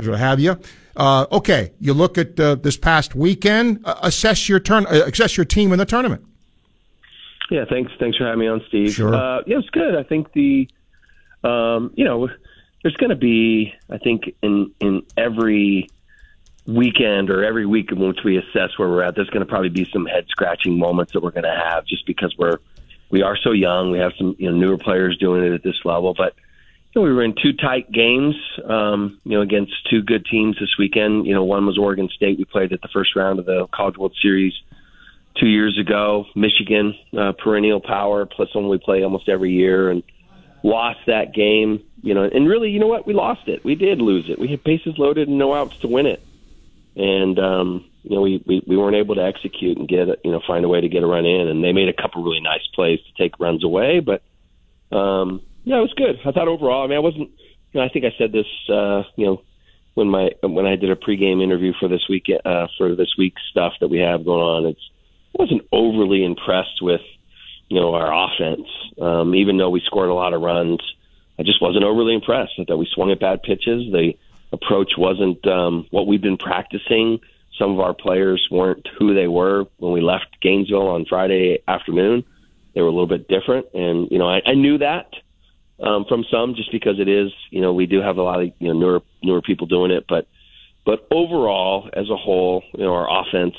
to 0.00 0.16
have 0.16 0.40
you. 0.40 0.58
Uh, 0.96 1.26
okay, 1.30 1.72
you 1.80 1.94
look 1.94 2.18
at 2.18 2.38
uh, 2.40 2.56
this 2.56 2.76
past 2.76 3.14
weekend. 3.14 3.80
Uh, 3.84 3.96
assess 4.02 4.48
your 4.48 4.60
turn. 4.60 4.86
Uh, 4.86 5.04
assess 5.06 5.36
your 5.36 5.46
team 5.46 5.72
in 5.72 5.78
the 5.78 5.86
tournament. 5.86 6.24
Yeah, 7.50 7.64
thanks. 7.68 7.92
Thanks 7.98 8.18
for 8.18 8.24
having 8.24 8.40
me 8.40 8.48
on, 8.48 8.62
Steve. 8.68 8.92
Sure. 8.92 9.14
Uh, 9.14 9.42
yeah, 9.46 9.58
it's 9.58 9.70
good. 9.70 9.94
I 9.94 10.02
think 10.02 10.32
the, 10.32 10.68
um, 11.44 11.92
you 11.94 12.04
know, 12.04 12.28
there's 12.82 12.96
going 12.96 13.10
to 13.10 13.16
be, 13.16 13.74
I 13.88 13.98
think, 13.98 14.34
in 14.42 14.72
in 14.80 15.02
every 15.16 15.88
weekend 16.66 17.30
or 17.30 17.44
every 17.44 17.64
week 17.64 17.90
in 17.90 17.98
which 17.98 18.18
we 18.24 18.36
assess 18.36 18.76
where 18.76 18.88
we're 18.88 19.02
at, 19.02 19.14
there's 19.14 19.30
going 19.30 19.40
to 19.40 19.46
probably 19.46 19.70
be 19.70 19.88
some 19.90 20.04
head 20.04 20.26
scratching 20.28 20.78
moments 20.78 21.12
that 21.14 21.22
we're 21.22 21.30
going 21.30 21.44
to 21.44 21.64
have 21.64 21.86
just 21.86 22.04
because 22.06 22.34
we're 22.36 22.58
we 23.10 23.22
are 23.22 23.36
so 23.36 23.52
young. 23.52 23.90
We 23.90 23.98
have 23.98 24.12
some 24.18 24.36
you 24.38 24.50
know 24.50 24.56
newer 24.56 24.78
players 24.78 25.16
doing 25.16 25.44
it 25.44 25.52
at 25.52 25.62
this 25.62 25.76
level, 25.84 26.14
but 26.14 26.34
we 26.94 27.12
were 27.12 27.22
in 27.22 27.34
two 27.40 27.52
tight 27.52 27.90
games, 27.92 28.34
um, 28.64 29.20
you 29.24 29.32
know, 29.36 29.42
against 29.42 29.72
two 29.90 30.02
good 30.02 30.24
teams 30.26 30.56
this 30.58 30.76
weekend. 30.78 31.26
You 31.26 31.34
know, 31.34 31.44
one 31.44 31.66
was 31.66 31.78
Oregon 31.78 32.08
State. 32.08 32.38
We 32.38 32.44
played 32.44 32.72
at 32.72 32.80
the 32.80 32.88
first 32.92 33.14
round 33.14 33.38
of 33.38 33.46
the 33.46 33.66
College 33.72 33.96
World 33.96 34.16
Series 34.20 34.54
two 35.38 35.46
years 35.46 35.78
ago. 35.78 36.26
Michigan, 36.34 36.94
uh, 37.16 37.32
perennial 37.32 37.80
power, 37.80 38.26
plus 38.26 38.54
one 38.54 38.68
we 38.68 38.78
play 38.78 39.02
almost 39.04 39.28
every 39.28 39.52
year, 39.52 39.90
and 39.90 40.02
lost 40.62 41.00
that 41.06 41.34
game. 41.34 41.84
You 42.02 42.14
know, 42.14 42.24
and 42.24 42.48
really, 42.48 42.70
you 42.70 42.80
know 42.80 42.86
what? 42.86 43.06
We 43.06 43.14
lost 43.14 43.48
it. 43.48 43.64
We 43.64 43.74
did 43.74 44.00
lose 44.00 44.28
it. 44.28 44.38
We 44.38 44.48
had 44.48 44.64
bases 44.64 44.98
loaded 44.98 45.28
and 45.28 45.38
no 45.38 45.54
outs 45.54 45.76
to 45.78 45.88
win 45.88 46.06
it, 46.06 46.22
and 46.96 47.38
um, 47.38 47.84
you 48.02 48.16
know, 48.16 48.22
we, 48.22 48.42
we 48.46 48.62
we 48.66 48.76
weren't 48.76 48.96
able 48.96 49.16
to 49.16 49.22
execute 49.22 49.76
and 49.76 49.88
get 49.88 50.08
you 50.24 50.32
know 50.32 50.40
find 50.46 50.64
a 50.64 50.68
way 50.68 50.80
to 50.80 50.88
get 50.88 51.02
a 51.02 51.06
run 51.06 51.26
in. 51.26 51.48
And 51.48 51.62
they 51.62 51.72
made 51.72 51.88
a 51.88 51.92
couple 51.92 52.22
really 52.22 52.40
nice 52.40 52.66
plays 52.74 53.00
to 53.00 53.22
take 53.22 53.38
runs 53.38 53.64
away, 53.64 54.00
but 54.00 54.22
um, 54.96 55.42
yeah, 55.64 55.78
it 55.78 55.82
was 55.82 55.94
good. 55.94 56.18
I 56.24 56.32
thought 56.32 56.48
overall. 56.48 56.84
I 56.84 56.86
mean, 56.86 56.96
I 56.96 57.00
wasn't. 57.00 57.30
You 57.72 57.80
know, 57.80 57.82
I 57.82 57.88
think 57.88 58.04
I 58.04 58.14
said 58.16 58.32
this. 58.32 58.46
Uh, 58.68 59.02
you 59.16 59.26
know, 59.26 59.42
when 59.98 60.08
my 60.08 60.30
when 60.42 60.64
I 60.64 60.76
did 60.76 60.90
a 60.90 60.96
pregame 60.96 61.42
interview 61.42 61.72
for 61.78 61.88
this 61.88 62.06
week 62.08 62.26
uh, 62.44 62.68
for 62.78 62.94
this 62.94 63.14
week's 63.18 63.42
stuff 63.50 63.74
that 63.80 63.88
we 63.88 63.98
have 63.98 64.24
going 64.24 64.42
on, 64.42 64.66
it's 64.66 64.90
I 65.38 65.42
wasn't 65.42 65.62
overly 65.72 66.24
impressed 66.24 66.80
with 66.80 67.00
you 67.68 67.80
know 67.80 67.94
our 67.94 68.12
offense. 68.12 68.68
Um, 69.00 69.34
even 69.34 69.58
though 69.58 69.70
we 69.70 69.80
scored 69.84 70.08
a 70.08 70.14
lot 70.14 70.34
of 70.34 70.40
runs, 70.40 70.80
I 71.38 71.42
just 71.42 71.60
wasn't 71.60 71.84
overly 71.84 72.14
impressed. 72.14 72.52
Thought 72.56 72.78
we 72.78 72.88
swung 72.94 73.10
at 73.10 73.20
bad 73.20 73.42
pitches. 73.42 73.90
The 73.92 74.12
approach 74.52 74.92
wasn't 74.96 75.46
um, 75.46 75.86
what 75.90 76.06
we've 76.06 76.22
been 76.22 76.38
practicing. 76.38 77.20
Some 77.58 77.72
of 77.72 77.80
our 77.80 77.92
players 77.92 78.46
weren't 78.50 78.86
who 78.98 79.14
they 79.14 79.26
were 79.26 79.66
when 79.78 79.92
we 79.92 80.00
left 80.00 80.40
Gainesville 80.40 80.88
on 80.88 81.06
Friday 81.06 81.58
afternoon. 81.66 82.24
They 82.74 82.82
were 82.82 82.86
a 82.86 82.92
little 82.92 83.08
bit 83.08 83.26
different, 83.28 83.66
and 83.74 84.08
you 84.10 84.18
know 84.18 84.28
I, 84.28 84.42
I 84.46 84.54
knew 84.54 84.78
that 84.78 85.10
um, 85.80 86.04
from 86.08 86.24
some 86.30 86.54
just 86.54 86.72
because 86.72 86.98
it 86.98 87.08
is, 87.08 87.30
you 87.50 87.60
know, 87.60 87.72
we 87.72 87.86
do 87.86 88.00
have 88.00 88.16
a 88.16 88.22
lot 88.22 88.42
of 88.42 88.50
you 88.58 88.68
know 88.68 88.78
newer 88.78 89.00
newer 89.22 89.42
people 89.42 89.66
doing 89.66 89.90
it, 89.90 90.04
but 90.08 90.26
but 90.84 91.06
overall, 91.10 91.90
as 91.92 92.08
a 92.08 92.16
whole, 92.16 92.62
you 92.72 92.84
know, 92.84 92.94
our 92.94 93.20
offense 93.20 93.54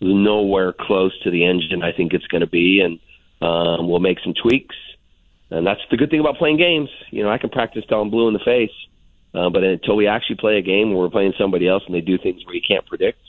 was 0.00 0.12
nowhere 0.12 0.72
close 0.72 1.16
to 1.22 1.30
the 1.30 1.44
engine 1.44 1.82
I 1.82 1.92
think 1.92 2.12
it's 2.12 2.26
going 2.26 2.40
to 2.40 2.46
be, 2.48 2.80
and 2.80 2.98
um, 3.40 3.88
we'll 3.88 4.00
make 4.00 4.18
some 4.20 4.34
tweaks. 4.34 4.74
And 5.50 5.66
that's 5.66 5.80
the 5.90 5.96
good 5.96 6.10
thing 6.10 6.20
about 6.20 6.38
playing 6.38 6.56
games. 6.56 6.88
You 7.10 7.22
know, 7.22 7.30
I 7.30 7.38
can 7.38 7.50
practice 7.50 7.84
till 7.88 8.00
I'm 8.00 8.10
blue 8.10 8.26
in 8.26 8.34
the 8.34 8.40
face, 8.40 8.72
uh, 9.34 9.48
but 9.50 9.62
until 9.62 9.96
we 9.96 10.08
actually 10.08 10.36
play 10.36 10.58
a 10.58 10.62
game 10.62 10.90
where 10.90 11.04
we're 11.04 11.10
playing 11.10 11.34
somebody 11.38 11.68
else 11.68 11.82
and 11.86 11.94
they 11.94 12.00
do 12.00 12.18
things 12.18 12.44
where 12.44 12.54
you 12.54 12.62
can't 12.66 12.86
predict, 12.86 13.20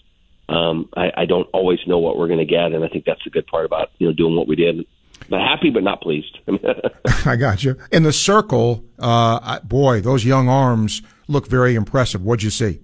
um, 0.49 0.89
I, 0.95 1.11
I 1.17 1.25
don't 1.25 1.47
always 1.53 1.79
know 1.85 1.99
what 1.99 2.17
we're 2.17 2.27
going 2.27 2.39
to 2.39 2.45
get. 2.45 2.71
And 2.71 2.83
I 2.83 2.87
think 2.87 3.05
that's 3.05 3.23
the 3.23 3.29
good 3.29 3.47
part 3.47 3.65
about 3.65 3.91
you 3.99 4.07
know 4.07 4.13
doing 4.13 4.35
what 4.35 4.47
we 4.47 4.55
did 4.55 4.85
happy 5.29 5.69
but 5.69 5.83
not 5.83 6.01
pleased. 6.01 6.37
I 7.25 7.35
got 7.35 7.63
you. 7.63 7.77
In 7.91 8.03
the 8.03 8.13
circle, 8.13 8.83
uh, 8.99 9.59
boy, 9.61 10.01
those 10.01 10.25
young 10.25 10.49
arms 10.49 11.01
look 11.27 11.47
very 11.47 11.75
impressive. 11.75 12.23
What'd 12.23 12.43
you 12.43 12.49
see? 12.49 12.79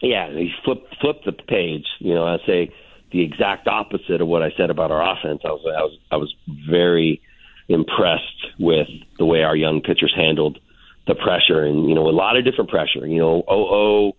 Yeah, 0.00 0.30
he 0.30 0.52
flipped 0.64 0.94
flipped 1.00 1.24
the 1.24 1.32
page. 1.32 1.86
You 1.98 2.14
know, 2.14 2.26
I 2.26 2.38
say 2.46 2.72
the 3.10 3.22
exact 3.22 3.68
opposite 3.68 4.20
of 4.20 4.28
what 4.28 4.42
I 4.42 4.50
said 4.56 4.70
about 4.70 4.90
our 4.90 5.02
offense. 5.02 5.42
I 5.44 5.48
was 5.48 5.62
I 5.66 5.82
was 5.82 5.98
I 6.12 6.16
was 6.16 6.34
very 6.68 7.22
impressed 7.68 8.46
with 8.58 8.88
the 9.18 9.24
way 9.24 9.42
our 9.42 9.56
young 9.56 9.80
pitchers 9.80 10.12
handled 10.14 10.58
the 11.06 11.14
pressure, 11.14 11.62
and 11.64 11.88
you 11.88 11.94
know, 11.94 12.08
a 12.08 12.10
lot 12.10 12.36
of 12.36 12.44
different 12.44 12.70
pressure. 12.70 13.06
You 13.06 13.18
know, 13.18 13.44
oh 13.48 13.66
oh 13.70 14.16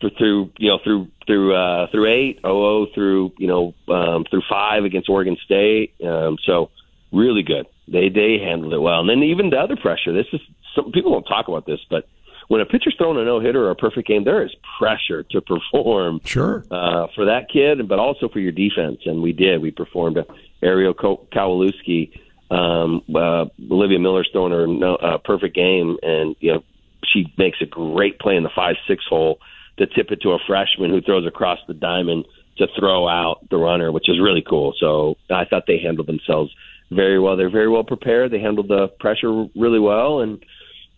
through 0.00 0.50
you 0.58 0.68
know 0.68 0.78
through 0.82 1.08
through 1.26 1.54
uh, 1.54 1.86
through 1.90 2.06
eight, 2.06 2.40
oh 2.44 2.64
oh 2.64 2.86
through 2.94 3.32
you 3.38 3.46
know 3.46 3.74
um, 3.92 4.24
through 4.30 4.42
five 4.48 4.84
against 4.84 5.08
Oregon 5.08 5.36
State. 5.44 5.94
Um, 6.04 6.36
so 6.44 6.70
really 7.12 7.42
good. 7.42 7.66
They 7.88 8.08
they 8.08 8.38
handled 8.38 8.72
it 8.72 8.80
well, 8.80 9.00
and 9.00 9.08
then 9.08 9.22
even 9.22 9.50
the 9.50 9.58
other 9.58 9.76
pressure. 9.76 10.12
This 10.12 10.26
is 10.32 10.40
some 10.74 10.92
people 10.92 11.12
don't 11.12 11.24
talk 11.24 11.48
about 11.48 11.66
this, 11.66 11.80
but 11.88 12.08
when 12.48 12.60
a 12.60 12.66
pitcher's 12.66 12.94
throwing 12.96 13.18
a 13.18 13.24
no 13.24 13.40
hitter 13.40 13.66
or 13.66 13.70
a 13.70 13.76
perfect 13.76 14.06
game, 14.06 14.24
there 14.24 14.44
is 14.44 14.54
pressure 14.78 15.22
to 15.24 15.40
perform. 15.40 16.20
Sure. 16.24 16.64
Uh, 16.70 17.06
for 17.14 17.26
that 17.26 17.48
kid, 17.52 17.88
but 17.88 17.98
also 17.98 18.28
for 18.28 18.38
your 18.38 18.52
defense, 18.52 19.00
and 19.06 19.22
we 19.22 19.32
did. 19.32 19.60
We 19.60 19.70
performed. 19.70 20.18
Ariel 20.62 20.94
Kowalewski, 20.94 22.18
um, 22.50 23.02
uh, 23.14 23.46
Olivia 23.70 23.98
Miller's 23.98 24.28
throwing 24.32 24.52
her 24.52 24.66
no, 24.66 24.94
uh, 24.96 25.18
perfect 25.18 25.54
game, 25.54 25.98
and 26.02 26.34
you 26.40 26.54
know 26.54 26.64
she 27.04 27.32
makes 27.36 27.58
a 27.60 27.66
great 27.66 28.18
play 28.18 28.36
in 28.36 28.42
the 28.42 28.50
five 28.54 28.76
six 28.88 29.04
hole 29.08 29.38
to 29.78 29.86
tip 29.86 30.10
it 30.10 30.22
to 30.22 30.30
a 30.30 30.38
freshman 30.46 30.90
who 30.90 31.00
throws 31.00 31.26
across 31.26 31.58
the 31.66 31.74
diamond 31.74 32.24
to 32.58 32.66
throw 32.78 33.06
out 33.06 33.48
the 33.50 33.56
runner, 33.56 33.92
which 33.92 34.08
is 34.08 34.18
really 34.20 34.42
cool. 34.42 34.74
So 34.78 35.16
I 35.30 35.44
thought 35.44 35.64
they 35.66 35.78
handled 35.78 36.06
themselves 36.06 36.54
very 36.90 37.18
well. 37.18 37.36
They're 37.36 37.50
very 37.50 37.68
well 37.68 37.84
prepared. 37.84 38.30
They 38.30 38.40
handled 38.40 38.68
the 38.68 38.88
pressure 38.88 39.46
really 39.54 39.80
well, 39.80 40.20
and 40.20 40.44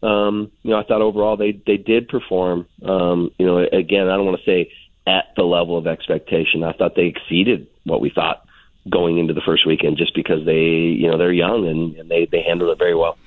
um, 0.02 0.52
you 0.62 0.70
know 0.70 0.78
I 0.78 0.84
thought 0.84 1.02
overall 1.02 1.36
they 1.36 1.60
they 1.66 1.76
did 1.76 2.08
perform. 2.08 2.66
Um, 2.84 3.30
you 3.38 3.46
know, 3.46 3.58
again, 3.58 4.08
I 4.08 4.16
don't 4.16 4.26
want 4.26 4.38
to 4.38 4.44
say 4.44 4.70
at 5.06 5.34
the 5.36 5.44
level 5.44 5.76
of 5.76 5.86
expectation. 5.86 6.62
I 6.62 6.72
thought 6.72 6.94
they 6.94 7.06
exceeded 7.06 7.66
what 7.84 8.00
we 8.00 8.10
thought 8.10 8.44
going 8.88 9.18
into 9.18 9.34
the 9.34 9.40
first 9.40 9.66
weekend, 9.66 9.96
just 9.96 10.14
because 10.14 10.44
they 10.44 10.60
you 10.60 11.10
know 11.10 11.18
they're 11.18 11.32
young 11.32 11.66
and, 11.66 11.96
and 11.96 12.10
they 12.10 12.28
they 12.30 12.42
handled 12.42 12.70
it 12.70 12.78
very 12.78 12.94
well 12.94 13.18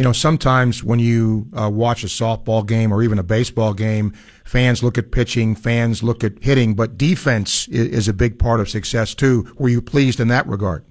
you 0.00 0.04
know, 0.04 0.12
sometimes 0.12 0.82
when 0.82 0.98
you 0.98 1.46
uh, 1.52 1.68
watch 1.68 2.04
a 2.04 2.06
softball 2.06 2.66
game 2.66 2.90
or 2.90 3.02
even 3.02 3.18
a 3.18 3.22
baseball 3.22 3.74
game, 3.74 4.14
fans 4.46 4.82
look 4.82 4.96
at 4.96 5.10
pitching, 5.10 5.54
fans 5.54 6.02
look 6.02 6.24
at 6.24 6.42
hitting, 6.42 6.72
but 6.72 6.96
defense 6.96 7.68
is, 7.68 7.88
is 7.88 8.08
a 8.08 8.14
big 8.14 8.38
part 8.38 8.60
of 8.60 8.70
success 8.70 9.14
too. 9.14 9.54
Were 9.58 9.68
you 9.68 9.82
pleased 9.82 10.18
in 10.18 10.28
that 10.28 10.46
regard? 10.46 10.86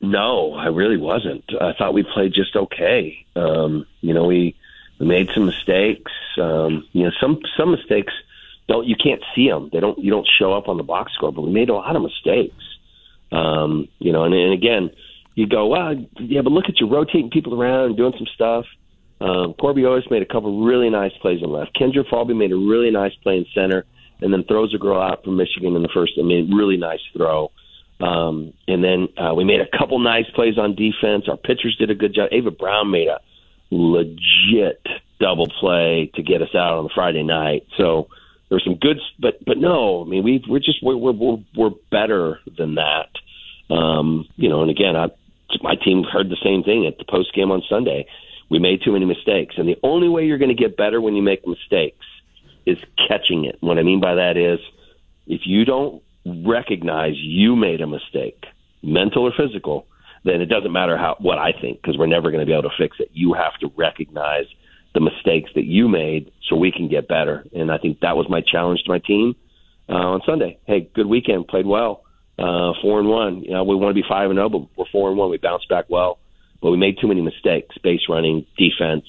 No, 0.00 0.54
I 0.54 0.68
really 0.68 0.96
wasn't. 0.96 1.44
I 1.60 1.74
thought 1.74 1.92
we 1.92 2.02
played 2.02 2.32
just 2.32 2.56
okay. 2.56 3.26
Um, 3.36 3.84
you 4.00 4.14
know, 4.14 4.24
we 4.24 4.56
we 4.98 5.04
made 5.04 5.28
some 5.34 5.44
mistakes. 5.44 6.12
Um, 6.40 6.88
you 6.92 7.04
know, 7.04 7.10
some 7.20 7.42
some 7.58 7.72
mistakes 7.72 8.14
don't 8.68 8.86
you 8.86 8.96
can't 8.96 9.22
see 9.34 9.50
them. 9.50 9.68
They 9.70 9.80
don't 9.80 9.98
you 9.98 10.10
don't 10.10 10.26
show 10.38 10.54
up 10.54 10.68
on 10.68 10.78
the 10.78 10.82
box 10.82 11.12
score. 11.12 11.30
But 11.30 11.42
we 11.42 11.50
made 11.50 11.68
a 11.68 11.74
lot 11.74 11.94
of 11.94 12.00
mistakes. 12.00 12.64
Um, 13.32 13.86
you 13.98 14.12
know, 14.12 14.24
and, 14.24 14.32
and 14.32 14.54
again, 14.54 14.92
you 15.38 15.46
go, 15.46 15.68
well, 15.68 15.94
yeah, 16.18 16.40
but 16.42 16.50
look 16.50 16.64
at 16.68 16.80
you 16.80 16.88
rotating 16.88 17.30
people 17.30 17.54
around 17.54 17.86
and 17.86 17.96
doing 17.96 18.12
some 18.18 18.26
stuff. 18.34 18.64
Um, 19.20 19.54
Korbe 19.54 19.86
always 19.86 20.02
made 20.10 20.20
a 20.20 20.26
couple 20.26 20.64
really 20.64 20.90
nice 20.90 21.12
plays 21.22 21.44
on 21.44 21.52
left. 21.52 21.78
Kendra 21.78 22.04
Falby 22.10 22.36
made 22.36 22.50
a 22.50 22.56
really 22.56 22.90
nice 22.90 23.14
play 23.22 23.36
in 23.36 23.46
center, 23.54 23.84
and 24.20 24.32
then 24.32 24.42
throws 24.42 24.74
a 24.74 24.78
girl 24.78 25.00
out 25.00 25.22
from 25.22 25.36
Michigan 25.36 25.76
in 25.76 25.82
the 25.82 25.88
first. 25.94 26.14
I 26.18 26.22
mean, 26.22 26.52
really 26.56 26.76
nice 26.76 26.98
throw. 27.16 27.52
Um, 28.00 28.52
and 28.66 28.82
then 28.82 29.08
uh, 29.16 29.32
we 29.32 29.44
made 29.44 29.60
a 29.60 29.78
couple 29.78 30.00
nice 30.00 30.28
plays 30.34 30.58
on 30.58 30.74
defense. 30.74 31.28
Our 31.28 31.36
pitchers 31.36 31.76
did 31.78 31.90
a 31.90 31.94
good 31.94 32.14
job. 32.14 32.30
Ava 32.32 32.50
Brown 32.50 32.90
made 32.90 33.06
a 33.06 33.20
legit 33.70 34.84
double 35.20 35.48
play 35.60 36.10
to 36.16 36.22
get 36.22 36.42
us 36.42 36.54
out 36.54 36.78
on 36.78 36.84
the 36.84 36.90
Friday 36.92 37.22
night. 37.22 37.64
So 37.76 38.08
there 38.48 38.56
was 38.56 38.64
some 38.64 38.76
good, 38.76 38.98
but 39.20 39.44
but 39.44 39.58
no, 39.58 40.02
I 40.04 40.08
mean 40.08 40.24
we 40.24 40.44
we're 40.48 40.58
just 40.58 40.82
we're 40.82 40.96
we're 40.96 41.38
we're 41.56 41.70
better 41.92 42.40
than 42.56 42.76
that. 42.76 43.10
Um, 43.70 44.26
you 44.36 44.48
know, 44.48 44.62
and 44.62 44.70
again, 44.70 44.96
I 44.96 45.08
my 45.62 45.74
team 45.74 46.04
heard 46.04 46.28
the 46.28 46.36
same 46.42 46.62
thing 46.62 46.86
at 46.86 46.98
the 46.98 47.04
post 47.04 47.34
game 47.34 47.50
on 47.50 47.62
Sunday. 47.68 48.06
We 48.50 48.58
made 48.58 48.82
too 48.82 48.92
many 48.92 49.04
mistakes, 49.04 49.56
and 49.58 49.68
the 49.68 49.78
only 49.82 50.08
way 50.08 50.24
you're 50.24 50.38
going 50.38 50.54
to 50.54 50.62
get 50.62 50.76
better 50.76 51.00
when 51.00 51.14
you 51.14 51.22
make 51.22 51.46
mistakes 51.46 52.06
is 52.64 52.78
catching 53.08 53.44
it. 53.44 53.56
What 53.60 53.78
I 53.78 53.82
mean 53.82 54.00
by 54.00 54.14
that 54.14 54.36
is, 54.36 54.58
if 55.26 55.42
you 55.44 55.64
don't 55.64 56.02
recognize 56.24 57.14
you 57.16 57.56
made 57.56 57.80
a 57.80 57.86
mistake, 57.86 58.44
mental 58.82 59.24
or 59.24 59.32
physical, 59.36 59.86
then 60.24 60.40
it 60.40 60.46
doesn't 60.46 60.72
matter 60.72 60.96
how 60.96 61.16
what 61.20 61.38
I 61.38 61.52
think 61.52 61.80
because 61.80 61.96
we're 61.98 62.06
never 62.06 62.30
going 62.30 62.40
to 62.40 62.46
be 62.46 62.52
able 62.52 62.68
to 62.70 62.76
fix 62.76 62.96
it. 63.00 63.10
You 63.12 63.34
have 63.34 63.54
to 63.60 63.70
recognize 63.76 64.46
the 64.94 65.00
mistakes 65.00 65.50
that 65.54 65.64
you 65.64 65.88
made 65.88 66.32
so 66.48 66.56
we 66.56 66.72
can 66.72 66.88
get 66.88 67.08
better. 67.08 67.44
And 67.54 67.70
I 67.70 67.78
think 67.78 68.00
that 68.00 68.16
was 68.16 68.26
my 68.28 68.40
challenge 68.40 68.82
to 68.84 68.90
my 68.90 68.98
team 68.98 69.36
uh, 69.88 69.92
on 69.92 70.22
Sunday. 70.26 70.58
Hey, 70.66 70.90
good 70.94 71.06
weekend, 71.06 71.48
played 71.48 71.66
well 71.66 72.02
uh, 72.38 72.72
four 72.80 73.00
and 73.00 73.08
one. 73.08 73.42
You 73.42 73.52
know, 73.52 73.64
we 73.64 73.74
want 73.74 73.90
to 73.94 74.00
be 74.00 74.06
five 74.08 74.30
and 74.30 74.36
zero, 74.36 74.46
oh, 74.46 74.48
but 74.48 74.68
we're 74.76 74.90
four 74.92 75.08
and 75.08 75.18
one. 75.18 75.30
We 75.30 75.38
bounced 75.38 75.68
back 75.68 75.86
well, 75.88 76.18
but 76.62 76.70
we 76.70 76.76
made 76.76 76.98
too 77.00 77.08
many 77.08 77.20
mistakes: 77.20 77.76
base 77.82 78.02
running, 78.08 78.46
defense, 78.56 79.06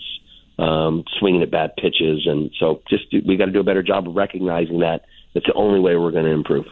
um, 0.58 1.04
swinging 1.20 1.42
at 1.42 1.52
bad 1.52 1.76
pitches, 1.76 2.26
and 2.26 2.52
so 2.60 2.82
just 2.90 3.06
we 3.26 3.38
got 3.38 3.46
to 3.46 3.52
do 3.52 3.60
a 3.60 3.64
better 3.64 3.84
job 3.84 4.08
of 4.08 4.16
recognizing 4.16 4.80
that. 4.80 5.06
That's 5.34 5.46
the 5.46 5.54
only 5.54 5.80
way 5.80 5.96
we're 5.96 6.12
going 6.12 6.26
to 6.26 6.32
improve. 6.32 6.66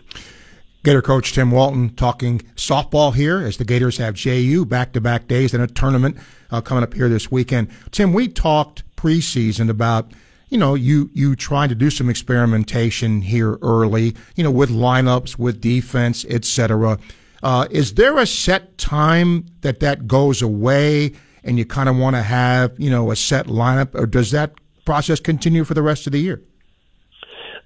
Gator 0.84 1.02
coach 1.02 1.34
Tim 1.34 1.52
Walton 1.52 1.94
talking 1.96 2.40
softball 2.56 3.14
here 3.14 3.40
as 3.40 3.58
the 3.58 3.66
Gators 3.66 3.98
have 3.98 4.14
JU 4.14 4.66
back 4.66 4.94
to 4.94 5.02
back 5.02 5.28
days 5.28 5.54
and 5.54 5.62
a 5.62 5.68
tournament 5.68 6.18
uh, 6.50 6.62
coming 6.62 6.84
up 6.84 6.94
here 6.94 7.10
this 7.10 7.30
weekend. 7.30 7.68
Tim, 7.92 8.14
we 8.14 8.28
talked 8.28 8.84
preseason 8.96 9.70
about 9.70 10.12
you 10.50 10.58
know, 10.58 10.76
you, 10.76 11.10
you 11.14 11.36
try 11.36 11.68
to 11.68 11.76
do 11.76 11.90
some 11.90 12.10
experimentation 12.10 13.22
here 13.22 13.58
early, 13.62 14.16
you 14.36 14.44
know, 14.44 14.52
with 14.52 14.70
lineups, 14.70 15.38
with 15.38 15.60
defense, 15.60 16.26
et 16.30 16.46
cetera. 16.46 16.98
Uh, 17.44 17.68
is 17.70 17.96
there 17.96 18.18
a 18.18 18.26
set 18.26 18.78
time 18.78 19.46
that 19.62 19.80
that 19.82 20.08
goes 20.08 20.42
away 20.42 21.14
and 21.44 21.58
you 21.58 21.66
kind 21.66 21.90
of 21.90 21.96
want 21.98 22.16
to 22.16 22.22
have, 22.22 22.74
you 22.80 22.90
know, 22.90 23.12
a 23.12 23.16
set 23.16 23.48
lineup 23.48 23.94
or 23.94 24.06
does 24.06 24.32
that 24.32 24.54
process 24.86 25.20
continue 25.20 25.64
for 25.64 25.74
the 25.74 25.82
rest 25.82 26.08
of 26.08 26.14
the 26.14 26.20
year? 26.20 26.42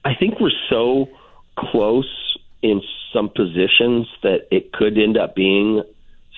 I 0.04 0.16
think 0.16 0.40
we're 0.40 0.52
so 0.70 1.08
close 1.58 2.38
in 2.62 2.82
some 3.14 3.30
positions 3.30 4.08
that 4.24 4.48
it 4.52 4.74
could 4.74 4.98
end 4.98 5.18
up 5.18 5.36
being 5.36 5.84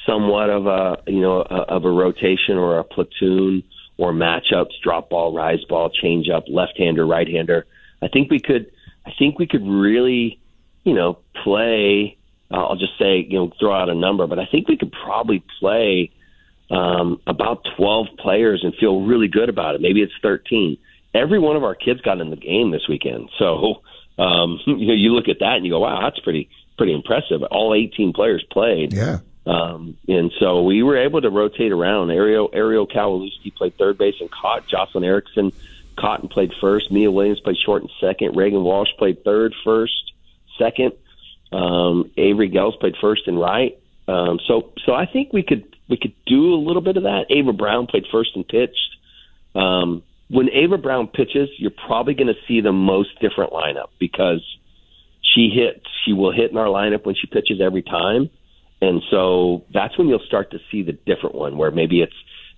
somewhat 0.06 0.50
of 0.50 0.68
a, 0.68 1.02
you 1.08 1.22
know, 1.22 1.42
a, 1.42 1.62
of 1.70 1.86
a 1.86 1.90
rotation 1.90 2.58
or 2.58 2.80
a 2.80 2.84
platoon 2.84 3.64
or 3.98 4.12
matchups, 4.12 4.72
drop 4.84 5.10
ball, 5.10 5.34
rise 5.34 5.64
ball, 5.70 5.90
change 5.90 6.30
up, 6.30 6.46
left 6.48 6.74
hander, 6.78 7.06
right 7.06 7.28
hander. 7.28 7.66
I 8.02 8.08
think 8.08 8.32
we 8.32 8.40
could, 8.40 8.72
I 9.06 9.12
think 9.18 9.40
we 9.40 9.48
could 9.48 9.66
really, 9.66 10.40
you 10.84 10.94
know, 10.94 11.20
play. 11.44 12.18
Uh, 12.52 12.66
I'll 12.66 12.76
just 12.76 12.98
say, 13.00 13.26
you 13.28 13.38
know, 13.38 13.52
throw 13.60 13.74
out 13.74 13.90
a 13.90 13.96
number, 13.96 14.28
but 14.28 14.40
I 14.40 14.46
think 14.46 14.68
we 14.68 14.78
could 14.78 14.92
probably 14.92 15.44
play 15.60 16.12
um, 16.70 17.22
about 17.28 17.66
12 17.78 18.08
players 18.18 18.62
and 18.64 18.74
feel 18.76 19.02
really 19.02 19.28
good 19.28 19.50
about 19.50 19.76
it. 19.76 19.82
Maybe 19.82 20.02
it's 20.02 20.14
13. 20.22 20.78
Every 21.14 21.40
one 21.40 21.56
of 21.56 21.64
our 21.64 21.76
kids 21.76 22.02
got 22.02 22.20
in 22.20 22.30
the 22.32 22.36
game 22.36 22.72
this 22.72 22.88
weekend, 22.90 23.30
so 23.38 23.82
um, 24.18 24.60
you 24.68 24.88
know, 24.88 24.94
you 24.94 25.14
look 25.14 25.28
at 25.28 25.40
that 25.40 25.58
and 25.58 25.66
you 25.66 25.72
go, 25.72 25.80
wow, 25.80 26.02
that's 26.04 26.20
pretty 26.20 26.50
pretty 26.78 26.94
impressive. 26.94 27.44
All 27.52 27.74
18 27.74 28.14
players 28.14 28.44
played. 28.52 28.94
Yeah. 28.94 29.20
Um, 29.46 29.98
and 30.08 30.32
so 30.40 30.64
we 30.64 30.84
were 30.84 30.98
able 30.98 31.22
to 31.22 31.30
rotate 31.30 31.72
around. 31.72 32.12
Ariel 32.12 32.50
Ariel 32.54 32.88
Kowalewski 32.88 33.54
played 33.54 33.78
third 33.78 33.98
base 33.98 34.16
and 34.20 34.32
caught. 34.32 34.68
Jocelyn 34.68 35.04
Erickson 35.04 35.52
caught 35.98 36.22
and 36.22 36.30
played 36.30 36.54
first. 36.62 36.92
Mia 36.92 37.12
Williams 37.12 37.42
played 37.42 37.58
short 37.58 37.82
and 37.82 37.92
second. 38.00 38.36
Reagan 38.36 38.64
Walsh 38.64 38.90
played 38.98 39.24
third, 39.24 39.54
first, 39.64 40.14
second. 40.58 40.94
Um, 41.52 42.10
Avery 42.18 42.50
Goelz 42.50 42.76
played 42.80 42.96
first 43.00 43.28
and 43.28 43.40
right. 43.40 43.78
Um, 44.08 44.40
so 44.48 44.74
so 44.86 44.94
I 44.94 45.06
think 45.06 45.34
we 45.34 45.44
could 45.44 45.76
we 45.90 45.98
could 45.98 46.14
do 46.26 46.54
a 46.54 46.56
little 46.56 46.82
bit 46.82 46.98
of 46.98 47.04
that. 47.04 47.26
Ava 47.30 47.54
Brown 47.54 47.88
played 47.88 48.06
first 48.12 48.32
and 48.36 48.48
pitched. 48.48 48.98
Um, 49.56 50.04
when 50.30 50.50
Ava 50.50 50.78
Brown 50.78 51.08
pitches, 51.08 51.50
you're 51.58 51.72
probably 51.72 52.14
going 52.14 52.28
to 52.28 52.40
see 52.48 52.62
the 52.62 52.72
most 52.72 53.20
different 53.20 53.52
lineup 53.52 53.90
because 54.00 54.42
she 55.22 55.50
hits. 55.50 55.86
She 56.06 56.14
will 56.14 56.32
hit 56.32 56.52
in 56.52 56.58
our 56.58 56.68
lineup 56.68 57.06
when 57.06 57.16
she 57.16 57.28
pitches 57.28 57.62
every 57.62 57.84
time. 57.84 58.30
And 58.84 59.02
so 59.10 59.64
that's 59.74 59.98
when 59.98 60.10
you'll 60.10 60.26
start 60.28 60.52
to 60.52 60.60
see 60.70 60.84
the 60.84 60.92
different 60.92 61.36
one 61.36 61.58
where 61.58 61.72
maybe 61.72 62.02
it's 62.02 62.14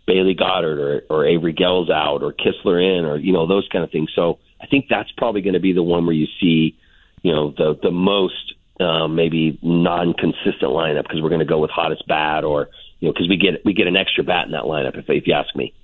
Baylee 0.07 0.38
Goddard 0.38 0.80
or, 0.80 1.04
or 1.07 1.25
Avery 1.25 1.54
Goelz 1.54 1.92
out 1.92 2.24
or 2.24 2.33
Kistler 2.33 2.81
in 2.81 3.06
or, 3.06 3.18
you 3.18 3.31
know, 3.31 3.45
those 3.45 3.68
kind 3.72 3.83
of 3.83 3.92
things. 3.92 4.10
So 4.16 4.39
I 4.60 4.66
think 4.66 4.86
that's 4.89 5.12
probably 5.18 5.42
going 5.42 5.54
to 5.54 5.60
be 5.60 5.74
the 5.74 5.83
one 5.83 6.07
where 6.07 6.16
you 6.16 6.25
see, 6.42 6.75
you 7.22 7.31
know, 7.31 7.51
the, 7.51 7.77
the 7.81 7.92
most 7.92 8.54
um, 8.80 9.16
maybe 9.16 9.60
non-consistent 9.62 10.63
lineup 10.63 11.04
because 11.04 11.22
we're 11.22 11.30
going 11.30 11.39
to 11.39 11.45
go 11.45 11.60
with 11.60 11.69
hottest 11.69 12.07
bat 12.07 12.44
or, 12.44 12.69
you 13.01 13.07
know, 13.07 13.13
because 13.13 13.30
we 13.30 13.38
get, 13.38 13.63
we 13.63 13.74
get 13.74 13.86
an 13.86 13.95
extra 13.95 14.24
bat 14.24 14.48
in 14.48 14.54
that 14.54 14.63
lineup 14.63 14.98
if, 14.98 15.06
if 15.07 15.28
you 15.28 15.33
ask 15.33 15.56
me. 15.56 15.75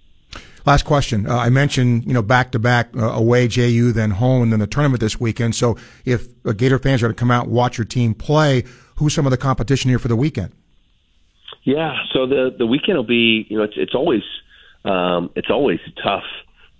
Last 0.65 0.83
question. 0.85 1.27
Uh, 1.27 1.37
I 1.37 1.49
mentioned, 1.49 2.05
you 2.05 2.13
know, 2.13 2.21
back 2.21 2.51
to 2.51 2.59
back 2.59 2.95
away 2.95 3.47
JU, 3.47 3.91
then 3.91 4.11
home, 4.11 4.43
and 4.43 4.51
then 4.51 4.59
the 4.59 4.67
tournament 4.67 5.01
this 5.01 5.19
weekend. 5.19 5.55
So 5.55 5.77
if 6.05 6.27
uh, 6.45 6.53
Gator 6.53 6.79
fans 6.79 7.03
are 7.03 7.07
to 7.07 7.13
come 7.13 7.31
out 7.31 7.45
and 7.45 7.53
watch 7.53 7.77
your 7.77 7.85
team 7.85 8.13
play, 8.13 8.63
who's 9.01 9.15
some 9.15 9.25
of 9.25 9.31
the 9.31 9.37
competition 9.37 9.89
here 9.89 9.97
for 9.97 10.07
the 10.07 10.15
weekend? 10.15 10.53
Yeah, 11.63 11.97
so 12.13 12.27
the 12.27 12.55
the 12.57 12.65
weekend 12.65 12.97
will 12.97 13.03
be 13.03 13.45
you 13.49 13.57
know 13.57 13.63
it's 13.63 13.73
it's 13.75 13.95
always 13.95 14.21
um, 14.85 15.31
it's 15.35 15.49
always 15.49 15.79
tough 16.03 16.23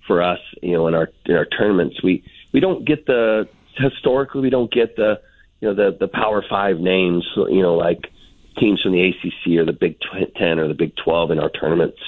for 0.07 0.21
us 0.21 0.39
you 0.62 0.73
know 0.73 0.88
in 0.88 0.94
our 0.95 1.09
in 1.25 1.35
our 1.35 1.45
tournaments 1.45 2.01
we 2.03 2.23
we 2.53 2.59
don't 2.59 2.85
get 2.85 3.06
the 3.06 3.47
historically 3.77 4.41
we 4.41 4.50
don't 4.50 4.71
get 4.71 4.95
the 4.95 5.19
you 5.59 5.68
know 5.68 5.75
the 5.75 5.97
the 6.00 6.07
Power 6.07 6.44
Five 6.47 6.77
names 6.77 7.25
you 7.35 7.62
know 7.62 7.75
like 7.75 8.07
teams 8.59 8.81
from 8.81 8.94
the 8.94 9.09
ACC 9.09 9.57
or 9.57 9.65
the 9.65 9.74
Big 9.74 9.97
Ten 10.35 10.59
or 10.59 10.67
the 10.67 10.74
Big 10.74 10.94
Twelve 11.03 11.31
in 11.31 11.39
our 11.39 11.50
tournaments. 11.50 12.00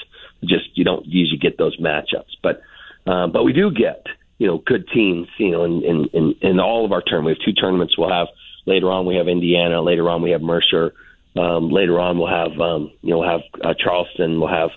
Just 0.44 0.76
you 0.76 0.84
don't 0.84 1.06
usually 1.06 1.40
get 1.40 1.58
those 1.58 1.78
matchups, 1.80 2.34
but 2.42 2.62
um, 3.10 3.32
but 3.32 3.44
we 3.44 3.54
do 3.54 3.72
get 3.72 4.06
you 4.38 4.48
know 4.48 4.62
good 4.66 4.88
teams 4.94 5.28
you 5.38 5.52
know 5.52 5.64
in 5.64 5.84
in 5.84 6.06
in, 6.14 6.36
in 6.42 6.60
all 6.60 6.86
of 6.86 6.92
our 6.92 7.02
tournaments. 7.02 7.40
We 7.46 7.52
have 7.52 7.56
two 7.56 7.62
tournaments. 7.62 7.98
We'll 7.98 8.10
have 8.10 8.28
Later 8.66 8.92
on, 8.92 9.06
we 9.06 9.16
have 9.16 9.28
Indiana. 9.28 9.82
Later 9.82 10.10
on, 10.10 10.22
we 10.22 10.32
have 10.32 10.42
Mercer. 10.42 10.94
Um, 11.36 11.70
later 11.70 12.00
on, 12.00 12.18
we'll 12.18 12.28
have 12.28 12.60
um, 12.60 12.92
you 13.02 13.10
know 13.10 13.20
we'll 13.20 13.30
have 13.30 13.42
uh, 13.64 13.74
Charleston. 13.78 14.40
We'll 14.40 14.50
have 14.50 14.70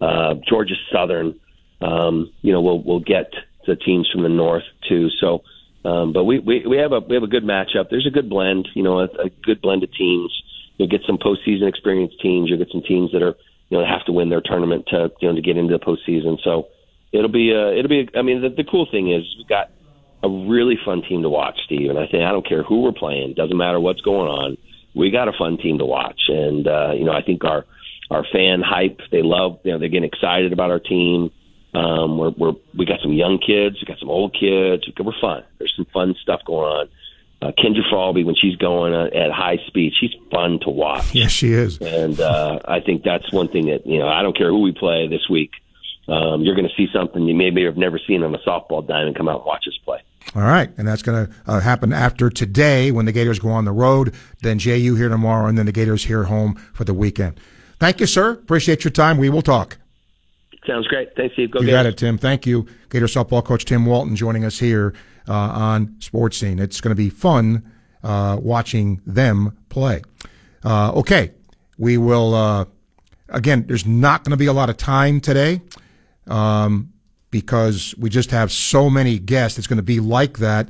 uh, 0.00 0.34
Georgia 0.48 0.74
Southern. 0.92 1.38
Um, 1.80 2.32
you 2.42 2.52
know, 2.52 2.60
we'll 2.60 2.82
we'll 2.82 3.00
get 3.00 3.32
the 3.66 3.76
teams 3.76 4.10
from 4.12 4.22
the 4.22 4.28
north 4.28 4.64
too. 4.88 5.08
So, 5.20 5.42
um, 5.84 6.12
but 6.12 6.24
we, 6.24 6.38
we 6.38 6.66
we 6.66 6.78
have 6.78 6.92
a 6.92 7.00
we 7.00 7.14
have 7.14 7.22
a 7.22 7.28
good 7.28 7.44
matchup. 7.44 7.90
There's 7.90 8.06
a 8.06 8.10
good 8.10 8.28
blend. 8.28 8.68
You 8.74 8.82
know, 8.82 9.00
a, 9.00 9.04
a 9.04 9.30
good 9.42 9.62
blend 9.62 9.84
of 9.84 9.92
teams. 9.92 10.32
You'll 10.76 10.88
get 10.88 11.02
some 11.06 11.18
postseason 11.18 11.68
experienced 11.68 12.20
teams. 12.20 12.48
You'll 12.48 12.58
get 12.58 12.72
some 12.72 12.82
teams 12.82 13.12
that 13.12 13.22
are 13.22 13.34
you 13.68 13.78
know 13.78 13.84
have 13.86 14.04
to 14.06 14.12
win 14.12 14.30
their 14.30 14.42
tournament 14.42 14.86
to 14.88 15.10
you 15.20 15.28
know 15.28 15.34
to 15.34 15.42
get 15.42 15.56
into 15.56 15.76
the 15.76 15.84
postseason. 15.84 16.38
So 16.42 16.68
it'll 17.12 17.30
be 17.30 17.54
uh, 17.54 17.70
it'll 17.70 17.88
be. 17.88 18.08
I 18.14 18.22
mean, 18.22 18.42
the, 18.42 18.50
the 18.50 18.64
cool 18.64 18.86
thing 18.90 19.12
is 19.12 19.22
we've 19.38 19.48
got 19.48 19.70
a 20.22 20.28
really 20.28 20.78
fun 20.84 21.02
team 21.08 21.22
to 21.22 21.28
watch, 21.28 21.58
Steve. 21.64 21.90
And 21.90 21.98
I 21.98 22.06
think 22.06 22.22
I 22.22 22.32
don't 22.32 22.46
care 22.46 22.62
who 22.62 22.82
we're 22.82 22.92
playing, 22.92 23.34
doesn't 23.34 23.56
matter 23.56 23.80
what's 23.80 24.00
going 24.00 24.28
on. 24.28 24.56
We 24.94 25.10
got 25.10 25.28
a 25.28 25.32
fun 25.32 25.56
team 25.56 25.78
to 25.78 25.84
watch, 25.84 26.20
and 26.28 26.66
uh, 26.66 26.92
you 26.94 27.04
know 27.04 27.12
I 27.12 27.22
think 27.22 27.44
our 27.44 27.64
our 28.10 28.24
fan 28.32 28.60
hype, 28.60 29.00
they 29.12 29.22
love, 29.22 29.60
you 29.62 29.72
know, 29.72 29.78
they're 29.78 29.88
getting 29.88 30.08
excited 30.08 30.52
about 30.52 30.70
our 30.70 30.80
team. 30.80 31.30
Um, 31.72 32.18
we're, 32.18 32.30
we're 32.30 32.52
we 32.76 32.84
got 32.84 33.00
some 33.00 33.12
young 33.12 33.38
kids, 33.38 33.76
we 33.80 33.86
got 33.86 34.00
some 34.00 34.10
old 34.10 34.34
kids. 34.34 34.82
We're 34.98 35.12
fun. 35.20 35.44
There's 35.58 35.72
some 35.76 35.86
fun 35.92 36.16
stuff 36.20 36.40
going 36.44 36.66
on. 36.66 36.88
Uh, 37.42 37.52
Kendra 37.52 37.88
Falby, 37.90 38.24
when 38.24 38.34
she's 38.34 38.56
going 38.56 38.92
uh, 38.92 39.06
at 39.14 39.30
high 39.30 39.58
speed, 39.68 39.92
she's 39.98 40.10
fun 40.30 40.58
to 40.60 40.70
watch. 40.70 41.14
Yes, 41.14 41.30
she 41.30 41.52
is. 41.52 41.78
And 41.78 42.20
uh, 42.20 42.58
I 42.66 42.80
think 42.80 43.02
that's 43.02 43.32
one 43.32 43.48
thing 43.48 43.66
that 43.66 43.86
you 43.86 43.98
know. 43.98 44.08
I 44.08 44.22
don't 44.22 44.36
care 44.36 44.48
who 44.48 44.60
we 44.60 44.72
play 44.72 45.06
this 45.08 45.26
week. 45.30 45.52
Um, 46.08 46.42
you're 46.42 46.56
going 46.56 46.68
to 46.68 46.74
see 46.76 46.88
something 46.92 47.22
you 47.22 47.34
maybe 47.34 47.64
have 47.64 47.76
never 47.76 48.00
seen 48.04 48.24
on 48.24 48.34
a 48.34 48.38
softball 48.38 48.86
diamond. 48.86 49.16
Come 49.16 49.28
out 49.28 49.36
and 49.36 49.46
watch 49.46 49.64
us 49.68 49.78
play. 49.84 50.00
All 50.34 50.42
right, 50.42 50.70
and 50.78 50.86
that's 50.86 51.02
going 51.02 51.26
to 51.26 51.32
uh, 51.46 51.60
happen 51.60 51.92
after 51.92 52.30
today 52.30 52.92
when 52.92 53.04
the 53.04 53.12
Gators 53.12 53.38
go 53.38 53.48
on 53.48 53.64
the 53.64 53.72
road. 53.72 54.14
Then 54.42 54.58
JU 54.58 54.94
here 54.94 55.08
tomorrow, 55.08 55.46
and 55.46 55.58
then 55.58 55.66
the 55.66 55.72
Gators 55.72 56.04
here 56.04 56.24
home 56.24 56.54
for 56.72 56.84
the 56.84 56.94
weekend. 56.94 57.40
Thank 57.80 57.98
you, 57.98 58.06
sir. 58.06 58.32
Appreciate 58.32 58.84
your 58.84 58.92
time. 58.92 59.18
We 59.18 59.28
will 59.28 59.42
talk. 59.42 59.78
Sounds 60.66 60.86
great. 60.86 61.16
Thanks, 61.16 61.32
Steve. 61.32 61.50
Go 61.50 61.60
you 61.60 61.70
got 61.70 61.86
it, 61.86 61.96
Tim. 61.96 62.18
Thank 62.18 62.46
you. 62.46 62.66
Gator 62.90 63.06
softball 63.06 63.44
coach 63.44 63.64
Tim 63.64 63.86
Walton 63.86 64.14
joining 64.14 64.44
us 64.44 64.58
here 64.58 64.94
uh, 65.26 65.32
on 65.32 65.96
Sports 66.00 66.36
Scene. 66.36 66.58
It's 66.58 66.80
going 66.80 66.90
to 66.90 66.96
be 66.96 67.08
fun 67.08 67.72
uh, 68.04 68.38
watching 68.40 69.00
them 69.06 69.56
play. 69.68 70.02
Uh, 70.62 70.92
okay, 70.92 71.32
we 71.78 71.96
will. 71.96 72.34
Uh, 72.34 72.66
again, 73.30 73.64
there's 73.66 73.86
not 73.86 74.22
going 74.22 74.32
to 74.32 74.36
be 74.36 74.46
a 74.46 74.52
lot 74.52 74.68
of 74.68 74.76
time 74.76 75.20
today. 75.20 75.62
Um, 76.26 76.92
because 77.30 77.94
we 77.98 78.10
just 78.10 78.30
have 78.30 78.50
so 78.50 78.90
many 78.90 79.18
guests. 79.18 79.58
It's 79.58 79.66
going 79.66 79.76
to 79.76 79.82
be 79.82 80.00
like 80.00 80.38
that 80.38 80.68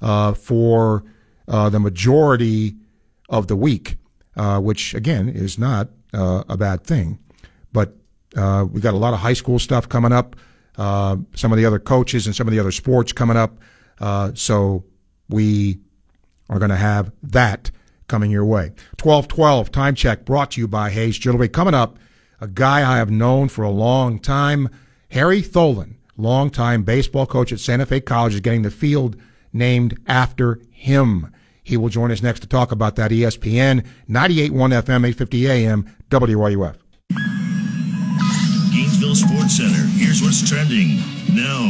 uh, 0.00 0.34
for 0.34 1.04
uh, 1.48 1.68
the 1.68 1.80
majority 1.80 2.76
of 3.28 3.46
the 3.46 3.56
week, 3.56 3.96
uh, 4.36 4.60
which 4.60 4.94
again 4.94 5.28
is 5.28 5.58
not 5.58 5.88
uh, 6.12 6.44
a 6.48 6.56
bad 6.56 6.84
thing. 6.84 7.18
But 7.72 7.96
uh, 8.36 8.66
we've 8.70 8.82
got 8.82 8.94
a 8.94 8.98
lot 8.98 9.14
of 9.14 9.20
high 9.20 9.32
school 9.32 9.58
stuff 9.58 9.88
coming 9.88 10.12
up, 10.12 10.36
uh, 10.76 11.16
some 11.34 11.52
of 11.52 11.58
the 11.58 11.66
other 11.66 11.78
coaches 11.78 12.26
and 12.26 12.34
some 12.34 12.48
of 12.48 12.52
the 12.52 12.60
other 12.60 12.72
sports 12.72 13.12
coming 13.12 13.36
up. 13.36 13.58
so 14.34 14.84
we 15.28 15.78
are 16.48 16.58
going 16.58 16.70
to 16.70 16.76
have 16.76 17.12
that 17.22 17.70
coming 18.08 18.30
your 18.30 18.44
way. 18.44 18.72
1212 19.00 19.72
time 19.72 19.94
check 19.94 20.24
brought 20.24 20.50
to 20.52 20.60
you 20.60 20.68
by 20.68 20.90
Hayes 20.90 21.16
Jewelry. 21.16 21.48
Coming 21.48 21.74
up, 21.74 21.98
a 22.40 22.48
guy 22.48 22.78
I 22.78 22.98
have 22.98 23.10
known 23.10 23.48
for 23.48 23.62
a 23.62 23.70
long 23.70 24.18
time. 24.18 24.68
Harry 25.12 25.42
Tholen, 25.42 25.96
longtime 26.16 26.84
baseball 26.84 27.26
coach 27.26 27.52
at 27.52 27.60
Santa 27.60 27.84
Fe 27.84 28.00
College, 28.00 28.32
is 28.32 28.40
getting 28.40 28.62
the 28.62 28.70
field 28.70 29.14
named 29.52 29.98
after 30.06 30.58
him. 30.70 31.30
He 31.62 31.76
will 31.76 31.90
join 31.90 32.10
us 32.10 32.22
next 32.22 32.40
to 32.40 32.46
talk 32.46 32.72
about 32.72 32.96
that 32.96 33.10
ESPN 33.10 33.86
98.1 34.08 34.50
FM, 34.50 35.04
850 35.04 35.50
AM, 35.50 35.96
WRUF. 36.08 36.76
Gainesville 38.72 39.14
Sports 39.14 39.58
Center. 39.58 39.84
Here's 39.98 40.22
what's 40.22 40.48
trending 40.48 40.96
now 41.28 41.64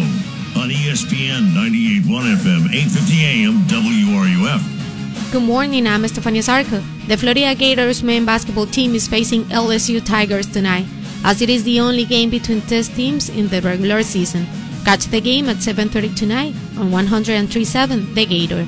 on 0.54 0.70
ESPN 0.70 1.50
98.1 1.50 2.36
FM, 2.36 2.72
850 2.72 3.24
AM, 3.24 3.66
WRUF. 3.66 5.32
Good 5.32 5.42
morning, 5.42 5.88
I'm 5.88 6.02
Stefania 6.04 6.44
Zarco. 6.44 6.80
The 7.08 7.16
Florida 7.16 7.56
Gators 7.56 8.04
men 8.04 8.24
basketball 8.24 8.66
team 8.66 8.94
is 8.94 9.08
facing 9.08 9.42
LSU 9.46 10.04
Tigers 10.04 10.46
tonight 10.46 10.86
as 11.24 11.42
it 11.42 11.48
is 11.48 11.64
the 11.64 11.80
only 11.80 12.04
game 12.04 12.30
between 12.30 12.60
test 12.62 12.94
teams 12.94 13.28
in 13.28 13.48
the 13.48 13.60
regular 13.62 14.02
season. 14.02 14.46
Catch 14.84 15.06
the 15.06 15.20
game 15.20 15.48
at 15.48 15.56
7.30 15.56 16.16
tonight 16.16 16.54
on 16.76 16.90
103.7 16.90 18.14
The 18.14 18.26
Gator. 18.26 18.66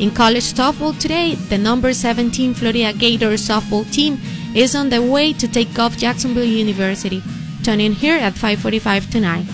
In 0.00 0.10
college 0.10 0.52
softball 0.52 0.98
today, 0.98 1.34
the 1.34 1.58
number 1.58 1.92
17 1.92 2.54
Florida 2.54 2.92
Gators 2.92 3.46
softball 3.46 3.90
team 3.92 4.18
is 4.54 4.74
on 4.74 4.88
the 4.88 5.02
way 5.02 5.32
to 5.34 5.46
take 5.46 5.78
off 5.78 5.96
Jacksonville 5.96 6.44
University. 6.44 7.22
Tune 7.62 7.80
in 7.80 7.92
here 7.92 8.16
at 8.16 8.34
5.45 8.34 9.10
tonight. 9.10 9.46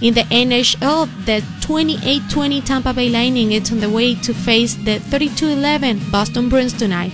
In 0.00 0.14
the 0.14 0.22
NHL, 0.22 1.06
the 1.26 1.42
28-20 1.60 2.64
Tampa 2.64 2.92
Bay 2.92 3.08
Lightning 3.08 3.52
is 3.52 3.70
on 3.70 3.80
the 3.80 3.90
way 3.90 4.14
to 4.16 4.32
face 4.32 4.74
the 4.74 4.98
32-11 4.98 6.10
Boston 6.10 6.48
Bruins 6.48 6.72
tonight. 6.72 7.12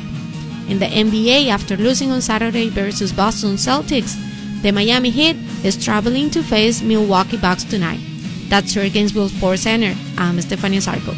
In 0.69 0.79
the 0.79 0.87
NBA, 0.87 1.49
after 1.49 1.77
losing 1.77 2.11
on 2.11 2.21
Saturday 2.21 2.69
versus 2.69 3.13
Boston 3.13 3.55
Celtics, 3.55 4.17
the 4.63 4.73
Miami 4.73 5.11
Heat 5.11 5.37
is 5.65 5.83
traveling 5.83 6.31
to 6.31 6.43
face 6.43 6.83
Milwaukee 6.83 7.37
Bucks 7.37 7.65
tonight. 7.65 8.01
That's 8.49 8.75
your 8.75 8.89
Gainesville 8.89 9.29
Sports 9.29 9.63
Center. 9.63 9.95
I'm 10.17 10.41
Stephanie 10.41 10.79
Sarko. 10.79 11.15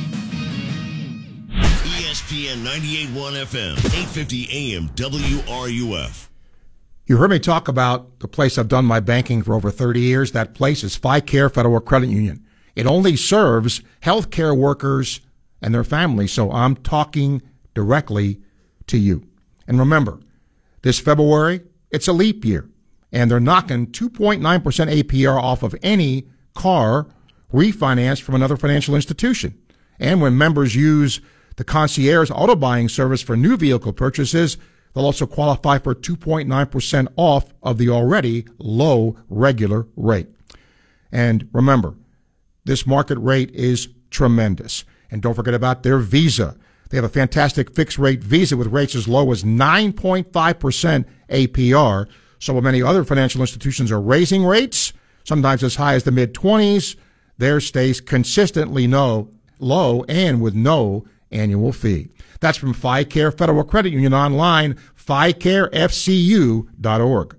ESPN 1.51 2.65
98.1 2.65 3.45
FM, 3.45 3.73
850 3.73 4.75
AM, 4.75 4.89
WRUF. 4.91 6.29
You 7.07 7.17
heard 7.17 7.31
me 7.31 7.39
talk 7.39 7.67
about 7.67 8.21
the 8.21 8.29
place 8.29 8.59
I've 8.59 8.69
done 8.69 8.85
my 8.85 9.01
banking 9.01 9.43
for 9.43 9.55
over 9.55 9.71
30 9.71 10.01
years. 10.01 10.33
That 10.33 10.55
place 10.55 10.85
is 10.85 10.97
FICARE 10.97 11.53
Federal 11.53 11.81
Credit 11.81 12.09
Union. 12.09 12.45
It 12.77 12.87
only 12.87 13.17
serves 13.17 13.83
healthcare 14.03 14.57
workers 14.57 15.21
and 15.63 15.75
their 15.75 15.85
families, 15.85 16.33
so 16.33 16.53
I'm 16.53 16.77
talking 16.77 17.43
directly 17.75 18.41
to 18.87 18.99
you. 18.99 19.27
And 19.67 19.79
remember, 19.79 20.21
this 20.83 21.01
February, 21.01 21.63
it's 21.91 22.09
a 22.09 22.13
leap 22.13 22.45
year, 22.45 22.69
and 23.13 23.31
they're 23.31 23.41
knocking 23.41 23.89
2.9% 23.89 24.41
APR 24.41 25.41
off 25.41 25.63
of 25.63 25.75
any 25.83 26.29
car 26.55 27.07
refinanced 27.53 28.23
from 28.23 28.35
another 28.35 28.57
financial 28.57 28.95
institution. 28.95 29.59
And 29.99 30.21
when 30.21 30.39
members 30.39 30.75
use 30.75 31.21
the 31.57 31.65
concierge 31.65 32.31
auto 32.31 32.57
buying 32.57 32.89
service 32.89 33.23
for 33.23 33.37
new 33.37 33.57
vehicle 33.57 33.93
purchases, 33.93 34.57
They'll 34.95 35.05
also 35.05 35.27
qualify 35.27 35.79
for 35.79 35.95
2.9% 35.95 37.09
off 37.17 37.55
of 37.63 37.79
the 37.79 37.89
already 37.89 38.47
low 38.59 39.17
regular 39.29 39.87
rate. 39.97 40.29
And 41.13 41.49
remember, 41.53 41.95
this 42.65 42.87
market 42.87 43.19
rate 43.19 43.51
is 43.53 43.89
tremendous. 44.11 44.85
And 45.11 45.23
don't 45.23 45.35
forget 45.35 45.55
about 45.55 45.83
their 45.83 45.99
Visa. 45.99 46.57
They 46.89 46.97
have 46.97 47.05
a 47.05 47.09
fantastic 47.09 47.73
fixed 47.73 47.99
rate 47.99 48.23
Visa 48.23 48.57
with 48.57 48.69
rates 48.69 48.95
as 48.95 49.07
low 49.07 49.31
as 49.31 49.45
9.5% 49.45 51.05
APR. 51.29 52.09
So 52.41 52.55
while 52.55 52.63
many 52.63 52.83
other 52.83 53.05
financial 53.05 53.43
institutions 53.43 53.93
are 53.93 54.01
raising 54.01 54.45
rates, 54.45 54.93
sometimes 55.25 55.63
as 55.63 55.77
high 55.77 55.95
as 55.95 56.05
the 56.05 56.11
mid 56.11 56.33
20s, 56.35 56.97
theirs 57.39 57.67
stays 57.67 58.01
consistently 58.01 58.87
no, 58.87 59.31
low 59.59 60.05
and 60.09 60.41
with 60.41 60.55
no 60.55 61.05
annual 61.31 61.73
fee. 61.73 62.09
That's 62.41 62.59
from 62.59 62.75
FICARE 62.75 63.37
Federal 63.37 63.63
Credit 63.63 63.93
Union 63.93 64.15
online, 64.15 64.77
FICAREFCU.org. 64.97 67.37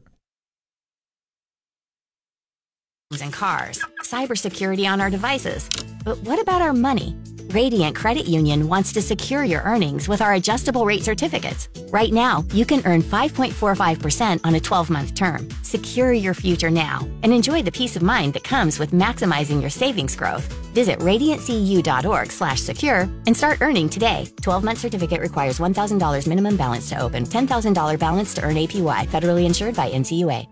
And 3.22 3.34
cars, 3.34 3.84
cybersecurity 4.04 4.90
on 4.90 5.02
our 5.02 5.10
devices. 5.10 5.68
But 6.06 6.20
what 6.20 6.40
about 6.40 6.62
our 6.62 6.72
money? 6.72 7.18
Radiant 7.54 7.98
Credit 7.98 8.28
Union 8.28 8.70
wants 8.70 8.94
to 8.94 9.02
secure 9.02 9.44
your 9.44 9.62
earnings 9.64 10.08
with 10.08 10.22
our 10.22 10.36
adjustable 10.36 10.86
rate 10.86 11.04
certificates. 11.04 11.68
Right 11.90 12.14
now, 12.14 12.46
you 12.54 12.66
can 12.66 12.82
earn 12.86 13.02
5.45% 13.02 14.40
on 14.46 14.56
a 14.56 14.60
12 14.60 14.90
month 14.90 15.16
term. 15.16 15.50
Secure 15.62 16.14
your 16.14 16.34
future 16.34 16.70
now 16.70 17.06
and 17.24 17.34
enjoy 17.34 17.62
the 17.62 17.72
peace 17.72 17.98
of 17.98 18.04
mind 18.04 18.36
that 18.36 18.46
comes 18.46 18.80
with 18.80 18.92
maximizing 18.92 19.60
your 19.60 19.70
savings 19.70 20.16
growth. 20.16 20.48
Visit 20.74 21.00
radiantcu.org 21.00 22.32
slash 22.32 22.62
secure 22.62 23.02
and 23.28 23.36
start 23.36 23.62
earning 23.62 23.90
today. 23.90 24.28
12 24.42 24.64
month 24.64 24.80
certificate 24.80 25.20
requires 25.20 25.60
$1,000 25.60 26.28
minimum 26.28 26.56
balance 26.56 26.88
to 26.90 27.02
open, 27.02 27.26
$10,000 27.26 28.00
balance 28.00 28.34
to 28.34 28.44
earn 28.44 28.56
APY, 28.56 29.08
federally 29.08 29.46
insured 29.46 29.76
by 29.76 29.92
NCUA. 29.92 30.51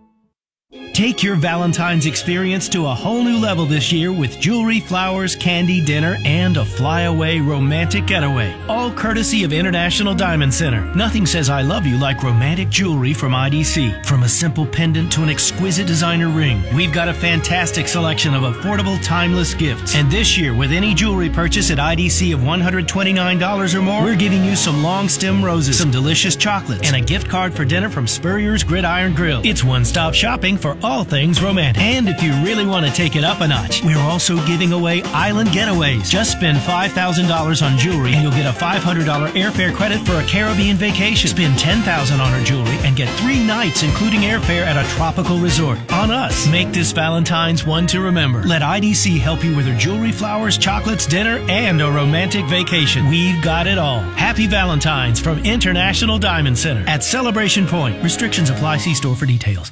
Take 0.94 1.24
your 1.24 1.36
Valentine's 1.36 2.06
experience 2.06 2.70
to 2.70 2.86
a 2.86 2.94
whole 2.94 3.24
new 3.24 3.40
level 3.40 3.66
this 3.66 3.92
year 3.92 4.14
with 4.14 4.40
jewelry, 4.40 4.80
flowers, 4.80 5.36
candy, 5.36 5.84
dinner, 5.84 6.18
and 6.26 6.58
a 6.58 6.64
flyaway 6.64 7.40
romantic 7.40 8.06
getaway. 8.06 8.56
All 8.68 8.92
courtesy 8.92 9.44
of 9.44 9.52
International 9.52 10.14
Diamond 10.14 10.54
Center. 10.54 10.86
Nothing 10.94 11.26
says 11.26 11.50
I 11.50 11.64
love 11.64 11.88
you 11.88 11.98
like 11.98 12.22
romantic 12.22 12.70
jewelry 12.70 13.16
from 13.16 13.32
IDC. 13.32 14.06
From 14.06 14.22
a 14.22 14.30
simple 14.30 14.68
pendant 14.68 15.12
to 15.14 15.24
an 15.24 15.30
exquisite 15.30 15.88
designer 15.88 16.30
ring, 16.30 16.62
we've 16.76 16.94
got 16.94 17.10
a 17.10 17.16
fantastic 17.16 17.88
selection 17.88 18.36
of 18.36 18.44
affordable, 18.44 19.04
timeless 19.04 19.56
gifts. 19.56 19.96
And 19.96 20.12
this 20.12 20.38
year, 20.38 20.54
with 20.54 20.72
any 20.72 20.94
jewelry 20.94 21.32
purchase 21.32 21.72
at 21.72 21.80
IDC 21.80 22.32
of 22.32 22.42
$129 22.42 23.74
or 23.74 23.82
more, 23.82 24.04
we're 24.04 24.16
giving 24.16 24.44
you 24.44 24.56
some 24.56 24.84
long 24.84 25.10
stem 25.10 25.44
roses, 25.44 25.80
some 25.80 25.90
delicious 25.90 26.36
chocolates, 26.36 26.86
and 26.86 26.96
a 26.96 27.02
gift 27.02 27.28
card 27.28 27.56
for 27.56 27.66
dinner 27.66 27.90
from 27.90 28.06
Spurrier's 28.06 28.64
Gridiron 28.64 29.16
Grill. 29.16 29.42
It's 29.44 29.64
one 29.64 29.84
stop 29.84 30.14
shopping 30.14 30.59
for 30.60 30.78
all 30.84 31.04
things 31.04 31.42
romantic. 31.42 31.82
And 31.82 32.08
if 32.08 32.22
you 32.22 32.32
really 32.44 32.66
want 32.66 32.86
to 32.86 32.92
take 32.92 33.16
it 33.16 33.24
up 33.24 33.42
a 33.42 33.48
notch, 33.48 33.84
we're 33.84 33.98
also 33.98 34.36
giving 34.46 34.74
away 34.74 35.02
island 35.04 35.50
getaways. 35.50 36.10
Just 36.10 36.34
spend 36.34 36.58
$5,000 36.58 37.66
on 37.66 37.78
jewelry 37.78 38.14
and 38.14 38.22
you'll 38.22 38.32
get 38.32 38.46
a 38.46 38.58
$500 38.58 39.30
airfare 39.32 39.74
credit 39.74 40.06
for 40.06 40.14
a 40.14 40.24
Caribbean 40.24 40.78
vacation. 40.78 41.30
Spend 41.30 41.56
$10,000 41.56 42.14
on 42.14 42.34
our 42.34 42.44
jewelry 42.44 42.78
and 42.84 42.96
get 42.96 43.10
three 43.20 43.46
nights 43.46 43.84
including 43.84 44.22
airfare 44.22 44.66
at 44.66 44.78
a 44.78 44.88
tropical 44.90 45.38
resort. 45.40 45.80
On 45.92 46.12
us. 46.12 46.48
Make 46.50 46.72
this 46.72 46.92
Valentine's 46.92 47.66
one 47.66 47.88
to 47.88 48.02
remember. 48.02 48.44
Let 48.44 48.62
IDC 48.62 49.20
help 49.20 49.44
you 49.44 49.56
with 49.56 49.68
your 49.68 49.78
jewelry, 49.78 50.12
flowers, 50.12 50.58
chocolates, 50.58 51.06
dinner, 51.06 51.38
and 51.50 51.82
a 51.82 51.92
romantic 51.92 52.46
vacation. 52.46 53.10
We've 53.10 53.42
got 53.44 53.68
it 53.68 53.78
all. 53.78 54.00
Happy 54.00 54.48
Valentine's 54.48 55.20
from 55.20 55.40
International 55.46 56.20
Diamond 56.20 56.58
Center 56.58 56.88
at 56.88 57.04
Celebration 57.04 57.66
Point. 57.66 58.02
Restrictions 58.04 58.50
apply. 58.50 58.78
See 58.78 58.94
store 58.94 59.16
for 59.16 59.26
details. 59.26 59.72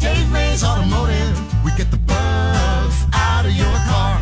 Dave 0.00 0.30
Mays 0.30 0.62
Automotive, 0.62 1.64
we 1.64 1.70
get 1.76 1.90
the 1.90 1.96
bugs 1.96 3.04
out 3.12 3.46
of 3.46 3.52
your 3.52 3.72
car. 3.88 4.15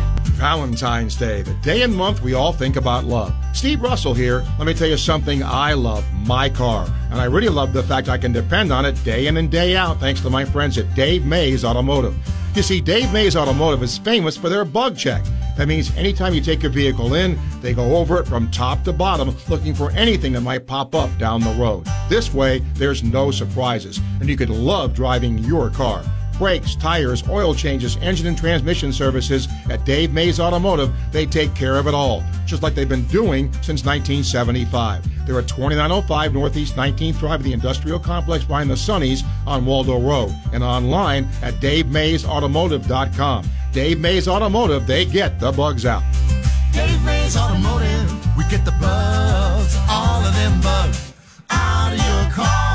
Valentine's 0.45 1.15
Day, 1.15 1.41
the 1.41 1.55
day 1.55 1.81
and 1.81 1.91
month 1.91 2.21
we 2.21 2.35
all 2.35 2.53
think 2.53 2.75
about 2.75 3.03
love. 3.03 3.33
Steve 3.51 3.81
Russell 3.81 4.13
here. 4.13 4.45
Let 4.59 4.67
me 4.67 4.75
tell 4.75 4.87
you 4.87 4.95
something. 4.95 5.41
I 5.41 5.73
love 5.73 6.05
my 6.13 6.51
car, 6.51 6.85
and 7.09 7.19
I 7.19 7.23
really 7.23 7.49
love 7.49 7.73
the 7.73 7.81
fact 7.81 8.09
I 8.09 8.19
can 8.19 8.31
depend 8.31 8.71
on 8.71 8.85
it 8.85 9.03
day 9.03 9.25
in 9.25 9.37
and 9.37 9.49
day 9.49 9.75
out 9.75 9.99
thanks 9.99 10.21
to 10.21 10.29
my 10.29 10.45
friends 10.45 10.77
at 10.77 10.93
Dave 10.93 11.25
Mays 11.25 11.65
Automotive. 11.65 12.15
You 12.53 12.61
see, 12.61 12.79
Dave 12.79 13.11
Mays 13.11 13.35
Automotive 13.35 13.81
is 13.81 13.97
famous 13.97 14.37
for 14.37 14.49
their 14.49 14.63
bug 14.63 14.95
check. 14.95 15.23
That 15.57 15.67
means 15.67 15.89
anytime 15.97 16.35
you 16.35 16.41
take 16.41 16.61
your 16.61 16.71
vehicle 16.71 17.15
in, 17.15 17.39
they 17.61 17.73
go 17.73 17.95
over 17.95 18.19
it 18.19 18.27
from 18.27 18.51
top 18.51 18.83
to 18.83 18.93
bottom 18.93 19.35
looking 19.49 19.73
for 19.73 19.89
anything 19.93 20.33
that 20.33 20.41
might 20.41 20.67
pop 20.67 20.93
up 20.93 21.09
down 21.17 21.41
the 21.41 21.55
road. 21.55 21.87
This 22.07 22.35
way, 22.35 22.59
there's 22.75 23.01
no 23.01 23.31
surprises, 23.31 23.99
and 24.19 24.29
you 24.29 24.37
could 24.37 24.51
love 24.51 24.93
driving 24.93 25.39
your 25.39 25.71
car. 25.71 26.05
Brakes, 26.37 26.75
tires, 26.75 27.27
oil 27.29 27.55
changes, 27.55 27.97
engine 27.97 28.27
and 28.27 28.37
transmission 28.37 28.91
services 28.91 29.47
at 29.69 29.85
Dave 29.85 30.11
Mays 30.13 30.39
Automotive, 30.39 30.93
they 31.11 31.25
take 31.25 31.55
care 31.55 31.77
of 31.77 31.87
it 31.87 31.93
all, 31.93 32.23
just 32.45 32.61
like 32.61 32.75
they've 32.75 32.89
been 32.89 33.05
doing 33.07 33.51
since 33.61 33.85
1975. 33.85 35.25
They're 35.25 35.39
at 35.39 35.47
2905 35.47 36.33
Northeast 36.33 36.75
19th 36.75 37.19
Drive, 37.19 37.43
the 37.43 37.53
industrial 37.53 37.99
complex 37.99 38.43
behind 38.43 38.69
the 38.69 38.77
Sonny's 38.77 39.23
on 39.47 39.65
Waldo 39.65 39.99
Road, 39.99 40.35
and 40.53 40.63
online 40.63 41.27
at 41.41 41.55
DaveMaysAutomotive.com. 41.55 43.45
Dave 43.71 43.99
Mays 43.99 44.27
Automotive, 44.27 44.87
they 44.87 45.05
get 45.05 45.39
the 45.39 45.51
bugs 45.51 45.85
out. 45.85 46.03
Dave 46.71 47.03
Mays 47.03 47.35
Automotive, 47.35 48.37
we 48.37 48.43
get 48.45 48.63
the 48.63 48.71
bugs, 48.79 49.77
all 49.89 50.23
of 50.23 50.33
them 50.35 50.61
bugs, 50.61 51.13
out 51.49 51.93
of 51.93 51.97
your 51.97 52.31
car. 52.31 52.74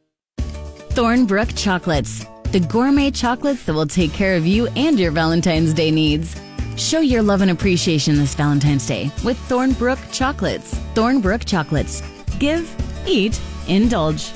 Thornbrook 0.93 1.55
Chocolates, 1.55 2.25
the 2.51 2.59
gourmet 2.59 3.11
chocolates 3.11 3.63
that 3.63 3.73
will 3.73 3.87
take 3.87 4.11
care 4.11 4.35
of 4.35 4.45
you 4.45 4.67
and 4.75 4.99
your 4.99 5.11
Valentine's 5.11 5.73
Day 5.73 5.89
needs. 5.89 6.35
Show 6.75 6.99
your 6.99 7.21
love 7.21 7.41
and 7.41 7.49
appreciation 7.49 8.17
this 8.17 8.35
Valentine's 8.35 8.85
Day 8.85 9.09
with 9.23 9.37
Thornbrook 9.47 9.97
Chocolates. 10.11 10.73
Thornbrook 10.93 11.45
Chocolates. 11.45 12.03
Give, 12.39 12.69
eat, 13.07 13.39
indulge. 13.69 14.33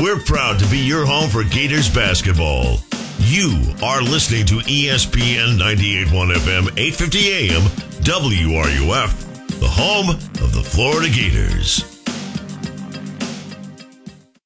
We're 0.00 0.20
proud 0.20 0.60
to 0.60 0.70
be 0.70 0.78
your 0.78 1.04
home 1.04 1.28
for 1.28 1.42
Gators 1.42 1.92
basketball. 1.92 2.76
You 3.18 3.60
are 3.82 4.02
listening 4.02 4.46
to 4.46 4.58
ESPN 4.58 5.58
98.1 5.58 6.32
FM, 6.36 6.68
8:50 6.76 7.50
AM, 7.50 7.62
WRUF, 8.04 9.58
the 9.58 9.68
home 9.68 10.10
of 10.10 10.54
the 10.54 10.62
Florida 10.62 11.08
Gators. 11.12 11.91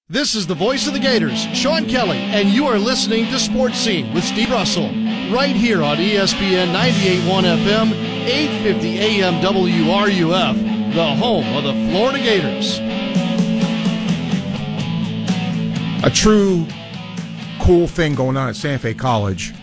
This 0.09 0.37
is 0.37 0.47
the 0.47 0.55
voice 0.55 0.87
of 0.87 0.93
the 0.93 1.01
Gators, 1.01 1.49
Sean 1.53 1.85
Kelly, 1.89 2.19
and 2.19 2.49
you 2.49 2.67
are 2.67 2.79
listening 2.79 3.27
to 3.27 3.41
Sports 3.41 3.77
Scene 3.77 4.15
with 4.15 4.23
Steve 4.23 4.53
Russell, 4.53 4.87
right 5.35 5.57
here 5.57 5.83
on 5.83 5.97
ESPN 5.97 6.73
98.1 6.73 7.43
FM, 7.65 7.91
850 8.25 8.99
AM 9.01 9.43
WRUF, 9.43 10.95
the 10.95 11.17
home 11.17 11.45
of 11.57 11.65
the 11.65 11.73
Florida 11.91 12.21
Gators. 12.21 12.79
A 16.05 16.11
true 16.15 16.65
cool 17.61 17.89
thing 17.89 18.15
going 18.15 18.37
on 18.37 18.49
at 18.49 18.55
Santa 18.55 18.79
Fe 18.79 18.95
College. 18.95 19.55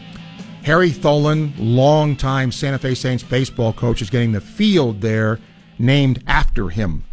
Harry 0.63 0.91
Tholen, 0.91 1.53
longtime 1.57 2.51
Santa 2.51 2.79
Fe 2.79 2.95
Saints 2.95 3.23
baseball 3.23 3.71
coach, 3.71 4.01
is 4.01 4.09
getting 4.09 4.33
the 4.33 4.41
field 4.41 4.99
there 4.99 5.39
named 5.79 6.21
after 6.27 6.67
him. 6.67 7.05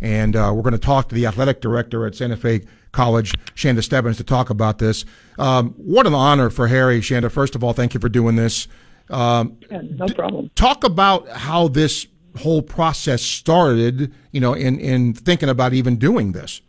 And 0.00 0.36
uh, 0.36 0.52
we're 0.54 0.62
going 0.62 0.72
to 0.72 0.78
talk 0.78 1.10
to 1.10 1.14
the 1.14 1.26
athletic 1.26 1.60
director 1.60 2.06
at 2.06 2.14
Santa 2.14 2.36
Fe 2.38 2.62
College, 2.98 3.32
Chanda 3.54 3.80
Stebbins, 3.80 4.16
to 4.16 4.24
talk 4.24 4.50
about 4.50 4.78
this. 4.78 5.04
Um, 5.38 5.70
what 5.76 6.04
an 6.04 6.14
honor 6.14 6.50
for 6.50 6.66
Harry, 6.66 7.00
Chanda. 7.00 7.30
First 7.30 7.54
of 7.54 7.62
all, 7.62 7.72
thank 7.72 7.94
you 7.94 8.00
for 8.00 8.08
doing 8.08 8.34
this. 8.34 8.66
Um, 9.08 9.56
Yeah, 9.70 9.82
no 9.82 10.06
problem. 10.08 10.50
talk 10.56 10.82
about 10.82 11.28
how 11.28 11.68
this 11.68 12.08
whole 12.38 12.60
process 12.60 13.22
started, 13.22 14.12
you 14.32 14.40
know, 14.40 14.52
in, 14.52 14.80
in 14.80 15.14
thinking 15.14 15.48
about 15.48 15.74
even 15.74 15.96
doing 15.96 16.32
this. 16.32 16.60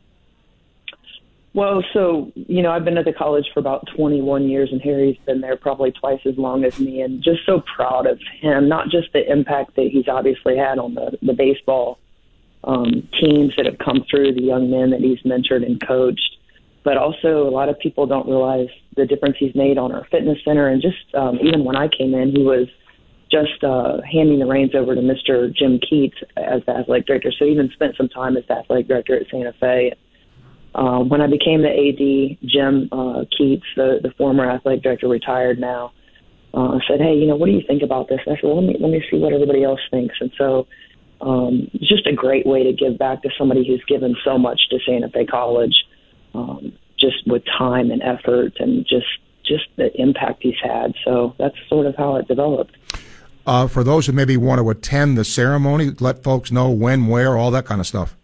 Well, 1.55 1.83
so, 1.93 2.31
you 2.35 2.61
know, 2.61 2.71
I've 2.71 2.85
been 2.85 2.99
at 2.99 3.05
the 3.05 3.13
college 3.13 3.45
for 3.51 3.59
about 3.59 3.87
21 3.95 4.47
years, 4.47 4.69
and 4.71 4.79
Harry's 4.83 5.17
been 5.25 5.41
there 5.41 5.55
probably 5.55 5.91
twice 5.91 6.21
as 6.27 6.37
long 6.37 6.63
as 6.63 6.79
me, 6.79 7.01
and 7.01 7.23
just 7.23 7.43
so 7.47 7.63
proud 7.75 8.05
of 8.05 8.19
him, 8.39 8.69
not 8.69 8.89
just 8.89 9.11
the 9.13 9.29
impact 9.31 9.75
that 9.77 9.87
he's 9.91 10.07
obviously 10.07 10.55
had 10.55 10.77
on 10.77 10.93
the, 10.93 11.17
the 11.23 11.33
baseball 11.33 11.97
um, 12.63 13.07
teams 13.19 13.53
that 13.57 13.65
have 13.65 13.77
come 13.77 14.05
through, 14.09 14.33
the 14.33 14.41
young 14.41 14.69
men 14.69 14.91
that 14.91 14.99
he's 14.99 15.19
mentored 15.21 15.65
and 15.65 15.85
coached, 15.85 16.37
but 16.83 16.97
also 16.97 17.47
a 17.47 17.51
lot 17.51 17.69
of 17.69 17.79
people 17.79 18.05
don't 18.05 18.27
realize 18.27 18.67
the 18.95 19.05
difference 19.05 19.37
he's 19.39 19.55
made 19.55 19.77
on 19.77 19.91
our 19.91 20.05
fitness 20.11 20.37
center. 20.43 20.67
And 20.67 20.81
just 20.81 21.13
um, 21.15 21.39
even 21.41 21.63
when 21.63 21.75
I 21.75 21.87
came 21.87 22.13
in, 22.13 22.31
he 22.35 22.43
was 22.43 22.67
just 23.31 23.63
uh, 23.63 24.01
handing 24.11 24.39
the 24.39 24.45
reins 24.45 24.73
over 24.75 24.95
to 24.95 25.01
Mr. 25.01 25.53
Jim 25.53 25.79
Keats 25.87 26.17
as 26.35 26.61
the 26.65 26.71
athletic 26.71 27.05
director. 27.05 27.31
So 27.37 27.45
he 27.45 27.51
even 27.51 27.69
spent 27.73 27.95
some 27.95 28.09
time 28.09 28.35
as 28.37 28.43
the 28.47 28.55
athletic 28.55 28.87
director 28.87 29.15
at 29.15 29.27
Santa 29.29 29.53
Fe. 29.59 29.93
Uh, 30.73 30.99
when 30.99 31.21
I 31.21 31.27
became 31.27 31.61
the 31.61 31.69
AD, 31.69 32.49
Jim 32.49 32.89
uh, 32.91 33.25
Keats, 33.37 33.65
the, 33.75 33.99
the 34.01 34.11
former 34.17 34.49
athletic 34.49 34.83
director, 34.83 35.07
retired 35.07 35.59
now, 35.59 35.93
uh, 36.53 36.79
said, 36.87 36.99
"Hey, 36.99 37.15
you 37.15 37.27
know, 37.27 37.35
what 37.35 37.47
do 37.47 37.51
you 37.51 37.63
think 37.67 37.83
about 37.83 38.07
this?" 38.07 38.19
And 38.25 38.35
I 38.35 38.39
said, 38.39 38.47
well, 38.47 38.63
"Let 38.63 38.67
me 38.67 38.77
let 38.79 38.91
me 38.91 39.03
see 39.09 39.17
what 39.17 39.33
everybody 39.33 39.63
else 39.63 39.79
thinks." 39.91 40.15
And 40.19 40.31
so, 40.37 40.67
um, 41.21 41.69
just 41.79 42.07
a 42.07 42.13
great 42.13 42.45
way 42.45 42.63
to 42.63 42.73
give 42.73 42.97
back 42.97 43.21
to 43.23 43.29
somebody 43.37 43.67
who's 43.67 43.83
given 43.87 44.15
so 44.23 44.37
much 44.37 44.61
to 44.69 44.79
Santa 44.85 45.09
Fe 45.09 45.25
College, 45.25 45.75
um, 46.33 46.73
just 46.99 47.27
with 47.27 47.43
time 47.57 47.91
and 47.91 48.01
effort, 48.01 48.53
and 48.59 48.85
just 48.85 49.07
just 49.45 49.65
the 49.77 49.89
impact 49.99 50.43
he's 50.43 50.53
had. 50.61 50.93
So 51.03 51.33
that's 51.39 51.55
sort 51.67 51.87
of 51.87 51.95
how 51.95 52.17
it 52.17 52.27
developed. 52.27 52.77
Uh, 53.45 53.67
for 53.67 53.83
those 53.83 54.05
who 54.05 54.13
maybe 54.13 54.37
want 54.37 54.61
to 54.61 54.69
attend 54.69 55.17
the 55.17 55.25
ceremony, 55.25 55.91
let 55.99 56.23
folks 56.23 56.51
know 56.51 56.69
when, 56.69 57.07
where, 57.07 57.35
all 57.35 57.49
that 57.51 57.65
kind 57.65 57.81
of 57.81 57.87
stuff. 57.87 58.15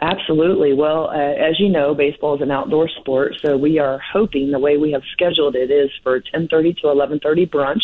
Absolutely. 0.00 0.72
Well, 0.72 1.10
uh, 1.10 1.12
as 1.12 1.60
you 1.60 1.68
know, 1.68 1.94
baseball 1.94 2.36
is 2.36 2.40
an 2.40 2.50
outdoor 2.50 2.88
sport, 2.88 3.34
so 3.42 3.58
we 3.58 3.78
are 3.78 4.00
hoping 4.12 4.50
the 4.50 4.58
way 4.58 4.78
we 4.78 4.92
have 4.92 5.02
scheduled 5.12 5.56
it 5.56 5.70
is 5.70 5.90
for 6.02 6.20
10:30 6.20 6.72
to 6.80 6.86
11:30 6.88 7.46
brunch 7.46 7.82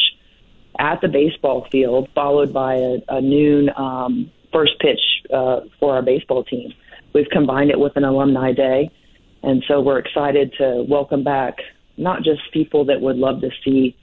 at 0.79 1.01
the 1.01 1.09
baseball 1.09 1.67
field, 1.71 2.09
followed 2.15 2.53
by 2.53 2.75
a, 2.75 2.99
a 3.09 3.21
noon 3.21 3.71
um, 3.77 4.31
first 4.53 4.79
pitch 4.81 5.01
uh, 5.33 5.61
for 5.79 5.95
our 5.95 6.03
baseball 6.03 6.45
team. 6.45 6.73
We've 7.13 7.29
combined 7.31 7.71
it 7.71 7.79
with 7.79 7.97
an 7.97 8.05
alumni 8.05 8.53
day, 8.53 8.91
and 9.43 9.65
so 9.69 9.81
we're 9.81 9.99
excited 9.99 10.53
to 10.59 10.85
welcome 10.89 11.25
back 11.25 11.59
not 11.97 12.23
just 12.23 12.41
people 12.53 12.85
that 12.87 13.01
would 13.01 13.17
love 13.17 13.41
to 13.41 13.51
see 13.65 13.97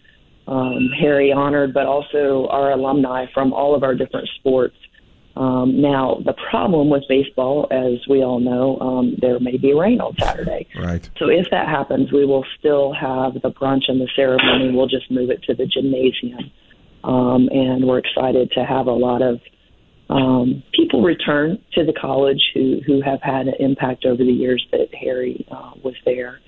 um, 0.48 0.90
Harry 1.00 1.32
honored, 1.32 1.74
but 1.74 1.86
also 1.86 2.48
our 2.50 2.72
alumni 2.72 3.26
from 3.34 3.54
all 3.54 3.76
of 3.76 3.84
our 3.84 3.96
different 3.96 4.28
sports. 4.40 4.76
Um, 5.36 5.82
now, 5.82 6.22
the 6.24 6.34
problem 6.34 6.90
with 6.90 7.04
baseball, 7.10 7.68
as 7.72 8.06
we 8.08 8.24
all 8.24 8.40
know, 8.40 8.78
um, 8.80 9.16
there 9.20 9.40
may 9.40 9.58
be 9.58 9.74
rain 9.74 10.00
on 10.00 10.16
Saturday. 10.20 10.68
Right. 10.76 11.10
So 11.18 11.30
if 11.30 11.50
that 11.50 11.68
happens, 11.68 12.12
we 12.12 12.26
will 12.26 12.46
still 12.60 12.94
have 12.94 13.34
the 13.42 13.52
brunch 13.52 13.84
and 13.88 14.00
the 14.00 14.10
ceremony. 14.16 14.72
We'll 14.72 14.88
just 14.88 15.10
move 15.10 15.32
it 15.32 15.42
to 15.44 15.56
the 15.56 15.66
gymnasium. 15.66 16.52
Um, 17.04 17.50
and 17.52 17.86
we're 17.86 18.00
excited 18.00 18.52
to 18.52 18.64
have 18.64 18.88
a 18.88 18.92
lot 18.92 19.22
of 19.22 19.40
um, 20.10 20.64
people 20.74 21.02
return 21.02 21.58
to 21.74 21.86
the 21.86 21.94
college 21.94 22.42
who, 22.54 22.82
who 22.86 23.02
have 23.02 23.22
had 23.22 23.48
an 23.48 23.56
impact 23.60 24.06
over 24.06 24.24
the 24.24 24.32
years 24.32 24.66
that 24.72 24.94
Harry 24.94 25.46
uh, 25.52 25.72
was 25.84 25.96
there, 26.06 26.40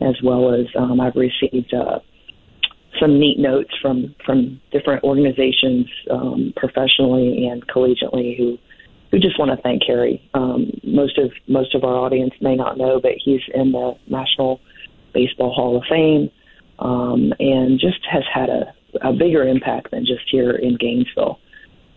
as 0.00 0.14
well 0.22 0.54
as 0.54 0.66
um, 0.78 1.00
I've 1.00 1.16
received 1.16 1.72
uh, 1.72 2.00
some 3.00 3.18
neat 3.18 3.38
notes 3.38 3.70
from 3.80 4.14
from 4.24 4.60
different 4.72 5.04
organizations, 5.04 5.86
um, 6.10 6.52
professionally 6.56 7.46
and 7.46 7.66
collegiately, 7.68 8.36
who 8.36 8.58
who 9.10 9.18
just 9.18 9.38
want 9.38 9.50
to 9.50 9.62
thank 9.62 9.82
Harry. 9.86 10.22
Um, 10.34 10.70
most 10.82 11.18
of 11.18 11.30
most 11.46 11.74
of 11.74 11.84
our 11.84 11.96
audience 11.96 12.34
may 12.40 12.56
not 12.56 12.78
know, 12.78 13.00
but 13.00 13.12
he's 13.22 13.40
in 13.54 13.72
the 13.72 13.94
National 14.08 14.60
Baseball 15.14 15.52
Hall 15.52 15.76
of 15.76 15.84
Fame, 15.88 16.30
um, 16.78 17.32
and 17.38 17.78
just 17.78 18.04
has 18.10 18.24
had 18.32 18.48
a, 18.48 18.74
a 19.02 19.12
bigger 19.12 19.42
impact 19.42 19.90
than 19.90 20.04
just 20.04 20.22
here 20.30 20.52
in 20.52 20.76
Gainesville. 20.76 21.38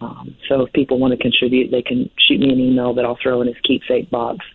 Um, 0.01 0.35
so 0.47 0.61
if 0.61 0.73
people 0.73 0.97
want 0.99 1.11
to 1.11 1.17
contribute, 1.17 1.71
they 1.71 1.81
can 1.81 2.09
shoot 2.17 2.39
me 2.39 2.51
an 2.51 2.59
email 2.59 2.93
that 2.93 3.05
I'll 3.05 3.17
throw 3.21 3.41
in 3.41 3.47
his 3.47 3.57
keepsake 3.63 4.09
box. 4.09 4.45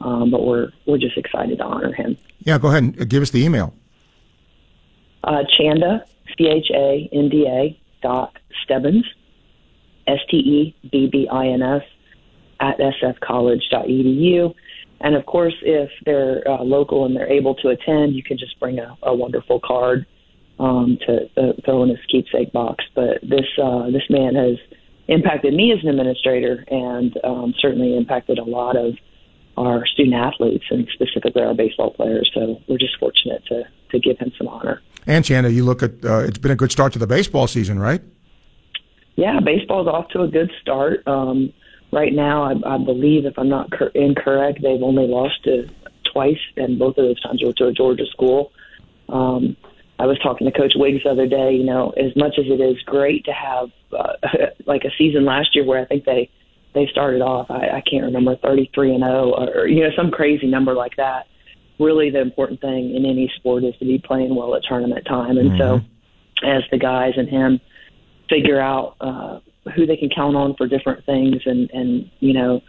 Um, 0.00 0.30
but 0.30 0.44
we're 0.44 0.72
we're 0.86 0.98
just 0.98 1.16
excited 1.16 1.58
to 1.58 1.64
honor 1.64 1.92
him. 1.92 2.18
Yeah, 2.40 2.58
go 2.58 2.68
ahead 2.68 2.82
and 2.82 3.08
give 3.08 3.22
us 3.22 3.30
the 3.30 3.42
email. 3.42 3.72
Uh, 5.24 5.42
Chanda, 5.56 6.04
C 6.36 6.46
H 6.46 6.70
A 6.74 7.08
N 7.12 7.28
D 7.30 7.46
A 7.48 7.80
dot 8.02 8.36
Stebbins, 8.62 9.06
S 10.06 10.18
T 10.30 10.36
E 10.36 10.76
B 10.90 11.08
B 11.10 11.28
I 11.30 11.46
N 11.46 11.62
S, 11.62 11.82
at 12.60 12.78
sfcollege.edu. 12.78 14.54
And 15.00 15.14
of 15.14 15.26
course, 15.26 15.54
if 15.62 15.90
they're 16.04 16.42
uh, 16.48 16.62
local 16.62 17.04
and 17.04 17.14
they're 17.16 17.30
able 17.30 17.54
to 17.56 17.68
attend, 17.68 18.14
you 18.14 18.22
can 18.22 18.38
just 18.38 18.58
bring 18.60 18.78
a, 18.78 18.96
a 19.02 19.14
wonderful 19.14 19.60
card 19.60 20.06
um, 20.58 20.98
to 21.06 21.28
uh, 21.36 21.52
throw 21.64 21.82
in 21.82 21.90
his 21.90 21.98
keepsake 22.10 22.52
box. 22.52 22.84
But 22.94 23.20
this 23.22 23.46
uh, 23.62 23.90
this 23.90 24.04
man 24.10 24.34
has 24.34 24.56
impacted 25.08 25.54
me 25.54 25.72
as 25.72 25.78
an 25.82 25.88
administrator, 25.88 26.64
and 26.68 27.16
um, 27.24 27.54
certainly 27.58 27.96
impacted 27.96 28.38
a 28.38 28.44
lot 28.44 28.76
of 28.76 28.94
our 29.56 29.86
student 29.86 30.14
athletes, 30.14 30.64
and 30.70 30.86
specifically 30.92 31.42
our 31.42 31.54
baseball 31.54 31.90
players. 31.92 32.30
So 32.34 32.60
we're 32.68 32.78
just 32.78 32.98
fortunate 32.98 33.44
to 33.46 33.64
to 33.92 33.98
give 33.98 34.18
him 34.18 34.32
some 34.36 34.48
honor. 34.48 34.82
And 35.06 35.24
Chanda, 35.24 35.52
you 35.52 35.64
look 35.64 35.82
at 35.82 36.04
uh, 36.04 36.18
it's 36.18 36.38
been 36.38 36.50
a 36.50 36.56
good 36.56 36.72
start 36.72 36.92
to 36.94 36.98
the 36.98 37.06
baseball 37.06 37.46
season, 37.46 37.78
right? 37.78 38.02
Yeah, 39.16 39.40
baseball's 39.40 39.88
off 39.88 40.08
to 40.10 40.22
a 40.22 40.28
good 40.28 40.52
start. 40.60 41.06
Um, 41.06 41.52
right 41.92 42.12
now, 42.12 42.42
I, 42.42 42.74
I 42.74 42.78
believe, 42.78 43.24
if 43.24 43.38
I'm 43.38 43.48
not 43.48 43.70
cor- 43.72 43.88
incorrect, 43.94 44.60
they've 44.62 44.82
only 44.82 45.06
lost 45.06 45.44
to 45.44 45.68
twice, 46.12 46.40
and 46.56 46.78
both 46.78 46.98
of 46.98 47.04
those 47.04 47.20
times 47.22 47.42
were 47.42 47.52
to 47.54 47.66
a 47.66 47.72
Georgia 47.72 48.04
school. 48.10 48.52
Um, 49.08 49.56
I 49.98 50.06
was 50.06 50.18
talking 50.18 50.50
to 50.50 50.56
Coach 50.56 50.74
Wiggs 50.76 51.02
the 51.04 51.10
other 51.10 51.26
day. 51.26 51.54
You 51.54 51.64
know, 51.64 51.90
as 51.90 52.14
much 52.16 52.34
as 52.38 52.46
it 52.46 52.60
is 52.60 52.80
great 52.82 53.24
to 53.24 53.32
have 53.32 53.70
uh, 53.92 54.12
like 54.66 54.84
a 54.84 54.90
season 54.98 55.24
last 55.24 55.54
year 55.54 55.64
where 55.64 55.80
I 55.80 55.86
think 55.86 56.04
they 56.04 56.30
they 56.74 56.86
started 56.90 57.22
off, 57.22 57.50
I, 57.50 57.78
I 57.78 57.82
can't 57.90 58.04
remember 58.04 58.36
33 58.36 58.96
and 58.96 59.04
0 59.04 59.32
or 59.32 59.66
you 59.66 59.82
know 59.82 59.90
some 59.96 60.10
crazy 60.10 60.46
number 60.46 60.74
like 60.74 60.96
that. 60.96 61.26
Really, 61.78 62.10
the 62.10 62.20
important 62.20 62.60
thing 62.60 62.94
in 62.94 63.04
any 63.04 63.30
sport 63.36 63.64
is 63.64 63.74
to 63.78 63.84
be 63.84 63.98
playing 63.98 64.34
well 64.34 64.54
at 64.54 64.62
tournament 64.64 65.06
time, 65.06 65.38
and 65.38 65.58
so 65.58 65.80
as 66.44 66.62
the 66.70 66.78
guys 66.78 67.12
and 67.16 67.28
him 67.28 67.60
figure 68.28 68.60
out 68.60 68.96
uh, 69.00 69.40
who 69.74 69.86
they 69.86 69.96
can 69.96 70.08
count 70.08 70.36
on 70.36 70.54
for 70.56 70.66
different 70.66 71.04
things, 71.04 71.42
and 71.44 71.70
and 71.70 72.10
you 72.20 72.32
know 72.32 72.60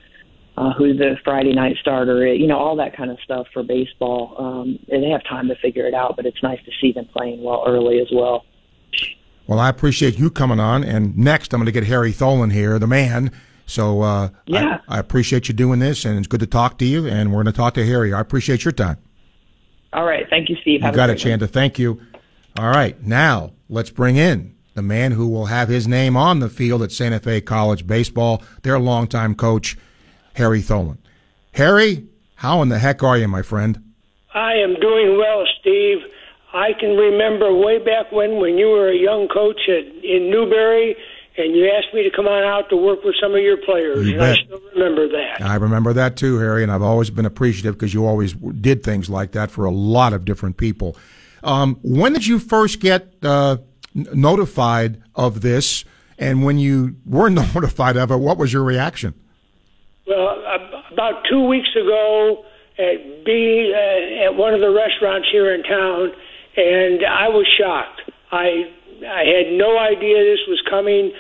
uh, 0.58 0.74
who 0.74 0.94
the 0.94 1.16
Friday 1.24 1.54
night 1.54 1.78
starter 1.80 2.26
you 2.34 2.48
know 2.48 2.58
all 2.58 2.76
that 2.78 2.96
kind 2.98 3.12
of 3.12 3.18
stuff 3.24 3.48
for 3.54 3.64
baseball. 3.64 4.36
Um, 4.38 4.80
and 4.90 5.04
they 5.04 5.10
have 5.10 5.24
time 5.24 5.48
to 5.50 5.56
figure 5.56 5.86
it 5.86 5.94
out, 5.94 6.16
but 6.16 6.26
it's 6.26 6.42
nice 6.44 6.60
to 6.66 6.72
see 6.82 6.92
them 6.92 7.06
playing 7.16 7.44
well 7.44 7.64
early 7.68 8.00
as 8.00 8.08
well. 8.12 8.44
Well, 9.48 9.60
I 9.60 9.70
appreciate 9.70 10.18
you 10.20 10.30
coming 10.30 10.60
on. 10.60 10.84
And 10.84 11.18
next, 11.18 11.54
I'm 11.54 11.60
going 11.60 11.68
to 11.68 11.72
get 11.72 11.86
Harry 11.86 12.12
Tholen 12.12 12.52
here, 12.52 12.78
the 12.80 12.88
man. 12.88 13.32
So 13.66 14.02
uh, 14.02 14.30
Yeah. 14.46 14.80
I, 14.90 14.98
I 14.98 15.00
appreciate 15.00 15.48
you 15.48 15.54
doing 15.54 15.80
this, 15.80 16.04
and 16.06 16.18
it's 16.18 16.28
good 16.28 16.40
to 16.42 16.48
talk 16.48 16.78
to 16.80 16.86
you. 16.86 17.08
And 17.08 17.32
we're 17.32 17.44
going 17.44 17.54
to 17.54 17.58
talk 17.58 17.74
to 17.76 17.86
Harry. 17.86 18.12
I 18.14 18.20
appreciate 18.20 18.66
your 18.66 18.74
time. 18.74 18.98
All 19.94 20.06
right, 20.06 20.26
thank 20.30 20.50
you, 20.50 20.58
Steve. 20.62 20.82
You 20.82 20.86
Have 20.86 20.94
a 20.94 20.98
got 20.98 21.10
it, 21.10 21.14
one. 21.14 21.18
Chanda. 21.20 21.48
Thank 21.48 21.80
you. 21.80 22.02
All 22.60 22.70
right, 22.70 23.02
now 23.06 23.52
let's 23.70 23.90
bring 23.90 24.18
in 24.18 24.54
the 24.74 24.82
man 24.82 25.14
who 25.14 25.28
will 25.28 25.46
have 25.46 25.70
his 25.70 25.88
name 25.88 26.18
on 26.18 26.40
the 26.40 26.50
field 26.50 26.82
at 26.84 26.92
Santa 26.92 27.20
Fe 27.20 27.40
College 27.42 27.88
baseball. 27.88 28.44
Their 28.64 28.80
longtime 28.80 29.36
coach, 29.36 29.78
Harry 30.38 30.62
Tholen. 30.62 30.98
Harry, 31.54 32.06
how 32.36 32.62
in 32.62 32.70
the 32.70 32.78
heck 32.78 33.02
are 33.02 33.18
you, 33.18 33.28
my 33.28 33.42
friend? 33.42 33.82
I 34.36 34.54
am 34.54 34.76
doing 34.80 35.18
well, 35.18 35.44
Steve. 35.60 35.98
I 36.54 36.74
can 36.80 36.92
remember 36.96 37.52
way 37.54 37.80
back 37.80 38.12
when, 38.12 38.38
when 38.40 38.56
you 38.58 38.68
were 38.68 38.90
a 38.90 38.96
young 38.96 39.28
coach 39.28 39.60
at, 39.68 39.84
in 40.04 40.30
Newberry, 40.30 40.96
and 41.38 41.56
you 41.56 41.68
asked 41.76 41.92
me 41.94 42.04
to 42.04 42.12
come 42.16 42.28
on 42.28 42.44
out 42.44 42.70
to 42.70 42.78
work 42.78 43.04
with 43.04 43.16
some 43.22 43.34
of 43.34 43.42
your 43.42 43.58
players, 43.58 44.08
You 44.08 44.14
and 44.14 44.22
I 44.24 44.36
bet. 44.36 44.46
still 44.46 44.62
remember 44.76 45.08
that. 45.10 45.42
I 45.42 45.56
remember 45.56 45.94
that 45.94 46.16
too, 46.18 46.38
Harry, 46.38 46.62
and 46.62 46.72
I've 46.72 46.84
always 46.84 47.10
been 47.10 47.26
appreciative 47.26 47.74
because 47.76 47.94
you 47.94 48.06
always 48.06 48.34
did 48.34 48.84
things 48.84 49.10
like 49.10 49.32
that 49.32 49.50
for 49.50 49.66
a 49.66 49.72
lot 49.72 50.14
of 50.14 50.24
different 50.24 50.58
people. 50.58 50.96
Um, 51.44 51.80
when 51.82 52.14
did 52.14 52.26
you 52.28 52.38
first 52.40 52.80
get 52.80 53.14
uh, 53.24 53.58
notified 53.94 55.02
of 55.16 55.42
this? 55.42 55.84
And 56.20 56.44
when 56.44 56.60
you 56.60 56.96
were 57.06 57.30
notified 57.56 57.98
of 57.98 58.12
it, 58.12 58.18
what 58.18 58.38
was 58.38 58.54
your 58.54 58.64
reaction? 58.64 59.14
Well, 60.08 60.40
about 60.92 61.24
two 61.30 61.46
weeks 61.48 61.70
ago 61.76 62.46
at 62.80 63.26
B 63.26 63.74
uh, 63.76 64.26
at 64.26 64.36
one 64.36 64.54
of 64.54 64.62
the 64.62 64.72
restaurants 64.72 65.28
here 65.32 65.54
in 65.54 65.64
town, 65.64 66.12
and 66.56 67.06
I 67.06 67.28
was 67.28 67.46
shocked. 67.60 68.02
I 68.32 68.72
I 69.04 69.24
had 69.28 69.52
no 69.58 69.78
idea 69.78 70.24
this 70.24 70.48
was 70.48 70.62
coming. 70.70 71.12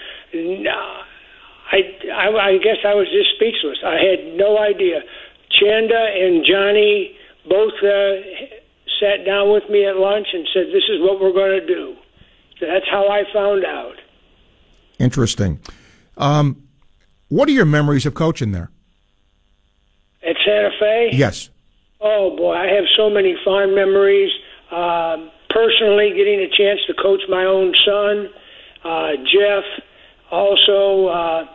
I 1.71 1.83
I 2.31 2.57
guess 2.63 2.77
I 2.85 2.93
was 2.93 3.07
just 3.11 3.35
speechless. 3.35 3.79
I 3.83 3.99
had 3.99 4.37
no 4.37 4.57
idea. 4.57 5.01
Chanda 5.51 6.07
and 6.15 6.45
Johnny 6.45 7.15
both 7.49 7.73
uh, 7.83 8.23
sat 8.99 9.25
down 9.25 9.51
with 9.51 9.69
me 9.69 9.85
at 9.85 9.97
lunch 9.97 10.27
and 10.31 10.47
said, 10.53 10.67
"This 10.67 10.87
is 10.87 11.01
what 11.01 11.19
we're 11.19 11.33
going 11.33 11.59
to 11.59 11.67
do." 11.67 11.95
So 12.59 12.67
that's 12.67 12.87
how 12.89 13.09
I 13.09 13.23
found 13.33 13.65
out. 13.65 13.95
Interesting. 14.97 15.59
Um, 16.17 16.63
what 17.29 17.49
are 17.49 17.51
your 17.51 17.65
memories 17.65 18.05
of 18.05 18.13
coaching 18.13 18.51
there? 18.51 18.71
At 20.27 20.35
Santa 20.45 20.71
Fe? 20.79 21.09
Yes. 21.13 21.49
Oh 22.01 22.35
boy, 22.35 22.53
I 22.53 22.67
have 22.67 22.85
so 22.95 23.09
many 23.09 23.35
fond 23.43 23.73
memories. 23.73 24.31
Um 24.71 25.31
personally, 25.49 26.13
getting 26.15 26.39
a 26.39 26.49
chance 26.49 26.79
to 26.87 26.93
coach 26.93 27.21
my 27.29 27.45
own 27.45 27.73
son, 27.85 28.29
uh, 28.83 29.11
Jeff. 29.25 29.63
Also, 30.29 31.07
uh, 31.07 31.45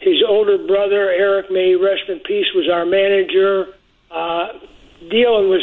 his 0.00 0.22
older 0.26 0.58
brother 0.58 1.10
Eric, 1.10 1.50
may 1.50 1.68
he 1.68 1.74
rest 1.74 2.02
in 2.08 2.18
peace, 2.20 2.46
was 2.54 2.68
our 2.72 2.84
manager. 2.84 3.66
Uh, 4.10 4.58
dealing 5.10 5.50
with 5.50 5.60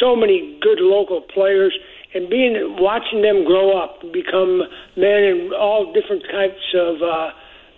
so 0.00 0.16
many 0.16 0.58
good 0.60 0.80
local 0.80 1.20
players 1.20 1.72
and 2.14 2.28
being 2.28 2.76
watching 2.78 3.22
them 3.22 3.44
grow 3.44 3.78
up, 3.78 4.00
become 4.12 4.62
men 4.96 5.22
in 5.22 5.50
all 5.56 5.92
different 5.92 6.24
types 6.24 6.74
of 6.74 7.02
uh, 7.02 7.30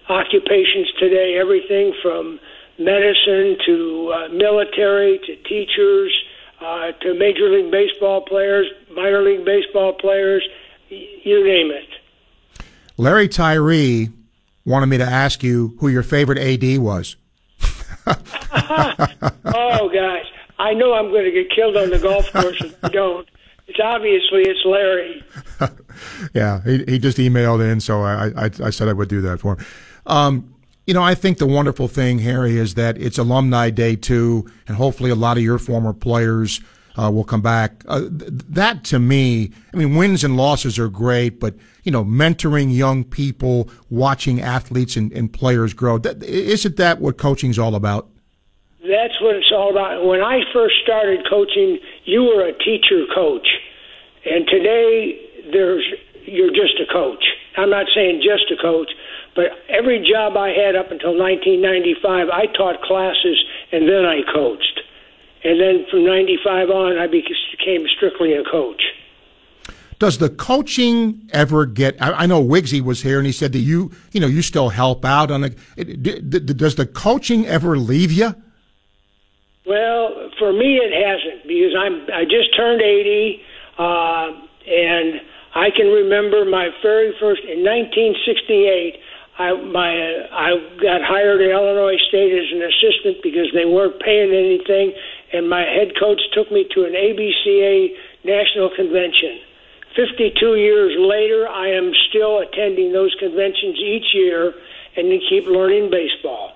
occupations 0.08 0.88
today. 0.98 1.36
Everything 1.38 1.92
from 2.02 2.40
medicine 2.78 3.56
to 3.66 4.12
uh, 4.14 4.28
military 4.28 5.18
to 5.26 5.37
teachers 5.48 6.12
uh, 6.61 6.92
to 7.00 7.14
major 7.14 7.48
league 7.50 7.70
baseball 7.70 8.22
players, 8.22 8.66
minor 8.94 9.22
league 9.22 9.44
baseball 9.44 9.92
players, 9.94 10.46
y- 10.90 11.06
you 11.24 11.44
name 11.44 11.70
it. 11.70 11.88
Larry 12.96 13.28
Tyree 13.28 14.11
wanted 14.64 14.87
me 14.87 14.98
to 14.98 15.04
ask 15.04 15.42
you 15.42 15.76
who 15.80 15.88
your 15.88 16.02
favorite 16.02 16.38
AD 16.38 16.78
was. 16.78 17.16
oh, 18.06 19.90
guys, 19.92 20.24
I 20.58 20.74
know 20.74 20.94
I'm 20.94 21.11
going 21.11 21.24
to 21.24 21.30
get 21.30 21.50
killed 21.50 21.76
on 21.76 21.90
the 21.90 21.98
golf 21.98 22.30
course 22.32 22.61
if 22.61 22.85
I 22.85 22.88
don't. 22.88 23.28
It's 23.66 23.78
obviously 23.82 24.42
it's 24.42 24.64
Larry. 24.64 25.24
Yeah, 26.35 26.62
he, 26.64 26.85
he 26.88 26.98
just 26.98 27.18
emailed 27.18 27.62
in, 27.70 27.78
so 27.80 28.02
I, 28.02 28.28
I, 28.37 28.50
I 28.64 28.70
said 28.70 28.88
I 28.88 28.92
would 28.92 29.08
do 29.08 29.20
that 29.22 29.40
for 29.40 29.56
him. 29.56 29.66
Um, 30.06 30.51
you 30.86 30.94
know, 30.94 31.02
I 31.02 31.14
think 31.14 31.38
the 31.38 31.46
wonderful 31.46 31.88
thing, 31.88 32.18
Harry, 32.20 32.56
is 32.56 32.74
that 32.74 32.98
it's 32.98 33.18
Alumni 33.18 33.70
Day 33.70 33.96
too, 33.96 34.50
and 34.66 34.76
hopefully 34.76 35.10
a 35.10 35.14
lot 35.14 35.36
of 35.36 35.42
your 35.42 35.58
former 35.58 35.92
players 35.92 36.60
uh, 36.96 37.10
will 37.10 37.24
come 37.24 37.40
back. 37.40 37.84
Uh, 37.86 38.00
th- 38.00 38.30
that 38.48 38.84
to 38.84 38.98
me, 38.98 39.52
I 39.72 39.76
mean, 39.76 39.94
wins 39.94 40.24
and 40.24 40.36
losses 40.36 40.78
are 40.78 40.88
great, 40.88 41.40
but 41.40 41.54
you 41.84 41.92
know, 41.92 42.04
mentoring 42.04 42.74
young 42.74 43.04
people, 43.04 43.68
watching 43.90 44.40
athletes 44.40 44.96
and, 44.96 45.12
and 45.12 45.32
players 45.32 45.72
grow, 45.72 45.98
that, 45.98 46.22
isn't 46.22 46.76
that 46.76 47.00
what 47.00 47.16
coaching's 47.16 47.58
all 47.58 47.74
about? 47.74 48.08
That's 48.82 49.20
what 49.20 49.36
it's 49.36 49.52
all 49.54 49.70
about. 49.70 50.04
When 50.04 50.20
I 50.20 50.40
first 50.52 50.74
started 50.82 51.24
coaching, 51.30 51.78
you 52.04 52.24
were 52.24 52.44
a 52.44 52.52
teacher 52.58 53.06
coach, 53.14 53.46
and 54.24 54.46
today 54.48 55.18
there's 55.52 55.84
you're 56.26 56.50
just 56.50 56.78
a 56.80 56.92
coach. 56.92 57.24
I'm 57.56 57.70
not 57.70 57.86
saying 57.94 58.22
just 58.22 58.50
a 58.50 58.60
coach, 58.60 58.90
but 59.34 59.46
every 59.68 59.98
job 60.00 60.36
I 60.36 60.50
had 60.50 60.76
up 60.76 60.90
until 60.90 61.16
1995, 61.16 62.28
I 62.28 62.46
taught 62.56 62.82
classes 62.82 63.42
and 63.72 63.88
then 63.88 64.04
I 64.04 64.20
coached, 64.32 64.80
and 65.44 65.60
then 65.60 65.86
from 65.90 66.04
95 66.04 66.70
on, 66.70 66.98
I 66.98 67.06
became 67.06 67.86
strictly 67.96 68.34
a 68.34 68.44
coach. 68.44 68.82
Does 69.98 70.18
the 70.18 70.28
coaching 70.28 71.30
ever 71.32 71.64
get? 71.64 71.94
I, 72.02 72.12
I 72.12 72.26
know 72.26 72.42
Wigsy 72.42 72.80
was 72.80 73.02
here 73.02 73.18
and 73.18 73.26
he 73.26 73.32
said 73.32 73.52
that 73.52 73.60
you, 73.60 73.92
you 74.10 74.20
know, 74.20 74.26
you 74.26 74.42
still 74.42 74.70
help 74.70 75.04
out 75.04 75.30
on 75.30 75.44
it. 75.44 75.56
it 75.76 76.02
d- 76.02 76.18
d- 76.18 76.40
does 76.54 76.74
the 76.74 76.86
coaching 76.86 77.46
ever 77.46 77.78
leave 77.78 78.10
you? 78.10 78.34
Well, 79.64 80.30
for 80.40 80.52
me, 80.52 80.78
it 80.82 80.90
hasn't 80.90 81.46
because 81.46 81.74
I'm 81.78 82.02
I 82.12 82.24
just 82.24 82.50
turned 82.56 82.82
80, 82.82 83.40
uh, 83.78 83.82
and 84.66 85.20
I 85.54 85.70
can 85.70 85.86
remember 85.86 86.44
my 86.44 86.70
very 86.82 87.14
first 87.20 87.42
in 87.42 87.62
1968. 87.62 88.98
I 89.38 89.52
my 89.54 89.90
I 90.30 90.50
got 90.80 91.00
hired 91.02 91.40
at 91.40 91.50
Illinois 91.50 91.96
State 92.08 92.32
as 92.32 92.48
an 92.52 92.62
assistant 92.62 93.22
because 93.22 93.48
they 93.54 93.64
weren't 93.64 94.00
paying 94.00 94.32
anything, 94.32 94.92
and 95.32 95.48
my 95.48 95.62
head 95.62 95.92
coach 95.98 96.20
took 96.34 96.52
me 96.52 96.66
to 96.74 96.84
an 96.84 96.92
ABCA 96.92 97.88
national 98.24 98.70
convention. 98.76 99.40
52 99.96 100.56
years 100.56 100.94
later, 100.98 101.48
I 101.48 101.68
am 101.68 101.92
still 102.08 102.40
attending 102.40 102.92
those 102.92 103.14
conventions 103.18 103.76
each 103.78 104.14
year, 104.14 104.54
and 104.96 105.08
you 105.08 105.20
keep 105.28 105.46
learning 105.46 105.90
baseball. 105.90 106.52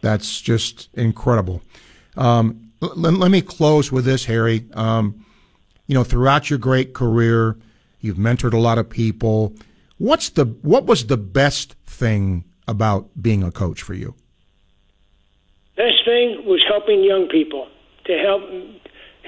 That's 0.00 0.40
just 0.40 0.88
incredible. 0.94 1.62
Um, 2.16 2.72
l- 2.82 2.94
let 2.96 3.30
me 3.30 3.42
close 3.42 3.92
with 3.92 4.04
this, 4.04 4.24
Harry. 4.26 4.66
Um, 4.72 5.24
you 5.86 5.94
know, 5.94 6.04
throughout 6.04 6.48
your 6.48 6.58
great 6.58 6.94
career, 6.94 7.56
you've 8.00 8.16
mentored 8.16 8.54
a 8.54 8.58
lot 8.58 8.78
of 8.78 8.88
people. 8.88 9.54
What's 9.98 10.30
the 10.30 10.44
what 10.62 10.86
was 10.86 11.06
the 11.06 11.18
best 11.18 11.76
thing 11.90 12.44
about 12.66 13.10
being 13.20 13.42
a 13.42 13.50
coach 13.50 13.82
for 13.82 13.94
you? 13.94 14.14
Best 15.76 16.04
thing 16.04 16.46
was 16.46 16.62
helping 16.68 17.02
young 17.02 17.28
people 17.28 17.68
to 18.06 18.12
help 18.18 18.42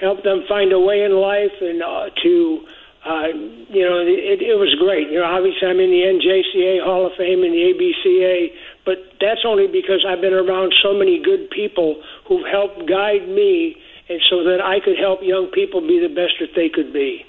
help 0.00 0.22
them 0.24 0.42
find 0.48 0.72
a 0.72 0.80
way 0.80 1.02
in 1.02 1.12
life 1.12 1.54
and 1.60 1.82
uh, 1.82 2.10
to 2.22 2.60
uh, 3.04 3.28
you 3.68 3.82
know 3.82 3.98
it, 4.06 4.40
it 4.40 4.56
was 4.58 4.74
great. 4.78 5.10
You 5.10 5.18
know, 5.20 5.26
obviously 5.26 5.66
I'm 5.66 5.80
in 5.80 5.90
the 5.90 6.02
NJCA 6.06 6.84
Hall 6.84 7.06
of 7.06 7.12
Fame 7.18 7.42
and 7.42 7.52
the 7.52 7.74
ABCA, 7.74 8.52
but 8.86 8.98
that's 9.20 9.42
only 9.44 9.66
because 9.66 10.06
I've 10.06 10.20
been 10.20 10.34
around 10.34 10.72
so 10.82 10.94
many 10.94 11.20
good 11.22 11.50
people 11.50 12.02
who've 12.28 12.46
helped 12.46 12.86
guide 12.88 13.26
me, 13.28 13.76
and 14.08 14.20
so 14.30 14.44
that 14.44 14.62
I 14.62 14.78
could 14.78 14.98
help 14.98 15.20
young 15.22 15.50
people 15.50 15.80
be 15.80 15.98
the 15.98 16.12
best 16.14 16.38
that 16.38 16.54
they 16.54 16.68
could 16.68 16.92
be. 16.92 17.26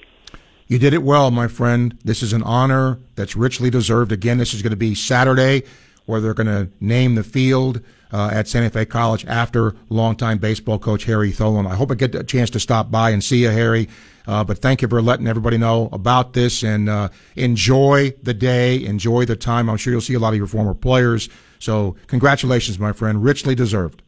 You 0.66 0.78
did 0.78 0.94
it 0.94 1.02
well, 1.02 1.30
my 1.30 1.48
friend. 1.48 1.98
This 2.04 2.22
is 2.22 2.32
an 2.32 2.42
honor 2.42 2.98
that's 3.16 3.36
richly 3.36 3.70
deserved. 3.70 4.12
Again, 4.12 4.38
this 4.38 4.54
is 4.54 4.62
going 4.62 4.70
to 4.70 4.76
be 4.76 4.94
Saturday, 4.94 5.62
where 6.06 6.20
they're 6.20 6.34
going 6.34 6.46
to 6.46 6.70
name 6.80 7.14
the 7.16 7.24
field 7.24 7.80
uh, 8.12 8.30
at 8.32 8.48
Santa 8.48 8.70
Fe 8.70 8.86
College 8.86 9.26
after 9.26 9.74
longtime 9.90 10.38
baseball 10.38 10.78
coach 10.78 11.04
Harry 11.04 11.32
Tholen. 11.32 11.70
I 11.70 11.74
hope 11.74 11.90
I 11.90 11.94
get 11.94 12.14
a 12.14 12.24
chance 12.24 12.48
to 12.50 12.60
stop 12.60 12.90
by 12.90 13.10
and 13.10 13.22
see 13.22 13.42
you, 13.42 13.50
Harry. 13.50 13.88
Uh, 14.26 14.42
but 14.42 14.58
thank 14.58 14.80
you 14.80 14.88
for 14.88 15.02
letting 15.02 15.26
everybody 15.26 15.58
know 15.58 15.90
about 15.92 16.32
this 16.32 16.62
and 16.62 16.88
uh, 16.88 17.10
enjoy 17.36 18.14
the 18.22 18.32
day, 18.32 18.82
enjoy 18.82 19.26
the 19.26 19.36
time. 19.36 19.68
I'm 19.68 19.76
sure 19.76 19.92
you'll 19.92 20.00
see 20.00 20.14
a 20.14 20.18
lot 20.18 20.32
of 20.32 20.38
your 20.38 20.46
former 20.46 20.72
players. 20.72 21.28
So, 21.58 21.96
congratulations, 22.06 22.78
my 22.78 22.92
friend. 22.92 23.22
Richly 23.22 23.54
deserved. 23.54 24.02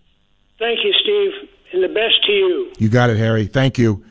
Thank 0.59 0.79
you, 0.85 0.95
Steve, 1.03 1.51
and 1.73 1.83
the 1.83 1.89
best 1.89 2.25
to 2.27 2.33
you. 2.33 2.73
You 2.79 2.89
got 2.89 3.11
it, 3.11 3.19
Harry. 3.19 3.47
Thank 3.47 3.77
you. 3.77 4.05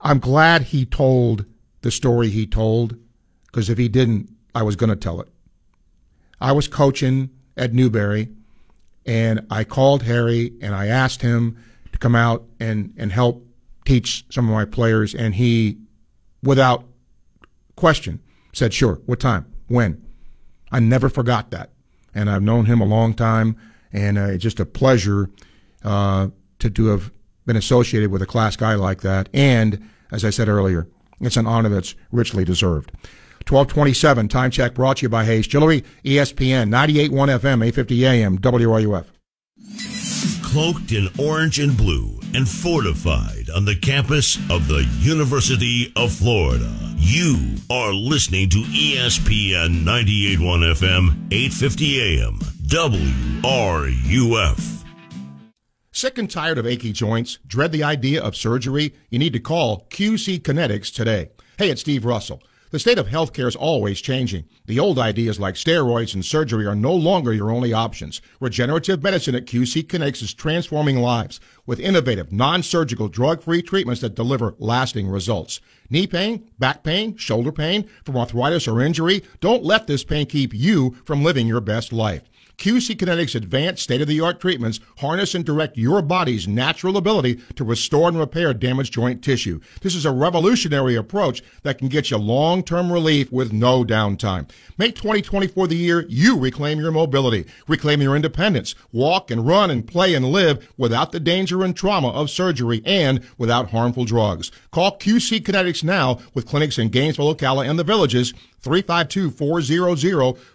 I'm 0.00 0.18
glad 0.18 0.62
he 0.62 0.84
told 0.84 1.44
the 1.82 1.90
story 1.90 2.28
he 2.28 2.46
told 2.46 2.96
because 3.46 3.68
if 3.68 3.78
he 3.78 3.88
didn't, 3.88 4.30
I 4.54 4.62
was 4.62 4.76
going 4.76 4.90
to 4.90 4.96
tell 4.96 5.20
it. 5.20 5.28
I 6.40 6.52
was 6.52 6.68
coaching 6.68 7.30
at 7.56 7.72
Newberry 7.72 8.28
and 9.06 9.46
I 9.50 9.64
called 9.64 10.04
Harry 10.04 10.52
and 10.60 10.74
I 10.74 10.86
asked 10.86 11.22
him 11.22 11.58
to 11.92 11.98
come 11.98 12.14
out 12.14 12.44
and, 12.58 12.94
and 12.96 13.12
help 13.12 13.46
teach 13.84 14.24
some 14.30 14.48
of 14.48 14.54
my 14.54 14.64
players. 14.64 15.14
And 15.14 15.34
he, 15.34 15.78
without 16.42 16.84
question, 17.76 18.20
said, 18.52 18.72
sure. 18.72 19.00
What 19.06 19.20
time? 19.20 19.52
When? 19.68 20.04
I 20.70 20.80
never 20.80 21.08
forgot 21.08 21.50
that. 21.50 21.70
And 22.14 22.30
I've 22.30 22.42
known 22.42 22.66
him 22.66 22.80
a 22.80 22.84
long 22.84 23.14
time. 23.14 23.56
And 23.92 24.18
uh, 24.18 24.26
it's 24.26 24.42
just 24.42 24.60
a 24.60 24.66
pleasure 24.66 25.30
uh, 25.84 26.28
to, 26.60 26.70
to 26.70 26.86
have 26.86 27.10
been 27.46 27.56
associated 27.56 28.10
with 28.10 28.22
a 28.22 28.26
class 28.26 28.56
guy 28.56 28.74
like 28.74 29.00
that. 29.00 29.28
And 29.34 29.90
as 30.12 30.24
I 30.24 30.30
said 30.30 30.48
earlier, 30.48 30.88
it's 31.20 31.36
an 31.36 31.46
honor 31.46 31.68
that's 31.68 31.94
richly 32.10 32.44
deserved. 32.44 32.90
1227, 33.48 34.28
time 34.28 34.50
check 34.50 34.74
brought 34.74 34.98
to 34.98 35.02
you 35.02 35.08
by 35.08 35.24
Hayes 35.24 35.46
E 35.46 35.50
ESPN, 35.50 36.68
98.1 36.68 37.10
FM, 37.10 37.64
850 37.66 38.06
AM, 38.06 38.38
WRUF. 38.38 39.06
Cloaked 40.42 40.92
in 40.92 41.08
orange 41.18 41.58
and 41.58 41.76
blue 41.76 42.20
and 42.34 42.48
fortified 42.48 43.48
on 43.54 43.64
the 43.64 43.76
campus 43.76 44.36
of 44.50 44.68
the 44.68 44.86
University 44.98 45.92
of 45.96 46.12
Florida. 46.12 46.70
You 46.96 47.56
are 47.70 47.92
listening 47.92 48.48
to 48.50 48.58
ESPN 48.58 49.84
981 49.84 50.60
FM, 50.60 51.32
850 51.32 52.00
AM, 52.00 52.38
WRUF. 53.42 54.79
Sick 56.00 56.16
and 56.16 56.30
tired 56.30 56.56
of 56.56 56.64
achy 56.64 56.92
joints? 56.92 57.38
Dread 57.46 57.72
the 57.72 57.84
idea 57.84 58.22
of 58.22 58.34
surgery? 58.34 58.94
You 59.10 59.18
need 59.18 59.34
to 59.34 59.38
call 59.38 59.86
QC 59.90 60.40
Kinetics 60.40 60.90
today. 60.90 61.28
Hey, 61.58 61.68
it's 61.68 61.82
Steve 61.82 62.06
Russell. 62.06 62.42
The 62.70 62.78
state 62.78 62.96
of 62.96 63.08
healthcare 63.08 63.46
is 63.46 63.54
always 63.54 64.00
changing. 64.00 64.46
The 64.64 64.80
old 64.80 64.98
ideas 64.98 65.38
like 65.38 65.56
steroids 65.56 66.14
and 66.14 66.24
surgery 66.24 66.64
are 66.64 66.74
no 66.74 66.94
longer 66.94 67.34
your 67.34 67.50
only 67.50 67.74
options. 67.74 68.22
Regenerative 68.40 69.02
medicine 69.02 69.34
at 69.34 69.44
QC 69.44 69.88
Kinetics 69.88 70.22
is 70.22 70.32
transforming 70.32 70.96
lives 70.96 71.38
with 71.66 71.78
innovative, 71.78 72.32
non-surgical, 72.32 73.08
drug-free 73.08 73.60
treatments 73.60 74.00
that 74.00 74.14
deliver 74.14 74.54
lasting 74.58 75.06
results. 75.06 75.60
Knee 75.90 76.06
pain, 76.06 76.48
back 76.58 76.82
pain, 76.82 77.14
shoulder 77.18 77.52
pain, 77.52 77.86
from 78.06 78.16
arthritis 78.16 78.66
or 78.66 78.80
injury, 78.80 79.22
don't 79.40 79.64
let 79.64 79.86
this 79.86 80.02
pain 80.02 80.24
keep 80.24 80.54
you 80.54 80.96
from 81.04 81.22
living 81.22 81.46
your 81.46 81.60
best 81.60 81.92
life. 81.92 82.22
QC 82.60 82.94
Kinetics 82.96 83.34
advanced 83.34 83.84
state-of-the-art 83.84 84.38
treatments 84.38 84.80
harness 84.98 85.34
and 85.34 85.46
direct 85.46 85.78
your 85.78 86.02
body's 86.02 86.46
natural 86.46 86.98
ability 86.98 87.40
to 87.54 87.64
restore 87.64 88.06
and 88.06 88.18
repair 88.18 88.52
damaged 88.52 88.92
joint 88.92 89.24
tissue. 89.24 89.60
This 89.80 89.94
is 89.94 90.04
a 90.04 90.12
revolutionary 90.12 90.94
approach 90.94 91.42
that 91.62 91.78
can 91.78 91.88
get 91.88 92.10
you 92.10 92.18
long-term 92.18 92.92
relief 92.92 93.32
with 93.32 93.54
no 93.54 93.82
downtime. 93.82 94.46
Make 94.76 94.94
2024 94.94 95.68
the 95.68 95.74
year 95.74 96.04
you 96.10 96.38
reclaim 96.38 96.78
your 96.78 96.92
mobility, 96.92 97.46
reclaim 97.66 98.02
your 98.02 98.14
independence, 98.14 98.74
walk 98.92 99.30
and 99.30 99.46
run 99.46 99.70
and 99.70 99.86
play 99.88 100.12
and 100.12 100.26
live 100.26 100.70
without 100.76 101.12
the 101.12 101.20
danger 101.20 101.64
and 101.64 101.74
trauma 101.74 102.10
of 102.10 102.28
surgery 102.28 102.82
and 102.84 103.26
without 103.38 103.70
harmful 103.70 104.04
drugs. 104.04 104.52
Call 104.70 104.98
QC 104.98 105.40
Kinetics 105.40 105.82
now 105.82 106.18
with 106.34 106.46
clinics 106.46 106.76
in 106.78 106.90
Gainesville, 106.90 107.34
Ocala, 107.34 107.66
and 107.66 107.78
the 107.78 107.84
villages 107.84 108.34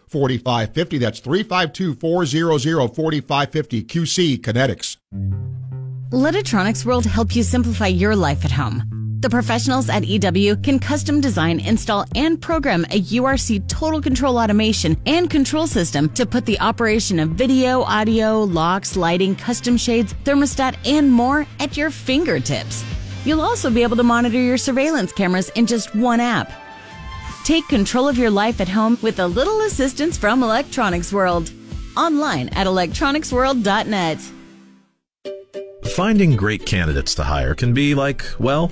352-400-4550. 0.10 1.00
That's 1.00 1.22
352-400-4550. 1.22 3.86
QC 3.86 4.42
Kinetics. 4.42 4.98
Let 6.12 6.36
Electronics 6.36 6.86
World 6.86 7.06
help 7.06 7.36
you 7.36 7.44
simplify 7.44 7.88
your 7.88 8.16
life 8.16 8.46
at 8.46 8.52
home. 8.52 8.84
The 9.22 9.30
professionals 9.30 9.90
at 9.90 10.04
EW 10.04 10.58
can 10.58 10.78
custom 10.78 11.20
design, 11.20 11.60
install, 11.60 12.06
and 12.16 12.40
program 12.40 12.86
a 12.92 13.02
URC 13.02 13.68
total 13.68 14.02
control 14.02 14.38
automation 14.38 14.96
and 15.08 15.30
control 15.30 15.66
system 15.66 16.10
to 16.10 16.26
put 16.26 16.46
the 16.46 16.60
operation 16.60 17.20
of 17.20 17.30
video, 17.30 17.82
audio, 17.82 18.44
locks, 18.44 18.96
lighting, 18.96 19.36
custom 19.36 19.78
shades, 19.78 20.14
thermostat, 20.26 20.76
and 20.86 21.12
more 21.12 21.48
at 21.60 21.76
your 21.76 21.90
fingertips. 21.90 22.84
You'll 23.26 23.42
also 23.42 23.72
be 23.72 23.82
able 23.82 23.98
to 23.98 24.04
monitor 24.04 24.40
your 24.40 24.58
surveillance 24.58 25.12
cameras 25.12 25.50
in 25.56 25.66
just 25.66 25.96
one 25.96 26.20
app. 26.20 26.52
Take 27.46 27.68
control 27.68 28.08
of 28.08 28.18
your 28.18 28.32
life 28.32 28.60
at 28.60 28.68
home 28.68 28.98
with 29.04 29.20
a 29.20 29.28
little 29.28 29.62
assistance 29.62 30.18
from 30.18 30.42
Electronics 30.42 31.14
World. 31.14 31.52
Online 31.96 32.50
at 32.50 32.66
electronicsworld.net. 32.66 34.18
Finding 35.92 36.36
great 36.36 36.66
candidates 36.66 37.14
to 37.14 37.24
hire 37.24 37.54
can 37.54 37.72
be 37.72 37.94
like, 37.94 38.24
well, 38.40 38.72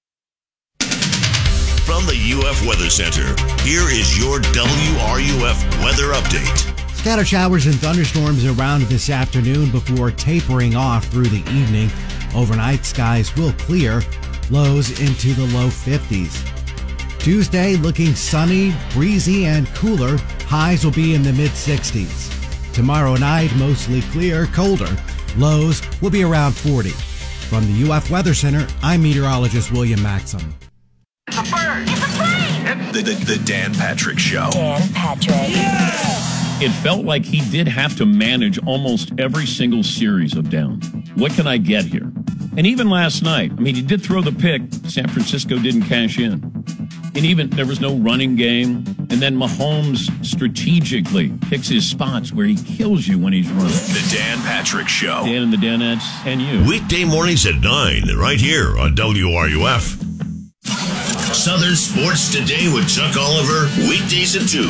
From 2.01 2.09
the 2.09 2.47
UF 2.47 2.65
Weather 2.65 2.89
Center, 2.89 3.27
here 3.61 3.87
is 3.87 4.17
your 4.17 4.39
WRUF 4.39 5.83
weather 5.83 6.13
update. 6.13 6.95
Scatter 6.95 7.23
showers 7.23 7.67
and 7.67 7.75
thunderstorms 7.75 8.43
around 8.43 8.81
this 8.83 9.11
afternoon 9.11 9.69
before 9.69 10.09
tapering 10.09 10.75
off 10.75 11.05
through 11.05 11.27
the 11.27 11.47
evening. 11.51 11.91
Overnight, 12.33 12.85
skies 12.85 13.35
will 13.35 13.53
clear, 13.53 14.01
lows 14.49 14.99
into 14.99 15.35
the 15.35 15.45
low 15.55 15.67
50s. 15.67 17.19
Tuesday, 17.19 17.75
looking 17.75 18.15
sunny, 18.15 18.73
breezy, 18.93 19.45
and 19.45 19.67
cooler. 19.75 20.17
Highs 20.47 20.83
will 20.83 20.93
be 20.93 21.13
in 21.13 21.21
the 21.21 21.33
mid 21.33 21.51
60s. 21.51 22.73
Tomorrow 22.73 23.17
night, 23.17 23.55
mostly 23.57 24.01
clear, 24.09 24.47
colder. 24.47 24.97
Lows 25.37 25.83
will 26.01 26.09
be 26.09 26.23
around 26.23 26.53
40. 26.53 26.89
From 26.89 27.71
the 27.71 27.91
UF 27.91 28.09
Weather 28.09 28.33
Center, 28.33 28.67
I'm 28.81 29.03
meteorologist 29.03 29.71
William 29.71 30.01
Maxim. 30.01 30.41
The, 32.91 33.01
the, 33.01 33.13
the 33.25 33.41
Dan 33.45 33.73
Patrick 33.73 34.19
Show. 34.19 34.49
Dan 34.51 34.81
Patrick. 34.93 35.35
It 36.61 36.71
felt 36.83 37.05
like 37.05 37.23
he 37.23 37.39
did 37.49 37.69
have 37.69 37.95
to 37.97 38.05
manage 38.05 38.59
almost 38.65 39.13
every 39.17 39.45
single 39.45 39.81
series 39.81 40.35
of 40.35 40.49
downs. 40.49 40.89
What 41.15 41.31
can 41.31 41.47
I 41.47 41.57
get 41.57 41.85
here? 41.85 42.11
And 42.57 42.67
even 42.67 42.89
last 42.89 43.23
night, 43.23 43.53
I 43.53 43.61
mean, 43.61 43.75
he 43.75 43.81
did 43.81 44.03
throw 44.03 44.21
the 44.21 44.33
pick. 44.33 44.61
San 44.89 45.07
Francisco 45.07 45.57
didn't 45.57 45.83
cash 45.83 46.19
in. 46.19 46.43
And 47.15 47.25
even 47.25 47.49
there 47.51 47.65
was 47.65 47.79
no 47.79 47.95
running 47.95 48.35
game. 48.35 48.83
And 49.09 49.21
then 49.21 49.37
Mahomes 49.37 50.09
strategically 50.25 51.33
picks 51.49 51.69
his 51.69 51.89
spots 51.89 52.33
where 52.33 52.45
he 52.45 52.55
kills 52.55 53.07
you 53.07 53.17
when 53.17 53.31
he's 53.31 53.49
running. 53.51 53.71
The 53.71 54.07
Dan 54.13 54.37
Patrick 54.39 54.89
Show. 54.89 55.23
Dan 55.23 55.43
and 55.43 55.53
the 55.53 55.57
Danettes 55.57 56.25
and 56.25 56.41
you. 56.41 56.65
Weekday 56.67 57.05
mornings 57.05 57.45
at 57.45 57.55
9, 57.55 58.17
right 58.17 58.39
here 58.39 58.77
on 58.77 58.95
WRUF. 58.95 60.00
Southern 61.33 61.75
Sports 61.75 62.31
Today 62.31 62.71
with 62.71 62.87
Chuck 62.87 63.17
Oliver, 63.17 63.65
weekdays 63.89 64.35
at 64.35 64.47
2, 64.47 64.61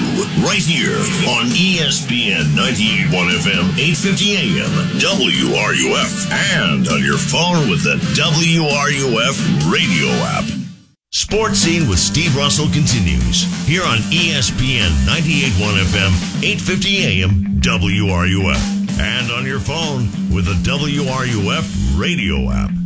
right 0.46 0.62
here 0.62 0.96
on 1.28 1.50
ESPN 1.52 2.44
98.1 2.56 3.12
FM, 3.44 3.66
850 3.76 4.38
AM, 4.38 4.72
WRUF, 5.02 6.32
and 6.32 6.88
on 6.88 7.04
your 7.04 7.18
phone 7.18 7.70
with 7.70 7.84
the 7.84 7.96
WRUF 8.16 9.72
radio 9.72 10.08
app. 10.32 10.46
Sports 11.12 11.60
Scene 11.60 11.90
with 11.90 12.00
Steve 12.00 12.38
Russell 12.38 12.68
continues 12.68 13.44
here 13.68 13.84
on 13.84 13.98
ESPN 14.14 14.90
98.1 15.06 15.84
FM, 15.92 16.14
850 16.42 16.98
AM, 17.04 17.60
WRUF, 17.60 19.00
and 19.00 19.32
on 19.32 19.46
your 19.46 19.60
phone 19.60 20.06
with 20.34 20.46
the 20.46 20.56
WRUF 20.64 22.00
radio 22.00 22.50
app. 22.50 22.81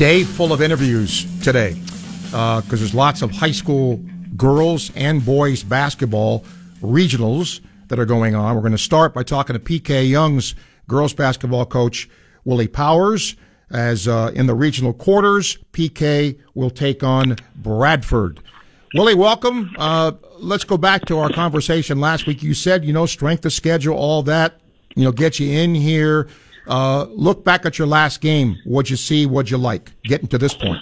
Day 0.00 0.24
full 0.24 0.50
of 0.50 0.62
interviews 0.62 1.26
today 1.42 1.78
because 2.30 2.80
there's 2.80 2.94
lots 2.94 3.20
of 3.20 3.30
high 3.30 3.50
school 3.50 4.00
girls 4.34 4.90
and 4.96 5.22
boys 5.22 5.62
basketball 5.62 6.42
regionals 6.80 7.60
that 7.88 7.98
are 7.98 8.06
going 8.06 8.34
on. 8.34 8.54
We're 8.54 8.62
going 8.62 8.72
to 8.72 8.78
start 8.78 9.12
by 9.12 9.24
talking 9.24 9.52
to 9.52 9.60
PK 9.60 10.08
Yonge's 10.08 10.54
girls 10.88 11.12
basketball 11.12 11.66
coach, 11.66 12.08
Willie 12.46 12.66
Powers. 12.66 13.36
As 13.70 14.08
uh, 14.08 14.30
in 14.34 14.46
the 14.46 14.54
regional 14.54 14.94
quarters, 14.94 15.58
PK 15.74 16.40
will 16.54 16.70
take 16.70 17.02
on 17.02 17.36
Bradford. 17.56 18.40
Willie, 18.94 19.14
welcome. 19.14 19.70
Uh, 19.76 20.12
let's 20.38 20.64
go 20.64 20.78
back 20.78 21.04
to 21.08 21.18
our 21.18 21.28
conversation 21.28 22.00
last 22.00 22.26
week. 22.26 22.42
You 22.42 22.54
said, 22.54 22.86
you 22.86 22.94
know, 22.94 23.04
strength 23.04 23.44
of 23.44 23.52
schedule, 23.52 23.98
all 23.98 24.22
that, 24.22 24.62
you 24.96 25.04
know, 25.04 25.12
get 25.12 25.38
you 25.38 25.50
in 25.50 25.74
here. 25.74 26.26
Uh, 26.66 27.06
look 27.10 27.44
back 27.44 27.66
at 27.66 27.78
your 27.78 27.88
last 27.88 28.20
game. 28.20 28.56
What'd 28.64 28.90
you 28.90 28.96
see? 28.96 29.26
What'd 29.26 29.50
you 29.50 29.58
like 29.58 29.90
getting 30.04 30.28
to 30.28 30.38
this 30.38 30.54
point? 30.54 30.78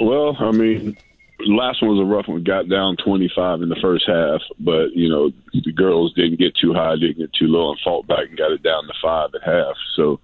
Well, 0.00 0.36
I 0.38 0.50
mean, 0.50 0.96
last 1.40 1.82
one 1.82 1.96
was 1.96 2.00
a 2.00 2.04
rough 2.04 2.28
one. 2.28 2.42
Got 2.44 2.68
down 2.68 2.96
25 3.04 3.62
in 3.62 3.68
the 3.68 3.76
first 3.80 4.04
half, 4.06 4.40
but, 4.58 4.92
you 4.94 5.08
know, 5.08 5.30
the 5.52 5.72
girls 5.72 6.12
didn't 6.14 6.38
get 6.38 6.54
too 6.56 6.72
high, 6.72 6.96
didn't 6.96 7.18
get 7.18 7.32
too 7.32 7.46
low, 7.46 7.70
and 7.70 7.80
fought 7.84 8.06
back 8.06 8.28
and 8.28 8.38
got 8.38 8.52
it 8.52 8.62
down 8.62 8.86
to 8.86 8.92
five 9.02 9.30
at 9.34 9.42
half. 9.42 9.74
So, 9.96 10.20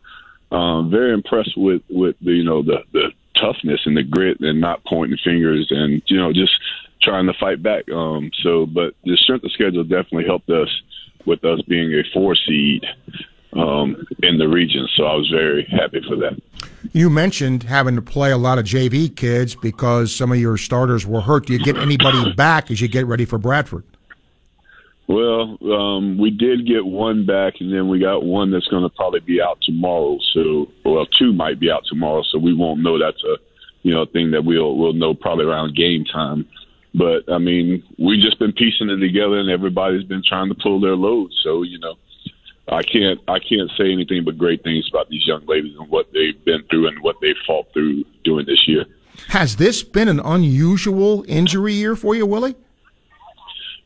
um, 0.51 0.91
very 0.91 1.13
impressed 1.13 1.57
with, 1.57 1.83
with 1.89 2.17
the, 2.21 2.33
you 2.33 2.45
know, 2.45 2.63
the, 2.63 2.79
the 2.93 3.13
toughness 3.41 3.81
and 3.87 3.97
the 3.97 4.03
grit 4.03 4.41
and 4.41 4.61
not 4.61 4.85
pointing 4.85 5.19
fingers 5.23 5.69
and, 5.71 6.03
you 6.07 6.17
know, 6.17 6.33
just 6.33 6.53
trying 7.03 7.27
to 7.27 7.35
fight 7.39 7.63
back. 7.63 7.91
Um, 7.91 8.31
so, 8.43 8.67
but 8.67 8.95
the 9.05 9.17
strength 9.17 9.45
of 9.45 9.53
schedule 9.53 9.85
definitely 9.85 10.27
helped 10.27 10.51
us 10.51 10.69
with 11.27 11.45
us 11.45 11.61
being 11.69 11.93
a 11.93 12.03
four 12.13 12.35
seed 12.35 12.85
um, 13.53 14.07
in 14.23 14.39
the 14.39 14.49
region. 14.49 14.89
So 14.97 15.05
I 15.05 15.15
was 15.15 15.29
very 15.29 15.65
happy 15.71 16.01
for 16.07 16.17
that. 16.17 16.41
You 16.93 17.11
mentioned 17.11 17.65
having 17.65 17.97
to 17.97 18.03
play 18.03 18.31
a 18.31 18.39
lot 18.39 18.59
of 18.59 18.65
JV 18.65 19.15
kids 19.15 19.55
because 19.55 20.15
some 20.15 20.33
of 20.33 20.39
your 20.39 20.57
starters 20.57 21.07
were 21.07 21.21
hurt. 21.21 21.47
Do 21.47 21.53
you 21.53 21.59
get 21.59 21.77
anybody 21.77 22.33
back 22.37 22.71
as 22.71 22.81
you 22.81 22.89
get 22.89 23.07
ready 23.07 23.25
for 23.25 23.39
Bradford? 23.39 23.85
Well, 25.11 25.59
um, 25.73 26.19
we 26.19 26.31
did 26.31 26.69
get 26.69 26.87
one 26.87 27.27
back, 27.27 27.55
and 27.59 27.73
then 27.73 27.89
we 27.89 27.99
got 27.99 28.23
one 28.23 28.53
that's 28.53 28.69
going 28.69 28.85
to 28.85 28.89
probably 28.91 29.19
be 29.19 29.43
out 29.43 29.59
tomorrow. 29.61 30.19
So, 30.33 30.71
well, 30.85 31.05
two 31.19 31.33
might 31.33 31.59
be 31.59 31.69
out 31.69 31.83
tomorrow, 31.89 32.23
so 32.31 32.39
we 32.39 32.55
won't 32.55 32.81
know. 32.81 32.97
That's 32.97 33.23
a 33.25 33.37
you 33.83 33.93
know 33.93 34.07
thing 34.07 34.31
that 34.31 34.45
we'll 34.45 34.77
we'll 34.77 34.93
know 34.93 35.15
probably 35.15 35.47
around 35.47 35.75
game 35.75 36.05
time. 36.05 36.47
But 36.95 37.25
I 37.29 37.39
mean, 37.39 37.83
we've 37.99 38.23
just 38.23 38.39
been 38.39 38.53
piecing 38.53 38.89
it 38.89 38.99
together, 38.99 39.41
and 39.41 39.51
everybody's 39.51 40.05
been 40.05 40.23
trying 40.25 40.49
to 40.49 40.55
pull 40.55 40.81
their 40.81 40.95
load. 40.95 41.33
So 41.43 41.63
you 41.63 41.81
know, 41.81 41.97
I 42.71 42.83
can't 42.83 43.21
I 43.29 43.39
can't 43.39 43.71
say 43.77 43.93
anything 43.93 44.25
but 44.25 44.39
great 44.39 44.63
things 44.63 44.89
about 44.89 45.09
these 45.09 45.27
young 45.27 45.45
ladies 45.47 45.75
and 45.79 45.89
what 45.91 46.07
they've 46.13 46.45
been 46.45 46.63
through 46.71 46.89
and 46.89 47.03
what 47.03 47.17
they've 47.21 47.37
fought 47.47 47.67
through 47.73 48.05
during 48.25 48.47
this 48.47 48.67
year. 48.67 48.87
Has 49.29 49.57
this 49.57 49.83
been 49.83 50.09
an 50.09 50.21
unusual 50.21 51.25
injury 51.29 51.75
year 51.75 51.97
for 51.97 52.15
you, 52.15 52.27
Willie? 52.27 52.55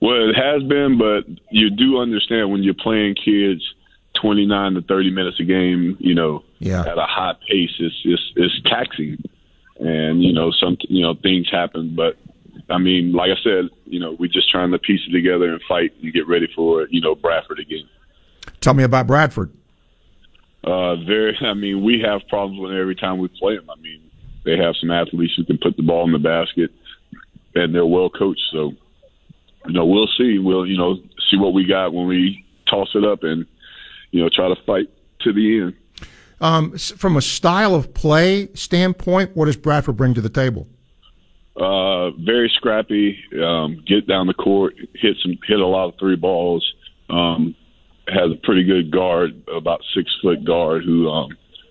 Well, 0.00 0.28
it 0.28 0.36
has 0.36 0.62
been, 0.64 0.98
but 0.98 1.24
you 1.50 1.70
do 1.70 1.98
understand 1.98 2.52
when 2.52 2.62
you're 2.62 2.74
playing 2.74 3.14
kids 3.14 3.62
29 4.20 4.74
to 4.74 4.82
30 4.82 5.10
minutes 5.10 5.40
a 5.40 5.44
game, 5.44 5.96
you 5.98 6.14
know, 6.14 6.44
yeah. 6.58 6.82
at 6.82 6.98
a 6.98 7.06
high 7.06 7.34
pace, 7.48 7.70
it's, 7.78 7.94
it's, 8.04 8.22
it's 8.36 8.62
taxing. 8.64 9.22
And, 9.80 10.22
you 10.22 10.32
know, 10.32 10.52
some, 10.52 10.76
you 10.88 11.02
know, 11.02 11.14
things 11.14 11.48
happen. 11.50 11.94
But, 11.96 12.16
I 12.70 12.78
mean, 12.78 13.12
like 13.12 13.30
I 13.30 13.42
said, 13.42 13.70
you 13.86 13.98
know, 13.98 14.16
we're 14.18 14.30
just 14.30 14.50
trying 14.50 14.70
to 14.70 14.78
piece 14.78 15.00
it 15.08 15.12
together 15.12 15.50
and 15.50 15.60
fight 15.68 15.92
and 16.02 16.12
get 16.12 16.28
ready 16.28 16.48
for, 16.54 16.86
you 16.90 17.00
know, 17.00 17.14
Bradford 17.14 17.58
again. 17.58 17.88
Tell 18.64 18.72
me 18.72 18.82
about 18.82 19.06
Bradford. 19.06 19.52
Uh, 20.64 20.96
very, 21.04 21.36
I 21.42 21.52
mean, 21.52 21.84
we 21.84 22.00
have 22.00 22.22
problems 22.28 22.58
with 22.58 22.72
every 22.72 22.94
time 22.96 23.18
we 23.18 23.28
play 23.28 23.56
them. 23.56 23.68
I 23.68 23.78
mean, 23.78 24.10
they 24.46 24.56
have 24.56 24.74
some 24.80 24.90
athletes 24.90 25.34
who 25.36 25.44
can 25.44 25.58
put 25.58 25.76
the 25.76 25.82
ball 25.82 26.06
in 26.06 26.12
the 26.12 26.18
basket, 26.18 26.70
and 27.54 27.74
they're 27.74 27.84
well 27.84 28.08
coached. 28.08 28.40
So, 28.52 28.72
you 29.66 29.72
know, 29.74 29.84
we'll 29.84 30.08
see. 30.16 30.38
We'll, 30.38 30.64
you 30.64 30.78
know, 30.78 30.96
see 31.30 31.36
what 31.36 31.52
we 31.52 31.66
got 31.66 31.92
when 31.92 32.06
we 32.06 32.42
toss 32.66 32.88
it 32.94 33.04
up 33.04 33.22
and, 33.22 33.44
you 34.12 34.22
know, 34.22 34.30
try 34.34 34.48
to 34.48 34.56
fight 34.64 34.88
to 35.20 35.32
the 35.34 35.60
end. 35.60 35.74
Um, 36.40 36.76
from 36.78 37.18
a 37.18 37.22
style 37.22 37.74
of 37.74 37.92
play 37.92 38.48
standpoint, 38.54 39.36
what 39.36 39.44
does 39.44 39.56
Bradford 39.56 39.98
bring 39.98 40.14
to 40.14 40.22
the 40.22 40.30
table? 40.30 40.66
Uh, 41.54 42.12
very 42.12 42.50
scrappy. 42.56 43.18
Um, 43.42 43.82
get 43.86 44.06
down 44.08 44.26
the 44.26 44.34
court, 44.34 44.74
hit 44.94 45.18
some, 45.22 45.38
hit 45.46 45.60
a 45.60 45.66
lot 45.66 45.88
of 45.88 45.98
three 45.98 46.16
balls. 46.16 46.66
Um, 47.10 47.54
has 48.08 48.30
a 48.30 48.36
pretty 48.42 48.64
good 48.64 48.90
guard, 48.90 49.42
about 49.48 49.80
six 49.94 50.10
foot 50.22 50.44
guard, 50.44 50.84
who 50.84 51.08
um, 51.08 51.30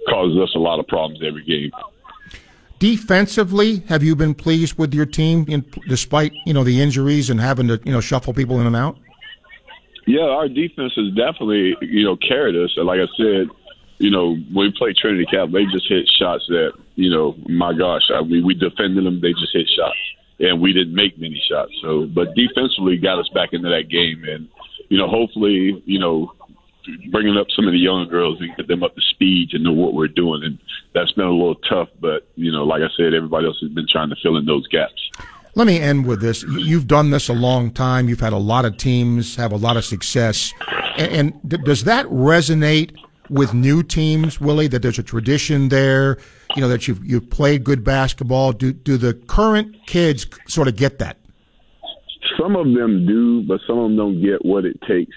causes 0.09 0.37
us 0.41 0.51
a 0.55 0.59
lot 0.59 0.79
of 0.79 0.87
problems 0.87 1.21
every 1.25 1.43
game. 1.43 1.71
Defensively, 2.79 3.79
have 3.87 4.03
you 4.03 4.15
been 4.15 4.33
pleased 4.33 4.77
with 4.77 4.93
your 4.93 5.05
team, 5.05 5.45
in, 5.47 5.65
despite 5.87 6.33
you 6.45 6.53
know 6.53 6.63
the 6.63 6.81
injuries 6.81 7.29
and 7.29 7.39
having 7.39 7.67
to 7.67 7.79
you 7.85 7.91
know 7.91 8.01
shuffle 8.01 8.33
people 8.33 8.59
in 8.59 8.67
and 8.67 8.75
out? 8.75 8.97
Yeah, 10.05 10.23
our 10.23 10.49
defense 10.49 10.93
has 10.95 11.09
definitely 11.15 11.77
you 11.81 12.03
know 12.03 12.17
carried 12.17 12.55
us. 12.55 12.73
Like 12.77 12.99
I 12.99 13.07
said, 13.15 13.47
you 13.99 14.11
know 14.11 14.35
when 14.51 14.67
we 14.67 14.73
played 14.77 14.97
Trinity 14.97 15.25
Cap, 15.25 15.49
they 15.51 15.63
just 15.65 15.87
hit 15.87 16.09
shots 16.19 16.43
that 16.49 16.73
you 16.95 17.09
know, 17.09 17.35
my 17.49 17.73
gosh, 17.73 18.03
I 18.13 18.21
mean, 18.21 18.45
we 18.45 18.53
defended 18.53 19.05
them, 19.05 19.19
they 19.19 19.31
just 19.31 19.53
hit 19.53 19.67
shots, 19.75 19.97
and 20.39 20.61
we 20.61 20.73
didn't 20.73 20.93
make 20.93 21.17
many 21.17 21.41
shots. 21.49 21.71
So, 21.81 22.05
but 22.05 22.35
defensively, 22.35 22.97
got 22.97 23.19
us 23.19 23.29
back 23.33 23.49
into 23.53 23.69
that 23.69 23.89
game, 23.89 24.23
and 24.27 24.47
you 24.93 24.99
know, 24.99 25.07
hopefully, 25.07 25.81
you 25.87 25.97
know, 25.97 26.31
bringing 27.09 27.35
up 27.35 27.47
some 27.55 27.65
of 27.65 27.71
the 27.71 27.79
young 27.79 28.07
girls 28.07 28.39
and 28.39 28.55
get 28.55 28.67
them 28.67 28.83
up 28.83 28.93
to 28.93 29.01
speed 29.01 29.49
to 29.49 29.57
know 29.57 29.71
what 29.71 29.95
we're 29.95 30.07
doing. 30.07 30.43
And 30.43 30.59
that's 30.93 31.11
been 31.13 31.25
a 31.25 31.31
little 31.31 31.55
tough, 31.67 31.89
but, 31.99 32.27
you 32.35 32.51
know, 32.51 32.63
like 32.63 32.83
I 32.83 32.89
said, 32.95 33.15
everybody 33.15 33.47
else 33.47 33.57
has 33.61 33.71
been 33.71 33.87
trying 33.91 34.09
to 34.09 34.15
fill 34.21 34.37
in 34.37 34.45
those 34.45 34.67
gaps. 34.67 35.09
Let 35.55 35.65
me 35.65 35.79
end 35.79 36.05
with 36.05 36.21
this. 36.21 36.43
You've 36.43 36.85
done 36.85 37.09
this 37.09 37.27
a 37.27 37.33
long 37.33 37.71
time. 37.71 38.07
You've 38.07 38.19
had 38.19 38.33
a 38.33 38.37
lot 38.37 38.65
of 38.65 38.77
teams 38.77 39.35
have 39.35 39.51
a 39.51 39.55
lot 39.55 39.77
of 39.77 39.83
success. 39.83 40.53
And, 40.99 41.41
and 41.43 41.63
does 41.65 41.85
that 41.85 42.05
resonate 42.05 42.95
with 43.31 43.51
new 43.51 43.81
teams, 43.81 44.39
Willie, 44.39 44.67
that 44.67 44.83
there's 44.83 44.99
a 44.99 45.03
tradition 45.03 45.69
there, 45.69 46.19
you 46.55 46.61
know, 46.61 46.69
that 46.69 46.87
you've, 46.87 47.03
you've 47.03 47.31
played 47.31 47.63
good 47.63 47.83
basketball? 47.83 48.51
Do, 48.51 48.73
do 48.73 48.97
the 48.97 49.15
current 49.15 49.75
kids 49.87 50.27
sort 50.47 50.67
of 50.67 50.75
get 50.75 50.99
that? 50.99 51.17
Some 52.39 52.55
of 52.55 52.65
them 52.65 53.05
do, 53.05 53.43
but 53.43 53.59
some 53.67 53.77
of 53.77 53.89
them 53.89 53.97
don't 53.97 54.21
get 54.21 54.45
what 54.45 54.65
it 54.65 54.79
takes 54.87 55.15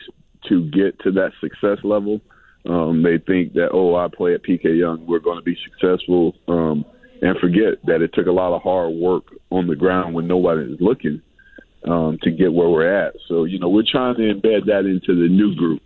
to 0.48 0.68
get 0.70 0.98
to 1.00 1.11
that 1.12 1.33
success 1.40 1.79
level. 1.85 2.20
Um, 2.68 3.02
they 3.02 3.18
think 3.18 3.55
that, 3.55 3.70
oh, 3.72 3.94
I 3.94 4.09
play 4.14 4.35
at 4.35 4.42
PK 4.42 4.79
Yonge, 4.79 5.07
we're 5.07 5.20
going 5.20 5.38
to 5.38 5.44
be 5.44 5.57
successful, 5.64 6.35
um, 6.48 6.85
and 7.22 7.38
forget 7.38 7.74
that 7.85 8.02
it 8.02 8.12
took 8.12 8.26
a 8.26 8.33
lot 8.33 8.55
of 8.55 8.62
hard 8.62 8.94
work 8.94 9.24
on 9.50 9.66
the 9.68 9.76
ground 9.76 10.14
when 10.14 10.26
nobody 10.26 10.72
is 10.72 10.81
looking 10.81 11.22
um, 11.87 12.18
to 12.22 12.31
get 12.31 12.52
where 12.52 12.68
we're 12.68 13.07
at. 13.07 13.14
So, 13.29 13.44
you 13.44 13.59
know, 13.59 13.68
we're 13.68 13.85
trying 13.90 14.16
to 14.16 14.22
embed 14.22 14.66
that 14.66 14.81
into 14.81 15.14
the 15.20 15.29
new 15.29 15.55
group. 15.55 15.81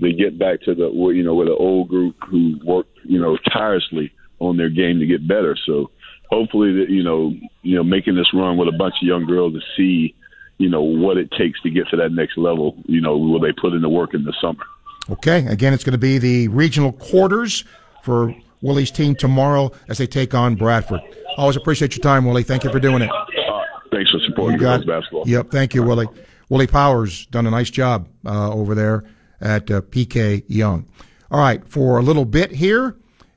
They 0.00 0.12
get 0.12 0.38
back 0.38 0.60
to 0.62 0.74
the, 0.74 0.90
you 1.14 1.22
know, 1.22 1.34
with 1.34 1.48
the 1.48 1.54
old 1.54 1.88
group 1.88 2.16
who 2.28 2.58
worked, 2.64 2.98
you 3.04 3.20
know, 3.20 3.38
tirelessly 3.52 4.12
on 4.40 4.56
their 4.56 4.70
game 4.70 4.98
to 4.98 5.06
get 5.06 5.26
better. 5.26 5.56
So, 5.66 5.90
hopefully, 6.30 6.72
that 6.74 6.90
you 6.90 7.02
know, 7.02 7.32
you 7.62 7.76
know, 7.76 7.84
making 7.84 8.16
this 8.16 8.32
run 8.34 8.56
with 8.56 8.68
a 8.68 8.76
bunch 8.76 8.94
of 9.00 9.06
young 9.06 9.26
girls 9.26 9.54
to 9.54 9.60
see 9.76 10.14
you 10.58 10.68
know 10.68 10.82
what 10.82 11.16
it 11.16 11.30
takes 11.32 11.60
to 11.62 11.70
get 11.70 11.88
to 11.88 11.96
that 11.96 12.12
next 12.12 12.36
level. 12.36 12.76
You 12.86 13.00
know, 13.00 13.16
will 13.16 13.40
they 13.40 13.52
put 13.52 13.72
in 13.72 13.82
the 13.82 13.88
work 13.88 14.14
in 14.14 14.24
the 14.24 14.34
summer? 14.40 14.64
Okay, 15.10 15.46
again, 15.46 15.72
it's 15.72 15.84
going 15.84 15.92
to 15.92 15.98
be 15.98 16.18
the 16.18 16.48
regional 16.48 16.92
quarters 16.92 17.64
for 18.02 18.34
Willie's 18.60 18.90
team 18.90 19.14
tomorrow 19.14 19.72
as 19.88 19.98
they 19.98 20.06
take 20.06 20.34
on 20.34 20.54
Bradford. 20.54 21.00
Always 21.36 21.56
appreciate 21.56 21.96
your 21.96 22.02
time, 22.02 22.26
Willie. 22.26 22.42
Thank 22.42 22.64
you 22.64 22.70
for 22.70 22.80
doing 22.80 23.02
it. 23.02 23.10
Uh, 23.10 23.60
thanks 23.90 24.10
for 24.10 24.18
supporting 24.26 24.58
girls 24.58 24.84
basketball. 24.84 25.26
Yep, 25.26 25.50
thank 25.50 25.74
you, 25.74 25.82
Willie. 25.82 26.08
Willie 26.48 26.66
Powers 26.66 27.26
done 27.26 27.46
a 27.46 27.50
nice 27.50 27.70
job 27.70 28.08
uh, 28.26 28.52
over 28.52 28.74
there 28.74 29.04
at 29.40 29.70
uh, 29.70 29.80
PK 29.82 30.44
Yonge. 30.48 30.86
All 31.30 31.40
right, 31.40 31.66
for 31.68 31.98
a 31.98 32.02
little 32.02 32.24
bit 32.24 32.50
here, 32.50 32.96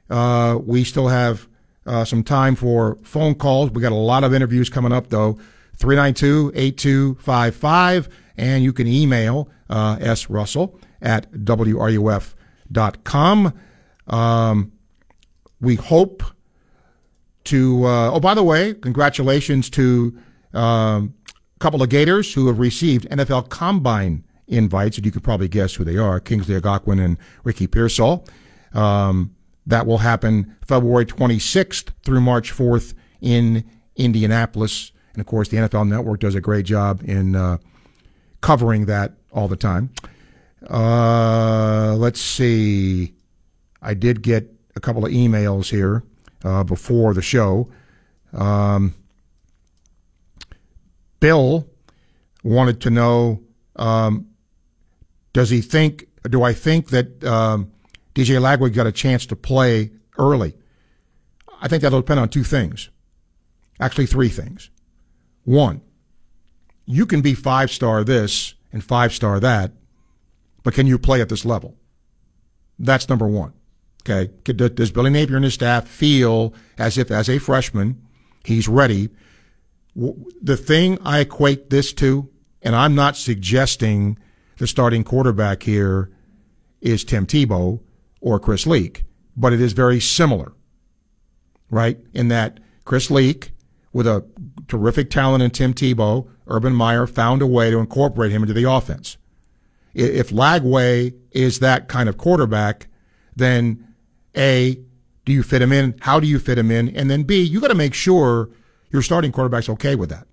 uh, 0.10 0.58
we 0.62 0.84
still 0.84 1.10
have 1.10 1.48
uh, 1.86 2.06
some 2.06 2.24
time 2.24 2.56
for 2.56 2.98
phone 3.04 3.36
calls. 3.36 3.72
We 3.72 3.82
got 3.82 3.92
a 3.92 3.96
lot 3.96 4.24
of 4.24 4.34
interviews 4.34 4.70
coming 4.70 4.92
up, 4.92 5.08
though. 5.10 5.40
392-8255, 5.82 8.08
and 8.38 8.64
you 8.64 8.72
can 8.72 8.88
email 8.88 9.50
uh, 9.70 9.98
S. 10.00 10.30
Russell 10.30 10.80
at 11.02 11.30
WRUF.com. 11.32 12.34
Um, 14.08 14.72
we 15.60 15.76
hope 15.76 16.24
to, 17.46 17.86
uh, 17.86 18.12
oh, 18.12 18.20
by 18.20 18.34
the 18.34 18.44
way, 18.44 18.74
congratulations 18.74 19.70
to 19.72 20.18
um, 20.54 21.14
a 21.28 21.60
couple 21.60 21.82
of 21.82 21.90
Gators 21.90 22.34
who 22.34 22.48
have 22.48 22.60
received 22.60 23.10
NFL 23.10 23.50
Combine 23.50 24.24
invites, 24.48 24.98
and 24.98 25.06
you 25.06 25.12
could 25.12 25.24
probably 25.24 25.48
guess 25.48 25.76
who 25.76 25.84
they 25.84 25.98
are, 25.98 26.20
Kingsley 26.20 26.60
Eguakun 26.60 27.04
and 27.04 27.18
Ricky 27.44 27.68
Pearsall. 27.68 28.28
Um, 28.74 29.36
that 29.66 29.86
will 29.86 30.00
happen 30.00 30.56
February 30.66 31.06
26th 31.06 31.90
through 32.04 32.22
March 32.22 32.52
4th 32.52 32.94
in 33.22 33.64
Indianapolis. 33.96 34.92
And 35.14 35.22
of 35.22 35.26
course, 35.26 35.50
the 35.50 35.58
NFL 35.58 35.88
Network 35.88 36.20
does 36.20 36.36
a 36.36 36.42
great 36.42 36.66
job 36.66 37.02
in 37.04 37.36
uh, 37.36 37.58
covering 38.42 38.86
that 38.86 39.14
all 39.32 39.48
the 39.48 39.56
time. 39.56 39.92
Uh, 40.70 41.96
let's 41.98 42.22
see. 42.22 43.14
I 43.82 43.94
did 43.94 44.22
get 44.22 44.54
a 44.76 44.80
couple 44.80 45.06
of 45.06 45.12
emails 45.12 45.70
here 45.70 46.04
uh, 46.44 46.64
before 46.64 47.14
the 47.14 47.22
show. 47.22 47.70
Um, 48.34 48.94
Bill 51.20 51.68
wanted 52.44 52.82
to 52.82 52.90
know 52.90 53.42
um, 53.76 54.28
does 55.34 55.50
he 55.50 55.62
think, 55.62 56.08
do 56.30 56.44
I 56.44 56.54
think 56.54 56.90
that 56.90 57.24
um, 57.24 57.72
DJ 58.14 58.40
Lagway 58.40 58.74
got 58.74 58.88
a 58.88 58.92
chance 58.92 59.26
to 59.28 59.36
play 59.36 59.92
early? 60.18 60.54
I 61.62 61.68
think 61.68 61.84
that'll 61.84 62.02
depend 62.02 62.20
on 62.20 62.30
two 62.30 62.44
things. 62.44 62.90
Actually, 63.80 64.08
three 64.08 64.30
things. 64.30 64.70
One, 65.44 65.82
you 66.86 67.06
can 67.06 67.22
be 67.22 67.34
five 67.34 67.72
star 67.72 68.04
this 68.04 68.54
and 68.72 68.84
five 68.84 69.14
star 69.14 69.40
that, 69.40 69.72
but 70.64 70.74
can 70.74 70.88
you 70.88 70.98
play 70.98 71.22
at 71.22 71.30
this 71.30 71.46
level? 71.46 71.78
That's 72.78 73.10
number 73.10 73.28
one. 73.28 73.54
Okay. 74.02 74.32
Does 74.44 74.92
Billy 74.92 75.12
Napier 75.12 75.36
and 75.36 75.46
his 75.46 75.54
staff 75.54 75.88
feel 75.88 76.54
as 76.78 76.98
if, 76.98 77.12
as 77.12 77.30
a 77.30 77.38
freshman, 77.38 78.02
he's 78.44 78.68
ready? 78.68 79.10
The 79.96 80.58
thing 80.58 80.98
I 81.04 81.20
equate 81.20 81.70
this 81.70 81.94
to, 81.94 82.30
and 82.62 82.76
I'm 82.76 82.96
not 82.96 83.18
suggesting 83.18 84.18
the 84.58 84.68
starting 84.68 85.04
quarterback 85.04 85.64
here 85.64 86.12
is 86.82 87.04
Tim 87.04 87.26
Tebow 87.26 87.80
or 88.22 88.40
Chris 88.40 88.66
Leak, 88.66 89.06
but 89.36 89.54
it 89.54 89.62
is 89.62 89.74
very 89.74 90.00
similar, 90.00 90.54
right? 91.70 92.00
In 92.14 92.30
that 92.30 92.60
Chris 92.86 93.12
Leak, 93.12 93.52
with 93.94 94.08
a 94.08 94.26
terrific 94.68 95.10
talent 95.10 95.44
in 95.44 95.52
Tim 95.52 95.74
Tebow, 95.74 96.28
Urban 96.48 96.74
Meyer 96.74 97.08
found 97.08 97.42
a 97.42 97.48
way 97.48 97.72
to 97.72 97.80
incorporate 97.80 98.32
him 98.32 98.42
into 98.42 98.54
the 98.54 98.70
offense. 98.70 99.18
If 99.94 100.30
Lagway 100.30 101.14
is 101.32 101.60
that 101.60 101.88
kind 101.88 102.08
of 102.08 102.18
quarterback, 102.18 102.88
then 103.36 103.94
A, 104.36 104.80
do 105.26 105.34
you 105.34 105.44
fit 105.44 105.62
him 105.62 105.72
in? 105.72 105.96
How 106.02 106.20
do 106.20 106.28
you 106.28 106.40
fit 106.40 106.58
him 106.58 106.72
in? 106.72 106.96
And 106.96 107.10
then 107.10 107.24
B, 107.24 107.42
you 107.42 107.60
got 107.60 107.68
to 107.68 107.76
make 107.76 107.94
sure 107.94 108.50
your 108.92 109.02
starting 109.02 109.32
quarterback's 109.32 109.70
okay 109.70 109.96
with 109.96 110.10
that. 110.10 110.28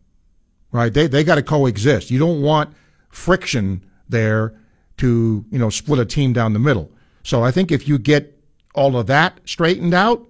Right? 0.70 0.92
They 0.92 1.06
they 1.06 1.24
got 1.24 1.36
to 1.36 1.42
coexist. 1.42 2.10
You 2.10 2.18
don't 2.18 2.42
want 2.42 2.74
friction 3.08 3.84
there 4.08 4.54
to, 4.98 5.44
you 5.50 5.58
know, 5.58 5.70
split 5.70 5.98
a 5.98 6.04
team 6.04 6.32
down 6.32 6.52
the 6.52 6.58
middle. 6.58 6.90
So 7.22 7.42
I 7.42 7.50
think 7.50 7.72
if 7.72 7.88
you 7.88 7.98
get 7.98 8.38
all 8.74 8.96
of 8.96 9.06
that 9.06 9.40
straightened 9.44 9.94
out, 9.94 10.26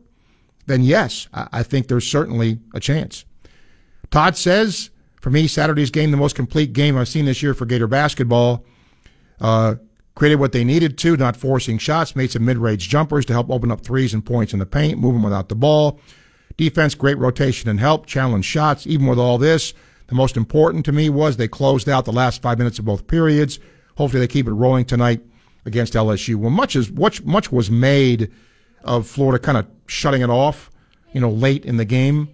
then 0.66 0.82
yes, 0.82 1.28
I, 1.32 1.48
I 1.52 1.62
think 1.62 1.88
there's 1.88 2.06
certainly 2.06 2.60
a 2.74 2.80
chance. 2.80 3.24
Todd 4.10 4.36
says, 4.36 4.90
for 5.20 5.30
me, 5.30 5.46
Saturday's 5.46 5.90
game, 5.90 6.10
the 6.10 6.16
most 6.16 6.36
complete 6.36 6.72
game 6.72 6.96
I've 6.96 7.08
seen 7.08 7.24
this 7.24 7.42
year 7.42 7.54
for 7.54 7.66
Gator 7.66 7.86
basketball. 7.86 8.64
Uh, 9.40 9.76
created 10.14 10.36
what 10.36 10.52
they 10.52 10.64
needed 10.64 10.98
to, 10.98 11.16
not 11.16 11.36
forcing 11.36 11.78
shots, 11.78 12.16
made 12.16 12.30
some 12.30 12.44
mid-range 12.44 12.88
jumpers 12.88 13.24
to 13.26 13.32
help 13.32 13.50
open 13.50 13.70
up 13.70 13.80
threes 13.80 14.12
and 14.12 14.24
points 14.24 14.52
in 14.52 14.58
the 14.58 14.66
paint, 14.66 14.98
moving 14.98 15.22
without 15.22 15.48
the 15.48 15.54
ball. 15.54 16.00
Defense, 16.56 16.94
great 16.94 17.16
rotation 17.18 17.70
and 17.70 17.78
help, 17.78 18.06
challenge 18.06 18.44
shots. 18.44 18.86
Even 18.86 19.06
with 19.06 19.18
all 19.18 19.38
this, 19.38 19.74
the 20.08 20.16
most 20.16 20.36
important 20.36 20.84
to 20.86 20.92
me 20.92 21.08
was 21.08 21.36
they 21.36 21.46
closed 21.46 21.88
out 21.88 22.04
the 22.04 22.12
last 22.12 22.42
five 22.42 22.58
minutes 22.58 22.78
of 22.80 22.84
both 22.84 23.06
periods. 23.06 23.60
Hopefully 23.96 24.20
they 24.20 24.26
keep 24.26 24.48
it 24.48 24.52
rolling 24.52 24.84
tonight 24.84 25.20
against 25.64 25.94
LSU. 25.94 26.34
Well, 26.34 26.50
much 26.50 26.74
is 26.74 26.90
much 26.90 27.22
much 27.22 27.52
was 27.52 27.70
made 27.70 28.32
of 28.82 29.06
Florida 29.06 29.38
kind 29.38 29.58
of 29.58 29.66
shutting 29.86 30.22
it 30.22 30.30
off, 30.30 30.70
you 31.12 31.20
know, 31.20 31.30
late 31.30 31.64
in 31.64 31.76
the 31.76 31.84
game. 31.84 32.28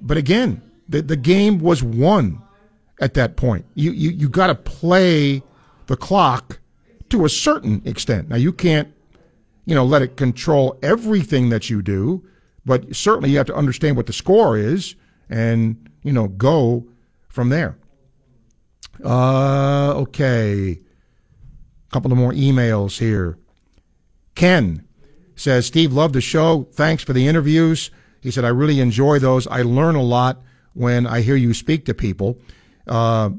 But 0.00 0.18
again, 0.18 0.60
the 0.88 1.02
the 1.02 1.16
game 1.16 1.58
was 1.58 1.82
won 1.82 2.42
at 3.00 3.14
that 3.14 3.36
point. 3.36 3.66
You 3.74 3.92
you 3.92 4.10
you 4.10 4.28
got 4.28 4.48
to 4.48 4.54
play 4.54 5.42
the 5.86 5.96
clock 5.96 6.60
to 7.10 7.24
a 7.24 7.28
certain 7.28 7.82
extent. 7.84 8.28
Now 8.28 8.36
you 8.36 8.52
can't, 8.52 8.92
you 9.66 9.74
know, 9.74 9.84
let 9.84 10.02
it 10.02 10.16
control 10.16 10.78
everything 10.82 11.48
that 11.50 11.70
you 11.70 11.82
do, 11.82 12.24
but 12.64 12.94
certainly 12.94 13.30
you 13.30 13.38
have 13.38 13.46
to 13.46 13.54
understand 13.54 13.96
what 13.96 14.06
the 14.06 14.12
score 14.12 14.56
is 14.56 14.94
and 15.28 15.90
you 16.02 16.12
know 16.12 16.28
go 16.28 16.86
from 17.28 17.48
there. 17.48 17.76
Uh, 19.04 19.92
okay, 19.94 20.80
a 21.88 21.92
couple 21.92 22.12
of 22.12 22.18
more 22.18 22.32
emails 22.32 22.98
here. 22.98 23.38
Ken 24.34 24.86
says, 25.36 25.66
Steve, 25.66 25.92
love 25.92 26.12
the 26.12 26.20
show. 26.20 26.68
Thanks 26.72 27.02
for 27.02 27.12
the 27.12 27.26
interviews. 27.26 27.90
He 28.20 28.30
said, 28.30 28.44
I 28.44 28.48
really 28.48 28.80
enjoy 28.80 29.18
those. 29.18 29.46
I 29.48 29.62
learn 29.62 29.94
a 29.94 30.02
lot 30.02 30.40
when 30.74 31.06
I 31.06 31.20
hear 31.22 31.36
you 31.36 31.54
speak 31.54 31.86
to 31.86 31.94
people. 31.94 32.38
Uh, 32.86 33.30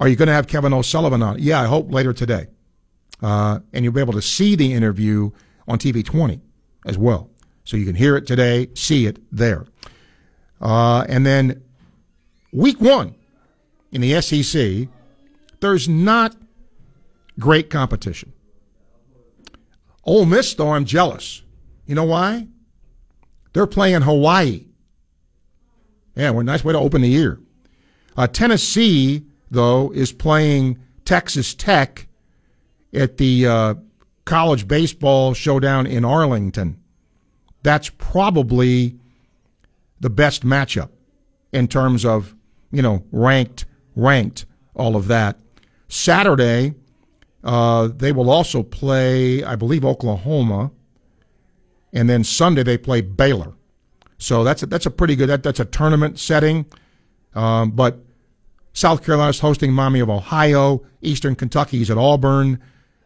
are 0.00 0.08
you 0.08 0.16
going 0.16 0.26
to 0.26 0.34
have 0.34 0.48
Kevin 0.48 0.72
O'Sullivan 0.72 1.22
on? 1.22 1.38
Yeah, 1.38 1.60
I 1.60 1.66
hope 1.66 1.92
later 1.92 2.12
today. 2.12 2.48
Uh, 3.22 3.60
and 3.72 3.84
you'll 3.84 3.94
be 3.94 4.00
able 4.00 4.14
to 4.14 4.22
see 4.22 4.56
the 4.56 4.72
interview 4.72 5.30
on 5.68 5.78
TV 5.78 6.04
20 6.04 6.40
as 6.86 6.98
well. 6.98 7.30
So 7.64 7.76
you 7.76 7.86
can 7.86 7.94
hear 7.94 8.16
it 8.16 8.26
today, 8.26 8.68
see 8.74 9.06
it 9.06 9.20
there. 9.30 9.66
Uh, 10.60 11.04
and 11.08 11.24
then 11.24 11.62
week 12.52 12.80
one 12.80 13.14
in 13.92 14.00
the 14.00 14.20
SEC, 14.20 14.88
there's 15.60 15.88
not 15.88 16.34
great 17.38 17.70
competition. 17.70 18.32
Ole 20.04 20.26
Miss, 20.26 20.54
though, 20.54 20.72
I'm 20.72 20.84
jealous. 20.84 21.42
You 21.86 21.94
know 21.94 22.04
why? 22.04 22.48
They're 23.52 23.66
playing 23.66 24.02
Hawaii. 24.02 24.66
Yeah, 26.14 26.30
well, 26.30 26.44
nice 26.44 26.64
way 26.64 26.72
to 26.72 26.78
open 26.78 27.02
the 27.02 27.08
year. 27.08 27.40
Uh, 28.16 28.26
Tennessee, 28.26 29.24
though, 29.50 29.90
is 29.92 30.12
playing 30.12 30.78
Texas 31.04 31.54
Tech 31.54 32.06
at 32.92 33.16
the 33.16 33.46
uh, 33.46 33.74
college 34.24 34.68
baseball 34.68 35.34
showdown 35.34 35.86
in 35.86 36.04
Arlington. 36.04 36.78
That's 37.62 37.88
probably 37.90 38.98
the 40.00 40.10
best 40.10 40.44
matchup 40.44 40.90
in 41.52 41.68
terms 41.68 42.04
of, 42.04 42.34
you 42.70 42.82
know, 42.82 43.04
ranked, 43.12 43.64
ranked, 43.94 44.46
all 44.74 44.96
of 44.96 45.08
that. 45.08 45.38
Saturday, 45.88 46.74
uh, 47.44 47.88
they 47.94 48.12
will 48.12 48.30
also 48.30 48.62
play, 48.62 49.42
I 49.44 49.56
believe, 49.56 49.84
Oklahoma, 49.84 50.70
and 51.92 52.08
then 52.08 52.24
Sunday 52.24 52.62
they 52.62 52.78
play 52.78 53.00
Baylor. 53.00 53.54
So 54.22 54.44
that's 54.44 54.62
a, 54.62 54.66
that's 54.66 54.86
a 54.86 54.90
pretty 54.90 55.16
good. 55.16 55.28
That, 55.28 55.42
that's 55.42 55.58
a 55.58 55.64
tournament 55.64 56.18
setting. 56.18 56.66
Um, 57.34 57.72
but 57.72 57.98
South 58.72 59.04
Carolina's 59.04 59.40
hosting 59.40 59.72
Miami 59.72 59.98
of 59.98 60.08
Ohio. 60.08 60.84
Eastern 61.00 61.34
Kentucky's 61.34 61.90
at 61.90 61.98
Auburn. 61.98 62.60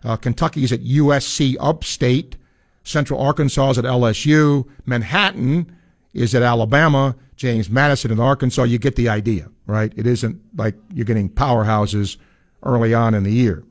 Uh, 0.05 0.17
Kentucky's 0.17 0.73
at 0.73 0.81
USC 0.81 1.57
Upstate. 1.59 2.37
Central 2.85 3.19
Arkansas 3.19 3.71
is 3.71 3.79
at 3.79 3.85
LSU. 3.85 4.69
Manhattan 4.85 5.75
is 6.13 6.35
at 6.35 6.43
Alabama. 6.43 7.17
James 7.37 7.71
Madison 7.71 8.11
in 8.11 8.21
Arkansas. 8.21 8.65
You 8.65 8.79
get 8.79 8.97
the 8.97 9.09
idea, 9.09 9.49
right? 9.67 9.93
It 9.97 10.07
isn't 10.07 10.39
like 10.55 10.75
you're 10.93 11.07
getting 11.07 11.31
powerhouses 11.31 12.19
early 12.63 12.93
on 12.93 13.15
in 13.15 13.23
the 13.23 13.33
year. 13.33 13.65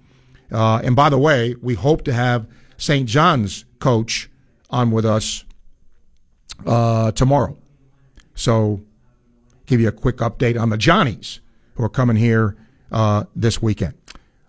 Uh, 0.52 0.82
and 0.84 0.96
by 0.96 1.10
the 1.10 1.20
way, 1.20 1.56
we 1.62 1.76
hope 1.76 2.04
to 2.06 2.14
have 2.14 2.48
St. 2.78 3.08
John's 3.08 3.66
coach 3.80 4.30
on 4.72 4.90
with 4.90 5.06
us 5.06 5.46
uh, 6.66 7.12
tomorrow. 7.12 7.58
So, 8.34 8.82
give 9.66 9.82
you 9.82 9.88
a 9.88 9.94
quick 9.94 10.18
update 10.18 10.60
on 10.60 10.70
the 10.70 10.78
Johnnies 10.78 11.40
who 11.76 11.84
are 11.84 11.90
coming 11.90 12.16
here 12.16 12.56
uh, 12.92 13.26
this 13.36 13.62
weekend. 13.62 13.94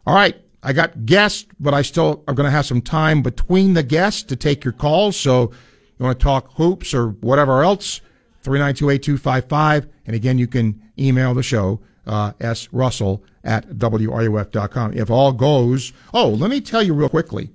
All 0.07 0.15
right, 0.15 0.37
I 0.63 0.73
got 0.73 1.07
guests, 1.07 1.47
but 1.59 1.75
I 1.75 1.83
still 1.83 2.25
are 2.29 2.35
going 2.35 2.45
to 2.47 2.51
have 2.51 2.67
some 2.67 2.81
time 2.81 3.23
between 3.23 3.75
the 3.75 3.83
guests 3.83 4.23
to 4.25 4.37
take 4.37 4.65
your 4.65 4.73
calls. 4.73 5.17
So, 5.17 5.53
you 5.99 6.05
want 6.05 6.19
to 6.19 6.23
talk 6.23 6.53
hoops 6.55 6.93
or 6.93 7.09
whatever 7.09 7.63
else, 7.63 8.01
3928255. 8.45 9.89
And 10.07 10.15
again, 10.15 10.39
you 10.39 10.47
can 10.47 10.83
email 10.99 11.35
the 11.35 11.43
show, 11.43 11.81
uh, 12.07 12.33
S. 12.41 12.69
Russell 12.73 13.23
at 13.45 13.69
WRUF.com. 13.71 14.95
If 14.95 15.11
all 15.11 15.33
goes, 15.33 15.93
oh, 16.13 16.29
let 16.29 16.51
me 16.51 16.61
tell 16.61 16.83
you 16.83 16.95
real 16.95 17.09
quickly. 17.09 17.51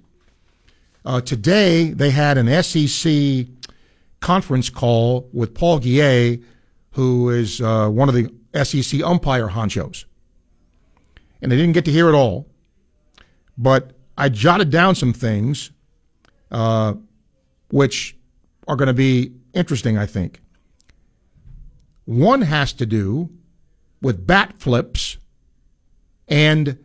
Uh, 1.03 1.21
today, 1.21 1.91
they 1.91 2.11
had 2.11 2.37
an 2.37 2.63
SEC 2.63 3.47
conference 4.21 4.69
call 4.69 5.29
with 5.33 5.53
Paul 5.53 5.79
Guillet, 5.79 6.43
who 6.91 7.29
is 7.29 7.59
uh, 7.59 7.89
one 7.89 8.07
of 8.07 8.15
the 8.15 8.31
SEC 8.63 9.01
umpire 9.01 9.49
honchos. 9.49 10.05
And 11.41 11.51
I 11.51 11.55
didn't 11.55 11.73
get 11.73 11.85
to 11.85 11.91
hear 11.91 12.07
it 12.07 12.13
all, 12.13 12.47
but 13.57 13.93
I 14.17 14.29
jotted 14.29 14.69
down 14.69 14.95
some 14.95 15.13
things 15.13 15.71
uh, 16.51 16.93
which 17.71 18.15
are 18.67 18.75
going 18.75 18.87
to 18.87 18.93
be 18.93 19.33
interesting, 19.53 19.97
I 19.97 20.05
think. 20.05 20.41
One 22.05 22.41
has 22.41 22.73
to 22.73 22.85
do 22.85 23.29
with 24.01 24.27
bat 24.27 24.55
flips 24.59 25.17
and 26.27 26.77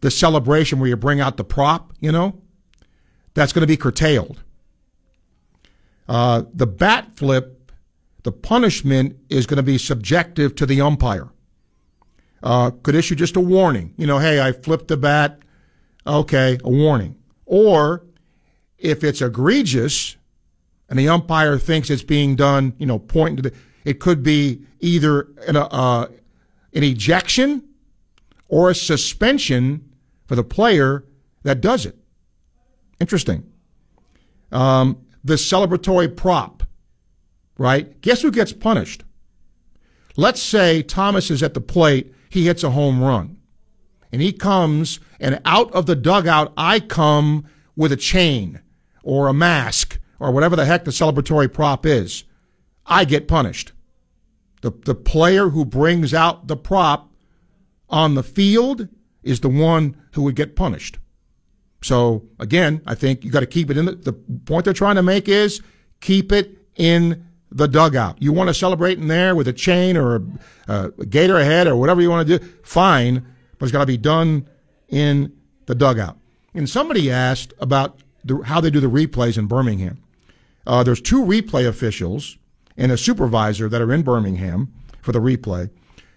the 0.00 0.10
celebration 0.10 0.78
where 0.78 0.88
you 0.88 0.96
bring 0.96 1.20
out 1.20 1.36
the 1.36 1.44
prop, 1.44 1.92
you 2.00 2.12
know, 2.12 2.40
that's 3.34 3.52
going 3.52 3.62
to 3.62 3.66
be 3.66 3.76
curtailed. 3.76 4.42
Uh, 6.08 6.42
the 6.52 6.66
bat 6.66 7.16
flip, 7.16 7.72
the 8.22 8.32
punishment 8.32 9.16
is 9.28 9.46
going 9.46 9.56
to 9.56 9.62
be 9.62 9.78
subjective 9.78 10.54
to 10.56 10.66
the 10.66 10.80
umpire. 10.80 11.28
Uh, 12.42 12.70
could 12.70 12.94
issue 12.94 13.14
just 13.14 13.36
a 13.36 13.40
warning. 13.40 13.94
You 13.96 14.06
know, 14.06 14.18
hey, 14.18 14.40
I 14.40 14.52
flipped 14.52 14.88
the 14.88 14.96
bat. 14.96 15.38
Okay, 16.06 16.58
a 16.62 16.70
warning. 16.70 17.16
Or 17.46 18.04
if 18.78 19.02
it's 19.02 19.22
egregious 19.22 20.16
and 20.90 20.98
the 20.98 21.08
umpire 21.08 21.58
thinks 21.58 21.88
it's 21.88 22.02
being 22.02 22.36
done, 22.36 22.74
you 22.78 22.84
know, 22.84 22.98
pointing 22.98 23.36
to 23.36 23.42
the, 23.42 23.56
it 23.84 24.00
could 24.00 24.22
be 24.22 24.62
either 24.80 25.28
an, 25.48 25.56
uh, 25.56 26.08
an 26.74 26.82
ejection 26.82 27.64
or 28.48 28.70
a 28.70 28.74
suspension 28.74 29.90
for 30.26 30.36
the 30.36 30.44
player 30.44 31.04
that 31.42 31.62
does 31.62 31.86
it. 31.86 31.96
Interesting. 33.00 33.50
Um, 34.52 35.03
the 35.24 35.34
celebratory 35.34 36.14
prop, 36.14 36.62
right? 37.56 38.00
Guess 38.02 38.22
who 38.22 38.30
gets 38.30 38.52
punished? 38.52 39.02
Let's 40.16 40.40
say 40.40 40.82
Thomas 40.82 41.30
is 41.30 41.42
at 41.42 41.54
the 41.54 41.60
plate, 41.60 42.14
he 42.28 42.46
hits 42.46 42.62
a 42.62 42.70
home 42.70 43.02
run. 43.02 43.38
And 44.12 44.22
he 44.22 44.32
comes, 44.32 45.00
and 45.18 45.40
out 45.44 45.72
of 45.72 45.86
the 45.86 45.96
dugout, 45.96 46.52
I 46.56 46.78
come 46.78 47.46
with 47.74 47.90
a 47.90 47.96
chain 47.96 48.60
or 49.02 49.26
a 49.26 49.34
mask 49.34 49.98
or 50.20 50.30
whatever 50.30 50.54
the 50.54 50.66
heck 50.66 50.84
the 50.84 50.92
celebratory 50.92 51.52
prop 51.52 51.84
is. 51.84 52.24
I 52.86 53.04
get 53.04 53.26
punished. 53.26 53.72
The, 54.60 54.70
the 54.70 54.94
player 54.94 55.48
who 55.48 55.64
brings 55.64 56.14
out 56.14 56.46
the 56.46 56.56
prop 56.56 57.12
on 57.88 58.14
the 58.14 58.22
field 58.22 58.88
is 59.22 59.40
the 59.40 59.48
one 59.48 59.96
who 60.12 60.22
would 60.22 60.36
get 60.36 60.54
punished. 60.54 60.98
So 61.84 62.22
again, 62.40 62.80
I 62.86 62.94
think 62.94 63.24
you 63.24 63.30
got 63.30 63.40
to 63.40 63.46
keep 63.46 63.70
it 63.70 63.76
in 63.76 63.84
the, 63.84 63.92
the 63.92 64.14
point 64.14 64.64
they're 64.64 64.72
trying 64.72 64.96
to 64.96 65.02
make 65.02 65.28
is 65.28 65.60
keep 66.00 66.32
it 66.32 66.56
in 66.76 67.26
the 67.52 67.68
dugout. 67.68 68.22
You 68.22 68.32
want 68.32 68.48
to 68.48 68.54
celebrate 68.54 68.96
in 68.96 69.08
there 69.08 69.34
with 69.34 69.48
a 69.48 69.52
chain 69.52 69.98
or 69.98 70.16
a, 70.16 70.22
a 70.66 71.04
gator 71.04 71.36
ahead 71.36 71.66
or 71.66 71.76
whatever 71.76 72.00
you 72.00 72.08
want 72.08 72.26
to 72.26 72.38
do, 72.38 72.44
fine, 72.62 73.26
but 73.58 73.66
it's 73.66 73.72
got 73.72 73.80
to 73.80 73.86
be 73.86 73.98
done 73.98 74.48
in 74.88 75.36
the 75.66 75.74
dugout. 75.74 76.16
And 76.54 76.70
somebody 76.70 77.10
asked 77.10 77.52
about 77.58 77.98
the, 78.24 78.38
how 78.38 78.62
they 78.62 78.70
do 78.70 78.80
the 78.80 78.86
replays 78.86 79.36
in 79.36 79.46
Birmingham. 79.46 80.02
Uh, 80.66 80.84
there's 80.84 81.02
two 81.02 81.22
replay 81.22 81.68
officials 81.68 82.38
and 82.78 82.92
a 82.92 82.96
supervisor 82.96 83.68
that 83.68 83.82
are 83.82 83.92
in 83.92 84.02
Birmingham 84.02 84.72
for 85.02 85.12
the 85.12 85.20
replay. 85.20 85.68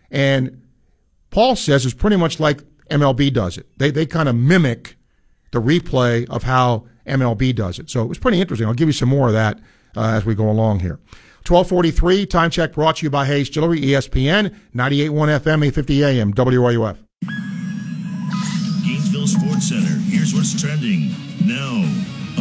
And 0.09 0.61
Paul 1.29 1.57
says 1.57 1.85
it's 1.85 1.93
pretty 1.93 2.15
much 2.15 2.39
like 2.39 2.61
MLB 2.89 3.33
does 3.33 3.57
it. 3.57 3.67
They, 3.77 3.91
they 3.91 4.05
kind 4.05 4.29
of 4.29 4.35
mimic 4.35 4.96
the 5.51 5.61
replay 5.61 6.29
of 6.29 6.43
how 6.43 6.85
MLB 7.05 7.55
does 7.55 7.79
it. 7.79 7.89
So 7.89 8.03
it 8.03 8.07
was 8.07 8.17
pretty 8.17 8.39
interesting. 8.41 8.67
I'll 8.67 8.73
give 8.73 8.89
you 8.89 8.93
some 8.93 9.09
more 9.09 9.27
of 9.27 9.33
that 9.33 9.59
uh, 9.95 10.09
as 10.09 10.25
we 10.25 10.35
go 10.35 10.49
along 10.49 10.79
here. 10.81 10.99
1243, 11.47 12.25
time 12.25 12.49
check 12.49 12.73
brought 12.73 12.97
to 12.97 13.05
you 13.05 13.09
by 13.09 13.25
Hayes 13.25 13.49
Jewelry, 13.49 13.79
ESPN, 13.79 14.53
98.1 14.75 15.39
FM, 15.39 15.65
850 15.65 16.03
AM, 16.03 16.33
WRUF. 16.33 16.97
Gainesville 18.83 19.27
Sports 19.27 19.69
Center. 19.69 19.97
Here's 20.09 20.33
what's 20.33 20.59
trending 20.59 21.11
now 21.45 21.75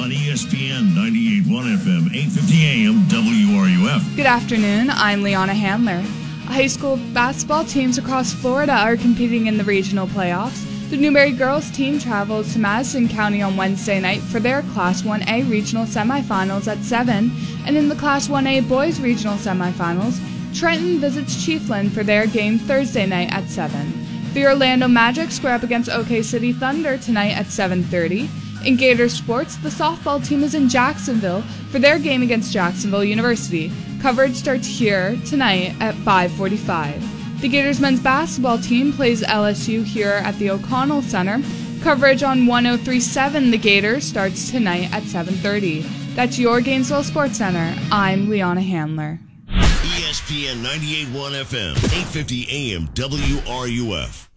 on 0.03 0.11
ESPN 0.11 0.91
98.1 0.95 1.77
FM, 1.77 2.13
850 2.13 2.65
AM, 2.67 3.03
WRUF. 3.07 4.17
Good 4.17 4.27
afternoon. 4.27 4.91
I'm 4.91 5.23
Liana 5.23 5.55
Handler. 5.55 6.03
High 6.47 6.67
school 6.67 6.97
basketball 7.13 7.65
teams 7.65 7.99
across 7.99 8.33
Florida 8.33 8.73
are 8.73 8.97
competing 8.97 9.47
in 9.47 9.57
the 9.57 9.65
regional 9.65 10.09
playoffs. 10.09 10.76
The 10.89 10.97
Newberry 10.97 11.33
girls 11.33 11.69
team 11.73 11.99
travels 11.99 12.53
to 12.53 12.61
Madison 12.61 13.09
County 13.09 13.43
on 13.43 13.57
Wednesday 13.57 13.99
night 13.99 14.21
for 14.21 14.39
their 14.39 14.63
Class 14.63 15.03
1A 15.03 15.51
regional 15.51 15.85
semifinals 15.85 16.69
at 16.69 16.79
7, 16.79 17.33
and 17.67 17.77
in 17.77 17.89
the 17.89 17.97
Class 17.97 18.29
1A 18.29 18.69
boys 18.69 19.01
regional 19.01 19.37
semifinals, 19.37 20.21
Trenton 20.57 21.01
visits 21.01 21.45
Chiefland 21.45 21.91
for 21.91 22.05
their 22.05 22.29
game 22.29 22.61
Thursday 22.61 23.05
night 23.05 23.33
at 23.33 23.49
7. 23.49 24.33
The 24.33 24.47
Orlando 24.47 24.87
Magic 24.87 25.33
square 25.33 25.55
up 25.55 25.65
against 25.65 25.91
OK 25.91 26.23
City 26.23 26.53
Thunder 26.53 26.97
tonight 26.99 27.33
at 27.33 27.47
7:30. 27.47 28.29
In 28.65 28.77
Gator 28.77 29.09
Sports, 29.09 29.57
the 29.57 29.71
softball 29.71 30.25
team 30.25 30.45
is 30.45 30.55
in 30.55 30.69
Jacksonville 30.69 31.43
for 31.73 31.81
their 31.81 31.99
game 31.99 32.23
against 32.23 32.53
Jacksonville 32.53 33.05
University. 33.05 33.73
Coverage 34.01 34.37
starts 34.37 34.69
here 34.69 35.19
tonight 35.27 35.75
at 35.81 35.97
5:45. 35.97 37.16
The 37.41 37.49
Gators 37.49 37.81
men's 37.81 38.01
basketball 38.01 38.57
team 38.59 38.95
plays 38.95 39.23
LSU 39.23 39.85
here 39.85 40.23
at 40.25 40.39
the 40.39 40.49
O'Connell 40.49 41.03
Center. 41.03 41.43
Coverage 41.83 42.23
on 42.23 42.47
1037 42.47 43.51
The 43.51 43.59
Gators 43.59 44.05
starts 44.05 44.51
tonight 44.51 44.91
at 44.91 45.03
7:30. 45.03 45.83
That's 46.15 46.39
your 46.39 46.63
Gainesville 46.63 47.05
Sports 47.05 47.37
Center. 47.37 47.75
I'm 47.93 48.31
Liana 48.31 48.63
Handler. 48.63 49.21
ESPN 49.51 50.63
98.1 50.63 51.35
FM, 51.35 51.77
850 51.77 52.47
AM, 52.49 52.89
WRUF. 52.95 54.31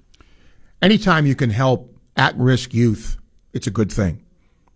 Anytime 0.81 1.25
you 1.25 1.35
can 1.35 1.51
help 1.51 1.97
at 2.17 2.37
risk 2.37 2.73
youth, 2.73 3.15
it's 3.53 3.65
a 3.65 3.71
good 3.71 3.93
thing. 3.93 4.25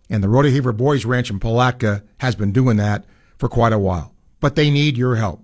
And 0.09 0.23
the 0.23 0.29
Rodeheaver 0.29 0.75
Boys 0.75 1.03
Ranch 1.03 1.29
in 1.29 1.39
Palatka 1.39 2.03
has 2.19 2.35
been 2.35 2.53
doing 2.53 2.77
that 2.77 3.03
for 3.37 3.49
quite 3.49 3.73
a 3.73 3.79
while. 3.79 4.15
But 4.39 4.55
they 4.55 4.71
need 4.71 4.97
your 4.97 5.17
help 5.17 5.43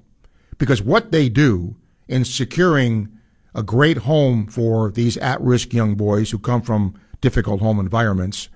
because 0.58 0.82
what 0.82 1.12
they 1.12 1.28
do 1.28 1.76
in 2.10 2.26
securing 2.26 3.08
a 3.56 3.64
great 3.64 3.98
home 4.00 4.48
for 4.48 4.92
these 4.92 5.16
at 5.18 5.40
risk 5.40 5.74
young 5.74 5.96
boys 5.96 6.32
who 6.32 6.40
come 6.40 6.62
from 6.62 7.00
difficult 7.22 7.62
home 7.62 7.80
environments, 7.80 8.50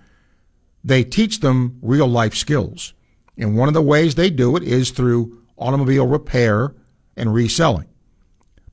they 0.83 1.03
teach 1.03 1.39
them 1.39 1.79
real 1.81 2.07
life 2.07 2.35
skills. 2.35 2.93
And 3.37 3.55
one 3.55 3.67
of 3.67 3.73
the 3.73 3.81
ways 3.81 4.15
they 4.15 4.29
do 4.29 4.55
it 4.57 4.63
is 4.63 4.91
through 4.91 5.39
automobile 5.57 6.07
repair 6.07 6.73
and 7.15 7.33
reselling. 7.33 7.87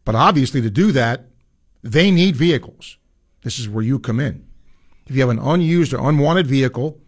But 0.05 0.15
obviously, 0.15 0.61
to 0.63 0.71
do 0.71 0.93
that, 0.93 1.27
they 1.83 2.11
need 2.11 2.37
vehicles. 2.37 2.97
This 3.43 3.59
is 3.59 3.69
where 3.69 3.85
you 3.85 3.99
come 3.99 4.19
in. 4.19 4.47
If 5.07 5.15
you 5.15 5.21
have 5.21 5.31
an 5.31 5.39
unused 5.39 5.93
or 5.93 6.09
unwanted 6.09 6.47
vehicle, 6.47 6.99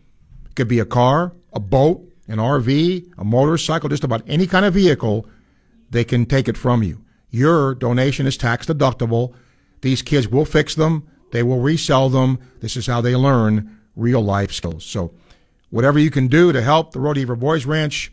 it 0.47 0.55
could 0.57 0.68
be 0.68 0.79
a 0.79 0.85
car, 0.85 1.33
a 1.53 1.61
boat, 1.61 2.03
an 2.29 2.39
RV, 2.39 3.12
a 3.18 3.25
motorcycle, 3.25 3.89
just 3.89 4.05
about 4.05 4.23
any 4.27 4.47
kind 4.47 4.64
of 4.64 4.75
vehicle, 4.75 5.27
they 5.91 6.05
can 6.05 6.27
take 6.27 6.49
it 6.49 6.57
from 6.57 6.83
you. 6.83 7.02
Your 7.33 7.74
donation 7.74 8.26
is 8.26 8.37
tax 8.37 8.66
deductible. 8.66 9.35
These 9.80 10.03
kids 10.03 10.28
will 10.28 10.45
fix 10.45 10.74
them. 10.74 11.09
They 11.33 11.43
will 11.43 11.61
resell 11.61 12.11
them. 12.11 12.39
This 12.61 12.76
is 12.76 12.87
how 12.87 13.01
they 13.01 13.16
learn 13.16 13.80
real 13.97 14.20
life 14.20 14.53
skills. 14.53 14.85
So, 14.85 15.12
whatever 15.70 15.99
you 15.99 16.11
can 16.11 16.28
do 16.28 16.53
to 16.53 16.62
help 16.62 16.93
the 16.93 17.01
Road 17.01 17.26
Boys 17.41 17.64
Ranch, 17.64 18.12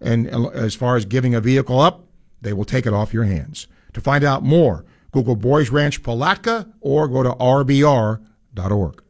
and 0.00 0.28
as 0.28 0.74
far 0.74 0.96
as 0.96 1.06
giving 1.06 1.34
a 1.34 1.40
vehicle 1.40 1.80
up, 1.80 2.04
they 2.42 2.52
will 2.52 2.66
take 2.66 2.86
it 2.86 2.92
off 2.92 3.14
your 3.14 3.24
hands. 3.24 3.66
To 3.94 4.02
find 4.02 4.22
out 4.22 4.42
more, 4.42 4.84
Google 5.10 5.36
Boys 5.36 5.70
Ranch 5.70 6.02
Palatka 6.02 6.68
or 6.82 7.08
go 7.08 7.22
to 7.22 7.30
rbr.org. 7.30 9.03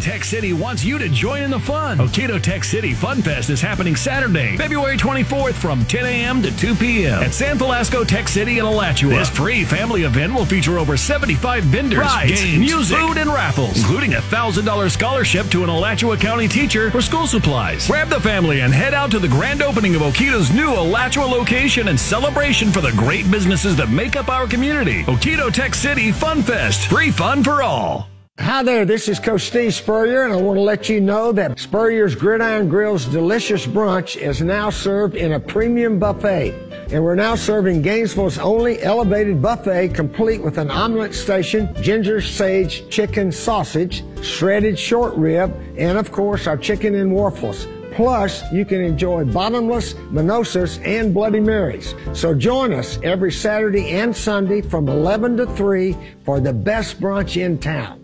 Tech 0.00 0.24
City 0.24 0.52
wants 0.52 0.84
you 0.84 0.98
to 0.98 1.08
join 1.08 1.42
in 1.42 1.50
the 1.50 1.58
fun. 1.58 1.98
Okito 1.98 2.40
Tech 2.42 2.64
City 2.64 2.94
Fun 2.94 3.22
Fest 3.22 3.50
is 3.50 3.60
happening 3.60 3.96
Saturday, 3.96 4.56
February 4.56 4.96
24th 4.96 5.54
from 5.54 5.84
10 5.86 6.04
a.m. 6.04 6.42
to 6.42 6.56
2 6.56 6.74
p.m. 6.74 7.22
at 7.22 7.32
San 7.32 7.58
Felasco 7.58 8.06
Tech 8.06 8.28
City 8.28 8.58
in 8.58 8.64
Alachua. 8.64 9.10
This 9.10 9.28
free 9.28 9.64
family 9.64 10.02
event 10.04 10.34
will 10.34 10.44
feature 10.44 10.78
over 10.78 10.96
75 10.96 11.64
vendors, 11.64 11.98
rides, 11.98 12.42
games, 12.42 12.58
music, 12.58 12.98
food, 12.98 13.18
and 13.18 13.30
raffles, 13.30 13.76
including 13.78 14.14
a 14.14 14.20
$1,000 14.20 14.90
scholarship 14.90 15.46
to 15.48 15.62
an 15.64 15.68
Alachua 15.68 16.16
County 16.16 16.48
teacher 16.48 16.90
for 16.90 17.00
school 17.00 17.26
supplies. 17.26 17.86
Grab 17.86 18.08
the 18.08 18.20
family 18.20 18.60
and 18.60 18.72
head 18.72 18.94
out 18.94 19.10
to 19.10 19.18
the 19.18 19.28
grand 19.28 19.62
opening 19.62 19.94
of 19.94 20.02
Okito's 20.02 20.52
new 20.52 20.70
Alachua 20.72 21.24
location 21.24 21.88
and 21.88 21.98
celebration 21.98 22.70
for 22.70 22.80
the 22.80 22.92
great 22.92 23.30
businesses 23.30 23.76
that 23.76 23.90
make 23.90 24.16
up 24.16 24.28
our 24.28 24.46
community. 24.46 25.02
Okito 25.04 25.52
Tech 25.52 25.74
City 25.74 26.12
Fun 26.12 26.42
Fest. 26.42 26.88
Free 26.88 27.10
fun 27.10 27.42
for 27.42 27.62
all. 27.62 28.08
Hi 28.40 28.64
there, 28.64 28.84
this 28.84 29.08
is 29.08 29.20
Coach 29.20 29.42
Steve 29.42 29.74
Spurrier, 29.74 30.24
and 30.24 30.32
I 30.32 30.36
want 30.36 30.56
to 30.56 30.60
let 30.60 30.88
you 30.88 31.00
know 31.00 31.30
that 31.30 31.58
Spurrier's 31.58 32.16
Gridiron 32.16 32.68
Grill's 32.68 33.04
delicious 33.04 33.64
brunch 33.64 34.16
is 34.16 34.42
now 34.42 34.70
served 34.70 35.14
in 35.14 35.32
a 35.32 35.40
premium 35.40 36.00
buffet. 36.00 36.50
And 36.92 37.04
we're 37.04 37.14
now 37.14 37.36
serving 37.36 37.82
Gainesville's 37.82 38.38
only 38.38 38.82
elevated 38.82 39.40
buffet 39.40 39.94
complete 39.94 40.42
with 40.42 40.58
an 40.58 40.68
omelet 40.68 41.14
station, 41.14 41.72
ginger 41.80 42.20
sage 42.20 42.88
chicken 42.90 43.30
sausage, 43.30 44.02
shredded 44.20 44.78
short 44.78 45.14
rib, 45.14 45.54
and 45.78 45.96
of 45.96 46.10
course 46.10 46.48
our 46.48 46.56
chicken 46.56 46.96
and 46.96 47.12
waffles. 47.12 47.68
Plus, 47.92 48.42
you 48.52 48.64
can 48.64 48.80
enjoy 48.80 49.24
bottomless, 49.24 49.94
mimosas, 50.10 50.78
and 50.78 51.14
Bloody 51.14 51.40
Marys. 51.40 51.94
So 52.12 52.34
join 52.34 52.72
us 52.72 52.98
every 53.04 53.30
Saturday 53.30 53.90
and 53.90 54.14
Sunday 54.14 54.60
from 54.60 54.88
11 54.88 55.36
to 55.36 55.46
3 55.54 55.96
for 56.24 56.40
the 56.40 56.52
best 56.52 57.00
brunch 57.00 57.40
in 57.40 57.58
town. 57.58 58.03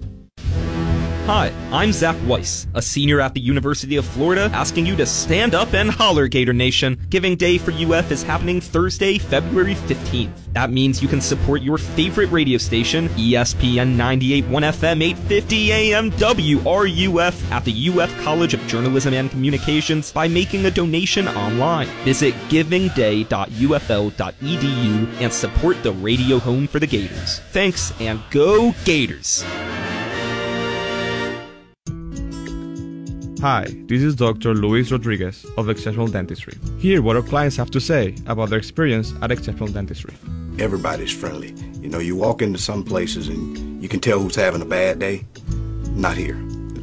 Hi, 1.30 1.54
I'm 1.70 1.92
Zach 1.92 2.16
Weiss, 2.26 2.66
a 2.74 2.82
senior 2.82 3.20
at 3.20 3.34
the 3.34 3.40
University 3.40 3.94
of 3.94 4.04
Florida, 4.04 4.50
asking 4.52 4.84
you 4.84 4.96
to 4.96 5.06
stand 5.06 5.54
up 5.54 5.74
and 5.74 5.88
holler, 5.88 6.26
Gator 6.26 6.52
Nation. 6.52 7.00
Giving 7.08 7.36
Day 7.36 7.56
for 7.56 7.70
UF 7.70 8.10
is 8.10 8.24
happening 8.24 8.60
Thursday, 8.60 9.16
February 9.16 9.76
15th. 9.76 10.32
That 10.54 10.72
means 10.72 11.00
you 11.00 11.06
can 11.06 11.20
support 11.20 11.62
your 11.62 11.78
favorite 11.78 12.32
radio 12.32 12.58
station, 12.58 13.08
ESPN 13.10 13.94
98.1 13.94 14.42
FM 14.42 15.04
850 15.04 15.72
AM 15.72 16.10
WRUF, 16.10 17.52
at 17.52 17.64
the 17.64 17.88
UF 17.90 18.24
College 18.24 18.54
of 18.54 18.66
Journalism 18.66 19.14
and 19.14 19.30
Communications 19.30 20.10
by 20.10 20.26
making 20.26 20.66
a 20.66 20.70
donation 20.72 21.28
online. 21.28 21.86
Visit 22.02 22.34
givingday.ufl.edu 22.48 25.20
and 25.20 25.32
support 25.32 25.80
the 25.84 25.92
radio 25.92 26.40
home 26.40 26.66
for 26.66 26.80
the 26.80 26.88
Gators. 26.88 27.38
Thanks, 27.52 27.92
and 28.00 28.20
go 28.32 28.74
Gators! 28.84 29.44
Hi, 33.41 33.64
this 33.86 34.03
is 34.03 34.16
Dr. 34.16 34.53
Luis 34.53 34.93
Rodriguez 34.93 35.47
of 35.57 35.70
Exceptional 35.70 36.07
Dentistry. 36.07 36.59
Hear 36.78 37.01
what 37.01 37.16
our 37.16 37.22
clients 37.22 37.57
have 37.57 37.70
to 37.70 37.80
say 37.80 38.14
about 38.26 38.51
their 38.51 38.59
experience 38.59 39.14
at 39.22 39.30
Exceptional 39.30 39.68
Dentistry. 39.68 40.12
Everybody's 40.59 41.11
friendly. 41.11 41.55
You 41.80 41.88
know, 41.88 42.01
you 42.01 42.16
walk 42.16 42.43
into 42.43 42.59
some 42.59 42.84
places 42.84 43.28
and 43.28 43.82
you 43.82 43.88
can 43.88 43.99
tell 43.99 44.18
who's 44.18 44.36
having 44.36 44.61
a 44.61 44.66
bad 44.66 44.99
day. 44.99 45.24
Not 45.93 46.18
here. 46.18 46.36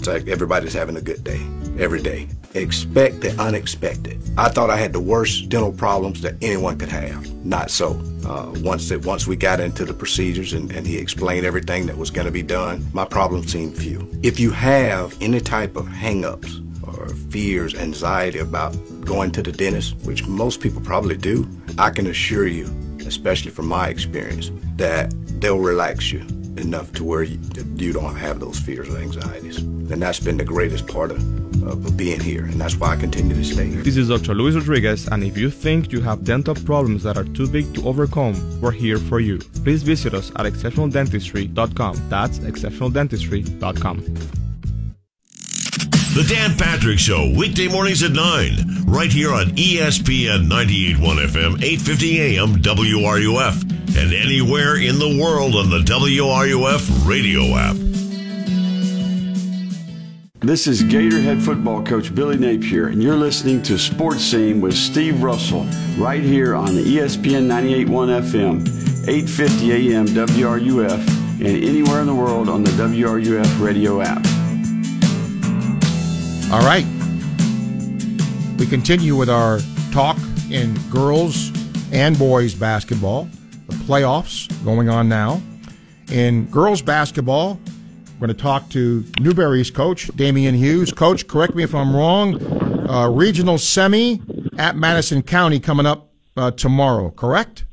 Like 0.08 0.28
everybody's 0.28 0.74
having 0.74 0.96
a 0.96 1.02
good 1.02 1.24
day 1.24 1.46
every 1.78 2.02
day. 2.02 2.28
Expect 2.54 3.22
the 3.22 3.40
unexpected. 3.42 4.22
I 4.38 4.50
thought 4.50 4.70
I 4.70 4.78
had 4.78 4.94
the 4.94 5.00
worst 5.00 5.50
dental 5.50 5.72
problems 5.72 6.22
that 6.22 6.36
anyone 6.42 6.78
could 6.78 6.90
have. 6.90 7.30
Not 7.46 7.70
so. 7.70 8.02
Uh, 8.26 8.52
once 8.58 8.90
that 8.90 9.06
once 9.06 9.28
we 9.28 9.36
got 9.36 9.60
into 9.60 9.86
the 9.86 9.94
procedures 9.94 10.54
and, 10.54 10.72
and 10.72 10.88
he 10.88 10.98
explained 10.98 11.46
everything 11.46 11.86
that 11.88 11.98
was 11.98 12.10
going 12.10 12.26
to 12.26 12.32
be 12.32 12.42
done, 12.42 12.86
my 12.94 13.06
problems 13.06 13.52
seemed 13.52 13.78
few. 13.78 14.10
If 14.24 14.40
you 14.40 14.50
have 14.52 15.16
any 15.22 15.40
type 15.40 15.76
of 15.76 15.86
hangups 15.86 16.64
or 16.88 17.10
fears, 17.30 17.76
anxiety 17.76 18.40
about 18.40 18.76
going 19.02 19.32
to 19.32 19.44
the 19.44 19.52
dentist, 19.52 19.96
which 20.04 20.26
most 20.26 20.62
people 20.62 20.82
probably 20.82 21.18
do, 21.18 21.48
I 21.78 21.90
can 21.90 22.08
assure 22.08 22.48
you, 22.48 22.66
especially 23.06 23.52
from 23.52 23.68
my 23.68 23.90
experience, 23.90 24.52
that 24.78 25.14
they'll 25.40 25.60
relax 25.60 26.12
you 26.12 26.26
enough 26.60 26.92
to 26.94 27.04
where 27.04 27.24
you, 27.24 27.40
you 27.76 27.94
don't 27.94 28.16
have 28.16 28.40
those 28.40 28.60
fears 28.60 28.90
or 28.90 28.98
anxieties. 28.98 29.58
And 29.58 30.02
that's 30.02 30.20
been 30.20 30.38
the 30.38 30.46
greatest 30.46 30.88
part 30.88 31.12
of, 31.12 31.18
of 31.64 31.96
being 31.98 32.20
here, 32.20 32.46
and 32.46 32.60
that's 32.60 32.76
why 32.76 32.94
I 32.94 32.96
continue 32.96 33.36
to 33.36 33.44
stay 33.44 33.68
here. 33.68 33.82
This 33.82 33.98
is 33.98 34.10
Dr. 34.10 34.34
Luis 34.34 34.56
Rodriguez, 34.56 35.08
and 35.08 35.24
if 35.24 35.38
you 35.38 35.50
think 35.50 35.92
you 35.92 36.02
have 36.02 36.24
dental 36.24 36.56
problems 36.56 37.04
that 37.04 37.18
are 37.18 37.24
too 37.24 37.48
big 37.48 37.74
to 37.76 37.88
overcome, 37.88 38.36
we're 38.62 38.72
here 38.72 38.98
for 38.98 39.20
you. 39.20 39.38
Please 39.64 39.84
visit 39.84 40.14
us 40.14 40.32
at 40.36 40.46
exceptionaldentistry.com. 40.46 42.10
That's 42.10 42.40
exceptionaldentistry.com. 42.40 44.38
The 46.18 46.24
Dan 46.24 46.58
Patrick 46.58 46.98
Show, 46.98 47.32
weekday 47.38 47.68
mornings 47.68 48.02
at 48.02 48.12
9, 48.12 48.86
right 48.88 49.12
here 49.12 49.32
on 49.32 49.52
ESPN 49.52 50.48
98.1 50.48 50.96
FM, 50.98 51.62
850 51.62 52.22
AM 52.22 52.56
WRUF, 52.56 53.77
and 53.98 54.14
anywhere 54.14 54.76
in 54.76 55.00
the 55.00 55.20
world 55.20 55.56
on 55.56 55.72
the 55.72 55.80
WRUF 55.80 57.08
radio 57.08 57.56
app. 57.56 57.76
This 60.40 60.68
is 60.68 60.84
Gatorhead 60.84 61.42
football 61.42 61.84
coach 61.84 62.14
Billy 62.14 62.38
Napier, 62.38 62.90
and 62.90 63.02
you're 63.02 63.16
listening 63.16 63.64
to 63.64 63.80
Sports 63.80 64.22
Scene 64.22 64.62
with 64.62 64.76
Steve 64.76 65.24
Russell 65.24 65.66
right 65.98 66.22
here 66.22 66.54
on 66.54 66.76
the 66.76 66.84
ESPN 66.84 67.48
98.1 67.48 68.22
FM, 68.22 69.08
850 69.08 69.72
AM 69.72 70.06
WRUF, 70.06 71.08
and 71.40 71.64
anywhere 71.64 72.00
in 72.00 72.06
the 72.06 72.14
world 72.14 72.50
on 72.50 72.64
the 72.64 72.72
WRUF 72.72 73.60
radio 73.60 74.02
app. 74.02 74.24
All 76.54 76.62
right. 76.62 76.86
We 78.60 78.68
continue 78.68 79.16
with 79.16 79.30
our 79.30 79.60
talk 79.92 80.18
in 80.52 80.78
girls 80.92 81.52
and 81.92 82.18
boys 82.20 82.54
basketball. 82.54 83.28
Playoffs 83.88 84.50
going 84.66 84.90
on 84.90 85.08
now. 85.08 85.42
In 86.12 86.46
girls 86.48 86.82
basketball, 86.82 87.58
we're 88.20 88.28
going 88.28 88.36
to 88.36 88.44
talk 88.44 88.68
to 88.72 89.06
Newberry's 89.22 89.72
coach, 89.72 90.08
Dameon 90.10 90.56
Hughes. 90.56 90.92
Coach, 90.92 91.26
correct 91.26 91.56
me 91.56 91.64
if 91.64 91.74
I'm 91.74 91.96
wrong. 91.96 92.90
Uh, 92.90 93.08
regional 93.10 93.58
semi 93.58 94.22
at 94.58 94.76
Madison 94.76 95.22
County 95.22 95.62
coming 95.62 95.86
up 95.86 96.10
uh, 96.36 96.52
tomorrow, 96.52 97.12
correct? 97.12 97.64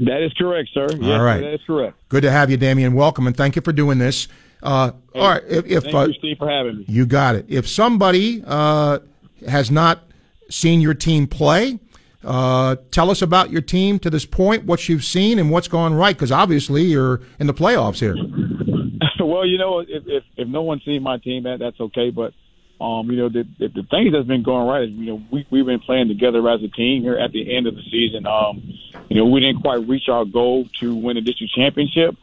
That 0.00 0.22
is 0.24 0.32
correct, 0.32 0.70
sir. 0.74 0.88
Yes, 0.90 1.04
All 1.04 1.22
right. 1.24 1.38
sir, 1.38 1.44
that 1.44 1.54
is 1.54 1.60
correct. 1.64 1.96
Good 2.08 2.22
to 2.22 2.32
have 2.32 2.50
you, 2.50 2.58
Dameon. 2.58 2.94
Welcome, 2.94 3.28
and 3.28 3.36
thank 3.36 3.54
you 3.54 3.62
for 3.62 3.72
doing 3.72 3.98
this. 3.98 4.26
Uh, 4.60 4.90
all 5.14 5.28
right, 5.28 5.42
if, 5.48 5.66
if 5.66 5.84
Thank 5.84 5.94
uh, 5.94 6.06
you, 6.06 6.12
Steve, 6.14 6.38
for 6.38 6.50
having 6.50 6.78
me. 6.78 6.84
you 6.88 7.06
got 7.06 7.36
it. 7.36 7.44
If 7.48 7.68
somebody 7.68 8.42
uh, 8.44 8.98
has 9.46 9.70
not 9.70 10.02
seen 10.50 10.80
your 10.80 10.94
team 10.94 11.28
play, 11.28 11.78
uh, 12.24 12.76
tell 12.90 13.10
us 13.10 13.22
about 13.22 13.50
your 13.50 13.62
team 13.62 13.98
to 14.00 14.10
this 14.10 14.24
point, 14.24 14.64
what 14.64 14.88
you've 14.88 15.04
seen, 15.04 15.38
and 15.38 15.50
what's 15.50 15.68
gone 15.68 15.94
right. 15.94 16.16
Because 16.16 16.32
obviously 16.32 16.82
you're 16.82 17.20
in 17.38 17.46
the 17.46 17.54
playoffs 17.54 18.00
here. 18.00 18.16
well, 19.24 19.46
you 19.46 19.58
know, 19.58 19.80
if, 19.80 20.04
if 20.06 20.24
if 20.36 20.48
no 20.48 20.62
one's 20.62 20.84
seen 20.84 21.02
my 21.02 21.18
team, 21.18 21.44
that 21.44 21.58
that's 21.58 21.80
okay. 21.80 22.10
But 22.10 22.32
um, 22.80 23.10
you 23.10 23.16
know, 23.16 23.28
the, 23.28 23.46
the 23.58 23.68
the 23.68 23.82
things 23.90 24.12
that's 24.12 24.26
been 24.26 24.42
going 24.42 24.66
right 24.66 24.82
is 24.84 24.90
you 24.90 25.06
know 25.06 25.22
we 25.30 25.46
we've 25.50 25.66
been 25.66 25.80
playing 25.80 26.08
together 26.08 26.48
as 26.48 26.62
a 26.62 26.68
team 26.68 27.02
here 27.02 27.16
at 27.16 27.32
the 27.32 27.56
end 27.56 27.66
of 27.66 27.74
the 27.74 27.82
season. 27.90 28.26
Um, 28.26 28.62
you 29.08 29.16
know, 29.16 29.26
we 29.26 29.40
didn't 29.40 29.62
quite 29.62 29.86
reach 29.86 30.08
our 30.08 30.24
goal 30.24 30.68
to 30.80 30.94
win 30.94 31.16
a 31.16 31.20
district 31.20 31.54
championship, 31.54 32.16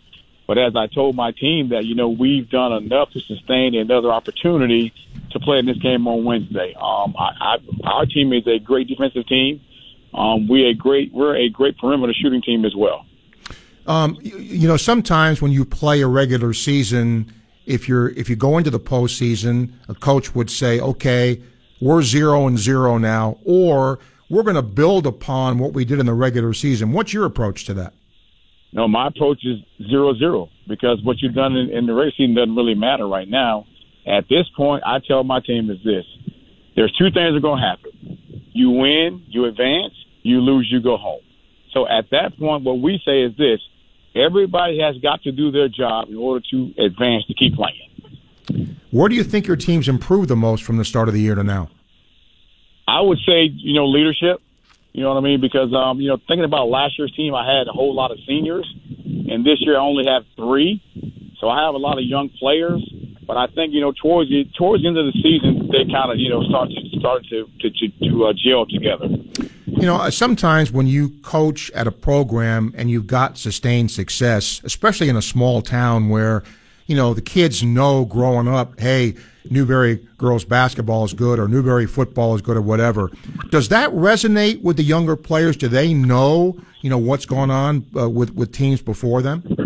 but 0.47 0.57
as 0.57 0.75
I 0.75 0.87
told 0.87 1.15
my 1.15 1.31
team 1.31 1.69
that 1.69 1.85
you 1.85 1.95
know 1.95 2.09
we've 2.09 2.49
done 2.49 2.73
enough 2.73 3.11
to 3.11 3.21
sustain 3.21 3.75
another 3.75 4.11
opportunity 4.11 4.93
to 5.31 5.39
play 5.39 5.59
in 5.59 5.65
this 5.65 5.77
game 5.77 6.07
on 6.07 6.23
Wednesday. 6.23 6.75
Um, 6.79 7.15
I, 7.17 7.31
I, 7.39 7.57
our 7.85 8.05
team 8.05 8.33
is 8.33 8.45
a 8.47 8.59
great 8.59 8.87
defensive 8.87 9.25
team. 9.27 9.61
Um, 10.13 10.47
we 10.47 10.65
a 10.65 10.73
great 10.73 11.13
we're 11.13 11.35
a 11.35 11.49
great 11.49 11.77
perimeter 11.77 12.13
shooting 12.13 12.41
team 12.41 12.65
as 12.65 12.75
well. 12.75 13.05
Um, 13.87 14.17
you, 14.21 14.37
you 14.37 14.67
know, 14.67 14.77
sometimes 14.77 15.41
when 15.41 15.51
you 15.51 15.65
play 15.65 16.01
a 16.01 16.07
regular 16.07 16.53
season, 16.53 17.33
if 17.65 17.87
you're 17.87 18.09
if 18.09 18.29
you 18.29 18.35
go 18.35 18.57
into 18.57 18.69
the 18.69 18.79
postseason, 18.79 19.73
a 19.87 19.95
coach 19.95 20.35
would 20.35 20.49
say, 20.49 20.79
"Okay, 20.79 21.41
we're 21.79 22.01
zero 22.01 22.47
and 22.47 22.57
zero 22.57 22.97
now," 22.97 23.37
or 23.45 23.99
"We're 24.29 24.43
going 24.43 24.55
to 24.55 24.61
build 24.61 25.07
upon 25.07 25.59
what 25.59 25.73
we 25.73 25.85
did 25.85 25.99
in 25.99 26.05
the 26.05 26.13
regular 26.13 26.53
season." 26.53 26.91
What's 26.91 27.13
your 27.13 27.25
approach 27.25 27.65
to 27.65 27.73
that? 27.75 27.93
No, 28.73 28.87
my 28.87 29.07
approach 29.07 29.43
is 29.45 29.59
zero 29.89 30.13
zero 30.15 30.49
because 30.67 31.01
what 31.03 31.21
you've 31.21 31.33
done 31.33 31.55
in, 31.55 31.69
in 31.69 31.85
the 31.85 31.93
race 31.93 32.13
season 32.17 32.35
doesn't 32.35 32.55
really 32.55 32.75
matter 32.75 33.07
right 33.07 33.27
now. 33.27 33.65
At 34.05 34.27
this 34.29 34.47
point, 34.55 34.83
I 34.85 34.99
tell 34.99 35.23
my 35.23 35.39
team 35.39 35.69
is 35.69 35.79
this: 35.83 36.05
there's 36.75 36.91
two 36.97 37.05
things 37.05 37.31
that 37.31 37.35
are 37.35 37.39
going 37.39 37.61
to 37.61 37.67
happen. 37.67 38.30
You 38.53 38.71
win, 38.71 39.23
you 39.27 39.45
advance. 39.45 39.93
You 40.23 40.39
lose, 40.39 40.69
you 40.71 40.81
go 40.81 40.97
home. 40.97 41.21
So 41.73 41.87
at 41.87 42.09
that 42.11 42.37
point, 42.37 42.63
what 42.63 42.79
we 42.79 43.01
say 43.05 43.23
is 43.23 43.35
this: 43.37 43.59
everybody 44.15 44.79
has 44.79 44.97
got 44.97 45.23
to 45.23 45.31
do 45.31 45.51
their 45.51 45.69
job 45.69 46.09
in 46.09 46.17
order 46.17 46.45
to 46.51 46.73
advance 46.77 47.25
to 47.27 47.33
keep 47.33 47.55
playing. 47.55 48.77
Where 48.91 49.07
do 49.07 49.15
you 49.15 49.23
think 49.23 49.47
your 49.47 49.55
team's 49.55 49.87
improved 49.87 50.27
the 50.29 50.35
most 50.35 50.63
from 50.63 50.77
the 50.77 50.85
start 50.85 51.07
of 51.07 51.13
the 51.13 51.21
year 51.21 51.35
to 51.35 51.43
now? 51.43 51.69
I 52.87 52.99
would 53.01 53.19
say, 53.25 53.43
you 53.43 53.73
know, 53.73 53.87
leadership. 53.87 54.41
You 54.91 55.03
know 55.03 55.13
what 55.13 55.19
I 55.19 55.21
mean? 55.21 55.39
Because, 55.39 55.73
um, 55.73 56.01
you 56.01 56.09
know, 56.09 56.17
thinking 56.27 56.43
about 56.43 56.67
last 56.67 56.99
year's 56.99 57.13
team, 57.15 57.33
I 57.33 57.45
had 57.45 57.67
a 57.69 57.71
whole 57.71 57.95
lot 57.95 58.11
of 58.11 58.17
seniors, 58.27 58.67
and 59.05 59.45
this 59.45 59.61
year 59.61 59.77
I 59.77 59.81
only 59.81 60.03
have 60.05 60.23
three. 60.35 60.83
So 61.39 61.47
I 61.47 61.63
have 61.65 61.73
a 61.73 61.77
lot 61.77 61.97
of 61.97 62.03
young 62.03 62.29
players. 62.37 62.83
But 63.31 63.37
I 63.37 63.47
think, 63.47 63.73
you 63.73 63.79
know, 63.79 63.93
towards 63.93 64.29
the 64.29 64.43
towards 64.57 64.83
the 64.83 64.89
end 64.89 64.97
of 64.97 65.05
the 65.05 65.13
season, 65.13 65.69
they 65.71 65.89
kind 65.89 66.11
of, 66.11 66.19
you 66.19 66.27
know, 66.27 66.43
start 66.49 66.67
to 66.67 66.99
start 66.99 67.23
to 67.29 67.47
to 67.61 67.69
to, 67.69 68.09
to 68.09 68.25
uh, 68.25 68.33
gel 68.35 68.65
together. 68.65 69.07
You 69.67 69.87
know, 69.87 69.95
uh, 69.95 70.11
sometimes 70.11 70.69
when 70.69 70.85
you 70.85 71.11
coach 71.21 71.71
at 71.71 71.87
a 71.87 71.93
program 71.93 72.73
and 72.75 72.91
you've 72.91 73.07
got 73.07 73.37
sustained 73.37 73.89
success, 73.89 74.59
especially 74.65 75.07
in 75.07 75.15
a 75.15 75.21
small 75.21 75.61
town 75.61 76.09
where, 76.09 76.43
you 76.87 76.95
know, 76.97 77.13
the 77.13 77.21
kids 77.21 77.63
know 77.63 78.03
growing 78.03 78.49
up, 78.49 78.77
hey, 78.77 79.15
Newberry 79.49 80.05
girls 80.17 80.43
basketball 80.43 81.05
is 81.05 81.13
good 81.13 81.39
or 81.39 81.47
Newberry 81.47 81.87
football 81.87 82.35
is 82.35 82.41
good 82.41 82.57
or 82.57 82.61
whatever. 82.61 83.09
Does 83.49 83.69
that 83.69 83.91
resonate 83.91 84.61
with 84.61 84.75
the 84.75 84.83
younger 84.83 85.15
players? 85.15 85.55
Do 85.55 85.69
they 85.69 85.93
know, 85.93 86.59
you 86.81 86.89
know, 86.89 86.97
what's 86.97 87.25
going 87.25 87.49
on 87.49 87.85
uh, 87.95 88.09
with 88.09 88.35
with 88.35 88.51
teams 88.51 88.81
before 88.81 89.21
them? 89.21 89.60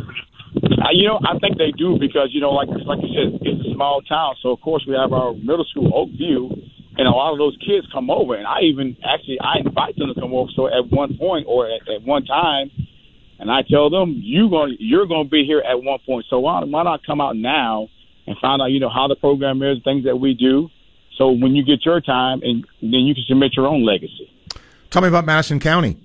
You 0.91 1.07
know, 1.07 1.19
I 1.23 1.37
think 1.39 1.57
they 1.57 1.71
do 1.71 1.97
because 1.99 2.29
you 2.31 2.41
know, 2.41 2.51
like 2.51 2.69
like 2.69 2.99
you 3.01 3.09
said, 3.13 3.39
it's 3.41 3.67
a 3.67 3.73
small 3.73 4.01
town, 4.01 4.35
so 4.41 4.49
of 4.49 4.61
course 4.61 4.85
we 4.87 4.93
have 4.93 5.13
our 5.13 5.33
middle 5.33 5.65
school 5.65 5.91
Oakview, 5.91 6.51
and 6.97 7.07
a 7.07 7.11
lot 7.11 7.31
of 7.31 7.37
those 7.37 7.57
kids 7.65 7.87
come 7.91 8.09
over, 8.09 8.35
and 8.35 8.45
I 8.45 8.61
even 8.61 8.95
actually 9.03 9.39
I 9.39 9.59
invite 9.65 9.95
them 9.97 10.13
to 10.13 10.19
come 10.19 10.33
over. 10.33 10.51
So 10.55 10.67
at 10.67 10.91
one 10.91 11.17
point 11.17 11.45
or 11.47 11.67
at, 11.67 11.87
at 11.89 12.03
one 12.03 12.25
time, 12.25 12.71
and 13.39 13.49
I 13.51 13.61
tell 13.69 13.89
them 13.89 14.19
you 14.21 14.49
going 14.49 14.77
you're 14.79 15.07
going 15.07 15.25
to 15.25 15.29
be 15.29 15.45
here 15.45 15.59
at 15.59 15.81
one 15.81 15.99
point. 16.05 16.25
So 16.29 16.39
why 16.39 16.63
why 16.63 16.83
not 16.83 17.05
come 17.05 17.21
out 17.21 17.35
now 17.35 17.87
and 18.27 18.37
find 18.39 18.61
out 18.61 18.67
you 18.67 18.79
know 18.79 18.89
how 18.89 19.07
the 19.07 19.15
program 19.15 19.61
is, 19.61 19.77
things 19.83 20.05
that 20.05 20.17
we 20.17 20.33
do. 20.33 20.69
So 21.17 21.31
when 21.31 21.55
you 21.55 21.63
get 21.63 21.85
your 21.85 22.01
time, 22.01 22.41
and 22.43 22.65
then 22.81 23.01
you 23.07 23.15
can 23.15 23.23
submit 23.27 23.53
your 23.55 23.67
own 23.67 23.85
legacy. 23.85 24.29
Tell 24.89 25.01
me 25.01 25.07
about 25.07 25.25
Madison 25.25 25.59
County. 25.59 25.97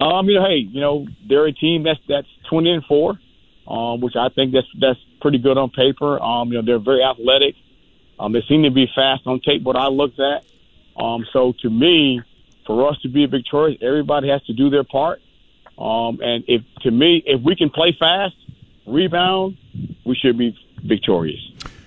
Um, 0.00 0.28
you 0.28 0.34
know, 0.34 0.44
hey, 0.44 0.66
you 0.70 0.80
know, 0.80 1.06
they're 1.26 1.46
a 1.46 1.52
team 1.52 1.84
that's 1.84 2.00
that's 2.08 2.28
twenty 2.48 2.70
and 2.70 2.84
four, 2.84 3.18
um, 3.66 4.00
which 4.00 4.16
I 4.16 4.28
think 4.28 4.52
that's 4.52 4.66
that's 4.78 4.98
pretty 5.20 5.38
good 5.38 5.56
on 5.56 5.70
paper. 5.70 6.20
Um, 6.22 6.48
you 6.52 6.54
know, 6.54 6.62
they're 6.62 6.78
very 6.78 7.02
athletic. 7.02 7.54
Um, 8.18 8.32
they 8.32 8.42
seem 8.48 8.62
to 8.62 8.70
be 8.70 8.88
fast 8.94 9.26
on 9.26 9.40
tape. 9.40 9.62
What 9.62 9.76
I 9.76 9.88
looked 9.88 10.20
at. 10.20 10.44
Um, 10.96 11.26
so 11.32 11.52
to 11.62 11.70
me, 11.70 12.22
for 12.66 12.88
us 12.88 12.96
to 13.02 13.08
be 13.08 13.26
victorious, 13.26 13.78
everybody 13.82 14.28
has 14.28 14.42
to 14.44 14.52
do 14.52 14.70
their 14.70 14.84
part. 14.84 15.20
Um, 15.76 16.20
and 16.22 16.44
if 16.46 16.62
to 16.82 16.90
me, 16.90 17.22
if 17.26 17.40
we 17.42 17.56
can 17.56 17.70
play 17.70 17.96
fast, 17.98 18.36
rebound, 18.86 19.56
we 20.04 20.14
should 20.14 20.38
be 20.38 20.56
victorious. 20.84 21.40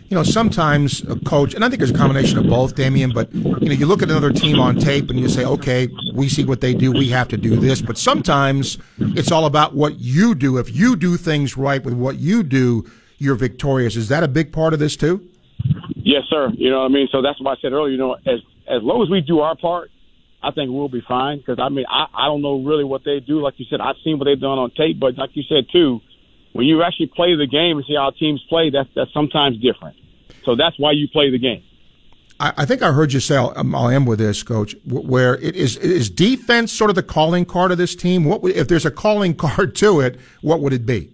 You 0.09 0.15
know, 0.15 0.23
sometimes 0.23 1.01
a 1.09 1.19
coach, 1.19 1.53
and 1.53 1.65
I 1.65 1.69
think 1.69 1.79
there's 1.79 1.91
a 1.91 1.93
combination 1.93 2.37
of 2.37 2.47
both, 2.47 2.75
Dameon, 2.75 3.13
but, 3.13 3.33
you 3.35 3.43
know, 3.43 3.73
you 3.73 3.85
look 3.85 4.01
at 4.01 4.09
another 4.09 4.31
team 4.31 4.57
on 4.57 4.77
tape 4.77 5.09
and 5.09 5.19
you 5.19 5.27
say, 5.27 5.43
okay, 5.43 5.89
we 6.13 6.29
see 6.29 6.45
what 6.45 6.61
they 6.61 6.73
do, 6.73 6.93
we 6.93 7.09
have 7.09 7.27
to 7.27 7.37
do 7.37 7.57
this. 7.57 7.81
But 7.81 7.97
sometimes 7.97 8.77
it's 8.99 9.33
all 9.33 9.45
about 9.45 9.75
what 9.75 9.99
you 9.99 10.33
do. 10.33 10.57
If 10.59 10.73
you 10.73 10.95
do 10.95 11.17
things 11.17 11.57
right 11.57 11.83
with 11.83 11.93
what 11.93 12.15
you 12.19 12.43
do, 12.43 12.89
you're 13.17 13.35
victorious. 13.35 13.97
Is 13.97 14.07
that 14.07 14.23
a 14.23 14.29
big 14.29 14.53
part 14.53 14.73
of 14.73 14.79
this, 14.79 14.95
too? 14.95 15.27
Yes, 15.95 16.23
sir. 16.29 16.51
You 16.55 16.69
know 16.69 16.79
what 16.79 16.85
I 16.85 16.93
mean? 16.93 17.09
So 17.11 17.21
that's 17.21 17.41
why 17.41 17.51
I 17.51 17.55
said 17.61 17.73
earlier, 17.73 17.91
you 17.91 17.97
know, 17.97 18.13
as 18.13 18.39
as 18.65 18.81
long 18.83 19.03
as 19.03 19.09
we 19.09 19.19
do 19.19 19.39
our 19.39 19.57
part, 19.57 19.91
I 20.41 20.51
think 20.51 20.71
we'll 20.71 20.87
be 20.87 21.03
fine. 21.05 21.39
Because, 21.39 21.57
I 21.59 21.67
mean, 21.67 21.85
I, 21.89 22.05
I 22.13 22.25
don't 22.27 22.41
know 22.41 22.63
really 22.63 22.85
what 22.85 23.03
they 23.03 23.19
do. 23.19 23.41
Like 23.41 23.55
you 23.57 23.65
said, 23.69 23.81
I've 23.81 23.95
seen 24.05 24.19
what 24.19 24.25
they've 24.25 24.39
done 24.39 24.57
on 24.57 24.71
tape. 24.71 24.99
But 24.99 25.17
like 25.17 25.31
you 25.33 25.43
said, 25.43 25.65
too, 25.69 25.99
when 26.53 26.65
you 26.65 26.83
actually 26.83 27.07
play 27.07 27.35
the 27.35 27.47
game 27.47 27.77
and 27.77 27.85
see 27.85 27.95
how 27.95 28.11
teams 28.11 28.43
play, 28.49 28.69
that's, 28.69 28.89
that's 28.95 29.11
sometimes 29.13 29.57
different. 29.57 29.97
So 30.45 30.55
that's 30.55 30.77
why 30.79 30.91
you 30.91 31.07
play 31.07 31.29
the 31.29 31.37
game. 31.39 31.63
I, 32.39 32.53
I 32.57 32.65
think 32.65 32.81
I 32.81 32.91
heard 32.91 33.13
you 33.13 33.19
say, 33.19 33.35
I'll, 33.35 33.53
I'll 33.75 33.89
end 33.89 34.07
with 34.07 34.19
this, 34.19 34.43
Coach, 34.43 34.75
wh- 34.83 35.05
where 35.05 35.35
it 35.35 35.55
is, 35.55 35.77
is 35.77 36.09
defense 36.09 36.71
sort 36.71 36.89
of 36.89 36.95
the 36.95 37.03
calling 37.03 37.45
card 37.45 37.71
of 37.71 37.77
this 37.77 37.95
team? 37.95 38.23
What 38.23 38.41
would, 38.41 38.55
if 38.55 38.67
there's 38.67 38.85
a 38.85 38.91
calling 38.91 39.35
card 39.45 39.75
to 39.75 39.99
it, 39.99 40.19
what 40.41 40.61
would 40.61 40.73
it 40.73 40.85
be? 40.85 41.11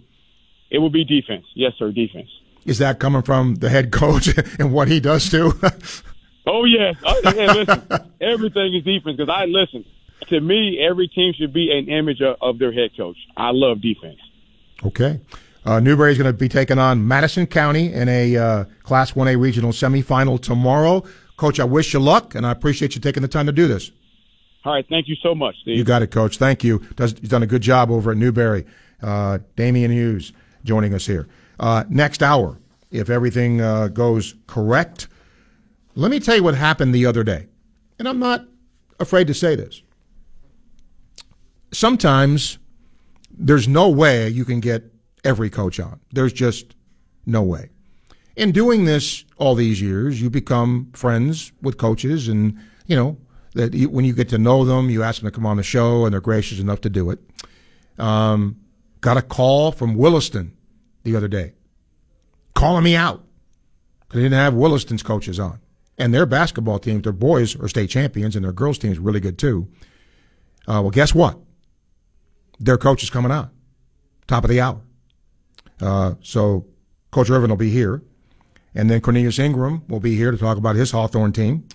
It 0.70 0.80
would 0.80 0.94
be 0.94 1.04
defense. 1.04 1.46
Yes, 1.56 1.74
sir, 1.78 1.92
defense. 1.92 2.30
Is 2.66 2.78
that 2.80 3.00
coming 3.00 3.22
from 3.22 3.56
the 3.56 3.70
head 3.70 3.92
coach 3.92 4.30
and 4.60 4.74
what 4.74 4.88
he 4.88 5.00
does 5.00 5.30
too? 5.30 5.54
Oh 6.46 6.66
yes, 6.66 6.96
oh, 7.06 7.22
hey, 7.24 7.48
listen, 7.48 7.82
everything 8.20 8.76
is 8.76 8.84
defense. 8.84 9.16
Because 9.16 9.34
I 9.34 9.46
listen 9.46 9.86
to 10.28 10.42
me, 10.42 10.78
every 10.86 11.08
team 11.08 11.34
should 11.34 11.54
be 11.54 11.72
an 11.72 11.88
image 11.90 12.22
of, 12.22 12.36
of 12.42 12.60
their 12.60 12.74
head 12.74 12.92
coach. 12.98 13.16
I 13.38 13.52
love 13.52 13.82
defense. 13.82 14.20
Okay. 14.86 15.22
Uh, 15.66 15.78
is 15.78 15.96
going 15.96 16.18
to 16.18 16.34
be 16.34 16.50
taking 16.50 16.78
on 16.78 17.08
Madison 17.08 17.48
County 17.48 17.94
in 17.94 18.10
a 18.10 18.36
uh, 18.36 18.66
Class 18.84 19.14
1A 19.14 19.40
regional 19.40 19.72
semifinal 19.72 20.42
tomorrow. 20.42 21.04
Coach, 21.38 21.60
I 21.60 21.64
wish 21.64 21.94
you 21.94 22.00
luck, 22.00 22.36
and 22.36 22.46
I 22.46 22.52
appreciate 22.52 22.96
you 22.96 23.02
taking 23.02 23.22
the 23.22 23.30
time 23.30 23.46
to 23.46 23.54
do 23.54 23.68
this. 23.68 23.92
All 24.66 24.74
right, 24.74 24.86
thank 24.90 25.08
you 25.08 25.16
so 25.24 25.34
much, 25.34 25.56
Steve. 25.62 25.78
You 25.78 25.84
got 25.84 26.02
it, 26.02 26.12
Coach. 26.12 26.38
Thank 26.38 26.64
you. 26.64 26.80
Does, 26.96 27.16
he's 27.20 27.30
done 27.30 27.44
a 27.44 27.48
good 27.48 27.62
job 27.62 27.92
over 27.92 28.12
at 28.12 28.18
Newberry. 28.18 28.66
Uh, 29.02 29.40
Dameon 29.56 29.92
Hughes 29.92 30.34
joining 30.64 30.94
us 30.94 31.06
here. 31.06 31.28
Uh, 31.60 31.86
next 31.90 32.22
hour, 32.22 32.60
if 32.92 33.10
everything 33.10 33.62
uh, 33.62 33.88
goes 33.88 34.36
correct, 34.48 35.08
Let 35.96 36.12
me 36.12 36.20
tell 36.20 36.36
you 36.36 36.44
what 36.44 36.56
happened 36.56 36.94
the 36.94 37.06
other 37.06 37.24
day. 37.24 37.48
And 38.00 38.08
I'm 38.08 38.20
not 38.20 38.46
afraid 39.00 39.28
to 39.28 39.34
say 39.34 39.56
this. 39.56 39.82
Sometimes 41.72 42.58
there's 43.38 43.68
no 43.68 43.90
way 43.90 44.30
you 44.30 44.46
can 44.46 44.60
get 44.60 44.84
every 45.24 45.50
coach 45.50 45.80
on. 45.80 46.00
There's 46.12 46.34
just 46.34 46.76
no 47.26 47.42
way. 47.42 47.70
In 48.36 48.52
doing 48.52 48.86
this 48.86 49.26
all 49.38 49.56
these 49.56 49.82
years, 49.82 50.22
you 50.22 50.30
become 50.30 50.90
friends 50.94 51.52
with 51.62 51.78
coaches, 51.78 52.28
and 52.28 52.58
you 52.88 52.96
know 52.96 53.18
that 53.54 53.74
you, 53.74 53.90
when 53.90 54.06
you 54.06 54.14
get 54.14 54.30
to 54.30 54.38
know 54.38 54.66
them, 54.66 54.90
you 54.90 55.04
ask 55.04 55.22
them 55.22 55.30
to 55.30 55.36
come 55.36 55.46
on 55.46 55.58
the 55.58 55.64
show, 55.64 56.06
and 56.06 56.14
they're 56.14 56.22
gracious 56.22 56.60
enough 56.60 56.82
to 56.82 56.90
do 56.90 57.12
it. 57.12 57.20
Um, 58.00 58.58
got 59.02 59.18
a 59.18 59.22
call 59.22 59.72
from 59.72 59.96
Williston 59.96 60.58
the 61.04 61.16
other 61.16 61.28
day, 61.28 61.54
calling 62.56 62.84
me 62.84 62.96
out 62.96 63.24
they 64.14 64.20
didn't 64.22 64.38
have 64.38 64.54
Williston's 64.54 65.04
coaches 65.04 65.40
on, 65.40 65.60
and 65.98 66.14
their 66.14 66.26
basketball 66.26 66.80
teams, 66.80 67.02
their 67.04 67.12
boys 67.12 67.60
are 67.60 67.68
state 67.68 67.90
champions, 67.90 68.36
and 68.36 68.46
their 68.46 68.54
girls 68.54 68.78
team 68.78 68.92
is 68.92 69.00
really 69.00 69.20
good 69.20 69.40
too. 69.40 69.68
Uh, 70.68 70.80
well, 70.82 70.92
guess 70.92 71.14
what? 71.16 71.40
Their 72.64 72.78
coach 72.78 73.04
is 73.04 73.10
coming 73.10 73.32
on, 73.32 73.50
top 74.26 74.46
of 74.46 74.50
the 74.50 74.62
hour. 74.62 74.82
Uh, 75.82 76.14
so 76.22 76.66
Coach 77.12 77.30
Ervin 77.30 77.50
will 77.50 77.58
be 77.58 77.70
here. 77.70 78.02
And 78.74 78.90
then 78.90 79.02
Cornelius 79.02 79.38
Ingram 79.38 79.84
will 79.88 80.00
be 80.00 80.16
here 80.16 80.32
to 80.32 80.38
talk 80.38 80.58
about 80.58 80.76
his 80.78 80.92
Hawthorne 80.92 81.34
team. 81.34 81.68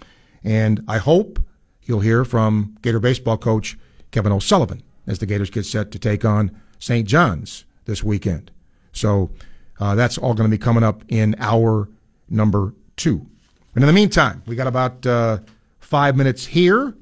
And 0.42 0.82
I 0.88 0.96
hope 0.98 1.38
you'll 1.82 2.00
hear 2.00 2.24
from 2.24 2.76
Gator 2.80 3.00
baseball 3.00 3.36
coach 3.36 3.78
Kevin 4.12 4.32
O'Sullivan 4.32 4.82
as 5.06 5.18
the 5.18 5.26
Gators 5.26 5.50
get 5.50 5.66
set 5.66 5.90
to 5.92 5.98
take 5.98 6.24
on 6.24 6.58
St. 6.78 7.06
John's 7.06 7.64
this 7.84 8.02
weekend. 8.02 8.50
So 8.92 9.30
uh, 9.78 9.94
that's 9.94 10.16
all 10.16 10.32
going 10.32 10.50
to 10.50 10.56
be 10.56 10.60
coming 10.60 10.82
up 10.82 11.04
in 11.08 11.36
hour 11.38 11.88
number 12.30 12.74
two. 12.96 13.26
And 13.74 13.84
in 13.84 13.86
the 13.86 13.92
meantime, 13.92 14.42
we 14.46 14.56
got 14.56 14.66
about 14.66 15.06
uh, 15.06 15.38
five 15.80 16.16
minutes 16.16 16.46
here. 16.46 16.96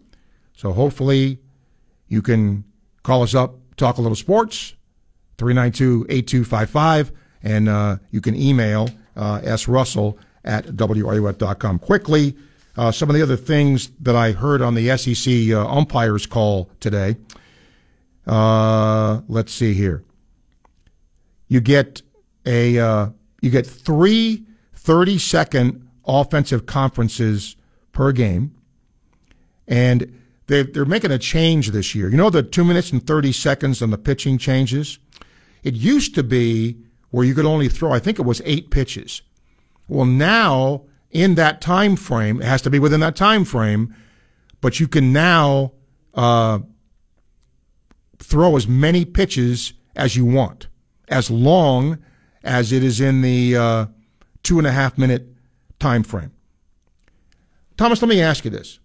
So 0.57 0.73
hopefully 0.73 1.39
you 2.09 2.21
can 2.21 2.65
call 3.05 3.23
us 3.23 3.35
up, 3.35 3.55
talk 3.77 3.99
a 3.99 4.01
little 4.01 4.17
sports, 4.17 4.75
392 5.39 6.07
8255, 6.09 7.13
and 7.43 7.69
uh, 7.69 7.97
you 8.11 8.21
can 8.21 8.35
email 8.35 8.89
uh, 9.17 9.41
S. 9.43 9.69
Russell 9.69 10.19
at 10.45 10.67
WRUF.com. 10.67 11.79
Quickly, 11.79 12.37
uh, 12.77 12.93
some 12.93 13.09
of 13.09 13.17
the 13.17 13.23
other 13.23 13.37
things 13.37 13.91
that 14.01 14.15
I 14.15 14.33
heard 14.33 14.63
on 14.63 14.75
the 14.75 14.97
SEC 14.97 15.51
uh, 15.51 15.67
umpires 15.67 16.27
call 16.27 16.71
today. 16.81 17.17
Uh, 18.27 19.21
let's 19.29 19.53
see 19.53 19.73
here. 19.73 20.05
You 21.49 21.61
get 21.61 22.03
a 22.45 22.79
uh, 22.79 23.09
you 23.41 23.51
get 23.51 23.67
three 23.67 24.45
30 24.75 25.19
second 25.19 25.89
offensive 26.07 26.67
conferences 26.67 27.57
per 27.93 28.13
game, 28.13 28.55
and 29.67 30.21
they 30.47 30.63
they're 30.63 30.85
making 30.85 31.11
a 31.11 31.19
change 31.19 31.71
this 31.71 31.95
year. 31.95 32.09
You 32.09 32.17
know 32.17 32.31
the 32.31 32.43
two 32.43 32.65
minutes 32.65 32.93
and 32.93 33.05
30 33.05 33.33
seconds 33.33 33.83
on 33.83 33.91
the 33.91 33.99
pitching 33.99 34.39
changes. 34.39 34.99
It 35.63 35.75
used 35.75 36.15
to 36.15 36.23
be 36.23 36.79
where 37.11 37.25
you 37.25 37.35
could 37.35 37.47
only 37.47 37.69
throw, 37.69 37.93
I 37.93 37.99
think 37.99 38.19
it 38.19 38.27
was 38.27 38.43
eight 38.45 38.71
pitches. 38.71 39.23
Well, 39.89 40.07
now 40.07 40.83
in 41.11 41.35
that 41.37 41.61
time 41.61 41.97
frame, 41.97 42.41
it 42.41 42.45
has 42.45 42.63
to 42.63 42.71
be 42.71 42.79
within 42.79 43.01
that 43.01 43.17
time 43.17 43.45
frame, 43.45 43.95
but 44.61 44.81
you 44.81 44.89
can 44.89 45.13
now 45.13 45.73
uh, 46.15 46.61
throw 48.19 48.57
as 48.57 48.69
many 48.69 49.05
pitches 49.05 49.73
as 49.95 50.17
you 50.17 50.25
want, 50.25 50.69
as 51.09 51.31
long 51.31 51.99
as 52.43 52.73
it 52.73 52.85
is 52.85 53.01
in 53.01 53.23
the 53.23 53.57
uh, 53.57 53.87
two 54.43 54.59
and 54.59 54.67
a 54.67 54.73
half 54.73 54.99
minute 54.99 55.27
time 55.79 56.03
frame. 56.03 56.33
Thomas, 57.77 58.03
let 58.03 58.09
me 58.09 58.21
ask 58.21 58.45
you 58.45 58.51
this: 58.51 58.79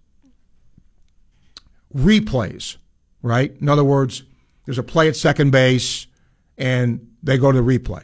replays, 1.96 2.78
right? 3.22 3.56
In 3.60 3.70
other 3.70 3.84
words, 3.84 4.24
there's 4.66 4.78
a 4.78 4.84
play 4.84 5.08
at 5.08 5.16
second 5.16 5.52
base, 5.52 6.08
and 6.58 7.08
they 7.24 7.38
go 7.38 7.52
to 7.52 7.62
the 7.62 7.80
replay. 7.80 8.04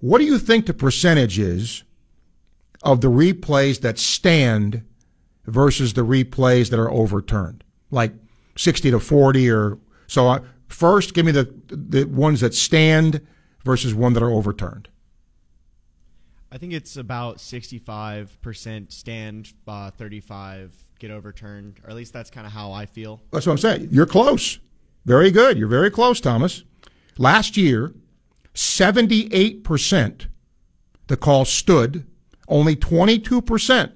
What 0.00 0.18
do 0.18 0.24
you 0.24 0.38
think 0.38 0.66
the 0.66 0.74
percentage 0.74 1.38
is 1.38 1.82
of 2.82 3.00
the 3.00 3.08
replays 3.08 3.80
that 3.80 3.98
stand 3.98 4.84
versus 5.44 5.94
the 5.94 6.04
replays 6.04 6.70
that 6.70 6.78
are 6.78 6.90
overturned? 6.90 7.64
Like 7.90 8.12
60 8.56 8.90
to 8.90 9.00
40 9.00 9.50
or 9.50 9.78
so. 10.06 10.28
Uh, 10.28 10.40
first, 10.68 11.14
give 11.14 11.26
me 11.26 11.32
the 11.32 11.52
the 11.68 12.04
ones 12.04 12.40
that 12.40 12.54
stand 12.54 13.26
versus 13.64 13.94
one 13.94 14.12
that 14.12 14.22
are 14.22 14.30
overturned. 14.30 14.88
I 16.50 16.56
think 16.56 16.72
it's 16.72 16.96
about 16.96 17.36
65% 17.38 18.90
stand, 18.90 19.52
uh, 19.66 19.90
35 19.90 20.72
get 20.98 21.10
overturned, 21.10 21.80
or 21.84 21.90
at 21.90 21.96
least 21.96 22.12
that's 22.12 22.30
kind 22.30 22.46
of 22.46 22.52
how 22.52 22.72
I 22.72 22.86
feel. 22.86 23.20
That's 23.30 23.46
what 23.46 23.52
I'm 23.52 23.58
saying. 23.58 23.88
You're 23.90 24.06
close. 24.06 24.58
Very 25.04 25.30
good. 25.30 25.58
You're 25.58 25.68
very 25.68 25.90
close, 25.90 26.20
Thomas. 26.20 26.64
Last 27.16 27.56
year, 27.56 27.94
78% 28.54 30.26
the 31.06 31.16
call 31.16 31.44
stood, 31.44 32.06
only 32.48 32.76
22% 32.76 33.92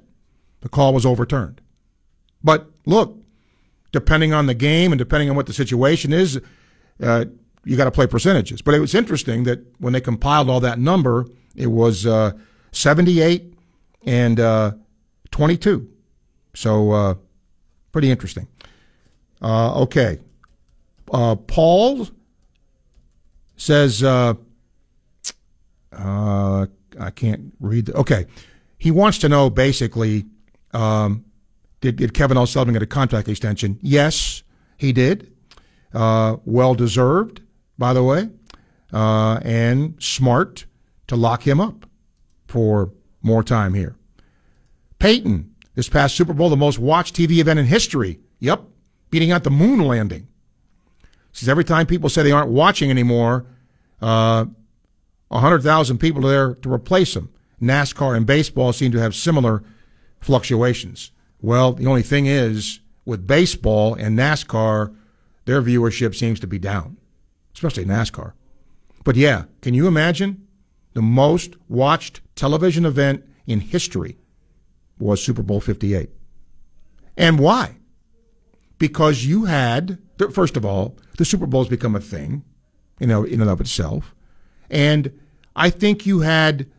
the 0.60 0.68
call 0.68 0.94
was 0.94 1.04
overturned. 1.04 1.60
But 2.42 2.70
look, 2.86 3.18
depending 3.92 4.32
on 4.32 4.46
the 4.46 4.54
game 4.54 4.92
and 4.92 4.98
depending 4.98 5.30
on 5.30 5.36
what 5.36 5.46
the 5.46 5.52
situation 5.52 6.12
is, 6.12 6.40
uh, 7.02 7.26
you 7.64 7.76
got 7.76 7.84
to 7.84 7.90
play 7.90 8.06
percentages. 8.06 8.62
But 8.62 8.74
it 8.74 8.80
was 8.80 8.94
interesting 8.94 9.44
that 9.44 9.60
when 9.78 9.92
they 9.92 10.00
compiled 10.00 10.50
all 10.50 10.60
that 10.60 10.78
number, 10.78 11.26
it 11.54 11.68
was 11.68 12.06
uh, 12.06 12.32
78 12.72 13.54
and 14.04 14.40
uh, 14.40 14.72
22. 15.30 15.88
So 16.54 16.92
uh, 16.92 17.14
pretty 17.92 18.10
interesting. 18.10 18.48
Uh, 19.40 19.82
okay. 19.82 20.18
Uh, 21.12 21.36
Paul 21.36 22.08
says, 23.56 24.02
uh, 24.02 24.34
uh, 25.92 26.66
I 26.98 27.10
can't 27.10 27.52
read. 27.60 27.86
The, 27.86 27.94
okay. 27.94 28.26
He 28.78 28.90
wants 28.90 29.18
to 29.18 29.28
know 29.28 29.50
basically, 29.50 30.26
um, 30.72 31.24
did, 31.80 31.96
did 31.96 32.14
Kevin 32.14 32.36
O'Sullivan 32.36 32.72
get 32.72 32.82
a 32.82 32.86
contract 32.86 33.28
extension? 33.28 33.78
Yes, 33.82 34.42
he 34.76 34.92
did. 34.92 35.32
Uh, 35.92 36.36
well 36.44 36.74
deserved, 36.74 37.42
by 37.78 37.92
the 37.92 38.02
way, 38.02 38.30
uh, 38.92 39.38
and 39.42 40.02
smart 40.02 40.64
to 41.06 41.16
lock 41.16 41.46
him 41.46 41.60
up 41.60 41.86
for 42.48 42.92
more 43.22 43.42
time 43.42 43.74
here. 43.74 43.96
Peyton, 44.98 45.51
this 45.74 45.88
past 45.88 46.16
Super 46.16 46.32
Bowl, 46.32 46.50
the 46.50 46.56
most 46.56 46.78
watched 46.78 47.14
TV 47.14 47.38
event 47.38 47.58
in 47.58 47.66
history. 47.66 48.20
Yep, 48.40 48.62
beating 49.10 49.32
out 49.32 49.44
the 49.44 49.50
moon 49.50 49.80
landing. 49.80 50.28
Says 51.32 51.48
every 51.48 51.64
time 51.64 51.86
people 51.86 52.08
say 52.08 52.22
they 52.22 52.32
aren't 52.32 52.50
watching 52.50 52.90
anymore, 52.90 53.46
uh, 54.00 54.46
100,000 55.28 55.98
people 55.98 56.26
are 56.26 56.30
there 56.30 56.54
to 56.56 56.72
replace 56.72 57.14
them. 57.14 57.30
NASCAR 57.60 58.16
and 58.16 58.26
baseball 58.26 58.72
seem 58.72 58.92
to 58.92 58.98
have 58.98 59.14
similar 59.14 59.62
fluctuations. 60.20 61.10
Well, 61.40 61.72
the 61.72 61.86
only 61.86 62.02
thing 62.02 62.26
is, 62.26 62.80
with 63.04 63.26
baseball 63.26 63.94
and 63.94 64.18
NASCAR, 64.18 64.94
their 65.44 65.62
viewership 65.62 66.14
seems 66.14 66.38
to 66.40 66.46
be 66.46 66.58
down, 66.58 66.98
especially 67.54 67.84
NASCAR. 67.84 68.32
But 69.04 69.16
yeah, 69.16 69.44
can 69.60 69.74
you 69.74 69.86
imagine 69.86 70.46
the 70.92 71.02
most 71.02 71.56
watched 71.68 72.20
television 72.36 72.84
event 72.84 73.24
in 73.46 73.60
history 73.60 74.18
was 75.02 75.22
Super 75.22 75.42
Bowl 75.42 75.60
58? 75.60 76.10
And 77.16 77.38
why? 77.38 77.76
Because 78.78 79.24
you 79.24 79.44
had, 79.44 79.98
first 80.32 80.56
of 80.56 80.64
all, 80.64 80.96
the 81.18 81.24
Super 81.24 81.46
Bowl's 81.46 81.68
become 81.68 81.94
a 81.94 82.00
thing, 82.00 82.44
you 82.98 83.06
know, 83.06 83.24
in 83.24 83.40
and 83.40 83.50
of 83.50 83.60
itself. 83.60 84.14
And 84.70 85.18
I 85.54 85.70
think 85.70 86.06
you 86.06 86.20
had 86.20 86.70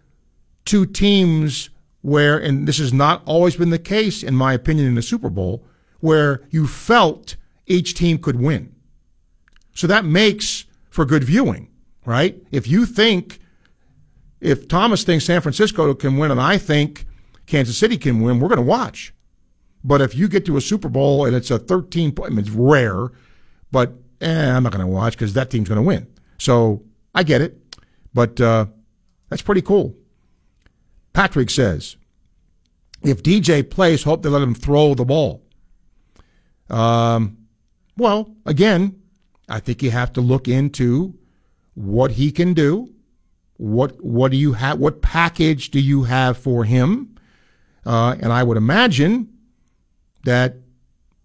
two 0.66 0.86
teams 0.86 1.70
where, 2.02 2.38
and 2.38 2.68
this 2.68 2.80
has 2.80 2.92
not 2.92 3.22
always 3.26 3.56
been 3.56 3.70
the 3.70 3.80
case, 3.80 4.24
in 4.24 4.36
my 4.36 4.54
opinion, 4.54 4.88
in 4.88 4.96
the 4.96 5.02
Super 5.02 5.30
Bowl, 5.30 5.64
where 6.00 6.42
you 6.50 6.68
felt 6.68 7.36
each 7.66 7.94
team 7.94 8.18
could 8.18 8.40
win. 8.40 8.76
So 9.74 9.88
that 9.88 10.06
makes 10.06 10.66
for 10.90 11.06
good 11.06 11.24
viewing, 11.24 11.70
right? 12.06 12.42
If 12.52 12.68
you 12.68 12.86
think, 12.86 13.40
if 14.42 14.68
Thomas 14.68 15.04
thinks 15.04 15.26
San 15.26 15.42
Francisco 15.42 15.94
can 15.94 16.18
win 16.18 16.32
and 16.32 16.42
I 16.42 16.58
think 16.58 17.06
Kansas 17.46 17.78
City 17.78 17.98
can 17.98 18.22
win, 18.22 18.40
we're 18.40 18.48
going 18.48 18.58
to 18.58 18.62
watch. 18.62 19.14
But 19.84 20.02
if 20.02 20.16
you 20.16 20.28
get 20.28 20.46
to 20.46 20.58
a 20.58 20.62
Super 20.62 20.90
Bowl 20.90 21.26
and 21.26 21.36
it's 21.36 21.52
a 21.52 21.60
13 21.60 22.14
point, 22.14 22.40
it's 22.40 22.50
rare, 22.50 23.10
but 23.72 23.94
eh, 24.22 24.52
I'm 24.52 24.64
not 24.64 24.72
going 24.72 24.86
to 24.86 24.92
watch 24.92 25.14
because 25.14 25.34
that 25.34 25.50
team's 25.50 25.68
going 25.68 25.78
to 25.78 25.84
win. 25.84 26.08
So 26.38 26.84
I 27.14 27.24
get 27.24 27.42
it, 27.42 27.62
but 28.14 28.40
uh, 28.40 28.68
that's 29.30 29.42
pretty 29.42 29.62
cool. 29.62 29.96
Patrick 31.12 31.50
says, 31.50 31.98
if 33.04 33.22
DJ 33.22 33.70
plays, 33.70 34.04
hope 34.04 34.24
they 34.24 34.30
let 34.30 34.42
him 34.42 34.56
throw 34.56 34.96
the 34.96 35.06
ball. 35.06 35.44
Um, 36.70 37.38
well, 37.98 38.36
again, 38.46 39.02
I 39.50 39.60
think 39.60 39.84
you 39.84 39.92
have 39.92 40.14
to 40.14 40.22
look 40.22 40.48
into 40.48 41.16
what 41.76 42.12
he 42.12 42.32
can 42.32 42.54
do. 42.54 42.90
What 43.58 44.04
what 44.04 44.32
do 44.32 44.38
you 44.38 44.54
have? 44.54 44.80
What 44.80 45.02
package 45.02 45.70
do 45.70 45.80
you 45.80 46.04
have 46.04 46.38
for 46.38 46.64
him? 46.64 47.13
Uh, 47.86 48.16
and 48.20 48.32
I 48.32 48.44
would 48.44 48.58
imagine 48.58 49.30
that 50.24 50.56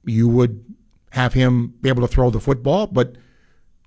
you 0.04 0.28
would 0.28 0.64
have 1.10 1.32
him 1.32 1.74
be 1.80 1.88
able 1.88 2.02
to 2.02 2.08
throw 2.08 2.30
the 2.30 2.40
football, 2.40 2.86
but 2.86 3.16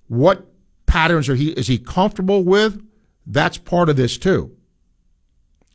what 0.08 0.46
patterns 0.86 1.30
are 1.30 1.36
he 1.36 1.52
is 1.52 1.68
he 1.68 1.78
comfortable 1.78 2.44
with? 2.44 2.86
That's 3.26 3.58
part 3.58 3.90
of 3.90 3.96
this 3.96 4.18
too. 4.18 4.56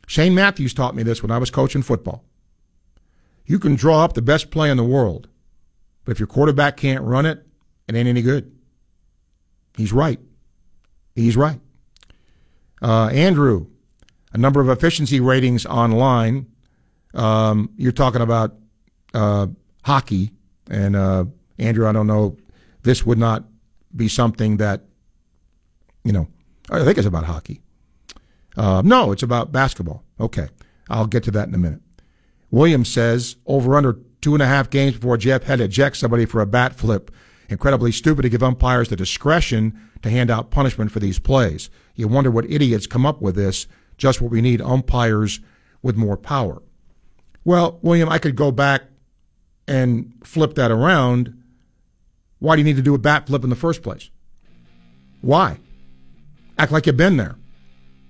Shane 0.07 0.35
Matthews 0.35 0.73
taught 0.73 0.95
me 0.95 1.03
this 1.03 1.21
when 1.21 1.31
I 1.31 1.37
was 1.37 1.51
coaching 1.51 1.81
football. 1.81 2.23
You 3.45 3.59
can 3.59 3.75
draw 3.75 4.03
up 4.03 4.13
the 4.13 4.21
best 4.21 4.51
play 4.51 4.69
in 4.69 4.77
the 4.77 4.83
world, 4.83 5.27
but 6.05 6.11
if 6.11 6.19
your 6.19 6.27
quarterback 6.27 6.77
can't 6.77 7.03
run 7.03 7.25
it, 7.25 7.45
it 7.87 7.95
ain't 7.95 8.07
any 8.07 8.21
good. 8.21 8.53
He's 9.75 9.93
right. 9.93 10.19
He's 11.15 11.37
right. 11.37 11.59
Uh, 12.81 13.07
Andrew, 13.07 13.67
a 14.33 14.37
number 14.37 14.61
of 14.61 14.69
efficiency 14.69 15.19
ratings 15.19 15.65
online. 15.65 16.47
Um, 17.13 17.71
you're 17.77 17.91
talking 17.91 18.21
about 18.21 18.55
uh, 19.13 19.47
hockey, 19.83 20.31
and 20.69 20.95
uh, 20.95 21.25
Andrew, 21.57 21.87
I 21.87 21.91
don't 21.91 22.07
know. 22.07 22.37
This 22.83 23.05
would 23.05 23.17
not 23.17 23.43
be 23.95 24.07
something 24.07 24.57
that, 24.57 24.83
you 26.03 26.11
know, 26.11 26.27
I 26.69 26.83
think 26.83 26.97
it's 26.97 27.07
about 27.07 27.25
hockey. 27.25 27.61
Uh, 28.55 28.81
no, 28.83 29.11
it's 29.11 29.23
about 29.23 29.51
basketball. 29.51 30.03
Okay, 30.19 30.47
I'll 30.89 31.07
get 31.07 31.23
to 31.23 31.31
that 31.31 31.47
in 31.47 31.53
a 31.53 31.57
minute. 31.57 31.81
Williams 32.51 32.91
says 32.91 33.35
over 33.45 33.75
under 33.75 33.99
two 34.21 34.33
and 34.33 34.41
a 34.41 34.47
half 34.47 34.69
games 34.69 34.95
before 34.95 35.17
Jeff 35.17 35.43
had 35.43 35.59
to 35.59 35.65
eject 35.65 35.97
somebody 35.97 36.25
for 36.25 36.41
a 36.41 36.45
bat 36.45 36.73
flip. 36.73 37.11
Incredibly 37.49 37.91
stupid 37.91 38.23
to 38.23 38.29
give 38.29 38.43
umpires 38.43 38.89
the 38.89 38.95
discretion 38.95 39.79
to 40.01 40.09
hand 40.09 40.29
out 40.29 40.51
punishment 40.51 40.91
for 40.91 40.99
these 40.99 41.19
plays. 41.19 41.69
You 41.95 42.07
wonder 42.07 42.29
what 42.29 42.49
idiots 42.49 42.87
come 42.87 43.05
up 43.05 43.21
with 43.21 43.35
this. 43.35 43.67
Just 43.97 44.21
what 44.21 44.31
we 44.31 44.41
need 44.41 44.61
umpires 44.61 45.39
with 45.81 45.95
more 45.95 46.17
power. 46.17 46.61
Well, 47.47 47.79
William, 47.81 48.09
I 48.09 48.17
could 48.17 48.35
go 48.35 48.51
back 48.51 48.81
and 49.69 50.11
flip 50.21 50.55
that 50.55 50.69
around. 50.69 51.41
Why 52.39 52.57
do 52.57 52.59
you 52.59 52.65
need 52.65 52.75
to 52.75 52.81
do 52.81 52.93
a 52.93 52.97
bat 52.97 53.27
flip 53.27 53.45
in 53.45 53.49
the 53.49 53.55
first 53.55 53.81
place? 53.81 54.09
Why? 55.21 55.57
Act 56.57 56.73
like 56.73 56.87
you've 56.87 56.97
been 56.97 57.15
there. 57.15 57.37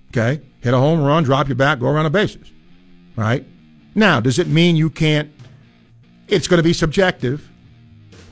Okay? 0.08 0.42
Hit 0.60 0.74
a 0.74 0.78
home 0.78 1.00
run, 1.00 1.22
drop 1.22 1.46
your 1.46 1.54
bat, 1.54 1.78
go 1.78 1.86
around 1.86 2.02
the 2.02 2.10
bases. 2.10 2.50
Right? 3.14 3.46
Now, 3.94 4.18
does 4.18 4.40
it 4.40 4.48
mean 4.48 4.74
you 4.74 4.90
can't? 4.90 5.30
It's 6.26 6.48
going 6.48 6.58
to 6.58 6.64
be 6.64 6.72
subjective, 6.72 7.48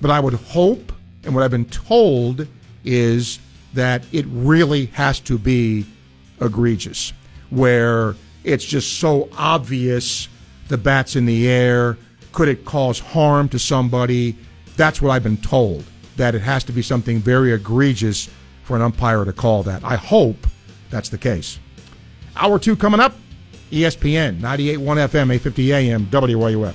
but 0.01 0.11
I 0.11 0.19
would 0.19 0.35
hope, 0.35 0.93
and 1.23 1.37
what 1.37 1.45
I've 1.45 1.53
been 1.53 1.67
told 1.67 2.49
is 2.85 3.39
that 3.75 4.05
it 4.11 4.27
really 4.29 4.87
has 4.87 5.21
to 5.21 5.39
be 5.39 5.87
egregious, 6.41 7.13
where 7.51 8.17
it's 8.43 8.65
just 8.65 8.99
so 8.99 9.29
obvious 9.39 10.27
the 10.69 10.79
bat's 10.79 11.17
in 11.17 11.27
the 11.27 11.49
air. 11.49 11.97
Could 12.33 12.49
it 12.49 12.65
cause 12.65 12.99
harm 12.99 13.49
to 13.51 13.59
somebody? 13.59 14.37
That's 14.77 15.01
what 15.01 15.11
I've 15.11 15.23
been 15.23 15.39
told, 15.39 15.85
that 16.17 16.35
it 16.35 16.43
has 16.43 16.65
to 16.65 16.73
be 16.73 16.83
something 16.83 17.19
very 17.19 17.53
egregious 17.53 18.29
for 18.63 18.77
an 18.77 18.83
umpire 18.83 19.25
to 19.25 19.33
call 19.33 19.63
that. 19.63 19.85
I 19.85 19.97
hope 19.97 20.47
that's 20.91 21.09
the 21.09 21.19
case. 21.19 21.59
Hour 22.37 22.59
two 22.59 22.77
coming 22.77 23.01
up. 23.01 23.15
ESPN 23.71 24.39
98.1 24.41 24.79
FM, 24.79 25.35
850 25.35 25.73
AM, 25.73 26.07
WRUF. 26.07 26.75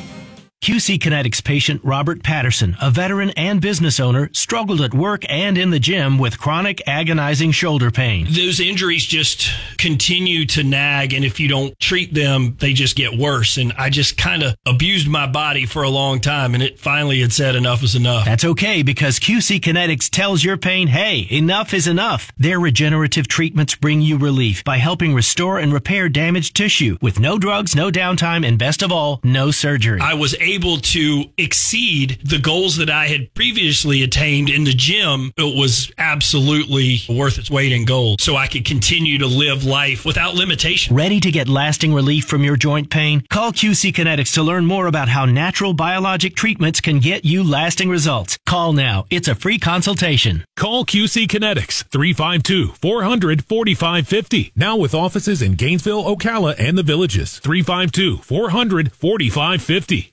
QC 0.61 0.99
Kinetics 0.99 1.43
patient 1.43 1.81
Robert 1.83 2.21
Patterson, 2.21 2.77
a 2.79 2.91
veteran 2.91 3.31
and 3.31 3.59
business 3.59 3.99
owner, 3.99 4.29
struggled 4.31 4.79
at 4.79 4.93
work 4.93 5.23
and 5.27 5.57
in 5.57 5.71
the 5.71 5.79
gym 5.79 6.19
with 6.19 6.39
chronic 6.39 6.79
agonizing 6.85 7.49
shoulder 7.49 7.89
pain. 7.89 8.27
Those 8.29 8.59
injuries 8.59 9.03
just 9.03 9.49
continue 9.79 10.45
to 10.45 10.63
nag, 10.63 11.13
and 11.13 11.25
if 11.25 11.39
you 11.39 11.47
don't 11.47 11.77
treat 11.79 12.13
them, 12.13 12.57
they 12.59 12.73
just 12.73 12.95
get 12.95 13.17
worse. 13.17 13.57
And 13.57 13.73
I 13.75 13.89
just 13.89 14.19
kind 14.19 14.43
of 14.43 14.55
abused 14.67 15.07
my 15.07 15.25
body 15.25 15.65
for 15.65 15.81
a 15.81 15.89
long 15.89 16.19
time, 16.19 16.53
and 16.53 16.61
it 16.61 16.77
finally 16.77 17.21
had 17.21 17.33
said 17.33 17.55
enough 17.55 17.81
is 17.81 17.95
enough. 17.95 18.25
That's 18.25 18.45
okay 18.45 18.83
because 18.83 19.19
QC 19.19 19.61
Kinetics 19.61 20.11
tells 20.11 20.43
your 20.43 20.57
pain, 20.57 20.89
hey, 20.89 21.27
enough 21.31 21.73
is 21.73 21.87
enough. 21.87 22.31
Their 22.37 22.59
regenerative 22.59 23.27
treatments 23.27 23.73
bring 23.73 24.01
you 24.01 24.15
relief 24.15 24.63
by 24.63 24.77
helping 24.77 25.15
restore 25.15 25.57
and 25.57 25.73
repair 25.73 26.07
damaged 26.07 26.55
tissue 26.55 26.99
with 27.01 27.19
no 27.19 27.39
drugs, 27.39 27.75
no 27.75 27.89
downtime, 27.89 28.47
and 28.47 28.59
best 28.59 28.83
of 28.83 28.91
all, 28.91 29.19
no 29.23 29.49
surgery. 29.49 29.99
I 29.99 30.13
was 30.13 30.35
able 30.35 30.50
to 30.59 31.23
exceed 31.37 32.19
the 32.25 32.37
goals 32.37 32.75
that 32.75 32.89
I 32.89 33.07
had 33.07 33.33
previously 33.33 34.03
attained 34.03 34.49
in 34.49 34.65
the 34.65 34.73
gym. 34.73 35.31
It 35.37 35.57
was 35.57 35.91
absolutely 35.97 36.99
worth 37.07 37.37
its 37.37 37.49
weight 37.49 37.71
in 37.71 37.85
gold. 37.85 38.19
So 38.19 38.35
I 38.35 38.47
could 38.47 38.65
continue 38.65 39.17
to 39.19 39.27
live 39.27 39.63
life 39.63 40.03
without 40.03 40.35
limitation. 40.35 40.93
Ready 40.93 41.21
to 41.21 41.31
get 41.31 41.47
lasting 41.47 41.93
relief 41.93 42.25
from 42.25 42.43
your 42.43 42.57
joint 42.57 42.89
pain? 42.89 43.23
Call 43.29 43.53
QC 43.53 43.93
Kinetics 43.93 44.33
to 44.33 44.43
learn 44.43 44.65
more 44.65 44.87
about 44.87 45.07
how 45.07 45.23
natural 45.23 45.73
biologic 45.73 46.35
treatments 46.35 46.81
can 46.81 46.99
get 46.99 47.23
you 47.23 47.49
lasting 47.49 47.89
results. 47.89 48.37
Call 48.45 48.73
now. 48.73 49.05
It's 49.09 49.29
a 49.29 49.35
free 49.35 49.57
consultation. 49.57 50.43
Call 50.57 50.85
QC 50.85 51.27
Kinetics 51.27 51.85
352 51.89 52.73
400 52.73 53.45
4550. 53.45 54.51
Now 54.55 54.75
with 54.75 54.93
offices 54.93 55.41
in 55.41 55.55
Gainesville, 55.55 56.03
Ocala, 56.03 56.55
and 56.59 56.77
the 56.77 56.83
villages. 56.83 57.39
352 57.39 58.17
400 58.17 58.91
4550. 58.91 60.11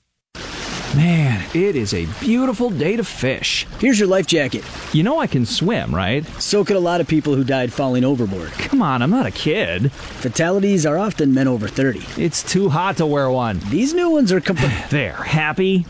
Man, 0.97 1.45
it 1.55 1.77
is 1.77 1.93
a 1.93 2.07
beautiful 2.19 2.71
day 2.71 2.97
to 2.97 3.05
fish. 3.05 3.67
Here's 3.79 3.99
your 3.99 4.09
life 4.09 4.27
jacket. 4.27 4.65
You 4.95 5.03
know 5.03 5.19
I 5.19 5.27
can 5.27 5.45
swim, 5.45 5.95
right? 5.95 6.25
So 6.41 6.65
could 6.65 6.77
a 6.77 6.81
lot 6.81 7.03
of 7.03 7.07
people 7.07 7.35
who 7.35 7.45
died 7.45 7.75
falling 7.75 8.05
overboard. 8.05 8.53
Come 8.53 8.81
on, 8.81 9.03
I'm 9.03 9.11
not 9.11 9.27
a 9.27 9.31
kid. 9.31 9.93
Fatalities 9.93 10.87
are 10.87 10.97
often 10.97 11.35
men 11.35 11.47
over 11.47 11.69
30. 11.69 12.07
It's 12.17 12.43
too 12.43 12.71
hot 12.71 12.97
to 12.97 13.05
wear 13.07 13.29
one. 13.31 13.61
These 13.69 13.93
new 13.93 14.09
ones 14.09 14.33
are 14.33 14.41
complete. 14.41 14.73
there, 14.91 15.13
happy? 15.13 15.85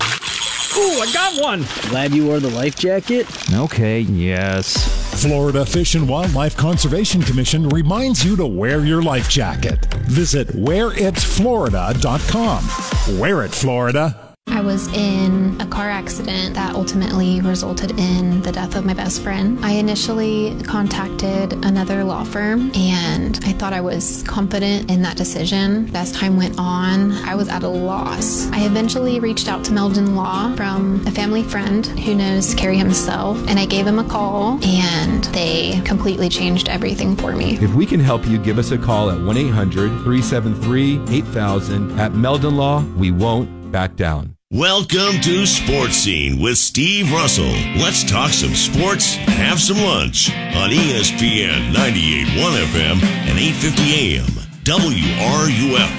Ooh, 0.77 1.01
I 1.01 1.09
got 1.13 1.41
one! 1.41 1.65
Glad 1.91 2.13
you 2.13 2.27
wore 2.27 2.41
the 2.41 2.51
life 2.51 2.75
jacket? 2.77 3.29
Okay, 3.55 4.01
yes. 4.01 5.23
Florida 5.23 5.65
Fish 5.65 5.95
and 5.95 6.09
Wildlife 6.09 6.57
Conservation 6.57 7.23
Commission 7.23 7.69
reminds 7.69 8.25
you 8.25 8.35
to 8.37 8.47
wear 8.47 8.85
your 8.85 9.01
life 9.03 9.31
jacket. 9.31 9.85
Visit 10.07 10.49
wearitflorida.com. 10.49 13.19
Wear 13.21 13.45
it, 13.45 13.53
Florida. 13.53 14.28
I 14.51 14.61
was 14.61 14.89
in 14.89 15.61
a 15.61 15.67
car 15.67 15.89
accident 15.89 16.55
that 16.55 16.75
ultimately 16.75 17.41
resulted 17.41 17.93
in 17.99 18.43
the 18.43 18.53
death 18.53 18.75
of 18.77 18.85
my 18.85 18.95
best 18.95 19.23
friend. 19.23 19.59
I 19.65 19.73
initially 19.73 20.61
contacted 20.65 21.53
another 21.65 22.05
law 22.05 22.25
firm 22.25 22.71
and 22.75 23.39
I 23.45 23.53
thought 23.53 23.73
I 23.73 23.81
was 23.81 24.23
confident 24.27 24.91
in 24.91 25.03
that 25.03 25.17
decision. 25.17 25.95
As 25.95 26.13
time 26.13 26.37
went 26.37 26.59
on, 26.59 27.13
I 27.13 27.35
was 27.35 27.49
at 27.49 27.63
a 27.63 27.69
loss. 27.69 28.51
I 28.51 28.65
eventually 28.65 29.21
reached 29.21 29.49
out 29.49 29.65
to 29.67 29.73
Meldon 29.73 30.17
Law 30.17 30.55
from 30.57 31.07
a 31.07 31.11
family 31.11 31.43
friend 31.43 31.87
who 31.87 32.15
knows 32.15 32.55
Kerry 32.55 32.79
himself 32.79 33.39
and 33.49 33.59
I 33.59 33.67
gave 33.67 33.87
him 33.87 33.99
a 33.99 34.05
call 34.05 34.59
and 34.65 35.25
they 35.27 35.81
completely 35.85 36.29
changed 36.29 36.69
everything 36.69 37.17
for 37.17 37.37
me. 37.37 37.59
If 37.59 37.75
we 37.75 37.87
can 37.87 38.01
help 38.01 38.27
you, 38.27 38.39
give 38.39 38.59
us 38.59 38.71
a 38.71 38.79
call 38.79 39.11
at 39.11 39.21
1 39.21 39.37
800 39.37 39.89
373 40.03 41.01
8000. 41.09 42.01
At 42.01 42.15
Meldon 42.15 42.57
Law, 42.57 42.83
we 42.97 43.11
won't 43.11 43.71
back 43.71 43.97
down. 43.97 44.38
Welcome 44.51 45.21
to 45.21 45.45
Sports 45.45 45.99
Scene 45.99 46.41
with 46.41 46.57
Steve 46.57 47.13
Russell. 47.13 47.53
Let's 47.77 48.03
talk 48.03 48.31
some 48.31 48.55
sports 48.55 49.19
and 49.19 49.29
have 49.29 49.61
some 49.61 49.77
lunch 49.77 50.31
on 50.31 50.71
ESPN 50.71 51.75
98.1 51.75 52.57
FM 52.73 53.03
and 53.29 53.39
8:50 53.39 53.93
AM 53.93 54.25
WRUF. 54.65 55.93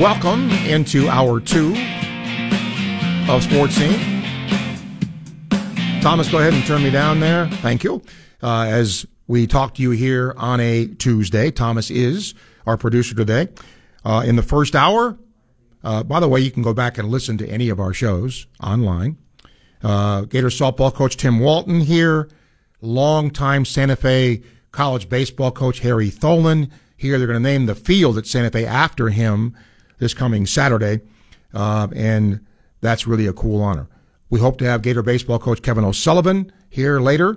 Welcome 0.00 0.50
into 0.66 1.08
hour 1.08 1.38
two 1.38 1.76
of 3.30 3.44
Sports 3.44 3.76
Scene. 3.76 4.00
Thomas, 6.02 6.28
go 6.28 6.38
ahead 6.38 6.54
and 6.54 6.66
turn 6.66 6.82
me 6.82 6.90
down 6.90 7.20
there. 7.20 7.46
Thank 7.62 7.84
you. 7.84 8.02
Uh, 8.42 8.62
as 8.64 9.06
we 9.28 9.46
talk 9.46 9.74
to 9.74 9.82
you 9.82 9.92
here 9.92 10.34
on 10.36 10.58
a 10.58 10.86
Tuesday, 10.86 11.52
Thomas 11.52 11.88
is 11.88 12.34
our 12.66 12.76
producer 12.76 13.14
today. 13.14 13.46
Uh, 14.04 14.24
in 14.26 14.34
the 14.34 14.42
first 14.42 14.74
hour, 14.74 15.16
uh, 15.84 16.02
by 16.02 16.20
the 16.20 16.28
way, 16.28 16.40
you 16.40 16.50
can 16.50 16.62
go 16.62 16.72
back 16.74 16.98
and 16.98 17.08
listen 17.08 17.38
to 17.38 17.48
any 17.48 17.68
of 17.68 17.80
our 17.80 17.92
shows 17.92 18.46
online. 18.62 19.16
Uh, 19.82 20.22
Gator 20.22 20.48
softball 20.48 20.94
coach 20.94 21.16
Tim 21.16 21.40
Walton 21.40 21.80
here, 21.80 22.28
longtime 22.80 23.64
Santa 23.64 23.96
Fe 23.96 24.42
college 24.70 25.08
baseball 25.08 25.50
coach 25.50 25.80
Harry 25.80 26.10
Tholen 26.10 26.70
here. 26.96 27.18
They're 27.18 27.26
going 27.26 27.42
to 27.42 27.48
name 27.48 27.66
the 27.66 27.74
field 27.74 28.16
at 28.16 28.26
Santa 28.26 28.50
Fe 28.50 28.64
after 28.64 29.08
him 29.10 29.56
this 29.98 30.14
coming 30.14 30.46
Saturday. 30.46 31.00
uh, 31.54 31.88
and 31.94 32.40
that's 32.80 33.06
really 33.06 33.26
a 33.26 33.32
cool 33.32 33.62
honor. 33.62 33.88
We 34.30 34.40
hope 34.40 34.58
to 34.58 34.64
have 34.64 34.82
Gator 34.82 35.02
baseball 35.02 35.38
coach 35.38 35.62
Kevin 35.62 35.84
O'Sullivan 35.84 36.52
here 36.70 37.00
later. 37.00 37.36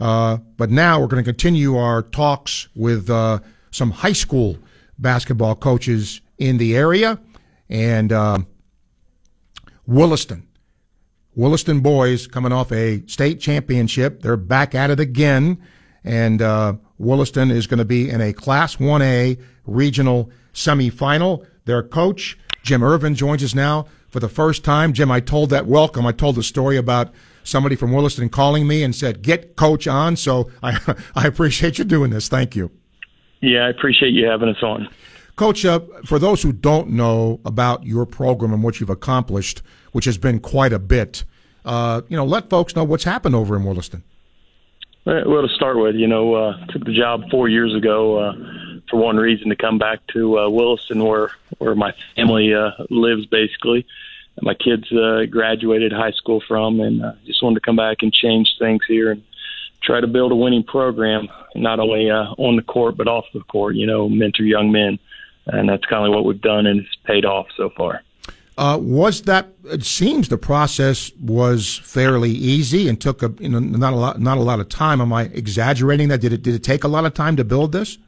Uh, 0.00 0.38
but 0.56 0.70
now 0.70 1.00
we're 1.00 1.08
going 1.08 1.22
to 1.22 1.28
continue 1.28 1.76
our 1.76 2.02
talks 2.02 2.68
with 2.74 3.10
uh, 3.10 3.40
some 3.70 3.90
high 3.90 4.12
school 4.12 4.56
basketball 4.98 5.56
coaches 5.56 6.20
in 6.38 6.58
the 6.58 6.76
area. 6.76 7.18
And 7.68 8.12
uh, 8.12 8.38
Williston. 9.86 10.46
Williston 11.34 11.80
boys 11.80 12.26
coming 12.26 12.52
off 12.52 12.72
a 12.72 13.06
state 13.06 13.40
championship. 13.40 14.22
They're 14.22 14.36
back 14.36 14.74
at 14.74 14.90
it 14.90 14.98
again. 14.98 15.62
And 16.02 16.42
uh, 16.42 16.74
Williston 16.98 17.50
is 17.50 17.66
going 17.66 17.78
to 17.78 17.84
be 17.84 18.10
in 18.10 18.20
a 18.20 18.32
Class 18.32 18.76
1A 18.76 19.40
regional 19.66 20.30
semifinal. 20.52 21.46
Their 21.64 21.82
coach, 21.82 22.38
Jim 22.62 22.82
Ervin, 22.82 23.14
joins 23.14 23.44
us 23.44 23.54
now 23.54 23.86
for 24.08 24.20
the 24.20 24.28
first 24.28 24.64
time. 24.64 24.92
Jim, 24.92 25.10
I 25.10 25.20
told 25.20 25.50
that 25.50 25.66
welcome. 25.66 26.06
I 26.06 26.12
told 26.12 26.36
the 26.36 26.42
story 26.42 26.76
about 26.76 27.12
somebody 27.44 27.76
from 27.76 27.92
Williston 27.92 28.28
calling 28.28 28.66
me 28.66 28.82
and 28.82 28.94
said, 28.94 29.22
get 29.22 29.56
coach 29.56 29.86
on. 29.86 30.16
So 30.16 30.50
I, 30.62 30.78
I 31.14 31.26
appreciate 31.26 31.78
you 31.78 31.84
doing 31.84 32.10
this. 32.10 32.28
Thank 32.28 32.56
you. 32.56 32.70
Yeah, 33.40 33.66
I 33.66 33.68
appreciate 33.68 34.12
you 34.12 34.26
having 34.26 34.48
us 34.48 34.62
on. 34.62 34.88
Coach, 35.38 35.64
uh, 35.64 35.80
for 36.04 36.18
those 36.18 36.42
who 36.42 36.52
don't 36.52 36.90
know 36.90 37.40
about 37.44 37.86
your 37.86 38.04
program 38.04 38.52
and 38.52 38.62
what 38.62 38.80
you've 38.80 38.90
accomplished, 38.90 39.62
which 39.92 40.04
has 40.04 40.18
been 40.18 40.40
quite 40.40 40.72
a 40.72 40.80
bit, 40.80 41.22
uh, 41.64 42.02
you 42.08 42.16
know, 42.16 42.24
let 42.24 42.50
folks 42.50 42.74
know 42.74 42.82
what's 42.82 43.04
happened 43.04 43.36
over 43.36 43.56
in 43.56 43.64
Williston. 43.64 44.02
Well, 45.04 45.40
to 45.40 45.48
start 45.54 45.78
with, 45.78 45.94
you 45.94 46.06
know, 46.08 46.34
uh, 46.34 46.66
took 46.66 46.84
the 46.84 46.92
job 46.92 47.30
four 47.30 47.48
years 47.48 47.74
ago 47.74 48.18
uh, 48.18 48.32
for 48.90 48.98
one 48.98 49.16
reason 49.16 49.48
to 49.48 49.56
come 49.56 49.78
back 49.78 50.00
to 50.08 50.38
uh, 50.38 50.48
Williston, 50.50 51.02
where 51.02 51.30
where 51.58 51.74
my 51.74 51.94
family 52.14 52.52
uh, 52.52 52.72
lives, 52.90 53.24
basically. 53.26 53.86
My 54.42 54.54
kids 54.54 54.90
uh, 54.92 55.24
graduated 55.30 55.92
high 55.92 56.12
school 56.12 56.42
from, 56.46 56.80
and 56.80 57.02
uh, 57.02 57.12
just 57.24 57.42
wanted 57.42 57.54
to 57.54 57.60
come 57.60 57.76
back 57.76 57.98
and 58.02 58.12
change 58.12 58.56
things 58.58 58.82
here 58.86 59.12
and 59.12 59.22
try 59.82 60.00
to 60.00 60.06
build 60.06 60.32
a 60.32 60.36
winning 60.36 60.64
program, 60.64 61.28
not 61.54 61.80
only 61.80 62.10
uh, 62.10 62.34
on 62.36 62.56
the 62.56 62.62
court 62.62 62.96
but 62.96 63.08
off 63.08 63.24
the 63.32 63.40
court. 63.40 63.76
You 63.76 63.86
know, 63.86 64.08
mentor 64.08 64.42
young 64.42 64.70
men, 64.70 64.98
and 65.48 65.68
that's 65.68 65.84
kind 65.86 66.06
of 66.06 66.12
what 66.12 66.24
we've 66.24 66.40
done, 66.40 66.66
and 66.66 66.80
it's 66.80 66.96
paid 67.04 67.24
off 67.24 67.46
so 67.56 67.70
far. 67.76 68.02
Uh, 68.56 68.76
was 68.80 69.22
that? 69.22 69.48
It 69.64 69.84
seems 69.84 70.28
the 70.28 70.38
process 70.38 71.12
was 71.20 71.78
fairly 71.84 72.30
easy 72.30 72.88
and 72.88 73.00
took 73.00 73.22
a 73.22 73.32
you 73.38 73.48
know 73.48 73.60
not 73.60 73.92
a 73.92 73.96
lot 73.96 74.20
not 74.20 74.38
a 74.38 74.42
lot 74.42 74.60
of 74.60 74.68
time. 74.68 75.00
Am 75.00 75.12
I 75.12 75.24
exaggerating 75.24 76.08
that? 76.08 76.20
Did 76.20 76.32
it 76.32 76.42
did 76.42 76.54
it 76.54 76.64
take 76.64 76.84
a 76.84 76.88
lot 76.88 77.04
of 77.04 77.14
time 77.14 77.36
to 77.36 77.44
build 77.44 77.72
this? 77.72 77.98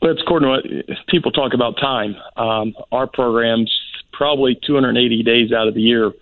Well, 0.00 0.12
it's 0.12 0.22
according 0.22 0.48
to 0.48 0.82
what 0.88 1.06
people 1.08 1.30
talk 1.30 1.52
about 1.54 1.76
time. 1.78 2.16
Um, 2.36 2.74
our 2.90 3.06
programs 3.06 3.72
probably 4.12 4.58
280 4.66 5.22
days 5.22 5.52
out 5.52 5.68
of 5.68 5.74
the 5.74 5.80
year 5.80 6.12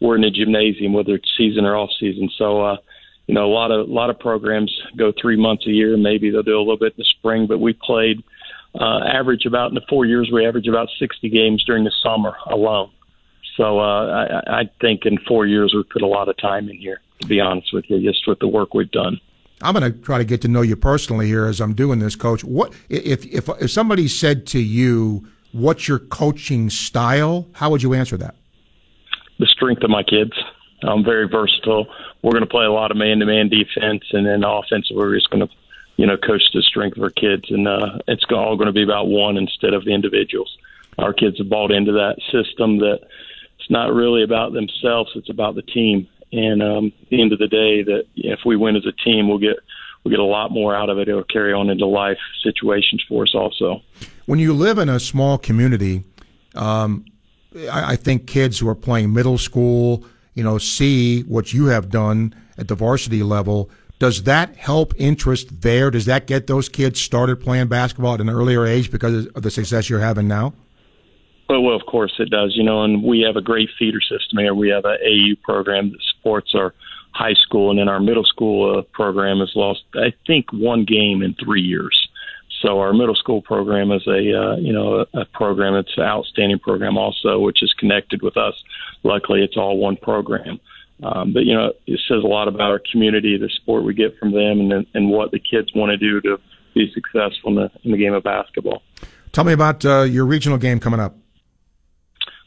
we're 0.00 0.16
in 0.16 0.22
the 0.22 0.30
gymnasium, 0.30 0.92
whether 0.92 1.14
it's 1.14 1.30
season 1.36 1.64
or 1.64 1.76
off 1.76 1.90
season. 1.98 2.30
So, 2.36 2.62
uh, 2.62 2.76
you 3.26 3.34
know, 3.34 3.44
a 3.44 3.52
lot 3.52 3.70
of 3.70 3.88
a 3.88 3.92
lot 3.92 4.10
of 4.10 4.18
programs 4.18 4.74
go 4.96 5.12
three 5.20 5.36
months 5.36 5.66
a 5.66 5.70
year. 5.70 5.96
Maybe 5.96 6.30
they'll 6.30 6.42
do 6.42 6.56
a 6.56 6.58
little 6.58 6.78
bit 6.78 6.94
in 6.94 6.98
the 6.98 7.04
spring, 7.04 7.46
but 7.46 7.58
we 7.58 7.74
played 7.74 8.24
uh, 8.78 9.00
average 9.04 9.46
about 9.46 9.70
in 9.70 9.74
the 9.74 9.82
four 9.88 10.04
years 10.04 10.30
we 10.32 10.46
average 10.46 10.68
about 10.68 10.88
60 10.98 11.28
games 11.28 11.64
during 11.64 11.84
the 11.84 11.92
summer 12.02 12.36
alone. 12.46 12.90
So 13.56 13.78
uh, 13.80 14.42
I, 14.46 14.60
I 14.60 14.70
think 14.80 15.04
in 15.04 15.18
four 15.26 15.46
years 15.46 15.74
we 15.74 15.82
put 15.82 16.02
a 16.02 16.06
lot 16.06 16.28
of 16.28 16.36
time 16.38 16.68
in 16.68 16.76
here. 16.76 17.00
To 17.20 17.26
be 17.26 17.38
honest 17.38 17.68
with 17.74 17.84
you, 17.88 18.00
just 18.00 18.26
with 18.26 18.38
the 18.38 18.48
work 18.48 18.72
we've 18.72 18.90
done. 18.90 19.20
I'm 19.60 19.74
going 19.74 19.92
to 19.92 19.98
try 19.98 20.16
to 20.16 20.24
get 20.24 20.40
to 20.42 20.48
know 20.48 20.62
you 20.62 20.74
personally 20.74 21.26
here 21.26 21.44
as 21.44 21.60
I'm 21.60 21.74
doing 21.74 21.98
this, 21.98 22.16
Coach. 22.16 22.42
What 22.42 22.72
if 22.88 23.26
if 23.26 23.48
if 23.60 23.70
somebody 23.70 24.08
said 24.08 24.46
to 24.48 24.58
you, 24.58 25.28
"What's 25.52 25.86
your 25.86 25.98
coaching 25.98 26.70
style?" 26.70 27.46
How 27.52 27.68
would 27.68 27.82
you 27.82 27.92
answer 27.92 28.16
that? 28.16 28.36
The 29.38 29.46
strength 29.46 29.82
of 29.82 29.90
my 29.90 30.02
kids. 30.02 30.32
I'm 30.82 31.04
very 31.04 31.28
versatile. 31.28 31.86
We're 32.22 32.32
going 32.32 32.44
to 32.44 32.50
play 32.50 32.64
a 32.64 32.72
lot 32.72 32.90
of 32.90 32.96
man-to-man 32.96 33.50
defense, 33.50 34.02
and 34.12 34.26
then 34.26 34.44
offensive, 34.44 34.96
we're 34.96 35.14
just 35.14 35.28
going 35.30 35.46
to, 35.46 35.54
you 36.00 36.06
know, 36.06 36.16
coach 36.16 36.40
the 36.54 36.62
strength 36.62 36.96
of 36.96 37.02
our 37.02 37.10
kids, 37.10 37.50
and 37.50 37.68
uh, 37.68 37.98
it's 38.08 38.24
all 38.30 38.56
going 38.56 38.68
to 38.68 38.72
be 38.72 38.82
about 38.82 39.08
one 39.08 39.36
instead 39.36 39.74
of 39.74 39.84
the 39.84 39.92
individuals. 39.92 40.56
Our 40.96 41.12
kids 41.12 41.36
have 41.36 41.50
bought 41.50 41.70
into 41.70 41.92
that 41.92 42.16
system 42.32 42.78
that 42.78 43.00
it's 43.58 43.70
not 43.70 43.92
really 43.92 44.22
about 44.22 44.54
themselves; 44.54 45.10
it's 45.14 45.28
about 45.28 45.56
the 45.56 45.62
team. 45.62 46.08
And 46.32 46.62
um, 46.62 46.86
at 47.02 47.08
the 47.10 47.20
end 47.20 47.34
of 47.34 47.38
the 47.38 47.48
day, 47.48 47.82
that 47.82 48.04
if 48.16 48.40
we 48.46 48.56
win 48.56 48.76
as 48.76 48.86
a 48.86 48.92
team, 48.92 49.28
we'll 49.28 49.36
get 49.36 49.56
we'll 50.02 50.10
get 50.10 50.20
a 50.20 50.24
lot 50.24 50.50
more 50.50 50.74
out 50.74 50.88
of 50.88 50.98
it. 50.98 51.06
It'll 51.06 51.22
carry 51.22 51.52
on 51.52 51.68
into 51.68 51.84
life 51.84 52.18
situations 52.42 53.04
for 53.06 53.24
us 53.24 53.34
also. 53.34 53.82
When 54.24 54.38
you 54.38 54.54
live 54.54 54.78
in 54.78 54.88
a 54.88 54.98
small 54.98 55.36
community, 55.36 56.04
um, 56.54 57.04
I, 57.70 57.92
I 57.92 57.96
think 57.96 58.26
kids 58.26 58.58
who 58.58 58.70
are 58.70 58.74
playing 58.74 59.12
middle 59.12 59.36
school, 59.36 60.06
you 60.32 60.44
know, 60.44 60.56
see 60.56 61.24
what 61.24 61.52
you 61.52 61.66
have 61.66 61.90
done 61.90 62.34
at 62.56 62.68
the 62.68 62.74
varsity 62.74 63.22
level. 63.22 63.68
Does 64.00 64.22
that 64.22 64.56
help 64.56 64.94
interest 64.96 65.60
there? 65.60 65.90
Does 65.90 66.06
that 66.06 66.26
get 66.26 66.46
those 66.46 66.70
kids 66.70 66.98
started 66.98 67.38
playing 67.38 67.68
basketball 67.68 68.14
at 68.14 68.20
an 68.22 68.30
earlier 68.30 68.64
age 68.66 68.90
because 68.90 69.26
of 69.26 69.42
the 69.42 69.50
success 69.50 69.90
you're 69.90 70.00
having 70.00 70.26
now? 70.26 70.54
Well, 71.50 71.60
well, 71.60 71.76
of 71.76 71.84
course 71.84 72.14
it 72.18 72.30
does. 72.30 72.56
You 72.56 72.64
know, 72.64 72.82
and 72.82 73.04
we 73.04 73.20
have 73.20 73.36
a 73.36 73.42
great 73.42 73.68
feeder 73.78 74.00
system 74.00 74.38
here. 74.38 74.54
We 74.54 74.70
have 74.70 74.86
a 74.86 74.96
AU 75.04 75.36
program 75.44 75.90
that 75.90 76.00
supports 76.16 76.54
our 76.54 76.72
high 77.12 77.34
school, 77.34 77.68
and 77.68 77.78
then 77.78 77.88
our 77.88 78.00
middle 78.00 78.24
school 78.24 78.78
uh, 78.78 78.82
program 78.92 79.40
has 79.40 79.52
lost, 79.54 79.82
I 79.94 80.14
think, 80.26 80.50
one 80.50 80.86
game 80.86 81.22
in 81.22 81.34
three 81.34 81.60
years. 81.62 82.08
So 82.62 82.80
our 82.80 82.94
middle 82.94 83.14
school 83.14 83.42
program 83.42 83.92
is 83.92 84.06
a 84.06 84.12
uh, 84.12 84.56
you 84.56 84.72
know 84.72 85.00
a, 85.12 85.20
a 85.20 85.24
program. 85.26 85.74
It's 85.74 85.96
an 85.98 86.04
outstanding 86.04 86.58
program 86.58 86.96
also, 86.96 87.38
which 87.38 87.62
is 87.62 87.74
connected 87.74 88.22
with 88.22 88.38
us. 88.38 88.54
Luckily, 89.02 89.42
it's 89.42 89.58
all 89.58 89.76
one 89.76 89.96
program. 89.96 90.58
Um, 91.02 91.32
but 91.32 91.44
you 91.44 91.54
know, 91.54 91.72
it 91.86 92.00
says 92.08 92.22
a 92.22 92.26
lot 92.26 92.48
about 92.48 92.70
our 92.70 92.80
community, 92.92 93.38
the 93.38 93.48
support 93.58 93.84
we 93.84 93.94
get 93.94 94.18
from 94.18 94.32
them, 94.32 94.60
and 94.60 94.86
and 94.94 95.10
what 95.10 95.30
the 95.30 95.38
kids 95.38 95.72
want 95.74 95.90
to 95.90 95.96
do 95.96 96.20
to 96.22 96.38
be 96.74 96.92
successful 96.92 97.50
in 97.50 97.54
the 97.56 97.70
in 97.84 97.92
the 97.92 97.98
game 97.98 98.12
of 98.12 98.22
basketball. 98.22 98.82
Tell 99.32 99.44
me 99.44 99.52
about 99.52 99.84
uh, 99.84 100.02
your 100.02 100.26
regional 100.26 100.58
game 100.58 100.80
coming 100.80 101.00
up. 101.00 101.16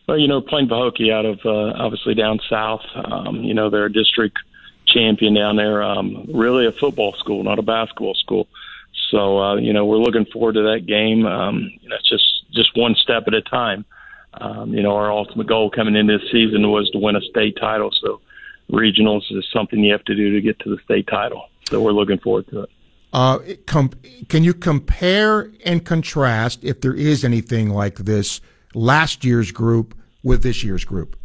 Well, 0.08 0.20
you 0.20 0.28
know, 0.28 0.42
playing 0.42 0.68
Pahokee 0.68 1.12
out 1.12 1.26
of 1.26 1.40
uh, 1.46 1.82
obviously 1.82 2.14
down 2.14 2.40
south. 2.50 2.82
Um, 2.94 3.38
you 3.38 3.54
know, 3.54 3.70
they're 3.70 3.86
a 3.86 3.94
district 3.94 4.38
champion 4.86 5.34
down 5.34 5.56
there. 5.56 5.82
Um, 5.82 6.30
really 6.34 6.66
a 6.66 6.72
football 6.72 7.14
school, 7.14 7.44
not 7.44 7.58
a 7.58 7.64
basketball 7.64 8.16
school. 8.16 8.48
So 9.10 9.40
uh, 9.40 9.56
you 9.56 9.74
know, 9.74 9.86
we're 9.86 9.98
looking 9.98 10.26
forward 10.26 10.54
to 10.54 10.64
that 10.74 10.86
game. 10.86 11.26
Um, 11.26 11.72
you 11.82 11.90
know, 11.90 11.96
it's 11.96 12.10
just 12.10 12.44
just 12.52 12.76
one 12.76 12.96
step 12.96 13.24
at 13.28 13.34
a 13.34 13.42
time. 13.42 13.86
Um, 14.36 14.74
you 14.74 14.82
know, 14.82 14.96
our 14.96 15.12
ultimate 15.12 15.48
goal 15.48 15.70
coming 15.70 15.96
into 15.96 16.18
this 16.18 16.32
season 16.32 16.70
was 16.70 16.90
to 16.92 17.00
win 17.00 17.16
a 17.16 17.22
state 17.22 17.56
title. 17.60 17.92
So 18.02 18.22
regionals 18.74 19.22
is 19.32 19.46
something 19.54 19.80
you 19.80 19.92
have 19.92 20.04
to 20.06 20.16
do 20.16 20.34
to 20.34 20.42
get 20.42 20.60
to 20.60 20.70
the 20.70 20.82
state 20.84 21.08
title. 21.08 21.50
So 21.70 21.82
we're 21.82 21.92
looking 21.92 22.20
forward 22.20 22.48
to 22.50 22.64
it. 22.64 22.70
Uh, 23.14 23.40
com- 23.68 23.92
can 24.28 24.44
you 24.44 24.54
compare 24.54 25.52
and 25.66 25.86
contrast, 25.86 26.64
if 26.64 26.82
there 26.82 26.96
is 26.96 27.24
anything 27.24 27.70
like 27.70 27.98
this, 27.98 28.42
last 28.74 29.24
year's 29.24 29.52
group 29.52 29.96
with 30.24 30.42
this 30.42 30.64
year's 30.64 30.84
group? 30.84 31.16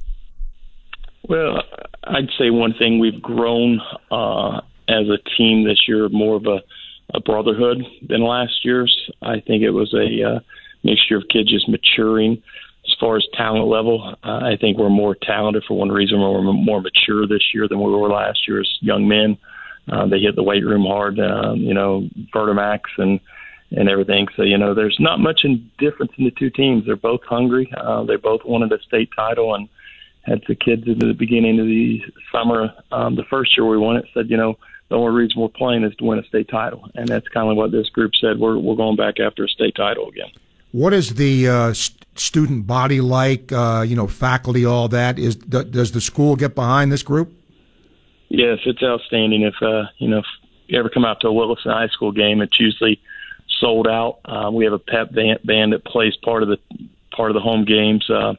Well, 1.28 1.62
I'd 2.04 2.28
say 2.38 2.50
one 2.50 2.74
thing 2.74 2.98
we've 2.98 3.22
grown 3.22 3.80
uh, 4.10 4.60
as 4.88 5.08
a 5.08 5.18
team 5.36 5.64
this 5.64 5.88
year, 5.88 6.08
more 6.10 6.36
of 6.36 6.46
a, 6.46 6.60
a 7.14 7.20
brotherhood 7.20 7.84
than 8.06 8.22
last 8.22 8.64
year's. 8.64 9.10
I 9.22 9.40
think 9.40 9.62
it 9.62 9.70
was 9.70 9.94
a 9.94 10.36
uh, 10.36 10.40
mixture 10.82 11.16
of 11.16 11.24
kids 11.30 11.50
just 11.50 11.68
maturing. 11.68 12.42
Far 13.00 13.16
as 13.16 13.26
talent 13.34 13.66
level, 13.68 14.14
uh, 14.24 14.40
I 14.42 14.56
think 14.60 14.76
we're 14.76 14.88
more 14.88 15.14
talented 15.14 15.64
for 15.68 15.76
one 15.76 15.90
reason. 15.90 16.20
We're 16.20 16.42
more 16.52 16.80
mature 16.80 17.26
this 17.26 17.54
year 17.54 17.68
than 17.68 17.80
we 17.80 17.92
were 17.92 18.08
last 18.08 18.48
year 18.48 18.60
as 18.60 18.78
young 18.80 19.06
men. 19.06 19.38
Uh, 19.90 20.06
they 20.06 20.18
hit 20.18 20.34
the 20.34 20.42
weight 20.42 20.64
room 20.64 20.84
hard, 20.84 21.18
uh, 21.18 21.54
you 21.54 21.74
know, 21.74 22.08
Vertimax 22.34 22.80
and 22.98 23.20
and 23.70 23.88
everything. 23.88 24.26
So 24.36 24.42
you 24.42 24.58
know, 24.58 24.74
there's 24.74 24.96
not 24.98 25.20
much 25.20 25.40
in 25.44 25.70
difference 25.78 26.12
in 26.18 26.24
the 26.24 26.30
two 26.30 26.50
teams. 26.50 26.86
They're 26.86 26.96
both 26.96 27.20
hungry. 27.24 27.72
Uh, 27.76 28.04
they 28.04 28.16
both 28.16 28.40
wanted 28.44 28.72
a 28.72 28.82
state 28.82 29.10
title 29.14 29.54
and 29.54 29.68
had 30.22 30.42
the 30.48 30.54
kids 30.54 30.84
in 30.86 30.98
the 30.98 31.14
beginning 31.14 31.60
of 31.60 31.66
the 31.66 32.00
summer. 32.32 32.72
Um, 32.92 33.16
the 33.16 33.24
first 33.24 33.56
year 33.56 33.66
we 33.66 33.78
won 33.78 33.96
it, 33.96 34.06
said 34.14 34.30
you 34.30 34.36
know 34.36 34.58
the 34.88 34.96
only 34.96 35.12
reason 35.12 35.40
we're 35.40 35.48
playing 35.48 35.84
is 35.84 35.94
to 35.96 36.04
win 36.04 36.18
a 36.18 36.24
state 36.24 36.48
title, 36.48 36.88
and 36.94 37.08
that's 37.08 37.28
kind 37.28 37.50
of 37.50 37.56
what 37.56 37.72
this 37.72 37.88
group 37.90 38.12
said. 38.20 38.38
We're 38.38 38.58
we're 38.58 38.76
going 38.76 38.96
back 38.96 39.20
after 39.20 39.44
a 39.44 39.48
state 39.48 39.74
title 39.74 40.08
again. 40.08 40.30
What 40.72 40.92
is 40.92 41.14
the 41.14 41.48
uh, 41.48 41.72
st- 41.72 42.04
student 42.14 42.66
body 42.66 43.00
like? 43.00 43.52
Uh, 43.52 43.84
you 43.86 43.96
know, 43.96 44.06
faculty, 44.06 44.64
all 44.64 44.88
that. 44.88 45.18
Is 45.18 45.36
does 45.36 45.92
the 45.92 46.00
school 46.00 46.36
get 46.36 46.54
behind 46.54 46.92
this 46.92 47.02
group? 47.02 47.32
Yes, 48.28 48.58
it's 48.66 48.82
outstanding. 48.82 49.42
If 49.42 49.54
uh, 49.62 49.84
you 49.98 50.08
know, 50.08 50.18
if 50.18 50.26
you 50.66 50.78
ever 50.78 50.90
come 50.90 51.04
out 51.04 51.20
to 51.20 51.28
a 51.28 51.32
Williston 51.32 51.72
High 51.72 51.88
School 51.88 52.12
game, 52.12 52.42
it's 52.42 52.60
usually 52.60 53.00
sold 53.60 53.88
out. 53.88 54.20
Um, 54.24 54.54
we 54.54 54.64
have 54.64 54.74
a 54.74 54.78
pep 54.78 55.12
band, 55.12 55.40
band 55.44 55.72
that 55.72 55.84
plays 55.84 56.14
part 56.22 56.42
of 56.42 56.48
the 56.48 56.58
part 57.14 57.30
of 57.30 57.34
the 57.34 57.40
home 57.40 57.64
games. 57.64 58.08
Uh, 58.10 58.34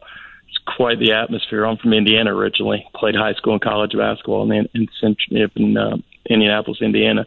it's 0.47 0.57
quite 0.77 0.99
the 0.99 1.13
atmosphere. 1.13 1.65
I'm 1.65 1.77
from 1.77 1.93
Indiana 1.93 2.35
originally. 2.35 2.85
Played 2.95 3.15
high 3.15 3.33
school 3.33 3.53
and 3.53 3.61
college 3.61 3.93
basketball 3.97 4.51
in 4.51 4.69
in, 4.73 4.87
in, 5.01 5.49
in 5.55 5.77
uh, 5.77 5.97
Indianapolis, 6.29 6.79
Indiana. 6.81 7.25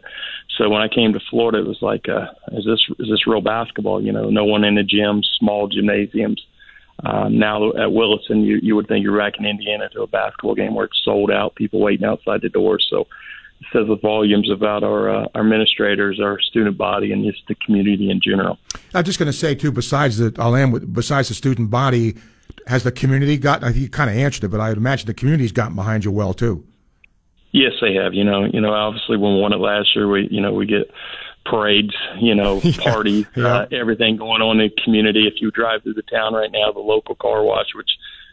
So 0.57 0.69
when 0.69 0.81
I 0.81 0.87
came 0.87 1.13
to 1.13 1.19
Florida, 1.29 1.59
it 1.59 1.67
was 1.67 1.81
like, 1.81 2.07
uh, 2.07 2.27
is 2.51 2.65
this 2.65 2.79
is 2.99 3.09
this 3.09 3.25
real 3.25 3.41
basketball? 3.41 4.03
You 4.03 4.11
know, 4.11 4.29
no 4.29 4.45
one 4.45 4.63
in 4.63 4.75
the 4.75 4.83
gyms, 4.83 5.23
small 5.39 5.67
gymnasiums. 5.67 6.45
Um, 7.03 7.39
now 7.39 7.71
at 7.71 7.91
Williston, 7.91 8.43
you, 8.43 8.59
you 8.61 8.75
would 8.75 8.87
think 8.87 9.03
you're 9.03 9.17
back 9.17 9.33
in 9.39 9.45
Indiana 9.45 9.89
to 9.89 10.03
a 10.03 10.07
basketball 10.07 10.53
game 10.53 10.75
where 10.75 10.85
it's 10.85 11.01
sold 11.03 11.31
out, 11.31 11.55
people 11.55 11.79
waiting 11.79 12.05
outside 12.05 12.41
the 12.41 12.49
doors. 12.49 12.85
So 12.89 13.07
it 13.61 13.67
says 13.73 13.87
the 13.87 13.95
volumes 13.95 14.51
about 14.51 14.83
our 14.83 15.09
uh, 15.09 15.27
our 15.33 15.41
administrators, 15.41 16.19
our 16.21 16.39
student 16.39 16.77
body, 16.77 17.11
and 17.11 17.25
just 17.25 17.47
the 17.47 17.55
community 17.55 18.11
in 18.11 18.21
general. 18.21 18.59
I'm 18.93 19.03
just 19.03 19.17
going 19.17 19.31
to 19.31 19.37
say 19.37 19.55
too. 19.55 19.71
Besides 19.71 20.17
the, 20.17 20.35
I'll 20.37 20.55
end 20.55 20.71
with 20.71 20.93
besides 20.93 21.29
the 21.29 21.33
student 21.33 21.71
body, 21.71 22.15
has 22.67 22.83
the 22.83 22.91
community 22.91 23.37
got? 23.37 23.63
I 23.63 23.71
think 23.71 23.81
you 23.81 23.89
kind 23.89 24.09
of 24.09 24.15
answered 24.15 24.43
it, 24.43 24.49
but 24.49 24.59
I 24.59 24.69
would 24.69 24.77
imagine 24.77 25.07
the 25.07 25.13
community's 25.13 25.51
gotten 25.51 25.75
behind 25.75 26.05
you 26.05 26.11
well 26.11 26.33
too. 26.35 26.63
Yes, 27.53 27.73
they 27.79 27.93
have. 27.93 28.13
You 28.13 28.23
know, 28.23 28.45
you 28.45 28.59
know, 28.59 28.73
obviously 28.73 29.15
when 29.15 29.35
we 29.35 29.41
won 29.41 29.53
it 29.53 29.57
last 29.57 29.95
year, 29.95 30.07
we 30.07 30.27
you 30.29 30.41
know 30.41 30.53
we 30.53 30.65
get 30.65 30.91
parades, 31.45 31.93
you 32.19 32.35
know, 32.35 32.59
parties, 32.79 33.25
yeah. 33.35 33.59
uh, 33.59 33.65
everything 33.71 34.17
going 34.17 34.41
on 34.41 34.59
in 34.59 34.71
the 34.75 34.83
community. 34.83 35.27
If 35.27 35.41
you 35.41 35.51
drive 35.51 35.83
through 35.83 35.93
the 35.93 36.03
town 36.03 36.33
right 36.33 36.51
now, 36.51 36.71
the 36.71 36.79
local 36.79 37.15
car 37.15 37.43
wash, 37.43 37.67
which 37.75 37.89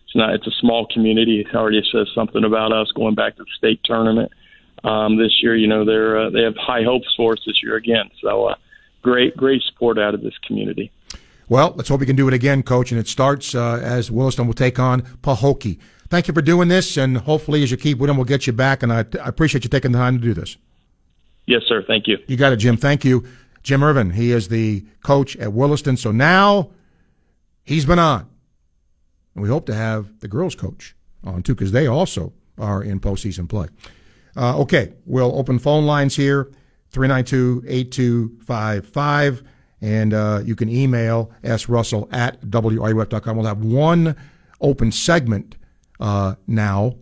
it's 0.07 0.17
not, 0.17 0.35
it's 0.35 0.47
a 0.47 0.53
small 0.61 0.87
community. 0.87 1.41
It 1.41 1.55
already 1.55 1.83
says 1.93 2.09
something 2.15 2.45
about 2.45 2.73
us 2.73 2.91
going 2.93 3.15
back 3.15 3.37
to 3.37 3.45
the 3.45 3.51
state 3.57 3.81
tournament 3.85 4.33
um, 4.85 5.19
this 5.19 5.43
year. 5.43 5.55
You 5.55 5.69
know, 5.69 5.85
they're 5.85 6.19
uh, 6.19 6.31
they 6.31 6.43
have 6.43 6.57
high 6.57 6.83
hopes 6.83 7.13
for 7.17 7.35
us 7.35 7.41
this 7.47 7.63
year 7.63 7.77
again. 7.77 8.11
So, 8.23 8.47
uh, 8.47 8.55
great, 9.03 9.37
great 9.37 9.63
support 9.63 9.99
out 9.99 10.15
of 10.15 10.23
this 10.23 10.37
community. 10.47 10.91
Well, 11.49 11.75
let's 11.77 11.89
hope 11.89 12.01
we 12.01 12.07
can 12.07 12.17
do 12.17 12.29
it 12.29 12.35
again, 12.35 12.63
Coach. 12.63 12.93
And 12.93 13.01
it 13.01 13.09
starts 13.09 13.55
uh, 13.55 13.81
as 13.83 14.11
Williston 14.11 14.47
will 14.47 14.55
take 14.55 14.79
on 14.79 15.03
Pahokee. 15.23 15.79
Thank 16.11 16.27
you 16.27 16.35
for 16.35 16.43
doing 16.43 16.67
this, 16.67 16.97
and 16.97 17.19
hopefully, 17.19 17.63
as 17.63 17.71
you 17.71 17.77
keep 17.77 17.99
with 17.99 18.09
them, 18.09 18.17
we'll 18.17 18.27
get 18.27 18.45
you 18.45 18.53
back. 18.53 18.83
And 18.83 18.93
I, 18.93 18.99
I 19.23 19.29
appreciate 19.29 19.63
you 19.63 19.71
taking 19.71 19.93
the 19.93 19.99
time 19.99 20.17
to 20.17 20.21
do 20.21 20.35
this. 20.35 20.57
Yes, 21.47 21.63
sir. 21.69 21.85
Thank 21.87 22.09
you. 22.09 22.19
You 22.27 22.37
got 22.37 22.53
it, 22.53 22.57
Jim. 22.57 22.77
Thank 22.77 23.05
you. 23.05 23.25
Jim 23.63 23.83
Ervin, 23.83 24.11
he 24.11 24.33
is 24.33 24.49
the 24.49 24.85
coach 25.05 25.37
at 25.37 25.53
Williston. 25.53 25.97
So 25.97 26.11
now 26.11 26.71
he's 27.63 27.85
been 27.85 27.99
on. 27.99 28.29
And 29.35 29.43
we 29.43 29.49
hope 29.49 29.67
to 29.67 29.75
have 29.75 30.19
the 30.21 30.29
girls 30.29 30.57
coach 30.57 30.97
on 31.23 31.43
too, 31.43 31.55
because 31.55 31.73
they 31.73 31.87
also 31.87 32.33
are 32.59 32.83
in 32.83 32.99
postseason 32.99 33.49
play. 33.49 33.69
Uh, 34.37 34.59
okay, 34.61 34.95
we'll 35.07 35.37
open 35.39 35.59
phone 35.59 35.87
lines 35.87 36.17
here 36.17 36.51
392 36.91 37.65
8255. 37.69 39.43
And 39.83 40.13
uh, 40.13 40.41
you 40.45 40.57
can 40.57 40.69
email 40.69 41.31
srussell 41.43 42.09
at 42.13 42.41
wruf.com. 42.43 43.37
We'll 43.37 43.47
have 43.47 43.65
one 43.65 44.17
open 44.61 44.93
segment 44.93 45.57
uh, 46.01 46.35
now. 46.47 46.97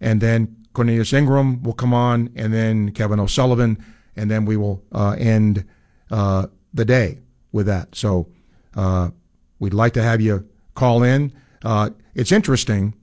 And 0.00 0.20
then 0.20 0.66
Cornelius 0.72 1.12
Ingram 1.12 1.62
will 1.62 1.72
come 1.72 1.94
on, 1.94 2.30
and 2.36 2.52
then 2.52 2.92
Kevin 2.92 3.18
O'Sullivan, 3.18 3.82
and 4.14 4.30
then 4.30 4.44
we 4.44 4.56
will 4.56 4.84
uh, 4.92 5.16
end 5.18 5.64
uh, 6.10 6.46
the 6.72 6.84
day 6.84 7.18
with 7.50 7.66
that. 7.66 7.94
So 7.94 8.28
uh, 8.74 9.10
we'd 9.58 9.74
like 9.74 9.94
to 9.94 10.02
have 10.02 10.20
you 10.20 10.46
call 10.74 11.02
in. 11.02 11.32
Uh, 11.64 11.90
it's 12.14 12.30
interesting. 12.30 12.94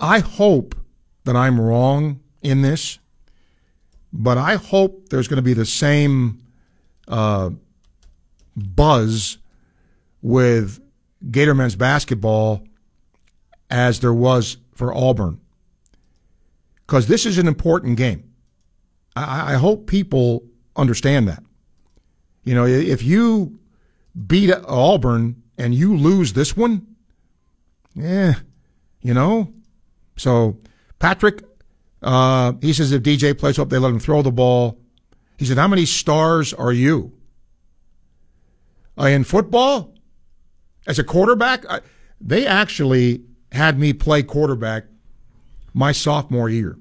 I 0.00 0.20
hope 0.20 0.74
that 1.24 1.36
I'm 1.36 1.60
wrong 1.60 2.20
in 2.42 2.62
this, 2.62 2.98
but 4.12 4.38
I 4.38 4.56
hope 4.56 5.08
there's 5.10 5.28
going 5.28 5.36
to 5.36 5.42
be 5.42 5.54
the 5.54 5.66
same 5.66 6.42
uh, 7.08 7.50
buzz 8.56 9.38
with 10.22 10.80
Gator 11.30 11.54
men's 11.54 11.76
basketball 11.76 12.62
as 13.74 13.98
there 13.98 14.14
was 14.14 14.56
for 14.72 14.94
Auburn 14.94 15.40
because 16.86 17.08
this 17.08 17.26
is 17.26 17.38
an 17.38 17.48
important 17.48 17.96
game. 17.96 18.32
I, 19.16 19.54
I, 19.54 19.56
hope 19.56 19.88
people 19.88 20.44
understand 20.76 21.26
that. 21.26 21.42
You 22.44 22.54
know, 22.54 22.66
if 22.66 23.02
you 23.02 23.58
beat 24.26 24.54
Auburn 24.68 25.42
and 25.58 25.74
you 25.74 25.96
lose 25.96 26.34
this 26.34 26.56
one, 26.56 26.86
yeah, 27.96 28.34
you 29.02 29.12
know. 29.12 29.52
So 30.16 30.58
Patrick, 31.00 31.42
uh, 32.00 32.52
he 32.60 32.72
says 32.72 32.92
if 32.92 33.02
DJ 33.02 33.36
plays 33.36 33.58
up, 33.58 33.70
they 33.70 33.78
let 33.78 33.90
him 33.90 33.98
throw 33.98 34.22
the 34.22 34.30
ball. 34.30 34.78
He 35.36 35.44
said, 35.46 35.58
"How 35.58 35.68
many 35.68 35.84
stars 35.84 36.54
are 36.54 36.72
you 36.72 37.12
uh, 38.96 39.06
in 39.06 39.24
football 39.24 39.94
as 40.86 41.00
a 41.00 41.04
quarterback?" 41.04 41.64
Uh, 41.68 41.80
they 42.20 42.46
actually 42.46 43.24
had 43.54 43.78
me 43.78 43.92
play 43.92 44.22
quarterback 44.22 44.84
my 45.72 45.92
sophomore 45.92 46.48
year 46.48 46.76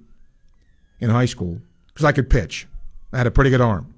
in 1.00 1.10
high 1.10 1.26
school 1.26 1.62
because 1.88 2.06
I 2.06 2.12
could 2.12 2.30
pitch. 2.30 2.68
I 3.12 3.18
had 3.18 3.28
a 3.28 3.32
pretty 3.32 3.52
good 3.52 3.62
arm. 3.62 3.94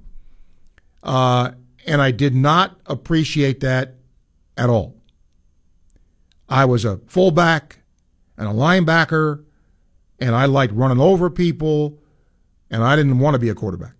Uh, 1.01 1.51
and 1.85 2.01
I 2.01 2.11
did 2.11 2.35
not 2.35 2.77
appreciate 2.85 3.61
that 3.61 3.95
at 4.57 4.69
all. 4.69 4.95
I 6.49 6.65
was 6.65 6.83
a 6.83 6.97
fullback 7.07 7.79
and 8.37 8.47
a 8.47 8.51
linebacker, 8.51 9.43
and 10.19 10.35
I 10.35 10.45
liked 10.45 10.73
running 10.73 10.99
over 10.99 11.29
people, 11.29 11.99
and 12.69 12.83
I 12.83 12.95
didn't 12.95 13.19
want 13.19 13.35
to 13.35 13.39
be 13.39 13.49
a 13.49 13.55
quarterback. 13.55 13.93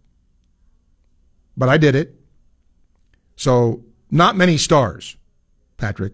But 1.55 1.69
I 1.69 1.77
did 1.77 1.95
it. 1.95 2.15
So, 3.35 3.83
not 4.11 4.35
many 4.35 4.57
stars, 4.57 5.15
Patrick. 5.77 6.13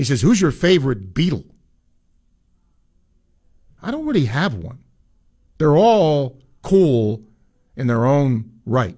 He 0.00 0.04
says, 0.04 0.22
Who's 0.22 0.40
your 0.40 0.50
favorite 0.50 1.12
Beatle? 1.12 1.44
I 3.82 3.90
don't 3.90 4.06
really 4.06 4.24
have 4.24 4.54
one. 4.54 4.78
They're 5.58 5.76
all 5.76 6.38
cool 6.62 7.22
in 7.76 7.86
their 7.86 8.06
own 8.06 8.50
right. 8.64 8.96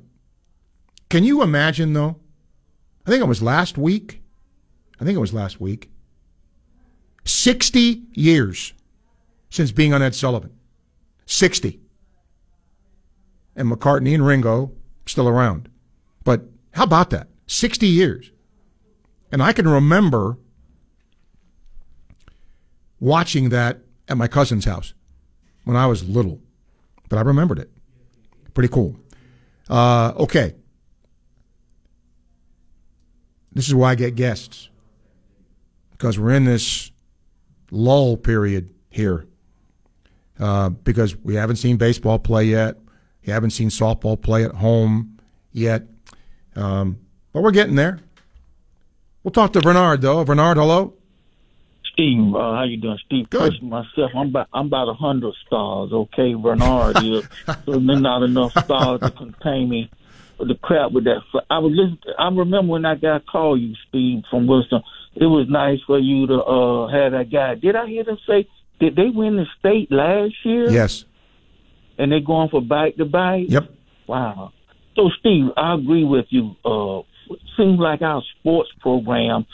Can 1.11 1.25
you 1.25 1.43
imagine, 1.43 1.93
though? 1.93 2.21
I 3.05 3.11
think 3.11 3.21
it 3.21 3.27
was 3.27 3.43
last 3.43 3.77
week. 3.77 4.23
I 5.01 5.05
think 5.05 5.17
it 5.17 5.21
was 5.21 5.35
last 5.35 5.61
week. 5.61 5.91
60 7.25 8.05
years 8.13 8.73
since 9.51 9.73
being 9.73 9.93
on 9.93 10.03
Ed 10.03 10.15
Sullivan. 10.15 10.53
60. 11.27 11.81
And 13.57 13.69
McCartney 13.69 14.15
and 14.15 14.25
Ringo 14.25 14.71
still 15.07 15.29
around. 15.29 15.69
But 16.23 16.43
how 16.75 16.85
about 16.85 17.11
that? 17.11 17.27
60 17.49 17.89
years. 17.89 18.31
And 19.33 19.43
I 19.43 19.53
can 19.53 19.67
remember 19.67 20.39
watching 23.03 23.49
that 23.49 23.81
at 24.07 24.17
my 24.17 24.29
cousin's 24.29 24.65
house 24.65 24.95
when 25.65 25.77
I 25.77 25.87
was 25.87 26.09
little, 26.09 26.41
but 27.09 27.19
I 27.19 27.23
remembered 27.23 27.59
it. 27.59 27.69
Pretty 28.55 28.69
cool. 28.69 28.97
Uh, 29.69 30.13
okay. 30.17 30.55
This 33.53 33.67
is 33.67 33.75
why 33.75 33.91
I 33.91 33.95
get 33.97 34.15
guests 34.15 34.71
because 35.91 36.17
we're 36.17 36.35
in 36.35 36.45
this 36.45 36.93
lull 37.73 38.17
period 38.17 38.73
here 38.89 39.27
uh, 40.39 40.69
because 40.69 41.17
we 41.17 41.35
haven't 41.35 41.57
seen 41.57 41.77
baseball 41.77 42.21
play 42.21 42.45
yet. 42.45 42.77
We 43.27 43.33
haven't 43.33 43.51
seen 43.51 43.69
softball 43.69 44.21
play 44.21 44.45
at 44.45 44.53
home 44.53 45.19
yet. 45.51 45.89
Um, 46.55 46.99
but 47.33 47.43
we're 47.43 47.51
getting 47.51 47.75
there. 47.75 47.99
We'll 49.25 49.33
talk 49.33 49.53
to 49.55 49.61
Bernard, 49.61 50.03
though. 50.03 50.25
Bernard, 50.25 50.57
hello. 50.57 50.95
Steve, 51.93 52.35
uh, 52.35 52.55
how 52.55 52.65
you 52.65 52.79
doing, 52.79 52.99
Steve? 53.07 53.29
Good. 53.31 53.63
myself, 53.63 54.13
I'm 54.15 54.29
about 54.29 54.49
I'm 54.53 54.67
about 54.67 54.89
a 54.89 54.95
hundred 54.95 55.35
stars. 55.47 55.93
Okay, 55.93 56.35
Bernard 56.35 57.03
is 57.03 57.29
so 57.47 57.79
there's 57.79 58.01
not 58.01 58.23
enough 58.23 58.53
stars 58.65 59.01
to 59.01 59.11
contain 59.11 59.69
me. 59.69 59.91
The 60.39 60.57
crap 60.61 60.91
with 60.91 61.05
that. 61.05 61.21
I 61.51 61.59
was 61.59 61.77
just 61.77 62.17
I 62.19 62.29
remember 62.29 62.73
when 62.73 62.85
I 62.85 62.97
got 62.97 63.27
called 63.27 63.61
you, 63.61 63.75
Steve, 63.89 64.25
from 64.31 64.47
Wilson. 64.47 64.83
It 65.15 65.27
was 65.27 65.47
nice 65.49 65.79
for 65.87 65.99
you 65.99 66.27
to 66.27 66.43
uh 66.43 66.89
have 66.89 67.13
that 67.13 67.31
guy. 67.31 67.55
Did 67.55 67.77
I 67.77 67.87
hear 67.87 68.03
them 68.03 68.19
say 68.27 68.49
did 68.83 68.97
they 68.97 69.11
win 69.15 69.37
the 69.37 69.47
state 69.61 69.93
last 69.93 70.35
year? 70.45 70.69
Yes. 70.69 71.05
And 71.99 72.11
they're 72.11 72.19
going 72.19 72.49
for 72.49 72.61
back 72.61 72.97
to 72.97 73.05
back. 73.05 73.43
Yep. 73.47 73.71
Wow. 74.09 74.53
So, 74.97 75.09
Steve, 75.21 75.51
I 75.57 75.75
agree 75.75 76.03
with 76.03 76.27
you. 76.31 76.57
Uh, 76.65 77.03
seems 77.57 77.79
like 77.79 78.03
our 78.03 78.23
sports 78.41 78.71
program 78.81 79.47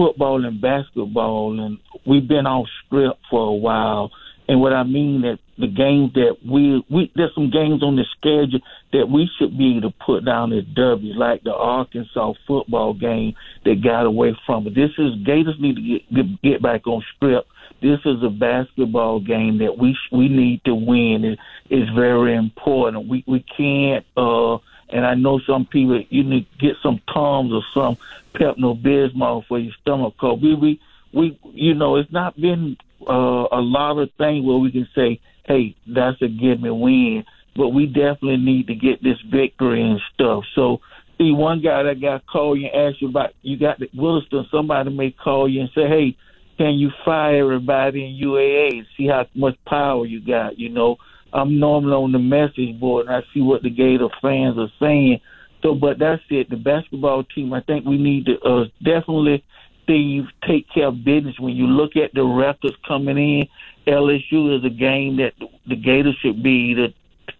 football 0.00 0.46
and 0.46 0.62
basketball, 0.62 1.60
and 1.60 1.76
we've 2.06 2.26
been 2.26 2.46
off 2.46 2.66
script 2.86 3.20
for 3.30 3.48
a 3.48 3.54
while. 3.54 4.10
And 4.48 4.58
what 4.58 4.72
I 4.72 4.82
mean 4.82 5.20
that 5.20 5.38
the 5.58 5.66
games 5.68 6.14
that 6.14 6.36
we 6.50 6.82
we 6.90 7.12
there's 7.14 7.34
some 7.34 7.50
games 7.50 7.82
on 7.82 7.96
the 7.96 8.06
schedule 8.16 8.60
that 8.94 9.06
we 9.12 9.28
should 9.38 9.58
be 9.58 9.76
able 9.76 9.90
to 9.90 9.96
put 10.04 10.24
down 10.24 10.54
as 10.54 10.64
W's, 10.74 11.16
like 11.16 11.44
the 11.44 11.52
Arkansas 11.52 12.32
football 12.46 12.94
game 12.94 13.34
that 13.66 13.84
got 13.84 14.06
away 14.06 14.34
from 14.46 14.66
it. 14.66 14.74
This 14.74 14.90
is 14.96 15.22
Gators 15.26 15.56
need 15.60 15.76
to 15.76 15.82
get 15.82 16.14
get, 16.14 16.42
get 16.42 16.62
back 16.62 16.86
on 16.86 17.04
script. 17.14 17.46
This 17.82 18.00
is 18.06 18.22
a 18.24 18.30
basketball 18.30 19.20
game 19.20 19.58
that 19.58 19.76
we 19.78 19.96
we 20.10 20.28
need 20.28 20.64
to 20.64 20.74
win. 20.74 21.24
It, 21.24 21.38
It 21.68 21.82
is 21.82 21.88
very 21.94 22.34
important. 22.34 23.06
We 23.06 23.22
we 23.26 23.44
can't. 23.56 24.04
uh 24.16 24.56
and 24.92 25.06
I 25.06 25.14
know 25.14 25.40
some 25.46 25.66
people 25.66 26.02
you 26.08 26.24
need 26.24 26.46
to 26.50 26.58
get 26.58 26.76
some 26.82 27.00
Tums 27.12 27.52
or 27.52 27.62
some 27.74 27.96
Pepto 28.34 28.80
Bismol 28.80 29.46
for 29.46 29.58
your 29.58 29.72
stomach 29.80 30.14
cold. 30.20 30.42
We 30.42 30.54
we 30.54 30.80
we 31.12 31.38
you 31.52 31.74
know 31.74 31.96
it's 31.96 32.12
not 32.12 32.40
been 32.40 32.76
uh, 33.08 33.46
a 33.52 33.60
lot 33.60 33.98
of 33.98 34.10
things 34.18 34.44
where 34.44 34.58
we 34.58 34.70
can 34.70 34.88
say, 34.94 35.20
hey, 35.44 35.74
that's 35.86 36.20
a 36.22 36.28
give 36.28 36.60
me 36.60 36.70
win, 36.70 37.24
but 37.56 37.70
we 37.70 37.86
definitely 37.86 38.36
need 38.36 38.66
to 38.68 38.74
get 38.74 39.02
this 39.02 39.20
victory 39.22 39.82
and 39.82 40.00
stuff. 40.14 40.44
So 40.54 40.80
See, 41.20 41.32
one 41.32 41.60
guy 41.60 41.82
that 41.82 42.00
got 42.00 42.26
called 42.26 42.58
you 42.58 42.68
and 42.72 42.88
asked 42.88 43.02
you 43.02 43.08
about 43.08 43.34
you 43.42 43.58
got 43.58 43.78
the 43.78 43.90
Williston. 43.94 44.46
Somebody 44.50 44.88
may 44.88 45.10
call 45.10 45.46
you 45.46 45.60
and 45.60 45.70
say, 45.74 45.86
"Hey, 45.86 46.16
can 46.56 46.78
you 46.78 46.90
fire 47.04 47.44
everybody 47.44 48.06
in 48.06 48.16
UAA 48.16 48.78
and 48.78 48.86
see 48.96 49.06
how 49.06 49.26
much 49.34 49.62
power 49.66 50.06
you 50.06 50.20
got?" 50.20 50.58
You 50.58 50.70
know, 50.70 50.96
I'm 51.32 51.58
normally 51.58 51.92
on 51.92 52.12
the 52.12 52.18
message 52.18 52.78
board 52.78 53.06
and 53.06 53.16
I 53.16 53.20
see 53.32 53.40
what 53.40 53.62
the 53.62 53.70
Gator 53.70 54.08
fans 54.20 54.58
are 54.58 54.72
saying. 54.80 55.20
So, 55.62 55.74
but 55.74 55.98
that's 55.98 56.22
it. 56.30 56.50
The 56.50 56.56
basketball 56.56 57.24
team, 57.24 57.52
I 57.52 57.60
think 57.60 57.84
we 57.84 57.98
need 57.98 58.26
to 58.26 58.40
uh, 58.40 58.64
definitely, 58.82 59.44
Steve, 59.84 60.24
take 60.46 60.66
care 60.72 60.86
of 60.86 61.04
business. 61.04 61.38
When 61.38 61.54
you 61.54 61.66
look 61.66 61.96
at 61.96 62.14
the 62.14 62.24
records 62.24 62.76
coming 62.86 63.18
in, 63.18 63.48
LSU 63.86 64.58
is 64.58 64.64
a 64.64 64.70
game 64.70 65.18
that 65.18 65.32
the 65.66 65.76
Gators 65.76 66.16
should 66.22 66.42
be 66.42 66.74
to 66.74 66.88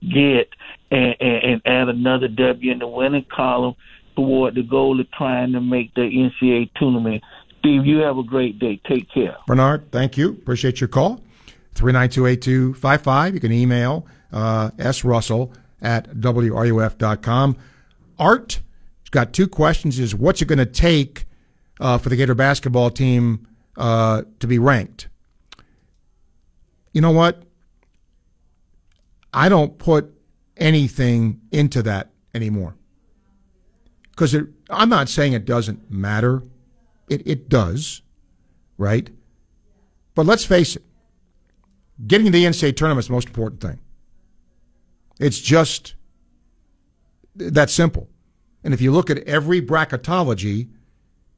get 0.02 0.48
and, 0.90 1.16
and, 1.20 1.44
and 1.44 1.62
add 1.64 1.88
another 1.88 2.28
W 2.28 2.72
in 2.72 2.78
the 2.78 2.86
winning 2.86 3.26
column 3.34 3.74
toward 4.16 4.54
the 4.54 4.62
goal 4.62 5.00
of 5.00 5.10
trying 5.12 5.52
to 5.52 5.60
make 5.60 5.94
the 5.94 6.02
NCAA 6.02 6.70
tournament. 6.74 7.22
Steve, 7.60 7.86
you 7.86 7.98
have 7.98 8.18
a 8.18 8.22
great 8.22 8.58
day. 8.58 8.80
Take 8.88 9.10
care. 9.12 9.36
Bernard, 9.46 9.90
thank 9.92 10.16
you. 10.16 10.30
Appreciate 10.30 10.80
your 10.80 10.88
call. 10.88 11.20
3928255. 11.80 13.34
You 13.34 13.40
can 13.40 13.52
email 13.52 14.06
uh, 14.32 14.70
S. 14.78 15.04
Russell 15.04 15.52
at 15.80 16.10
WRUF.com. 16.10 17.56
Art 18.18 18.60
has 19.02 19.10
got 19.10 19.32
two 19.32 19.48
questions 19.48 19.98
is 19.98 20.14
what's 20.14 20.42
it 20.42 20.46
going 20.46 20.58
to 20.58 20.66
take 20.66 21.24
uh, 21.80 21.96
for 21.98 22.10
the 22.10 22.16
Gator 22.16 22.34
basketball 22.34 22.90
team 22.90 23.48
uh, 23.76 24.22
to 24.40 24.46
be 24.46 24.58
ranked? 24.58 25.08
You 26.92 27.00
know 27.00 27.12
what? 27.12 27.42
I 29.32 29.48
don't 29.48 29.78
put 29.78 30.12
anything 30.56 31.40
into 31.50 31.82
that 31.82 32.10
anymore. 32.34 32.74
Because 34.10 34.36
I'm 34.68 34.88
not 34.90 35.08
saying 35.08 35.32
it 35.32 35.46
doesn't 35.46 35.90
matter. 35.90 36.42
It, 37.08 37.26
it 37.26 37.48
does, 37.48 38.02
right? 38.76 39.08
But 40.14 40.26
let's 40.26 40.44
face 40.44 40.76
it 40.76 40.82
getting 42.06 42.26
to 42.26 42.32
the 42.32 42.44
NCAA 42.44 42.76
tournament 42.76 43.04
is 43.04 43.08
the 43.08 43.12
most 43.12 43.28
important 43.28 43.60
thing. 43.60 43.80
It's 45.18 45.38
just 45.38 45.94
that 47.34 47.70
simple. 47.70 48.08
And 48.64 48.74
if 48.74 48.80
you 48.80 48.92
look 48.92 49.10
at 49.10 49.18
every 49.18 49.60
bracketology 49.60 50.68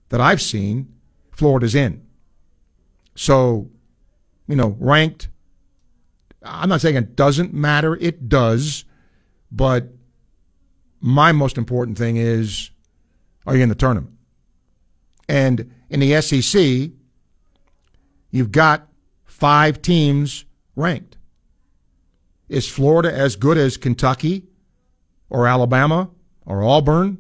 that 0.09 0.20
I've 0.20 0.43
seen, 0.43 0.93
Florida's 1.30 1.74
in. 1.74 2.06
So, 3.14 3.70
you 4.47 4.56
know, 4.56 4.76
ranked, 4.78 5.28
I'm 6.43 6.68
not 6.68 6.80
saying 6.80 6.97
it 6.97 7.16
doesn't 7.16 7.52
matter, 7.52 7.97
it 7.97 8.28
does, 8.28 8.84
but 9.51 9.89
my 11.01 11.32
most 11.32 11.59
important 11.59 11.98
thing 11.98 12.16
is 12.16 12.70
are 13.47 13.56
you 13.56 13.62
in 13.62 13.68
the 13.68 13.74
tournament? 13.74 14.14
And 15.28 15.72
in 15.90 16.01
the 16.01 16.20
SEC, 16.20 16.90
you've 18.30 18.52
got 18.52 18.89
five 19.24 19.82
teams 19.82 20.44
ranked. 20.76 21.16
Is 22.48 22.68
Florida 22.68 23.12
as 23.12 23.36
good 23.36 23.56
as 23.56 23.76
Kentucky 23.76 24.44
or 25.30 25.46
Alabama 25.46 26.10
or 26.44 26.62
Auburn 26.62 27.18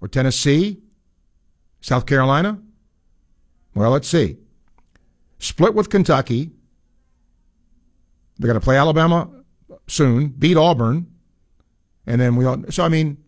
or 0.00 0.08
Tennessee, 0.08 0.82
South 1.80 2.06
Carolina? 2.06 2.60
Well, 3.74 3.90
let's 3.90 4.08
see. 4.08 4.36
Split 5.38 5.74
with 5.74 5.90
Kentucky. 5.90 6.50
They're 8.38 8.48
going 8.48 8.60
to 8.60 8.64
play 8.64 8.76
Alabama 8.76 9.30
soon, 9.86 10.28
beat 10.28 10.56
Auburn, 10.56 11.06
and 12.06 12.20
then 12.20 12.36
we 12.36 12.44
all. 12.44 12.64
So, 12.70 12.84
I 12.84 12.88
mean, 12.88 13.18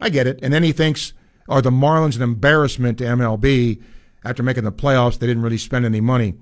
I 0.00 0.08
get 0.08 0.26
it. 0.26 0.38
And 0.42 0.52
then 0.52 0.62
he 0.62 0.72
thinks, 0.72 1.12
are 1.48 1.62
the 1.62 1.70
Marlins 1.70 2.16
an 2.16 2.22
embarrassment 2.22 2.98
to 2.98 3.04
MLB 3.04 3.82
after 4.24 4.42
making 4.42 4.64
the 4.64 4.72
playoffs? 4.72 5.18
They 5.18 5.26
didn't 5.26 5.42
really 5.42 5.58
spend 5.58 5.84
any 5.84 6.00
money. 6.00 6.34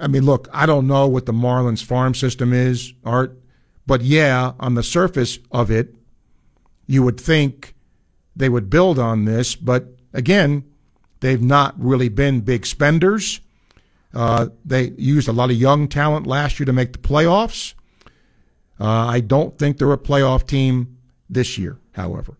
I 0.00 0.06
mean, 0.06 0.24
look, 0.24 0.48
I 0.52 0.66
don't 0.66 0.86
know 0.86 1.06
what 1.06 1.26
the 1.26 1.32
Marlins 1.32 1.82
farm 1.82 2.14
system 2.14 2.52
is, 2.52 2.92
Art, 3.04 3.38
but 3.86 4.02
yeah, 4.02 4.52
on 4.58 4.74
the 4.74 4.82
surface 4.82 5.38
of 5.50 5.70
it, 5.70 5.94
you 6.86 7.02
would 7.02 7.20
think 7.20 7.74
they 8.36 8.48
would 8.48 8.70
build 8.70 8.98
on 8.98 9.24
this, 9.24 9.54
but 9.54 9.86
again, 10.12 10.64
they've 11.20 11.42
not 11.42 11.74
really 11.78 12.08
been 12.08 12.40
big 12.40 12.66
spenders. 12.66 13.40
Uh, 14.12 14.48
they 14.64 14.92
used 14.96 15.28
a 15.28 15.32
lot 15.32 15.50
of 15.50 15.56
young 15.56 15.88
talent 15.88 16.26
last 16.26 16.58
year 16.58 16.66
to 16.66 16.72
make 16.72 16.92
the 16.92 16.98
playoffs. 16.98 17.74
Uh, 18.78 18.86
I 18.86 19.20
don't 19.20 19.58
think 19.58 19.78
they're 19.78 19.92
a 19.92 19.98
playoff 19.98 20.46
team 20.46 20.98
this 21.28 21.58
year, 21.58 21.78
however. 21.92 22.36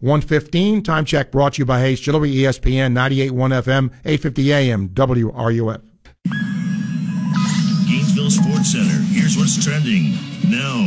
115, 0.00 0.82
time 0.82 1.04
check 1.04 1.30
brought 1.30 1.54
to 1.54 1.58
you 1.58 1.66
by 1.66 1.80
Hayes 1.80 2.00
Jewelry, 2.00 2.32
ESPN 2.32 2.94
98.1 2.94 3.30
FM, 3.62 3.84
850 4.04 4.52
AM, 4.52 4.88
WRUF. 4.88 5.82
Center. 8.64 9.02
Here's 9.08 9.36
what's 9.36 9.62
trending 9.62 10.12
now 10.48 10.84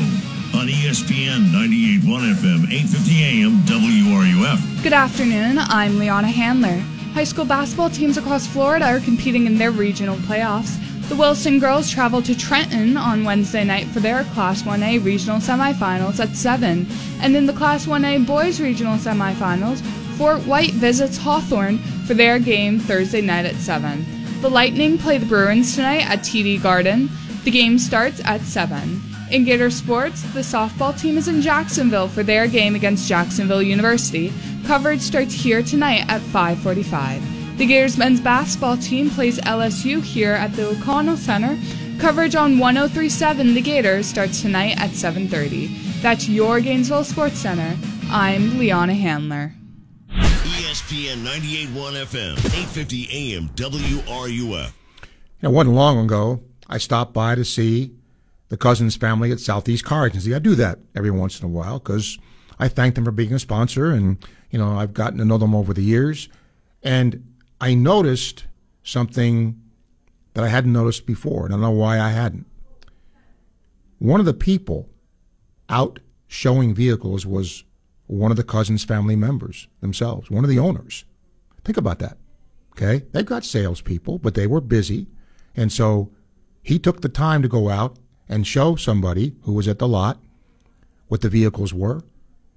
on 0.53 0.67
ESPN 0.67 1.49
98.1 1.49 2.33
FM, 2.35 2.71
850 2.71 3.23
AM, 3.23 3.57
WRUF. 3.65 4.83
Good 4.83 4.93
afternoon. 4.93 5.57
I'm 5.57 5.97
Liana 5.97 6.27
Handler. 6.27 6.77
High 7.13 7.23
school 7.23 7.45
basketball 7.45 7.89
teams 7.89 8.17
across 8.17 8.45
Florida 8.45 8.85
are 8.85 8.99
competing 8.99 9.47
in 9.47 9.57
their 9.57 9.71
regional 9.71 10.17
playoffs. 10.17 10.77
The 11.09 11.15
Wilson 11.15 11.59
girls 11.59 11.89
travel 11.89 12.21
to 12.21 12.37
Trenton 12.37 12.95
on 12.95 13.23
Wednesday 13.23 13.63
night 13.63 13.87
for 13.87 13.99
their 13.99 14.23
Class 14.25 14.61
1A 14.61 15.03
regional 15.03 15.37
semifinals 15.37 16.19
at 16.19 16.35
7. 16.35 16.87
And 17.21 17.35
in 17.35 17.45
the 17.45 17.53
Class 17.53 17.87
1A 17.87 18.27
boys 18.27 18.61
regional 18.61 18.97
semifinals, 18.97 19.81
Fort 20.17 20.41
White 20.45 20.73
visits 20.73 21.17
Hawthorne 21.17 21.79
for 22.05 22.13
their 22.13 22.37
game 22.37 22.79
Thursday 22.79 23.21
night 23.21 23.45
at 23.45 23.55
7. 23.55 24.05
The 24.41 24.49
Lightning 24.49 24.97
play 24.97 25.17
the 25.17 25.25
Bruins 25.25 25.75
tonight 25.75 26.05
at 26.05 26.19
TD 26.19 26.61
Garden. 26.61 27.09
The 27.43 27.51
game 27.51 27.77
starts 27.77 28.21
at 28.23 28.41
7. 28.41 29.01
In 29.29 29.43
Gator 29.43 29.69
Sports, 29.69 30.21
the 30.33 30.39
softball 30.39 30.97
team 30.97 31.17
is 31.17 31.27
in 31.27 31.41
Jacksonville 31.41 32.07
for 32.07 32.23
their 32.23 32.47
game 32.47 32.75
against 32.75 33.07
Jacksonville 33.07 33.61
University. 33.61 34.31
Coverage 34.65 35.01
starts 35.01 35.33
here 35.33 35.61
tonight 35.61 36.05
at 36.07 36.21
5:45. 36.21 37.21
The 37.57 37.65
Gators 37.65 37.97
men's 37.97 38.21
basketball 38.21 38.77
team 38.77 39.09
plays 39.09 39.39
LSU 39.39 40.01
here 40.01 40.33
at 40.33 40.53
the 40.55 40.67
O'Connell 40.67 41.17
Center. 41.17 41.57
Coverage 41.99 42.35
on 42.35 42.59
1037 42.59 43.53
The 43.53 43.61
Gators 43.61 44.07
starts 44.07 44.41
tonight 44.41 44.79
at 44.79 44.91
7:30. 44.91 45.67
That's 46.01 46.29
your 46.29 46.61
Gainesville 46.61 47.03
Sports 47.03 47.39
Center. 47.39 47.77
I'm 48.09 48.57
Liana 48.57 48.93
Handler. 48.93 49.53
ESPN 50.11 51.23
98.1 51.23 51.95
FM, 51.95 52.37
850 52.37 53.09
AM, 53.11 53.49
WRUF. 53.55 54.71
It 55.41 55.51
wasn't 55.51 55.75
long 55.75 55.99
ago, 56.05 56.41
I 56.73 56.79
stopped 56.79 57.13
by 57.13 57.35
to 57.35 57.45
see 57.45 57.91
the 58.49 58.57
Cousins 58.57 58.95
family 58.95 59.31
at 59.31 59.39
Southeast 59.39 59.85
Car 59.85 60.07
Agency. 60.07 60.33
I 60.33 60.39
do 60.39 60.55
that 60.55 60.79
every 60.95 61.11
once 61.11 61.39
in 61.39 61.45
a 61.45 61.49
while 61.49 61.77
because 61.77 62.17
I 62.57 62.67
thank 62.67 62.95
them 62.95 63.05
for 63.05 63.11
being 63.11 63.31
a 63.31 63.37
sponsor, 63.37 63.91
and 63.91 64.17
you 64.49 64.57
know 64.57 64.79
I've 64.79 64.95
gotten 64.95 65.19
to 65.19 65.25
know 65.25 65.37
them 65.37 65.53
over 65.53 65.71
the 65.71 65.83
years. 65.83 66.29
And 66.81 67.31
I 67.61 67.75
noticed 67.75 68.45
something 68.81 69.61
that 70.33 70.43
I 70.43 70.47
hadn't 70.47 70.73
noticed 70.73 71.05
before, 71.05 71.45
and 71.45 71.53
I 71.53 71.57
don't 71.57 71.61
know 71.61 71.69
why 71.69 71.99
I 71.99 72.09
hadn't. 72.09 72.47
One 73.99 74.19
of 74.19 74.25
the 74.25 74.33
people 74.33 74.89
out 75.69 75.99
showing 76.27 76.73
vehicles 76.73 77.23
was 77.23 77.63
one 78.07 78.31
of 78.31 78.37
the 78.37 78.43
Cousins 78.43 78.83
family 78.83 79.15
members 79.15 79.67
themselves, 79.79 80.31
one 80.31 80.43
of 80.43 80.49
the 80.49 80.57
owners. 80.57 81.05
Think 81.63 81.77
about 81.77 81.99
that. 81.99 82.17
Okay? 82.71 83.05
They've 83.11 83.23
got 83.23 83.45
salespeople, 83.45 84.17
but 84.17 84.33
they 84.33 84.47
were 84.47 84.59
busy. 84.59 85.05
And 85.55 85.71
so 85.71 86.09
he 86.63 86.79
took 86.79 87.01
the 87.01 87.09
time 87.09 87.41
to 87.41 87.47
go 87.47 87.69
out 87.69 87.97
and 88.27 88.47
show 88.47 88.75
somebody 88.75 89.35
who 89.43 89.53
was 89.53 89.67
at 89.67 89.79
the 89.79 89.87
lot 89.87 90.17
what 91.07 91.21
the 91.21 91.29
vehicles 91.29 91.73
were. 91.73 92.01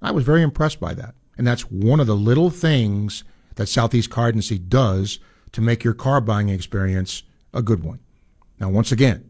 I 0.01 0.11
was 0.11 0.23
very 0.23 0.41
impressed 0.41 0.79
by 0.79 0.93
that. 0.95 1.13
And 1.37 1.45
that's 1.45 1.69
one 1.69 1.99
of 1.99 2.07
the 2.07 2.15
little 2.15 2.49
things 2.49 3.23
that 3.55 3.67
Southeast 3.67 4.09
Car 4.09 4.29
Agency 4.29 4.57
does 4.57 5.19
to 5.51 5.61
make 5.61 5.83
your 5.83 5.93
car 5.93 6.21
buying 6.21 6.49
experience 6.49 7.23
a 7.53 7.61
good 7.61 7.83
one. 7.83 7.99
Now, 8.59 8.69
once 8.69 8.91
again, 8.91 9.29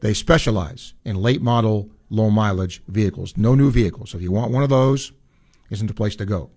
they 0.00 0.12
specialize 0.12 0.94
in 1.04 1.16
late 1.16 1.40
model, 1.40 1.88
low 2.10 2.28
mileage 2.28 2.82
vehicles, 2.88 3.36
no 3.36 3.54
new 3.54 3.70
vehicles. 3.70 4.10
So 4.10 4.18
if 4.18 4.22
you 4.22 4.32
want 4.32 4.52
one 4.52 4.62
of 4.62 4.68
those, 4.68 5.12
isn't 5.70 5.86
the 5.86 5.94
place 5.94 6.16
to 6.16 6.26
go. 6.26 6.50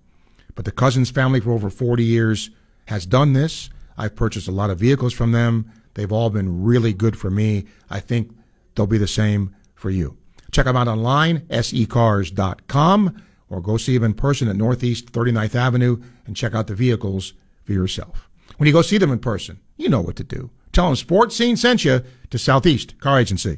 But 0.55 0.65
the 0.65 0.71
Cousins 0.71 1.09
family 1.09 1.39
for 1.39 1.51
over 1.51 1.69
40 1.69 2.03
years 2.03 2.49
has 2.87 3.05
done 3.05 3.33
this. 3.33 3.69
I've 3.97 4.15
purchased 4.15 4.47
a 4.47 4.51
lot 4.51 4.69
of 4.69 4.79
vehicles 4.79 5.13
from 5.13 5.31
them. 5.31 5.71
They've 5.95 6.11
all 6.11 6.29
been 6.29 6.63
really 6.63 6.93
good 6.93 7.17
for 7.17 7.31
me. 7.31 7.65
I 7.89 7.99
think 7.99 8.31
they'll 8.75 8.85
be 8.85 8.97
the 8.97 9.07
same 9.07 9.55
for 9.73 9.89
you. 9.89 10.17
Check 10.51 10.65
them 10.65 10.77
out 10.77 10.87
online, 10.87 11.45
secars.com, 11.49 13.23
or 13.49 13.61
go 13.61 13.77
see 13.77 13.97
them 13.97 14.05
in 14.05 14.13
person 14.13 14.47
at 14.47 14.55
Northeast 14.55 15.11
39th 15.11 15.55
Avenue 15.55 16.01
and 16.25 16.35
check 16.35 16.53
out 16.53 16.67
the 16.67 16.75
vehicles 16.75 17.33
for 17.63 17.73
yourself. 17.73 18.29
When 18.57 18.67
you 18.67 18.73
go 18.73 18.81
see 18.81 18.97
them 18.97 19.11
in 19.11 19.19
person, 19.19 19.59
you 19.75 19.89
know 19.89 20.01
what 20.01 20.15
to 20.17 20.23
do. 20.23 20.51
Tell 20.71 20.85
them 20.85 20.95
Sports 20.95 21.35
Scene 21.35 21.57
sent 21.57 21.83
you 21.83 22.03
to 22.29 22.37
Southeast 22.37 22.99
Car 22.99 23.19
Agency. 23.19 23.57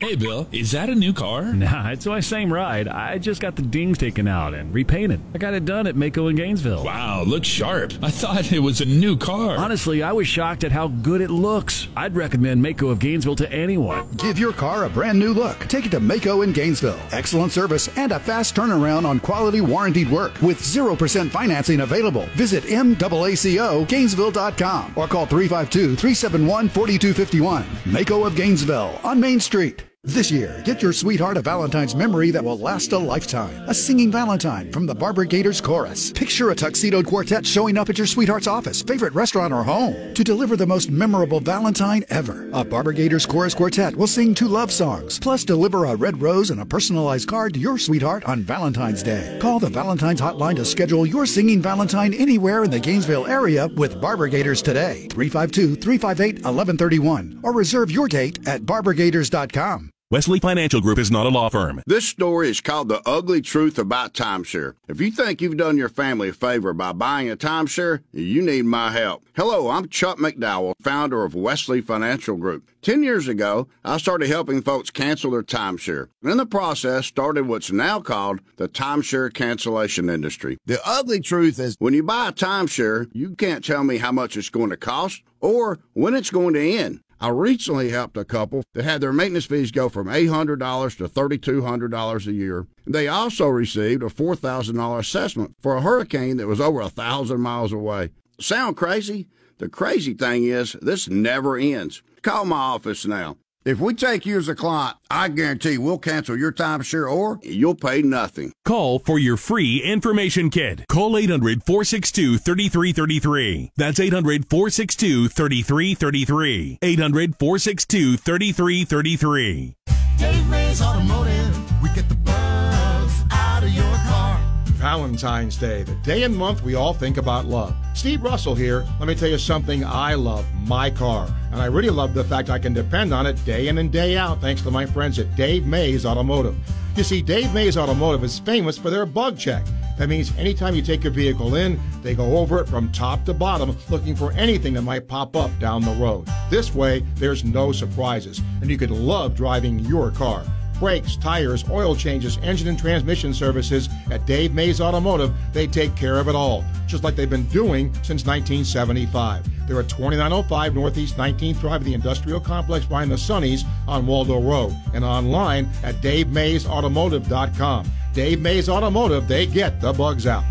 Hey, 0.00 0.16
Bill, 0.16 0.48
is 0.50 0.70
that 0.70 0.88
a 0.88 0.94
new 0.94 1.12
car? 1.12 1.52
Nah, 1.60 1.90
it's 1.90 2.06
my 2.06 2.20
same 2.20 2.50
ride. 2.50 2.88
I 2.88 3.18
just 3.18 3.42
got 3.42 3.54
the 3.54 3.60
dings 3.60 3.98
taken 3.98 4.26
out 4.26 4.54
and 4.54 4.72
repainted. 4.72 5.20
I 5.34 5.38
got 5.38 5.52
it 5.52 5.66
done 5.66 5.86
at 5.86 5.94
Maaco 5.94 6.30
in 6.30 6.36
Gainesville. 6.36 6.84
Wow, 6.84 7.22
looks 7.24 7.46
sharp. 7.48 7.92
I 8.02 8.10
thought 8.10 8.50
it 8.50 8.60
was 8.60 8.80
a 8.80 8.86
new 8.86 9.18
car. 9.18 9.58
Honestly, 9.58 10.02
I 10.02 10.12
was 10.12 10.26
shocked 10.26 10.64
at 10.64 10.72
how 10.72 10.88
good 10.88 11.20
it 11.20 11.28
looks. 11.30 11.86
I'd 11.96 12.16
recommend 12.16 12.64
Maaco 12.64 12.90
of 12.90 12.98
Gainesville 12.98 13.36
to 13.36 13.52
anyone. 13.52 14.08
Give 14.16 14.38
your 14.38 14.54
car 14.54 14.84
a 14.84 14.88
brand 14.88 15.18
new 15.18 15.34
look. 15.34 15.58
Take 15.68 15.84
it 15.84 15.90
to 15.90 16.00
Maaco 16.00 16.42
in 16.44 16.52
Gainesville. 16.54 16.98
Excellent 17.12 17.52
service 17.52 17.88
and 17.98 18.10
a 18.12 18.18
fast 18.20 18.54
turnaround 18.56 19.04
on 19.04 19.20
quality 19.20 19.60
warranted 19.60 20.10
work 20.10 20.40
with 20.40 20.62
0% 20.62 21.28
financing 21.28 21.80
available. 21.80 22.24
Visit 22.36 22.64
MAACO 22.64 23.86
Gainesville.com 23.86 24.94
or 24.96 25.06
call 25.08 25.26
352 25.26 25.94
371 25.96 26.70
4251. 26.70 27.64
Maaco 27.92 28.26
of 28.26 28.34
Gainesville 28.34 28.98
on 29.04 29.20
Main 29.20 29.38
Street. 29.40 29.84
This 30.04 30.30
year, 30.30 30.62
get 30.64 30.82
your 30.82 30.92
sweetheart 30.92 31.36
a 31.36 31.40
Valentine's 31.40 31.94
memory 31.94 32.30
that 32.32 32.42
will 32.42 32.58
last 32.58 32.90
a 32.92 32.98
lifetime. 32.98 33.68
A 33.68 33.74
singing 33.74 34.10
Valentine 34.10 34.72
from 34.72 34.84
the 34.84 34.94
Barber 34.94 35.24
Gators 35.24 35.60
Chorus. 35.60 36.10
Picture 36.10 36.50
a 36.50 36.54
tuxedoed 36.54 37.06
quartet 37.06 37.46
showing 37.46 37.78
up 37.78 37.88
at 37.88 37.96
your 37.96 38.06
sweetheart's 38.08 38.46
office, 38.46 38.82
favorite 38.82 39.14
restaurant, 39.14 39.52
or 39.52 39.62
home 39.62 40.12
to 40.14 40.24
deliver 40.24 40.56
the 40.56 40.66
most 40.66 40.90
memorable 40.90 41.38
Valentine 41.38 42.02
ever. 42.10 42.50
A 42.54 42.64
Barber 42.64 42.92
Gators 42.92 43.24
Chorus 43.24 43.54
Quartet 43.54 43.94
will 43.94 44.06
sing 44.06 44.34
two 44.34 44.48
love 44.48 44.72
songs, 44.72 45.20
plus 45.20 45.44
deliver 45.44 45.84
a 45.84 45.94
red 45.94 46.20
rose 46.20 46.50
and 46.50 46.60
a 46.60 46.66
personalized 46.66 47.28
card 47.28 47.54
to 47.54 47.60
your 47.60 47.78
sweetheart 47.78 48.24
on 48.24 48.42
Valentine's 48.42 49.02
Day. 49.02 49.38
Call 49.40 49.60
the 49.60 49.68
Valentine's 49.68 50.20
Hotline 50.20 50.56
to 50.56 50.64
schedule 50.64 51.06
your 51.06 51.24
singing 51.24 51.62
Valentine 51.62 52.14
anywhere 52.14 52.64
in 52.64 52.70
the 52.70 52.80
Gainesville 52.80 53.26
area 53.26 53.68
with 53.76 54.00
Barber 54.00 54.28
Gators 54.28 54.60
today. 54.60 55.06
352 55.10 55.76
358 55.76 56.34
1131 56.36 57.40
or 57.44 57.52
reserve 57.52 57.90
your 57.90 58.08
date 58.08 58.38
at 58.48 58.62
barbergators.com. 58.62 59.90
Wesley 60.12 60.40
Financial 60.40 60.80
Group 60.80 60.98
is 60.98 61.08
not 61.08 61.24
a 61.24 61.28
law 61.28 61.48
firm. 61.48 61.84
This 61.86 62.04
story 62.04 62.48
is 62.50 62.60
called 62.60 62.88
The 62.88 63.00
Ugly 63.06 63.42
Truth 63.42 63.78
About 63.78 64.12
Timeshare. 64.12 64.74
If 64.88 65.00
you 65.00 65.12
think 65.12 65.40
you've 65.40 65.56
done 65.56 65.78
your 65.78 65.88
family 65.88 66.30
a 66.30 66.32
favor 66.32 66.72
by 66.72 66.90
buying 66.90 67.30
a 67.30 67.36
timeshare, 67.36 68.02
you 68.10 68.42
need 68.42 68.64
my 68.64 68.90
help. 68.90 69.22
Hello, 69.36 69.70
I'm 69.70 69.88
Chuck 69.88 70.18
McDowell, 70.18 70.74
founder 70.82 71.22
of 71.22 71.36
Wesley 71.36 71.80
Financial 71.80 72.36
Group. 72.36 72.68
Ten 72.82 73.04
years 73.04 73.28
ago, 73.28 73.68
I 73.84 73.98
started 73.98 74.26
helping 74.26 74.62
folks 74.62 74.90
cancel 74.90 75.30
their 75.30 75.44
timeshare. 75.44 76.08
In 76.24 76.38
the 76.38 76.44
process, 76.44 77.06
started 77.06 77.46
what's 77.46 77.70
now 77.70 78.00
called 78.00 78.40
the 78.56 78.68
timeshare 78.68 79.32
cancellation 79.32 80.10
industry. 80.10 80.58
The 80.66 80.80
ugly 80.84 81.20
truth 81.20 81.60
is 81.60 81.76
when 81.78 81.94
you 81.94 82.02
buy 82.02 82.30
a 82.30 82.32
timeshare, 82.32 83.08
you 83.12 83.36
can't 83.36 83.64
tell 83.64 83.84
me 83.84 83.98
how 83.98 84.10
much 84.10 84.36
it's 84.36 84.50
going 84.50 84.70
to 84.70 84.76
cost 84.76 85.22
or 85.40 85.78
when 85.92 86.16
it's 86.16 86.30
going 86.30 86.54
to 86.54 86.60
end. 86.60 86.98
I 87.22 87.28
recently 87.28 87.90
helped 87.90 88.16
a 88.16 88.24
couple 88.24 88.62
that 88.72 88.84
had 88.84 89.02
their 89.02 89.12
maintenance 89.12 89.44
fees 89.44 89.70
go 89.70 89.90
from 89.90 90.06
$800 90.06 90.96
to 90.96 91.08
$3,200 91.08 92.26
a 92.26 92.32
year. 92.32 92.66
They 92.86 93.08
also 93.08 93.46
received 93.46 94.02
a 94.02 94.06
$4,000 94.06 94.98
assessment 94.98 95.54
for 95.60 95.76
a 95.76 95.82
hurricane 95.82 96.38
that 96.38 96.46
was 96.46 96.60
over 96.60 96.80
a 96.80 96.88
thousand 96.88 97.40
miles 97.42 97.72
away. 97.72 98.10
Sound 98.40 98.78
crazy? 98.78 99.28
The 99.58 99.68
crazy 99.68 100.14
thing 100.14 100.44
is, 100.44 100.72
this 100.80 101.10
never 101.10 101.58
ends. 101.58 102.02
Call 102.22 102.46
my 102.46 102.56
office 102.56 103.04
now. 103.04 103.36
If 103.62 103.78
we 103.78 103.92
take 103.92 104.24
you 104.24 104.38
as 104.38 104.48
a 104.48 104.54
client, 104.54 104.96
I 105.10 105.28
guarantee 105.28 105.76
we'll 105.76 105.98
cancel 105.98 106.34
your 106.34 106.50
timeshare 106.50 107.12
or 107.12 107.38
you'll 107.42 107.74
pay 107.74 108.00
nothing. 108.00 108.54
Call 108.64 109.00
for 109.00 109.18
your 109.18 109.36
free 109.36 109.82
information 109.82 110.48
kit. 110.48 110.86
Call 110.88 111.14
800 111.18 111.62
462 111.64 112.38
3333. 112.38 113.72
That's 113.76 114.00
800 114.00 114.48
462 114.48 115.28
3333. 115.28 116.78
800 116.80 117.36
462 117.38 118.16
3333. 118.16 119.74
Dave 120.16 120.48
Mays 120.48 120.80
Automotive, 120.80 121.82
we 121.82 121.90
get 121.90 122.08
the 122.08 122.14
bugs 122.14 123.22
out 123.30 123.62
of 123.62 123.70
your 123.72 123.84
car. 124.08 124.40
Valentine's 124.76 125.58
Day, 125.58 125.82
the 125.82 125.96
day 125.96 126.22
and 126.22 126.34
month 126.34 126.62
we 126.62 126.76
all 126.76 126.94
think 126.94 127.18
about 127.18 127.44
love. 127.44 127.76
Steve 128.00 128.22
Russell 128.22 128.54
here. 128.54 128.86
Let 128.98 129.08
me 129.08 129.14
tell 129.14 129.28
you 129.28 129.36
something 129.36 129.84
I 129.84 130.14
love 130.14 130.46
my 130.66 130.88
car. 130.88 131.28
And 131.52 131.60
I 131.60 131.66
really 131.66 131.90
love 131.90 132.14
the 132.14 132.24
fact 132.24 132.48
I 132.48 132.58
can 132.58 132.72
depend 132.72 133.12
on 133.12 133.26
it 133.26 133.44
day 133.44 133.68
in 133.68 133.76
and 133.76 133.92
day 133.92 134.16
out 134.16 134.40
thanks 134.40 134.62
to 134.62 134.70
my 134.70 134.86
friends 134.86 135.18
at 135.18 135.36
Dave 135.36 135.66
Mays 135.66 136.06
Automotive. 136.06 136.56
You 136.96 137.04
see, 137.04 137.20
Dave 137.20 137.52
Mays 137.52 137.76
Automotive 137.76 138.24
is 138.24 138.38
famous 138.38 138.78
for 138.78 138.88
their 138.88 139.04
bug 139.04 139.36
check. 139.38 139.66
That 139.98 140.08
means 140.08 140.34
anytime 140.38 140.74
you 140.74 140.80
take 140.80 141.04
your 141.04 141.12
vehicle 141.12 141.56
in, 141.56 141.78
they 142.00 142.14
go 142.14 142.38
over 142.38 142.58
it 142.60 142.70
from 142.70 142.90
top 142.90 143.26
to 143.26 143.34
bottom 143.34 143.76
looking 143.90 144.16
for 144.16 144.32
anything 144.32 144.72
that 144.72 144.82
might 144.82 145.06
pop 145.06 145.36
up 145.36 145.50
down 145.58 145.82
the 145.82 145.92
road. 145.92 146.26
This 146.48 146.74
way, 146.74 147.00
there's 147.16 147.44
no 147.44 147.70
surprises, 147.70 148.40
and 148.62 148.70
you 148.70 148.78
could 148.78 148.90
love 148.90 149.36
driving 149.36 149.78
your 149.80 150.10
car 150.10 150.46
brakes, 150.80 151.14
tires, 151.16 151.68
oil 151.70 151.94
changes, 151.94 152.38
engine 152.38 152.66
and 152.66 152.78
transmission 152.78 153.32
services 153.32 153.88
at 154.10 154.26
Dave 154.26 154.52
Mays 154.52 154.80
Automotive, 154.80 155.32
they 155.52 155.68
take 155.68 155.94
care 155.94 156.18
of 156.18 156.26
it 156.26 156.34
all, 156.34 156.64
just 156.88 157.04
like 157.04 157.14
they've 157.14 157.30
been 157.30 157.46
doing 157.48 157.92
since 158.02 158.26
1975. 158.26 159.68
They're 159.68 159.78
at 159.78 159.88
2905 159.88 160.74
Northeast 160.74 161.16
19th 161.16 161.60
Drive, 161.60 161.84
the 161.84 161.94
industrial 161.94 162.40
complex 162.40 162.86
behind 162.86 163.12
the 163.12 163.18
Sonny's 163.18 163.64
on 163.86 164.06
Waldo 164.06 164.40
Road, 164.40 164.74
and 164.94 165.04
online 165.04 165.68
at 165.84 165.96
DaveMaysAutomotive.com. 165.96 167.86
Dave 168.12 168.40
Mays 168.40 168.68
Automotive, 168.68 169.28
they 169.28 169.46
get 169.46 169.80
the 169.80 169.92
bugs 169.92 170.26
out. 170.26 170.42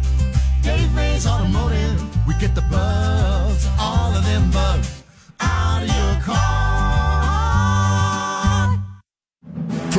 Dave 0.62 0.94
Mays 0.94 1.28
Automotive, 1.28 2.28
we 2.28 2.34
get 2.36 2.56
the 2.56 2.62
bugs, 2.62 3.68
all 3.78 4.14
of 4.16 4.24
them 4.24 4.50
bugs, 4.52 5.04
out 5.42 5.82
of 5.82 5.88
your 5.90 6.22
car. 6.24 6.69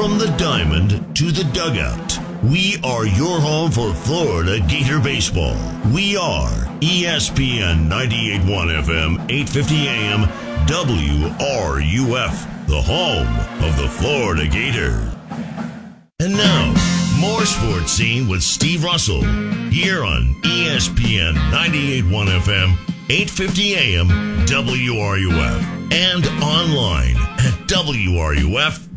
From 0.00 0.16
the 0.16 0.34
diamond 0.38 1.14
to 1.14 1.30
the 1.30 1.44
dugout, 1.52 2.18
we 2.42 2.78
are 2.82 3.04
your 3.04 3.38
home 3.38 3.70
for 3.70 3.92
Florida 3.92 4.58
Gator 4.66 4.98
baseball. 4.98 5.54
We 5.92 6.16
are 6.16 6.48
ESPN 6.80 7.86
98.1 7.86 8.82
FM, 8.82 9.28
8:50 9.28 9.88
AM, 9.88 10.22
WRUF, 10.66 12.66
the 12.66 12.80
home 12.80 13.28
of 13.62 13.76
the 13.76 13.90
Florida 13.90 14.48
Gators. 14.48 15.04
And 16.18 16.32
now, 16.32 16.72
more 17.18 17.44
sports 17.44 17.92
scene 17.92 18.26
with 18.26 18.42
Steve 18.42 18.82
Russell 18.82 19.22
here 19.68 20.02
on 20.02 20.34
ESPN 20.44 21.34
98.1 21.50 22.40
FM, 22.40 22.78
8:50 23.10 23.76
AM, 23.76 24.08
WRUF, 24.46 25.79
and 25.90 26.26
online 26.42 27.16
at 27.16 27.54
WRUF.com. 27.66 28.96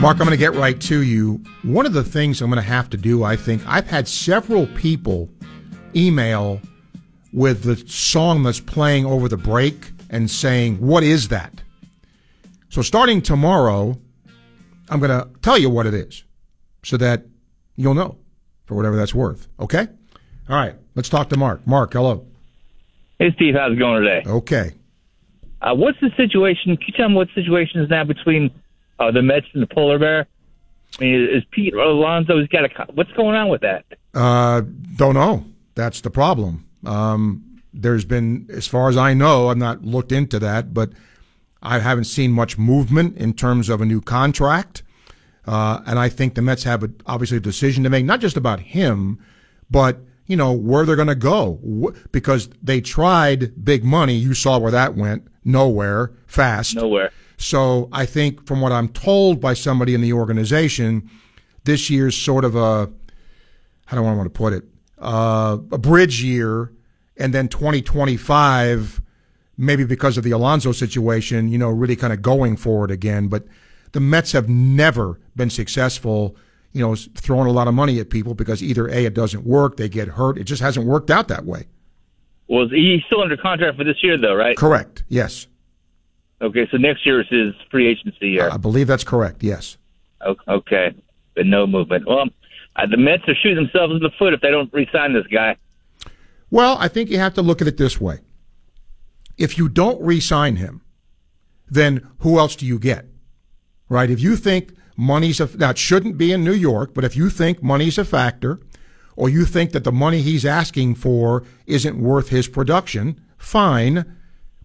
Mark, 0.00 0.16
I'm 0.16 0.26
going 0.26 0.30
to 0.30 0.36
get 0.36 0.54
right 0.54 0.80
to 0.82 1.02
you. 1.02 1.40
One 1.62 1.86
of 1.86 1.92
the 1.92 2.02
things 2.02 2.42
I'm 2.42 2.50
going 2.50 2.62
to 2.62 2.68
have 2.68 2.90
to 2.90 2.96
do, 2.96 3.22
I 3.22 3.36
think, 3.36 3.62
I've 3.66 3.86
had 3.86 4.08
several 4.08 4.66
people 4.66 5.30
email 5.94 6.60
with 7.32 7.62
the 7.62 7.76
song 7.88 8.42
that's 8.42 8.60
playing 8.60 9.06
over 9.06 9.28
the 9.28 9.36
break 9.36 9.92
and 10.10 10.30
saying, 10.30 10.78
What 10.78 11.04
is 11.04 11.28
that? 11.28 11.62
So 12.68 12.82
starting 12.82 13.22
tomorrow, 13.22 13.98
I'm 14.88 14.98
going 15.00 15.10
to 15.10 15.28
tell 15.40 15.56
you 15.56 15.70
what 15.70 15.86
it 15.86 15.94
is 15.94 16.24
so 16.82 16.96
that 16.96 17.24
you'll 17.76 17.94
know 17.94 18.18
for 18.64 18.74
whatever 18.74 18.96
that's 18.96 19.14
worth. 19.14 19.48
Okay? 19.60 19.86
All 20.48 20.56
right, 20.56 20.74
let's 20.94 21.08
talk 21.08 21.28
to 21.30 21.36
Mark. 21.36 21.66
Mark, 21.66 21.92
hello. 21.92 22.26
Hey, 23.18 23.32
Steve, 23.36 23.54
how's 23.54 23.72
it 23.72 23.78
going 23.78 24.02
today? 24.02 24.22
Okay. 24.28 24.72
Uh, 25.62 25.74
what's 25.74 25.98
the 26.00 26.10
situation? 26.16 26.76
Can 26.76 26.86
you 26.88 26.94
tell 26.94 27.08
me 27.08 27.14
what 27.14 27.28
the 27.28 27.42
situation 27.42 27.80
is 27.80 27.88
now 27.88 28.04
between 28.04 28.50
uh, 28.98 29.10
the 29.12 29.22
Mets 29.22 29.46
and 29.54 29.62
the 29.62 29.66
Polar 29.66 29.98
Bear? 29.98 30.26
I 30.98 31.02
mean, 31.02 31.28
is 31.32 31.44
Pete 31.50 31.72
Alonso? 31.72 32.38
He's 32.38 32.48
got 32.48 32.64
a. 32.64 32.92
What's 32.92 33.12
going 33.12 33.36
on 33.36 33.48
with 33.48 33.62
that? 33.62 33.84
Uh, 34.12 34.62
don't 34.96 35.14
know. 35.14 35.44
That's 35.74 36.00
the 36.00 36.10
problem. 36.10 36.66
Um, 36.84 37.60
there's 37.72 38.04
been, 38.04 38.46
as 38.52 38.66
far 38.66 38.88
as 38.88 38.96
I 38.96 39.14
know, 39.14 39.48
I've 39.48 39.56
not 39.56 39.82
looked 39.82 40.12
into 40.12 40.38
that, 40.40 40.74
but 40.74 40.90
I 41.62 41.78
haven't 41.78 42.04
seen 42.04 42.32
much 42.32 42.58
movement 42.58 43.16
in 43.16 43.32
terms 43.32 43.68
of 43.68 43.80
a 43.80 43.86
new 43.86 44.00
contract. 44.00 44.82
Uh, 45.46 45.80
and 45.86 45.98
I 45.98 46.08
think 46.08 46.34
the 46.34 46.42
Mets 46.42 46.64
have 46.64 46.82
a, 46.82 46.90
obviously 47.06 47.38
a 47.38 47.40
decision 47.40 47.84
to 47.84 47.90
make, 47.90 48.04
not 48.04 48.20
just 48.20 48.36
about 48.36 48.60
him, 48.60 49.18
but 49.70 50.00
you 50.26 50.36
know 50.36 50.52
where 50.52 50.84
they're 50.84 50.96
going 50.96 51.08
to 51.08 51.14
go 51.14 51.94
because 52.10 52.48
they 52.62 52.80
tried 52.80 53.64
big 53.64 53.84
money. 53.84 54.14
You 54.14 54.34
saw 54.34 54.58
where 54.58 54.70
that 54.70 54.94
went. 54.94 55.26
Nowhere. 55.44 56.12
Fast. 56.26 56.76
Nowhere. 56.76 57.10
So 57.36 57.88
I 57.92 58.06
think, 58.06 58.46
from 58.46 58.60
what 58.60 58.72
I'm 58.72 58.88
told 58.88 59.40
by 59.40 59.54
somebody 59.54 59.94
in 59.94 60.00
the 60.00 60.12
organization, 60.12 61.10
this 61.64 61.90
year's 61.90 62.16
sort 62.16 62.44
of 62.44 62.54
a 62.54 62.90
how 63.86 63.96
do 63.96 64.04
I 64.04 64.14
want 64.14 64.26
to 64.26 64.30
put 64.30 64.52
it 64.52 64.64
uh, 64.98 65.58
a 65.70 65.78
bridge 65.78 66.22
year, 66.22 66.72
and 67.16 67.34
then 67.34 67.48
2025 67.48 69.02
maybe 69.56 69.84
because 69.84 70.16
of 70.16 70.24
the 70.24 70.30
Alonso 70.30 70.72
situation, 70.72 71.48
you 71.48 71.58
know, 71.58 71.68
really 71.70 71.96
kind 71.96 72.12
of 72.12 72.22
going 72.22 72.56
for 72.56 72.84
it 72.84 72.90
again. 72.90 73.28
But 73.28 73.44
the 73.92 74.00
Mets 74.00 74.32
have 74.32 74.48
never 74.48 75.20
been 75.36 75.50
successful, 75.50 76.36
you 76.72 76.80
know, 76.80 76.94
throwing 76.96 77.46
a 77.46 77.52
lot 77.52 77.68
of 77.68 77.74
money 77.74 78.00
at 78.00 78.10
people 78.10 78.34
because 78.34 78.62
either 78.62 78.88
A, 78.88 79.04
it 79.04 79.14
doesn't 79.14 79.46
work, 79.46 79.76
they 79.76 79.88
get 79.88 80.08
hurt. 80.08 80.38
It 80.38 80.44
just 80.44 80.62
hasn't 80.62 80.86
worked 80.86 81.10
out 81.10 81.28
that 81.28 81.44
way. 81.44 81.66
Well, 82.52 82.68
he's 82.68 83.02
still 83.06 83.22
under 83.22 83.38
contract 83.38 83.78
for 83.78 83.84
this 83.84 83.96
year, 84.02 84.18
though, 84.18 84.34
right? 84.34 84.54
Correct. 84.58 85.04
Yes. 85.08 85.46
Okay, 86.42 86.68
so 86.70 86.76
next 86.76 87.06
year 87.06 87.22
is 87.22 87.26
his 87.30 87.54
free 87.70 87.88
agency 87.88 88.28
year. 88.28 88.50
I 88.50 88.58
believe 88.58 88.86
that's 88.86 89.04
correct. 89.04 89.42
Yes. 89.42 89.78
Okay, 90.46 90.94
but 91.34 91.46
no 91.46 91.66
movement. 91.66 92.06
Well, 92.06 92.26
uh, 92.76 92.86
the 92.90 92.98
Mets 92.98 93.22
are 93.26 93.34
shooting 93.34 93.56
themselves 93.56 93.94
in 93.94 94.00
the 94.00 94.10
foot 94.18 94.34
if 94.34 94.42
they 94.42 94.50
don't 94.50 94.70
re-sign 94.70 95.14
this 95.14 95.26
guy. 95.28 95.56
Well, 96.50 96.76
I 96.78 96.88
think 96.88 97.08
you 97.08 97.18
have 97.18 97.32
to 97.34 97.42
look 97.42 97.62
at 97.62 97.68
it 97.68 97.78
this 97.78 97.98
way. 97.98 98.18
If 99.38 99.56
you 99.56 99.70
don't 99.70 100.02
re-sign 100.02 100.56
him, 100.56 100.82
then 101.70 102.06
who 102.18 102.38
else 102.38 102.54
do 102.54 102.66
you 102.66 102.78
get? 102.78 103.06
Right? 103.88 104.10
If 104.10 104.20
you 104.20 104.36
think 104.36 104.76
money's 104.94 105.40
a 105.40 105.48
now 105.56 105.70
it 105.70 105.78
shouldn't 105.78 106.18
be 106.18 106.32
in 106.32 106.44
New 106.44 106.52
York, 106.52 106.92
but 106.92 107.02
if 107.02 107.16
you 107.16 107.30
think 107.30 107.62
money's 107.62 107.96
a 107.96 108.04
factor, 108.04 108.60
or 109.16 109.28
you 109.28 109.44
think 109.44 109.72
that 109.72 109.84
the 109.84 109.92
money 109.92 110.22
he's 110.22 110.44
asking 110.44 110.94
for 110.94 111.44
isn't 111.66 111.98
worth 112.00 112.28
his 112.28 112.48
production, 112.48 113.20
fine. 113.36 114.16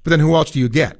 But 0.03 0.11
then 0.11 0.19
who 0.19 0.35
else 0.35 0.51
do 0.51 0.59
you 0.59 0.69
get? 0.69 0.97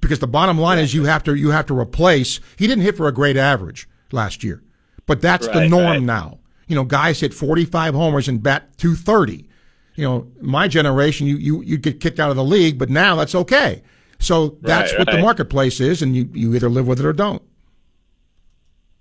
Because 0.00 0.18
the 0.18 0.26
bottom 0.26 0.58
line 0.58 0.78
is 0.78 0.94
you 0.94 1.04
have 1.04 1.22
to 1.24 1.34
you 1.34 1.50
have 1.50 1.66
to 1.66 1.78
replace. 1.78 2.40
He 2.56 2.66
didn't 2.66 2.84
hit 2.84 2.96
for 2.96 3.06
a 3.06 3.12
great 3.12 3.36
average 3.36 3.88
last 4.12 4.42
year, 4.42 4.62
but 5.06 5.20
that's 5.20 5.46
the 5.46 5.68
norm 5.68 5.84
right. 5.84 6.02
now. 6.02 6.38
You 6.66 6.76
know, 6.76 6.84
guys 6.84 7.20
hit 7.20 7.34
45 7.34 7.94
homers 7.94 8.28
and 8.28 8.42
bat 8.42 8.76
230. 8.78 9.48
You 9.96 10.04
know, 10.04 10.26
my 10.40 10.68
generation, 10.68 11.26
you 11.26 11.36
you 11.36 11.62
you 11.62 11.76
get 11.76 12.00
kicked 12.00 12.18
out 12.18 12.30
of 12.30 12.36
the 12.36 12.44
league, 12.44 12.78
but 12.78 12.88
now 12.88 13.16
that's 13.16 13.34
okay. 13.34 13.82
So 14.18 14.56
that's 14.60 14.92
Right, 14.92 14.98
what 15.00 15.10
the 15.10 15.18
marketplace 15.18 15.80
is, 15.80 16.00
and 16.02 16.16
you 16.16 16.28
you 16.32 16.54
either 16.54 16.70
live 16.70 16.86
with 16.86 17.00
it 17.00 17.06
or 17.06 17.12
don't. 17.12 17.42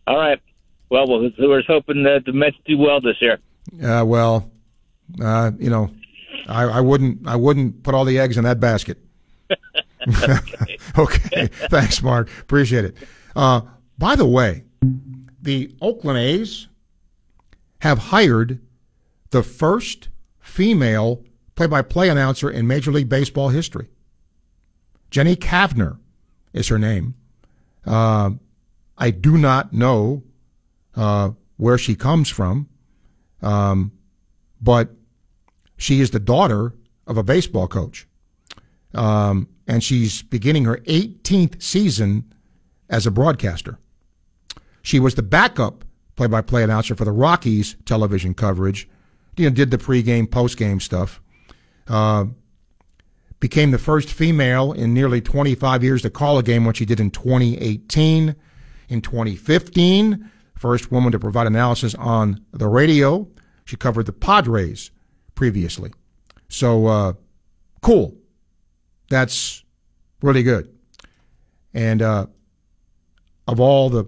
All 0.08 0.18
right. 0.18 0.42
Well, 0.90 1.06
we'll 1.08 1.32
we're 1.38 1.64
hoping 1.68 2.04
that 2.04 2.24
the 2.26 2.34
Mets 2.34 2.58
do 2.66 2.78
well 2.78 3.00
this 3.00 3.18
year. 3.22 3.38
Uh, 3.84 4.04
well, 4.06 4.52
uh, 5.22 5.52
you 5.58 5.70
know, 5.70 5.92
I, 6.48 6.64
I 6.64 6.80
wouldn't 6.82 7.28
I 7.28 7.36
wouldn't 7.36 7.84
put 7.84 7.94
all 7.94 8.06
the 8.06 8.20
eggs 8.20 8.38
in 8.38 8.44
that 8.44 8.60
basket. 8.60 8.98
okay. 10.98 11.48
Thanks, 11.48 12.02
Mark. 12.02 12.30
Appreciate 12.42 12.86
it. 12.86 12.96
Uh, 13.36 13.62
by 13.98 14.16
the 14.16 14.26
way, 14.26 14.64
the 15.42 15.76
Oakland 15.82 16.18
A's 16.18 16.68
have 17.82 17.98
hired 17.98 18.60
the 19.32 19.44
first 19.44 20.10
female 20.40 21.24
play-by-play 21.56 22.10
announcer 22.10 22.50
in 22.50 22.68
Major 22.68 22.92
League 22.92 23.10
Baseball 23.10 23.50
history. 23.50 23.90
Jenny 25.12 25.36
Cavnar 25.36 25.98
is 26.54 26.68
her 26.70 26.80
name. 26.80 27.16
Uh, 27.86 28.32
I 28.98 29.12
do 29.12 29.38
not 29.38 29.74
know 29.74 30.24
uh, 30.96 31.32
where 31.58 31.78
she 31.78 31.96
comes 31.96 32.30
from, 32.30 32.70
um, 33.42 33.92
but 34.62 34.90
she 35.78 36.02
is 36.02 36.12
the 36.12 36.20
daughter 36.20 36.74
of 37.08 37.18
a 37.18 37.24
baseball 37.24 37.68
coach. 37.68 38.08
Um, 38.94 39.48
and 39.68 39.84
she's 39.84 40.22
beginning 40.24 40.66
her 40.66 40.78
18th 40.78 41.62
season 41.62 42.34
as 42.90 43.06
a 43.06 43.12
broadcaster. 43.12 43.78
She 44.82 45.00
was 45.00 45.16
the 45.16 45.22
backup 45.22 45.86
play-by-play 46.16 46.64
announcer 46.64 46.96
for 46.96 47.06
the 47.06 47.12
Rockies 47.12 47.78
television 47.86 48.34
coverage. 48.34 48.90
You 49.38 49.50
know, 49.50 49.56
did 49.56 49.72
the 49.72 49.78
pregame, 49.78 50.28
postgame 50.28 50.82
stuff. 50.82 51.22
Uh, 51.88 52.26
became 53.40 53.72
the 53.72 53.78
first 53.78 54.12
female 54.12 54.74
in 54.74 54.94
nearly 54.94 55.22
25 55.22 55.82
years 55.82 56.02
to 56.02 56.10
call 56.10 56.38
a 56.38 56.44
game, 56.44 56.66
which 56.66 56.78
she 56.78 56.86
did 56.86 57.00
in 57.00 57.10
2018. 57.10 58.36
In 58.90 59.02
2015, 59.02 60.30
first 60.60 60.92
woman 60.92 61.12
to 61.14 61.20
provide 61.20 61.48
analysis 61.48 61.96
on 61.96 62.46
the 62.52 62.68
radio. 62.68 63.26
She 63.64 63.78
covered 63.78 64.06
the 64.06 64.12
Padres 64.12 64.92
previously. 65.34 65.92
So, 66.50 66.88
uh, 66.88 67.14
cool. 67.82 68.18
That's 69.10 69.64
really 70.22 70.44
good. 70.44 70.70
And 71.74 72.02
uh, 72.02 72.28
of 73.48 73.60
all 73.60 73.90
the 73.90 74.06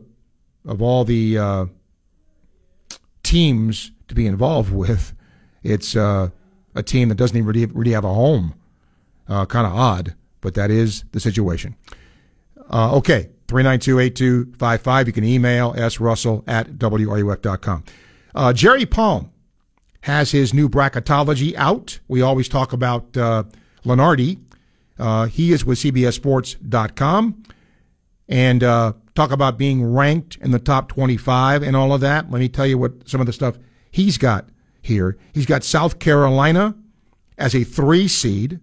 of 0.65 0.81
all 0.81 1.05
the 1.05 1.37
uh, 1.37 1.65
teams 3.23 3.91
to 4.09 4.13
be 4.13 4.27
involved 4.27 4.73
with, 4.83 5.15
it's 5.63 5.95
uh, 5.95 6.29
a 6.75 6.83
team 6.83 7.09
that 7.09 7.15
doesn't 7.15 7.37
even 7.37 7.47
really, 7.47 7.65
really 7.67 7.91
have 7.91 8.05
a 8.05 8.13
home. 8.13 8.55
Uh, 9.27 9.45
kind 9.45 9.65
of 9.65 9.73
odd, 9.73 10.15
but 10.41 10.55
that 10.55 10.69
is 10.69 11.05
the 11.13 11.19
situation. 11.19 11.77
Uh, 12.69 12.97
okay, 12.97 13.29
392-8255. 13.51 15.07
You 15.07 15.13
can 15.13 15.23
email 15.23 15.73
srussell 15.73 16.43
at 16.47 16.67
wruf.com. 16.73 17.83
Uh, 18.33 18.53
Jerry 18.53 18.85
Palm 18.85 19.31
has 20.01 20.31
his 20.31 20.53
new 20.53 20.69
bracketology 20.69 21.53
out. 21.55 21.99
We 22.07 22.21
always 22.21 22.47
talk 22.47 22.73
about 22.73 23.15
uh, 23.17 23.43
Lunardi. 23.85 24.39
Uh, 24.97 25.25
he 25.25 25.51
is 25.51 25.65
with 25.65 25.79
CBSSports.com 25.79 27.43
and 28.29 28.63
uh, 28.63 28.93
talk 29.15 29.31
about 29.31 29.57
being 29.57 29.93
ranked 29.93 30.37
in 30.41 30.51
the 30.51 30.59
top 30.59 30.87
25 30.89 31.63
and 31.63 31.75
all 31.75 31.93
of 31.93 32.01
that. 32.01 32.31
Let 32.31 32.39
me 32.39 32.49
tell 32.49 32.65
you 32.65 32.77
what 32.77 33.07
some 33.07 33.19
of 33.19 33.27
the 33.27 33.33
stuff 33.33 33.57
he's 33.91 34.17
got 34.17 34.47
here. 34.81 35.17
He's 35.33 35.45
got 35.45 35.63
South 35.63 35.99
Carolina 35.99 36.75
as 37.37 37.53
a 37.53 37.63
three 37.63 38.07
seed, 38.07 38.59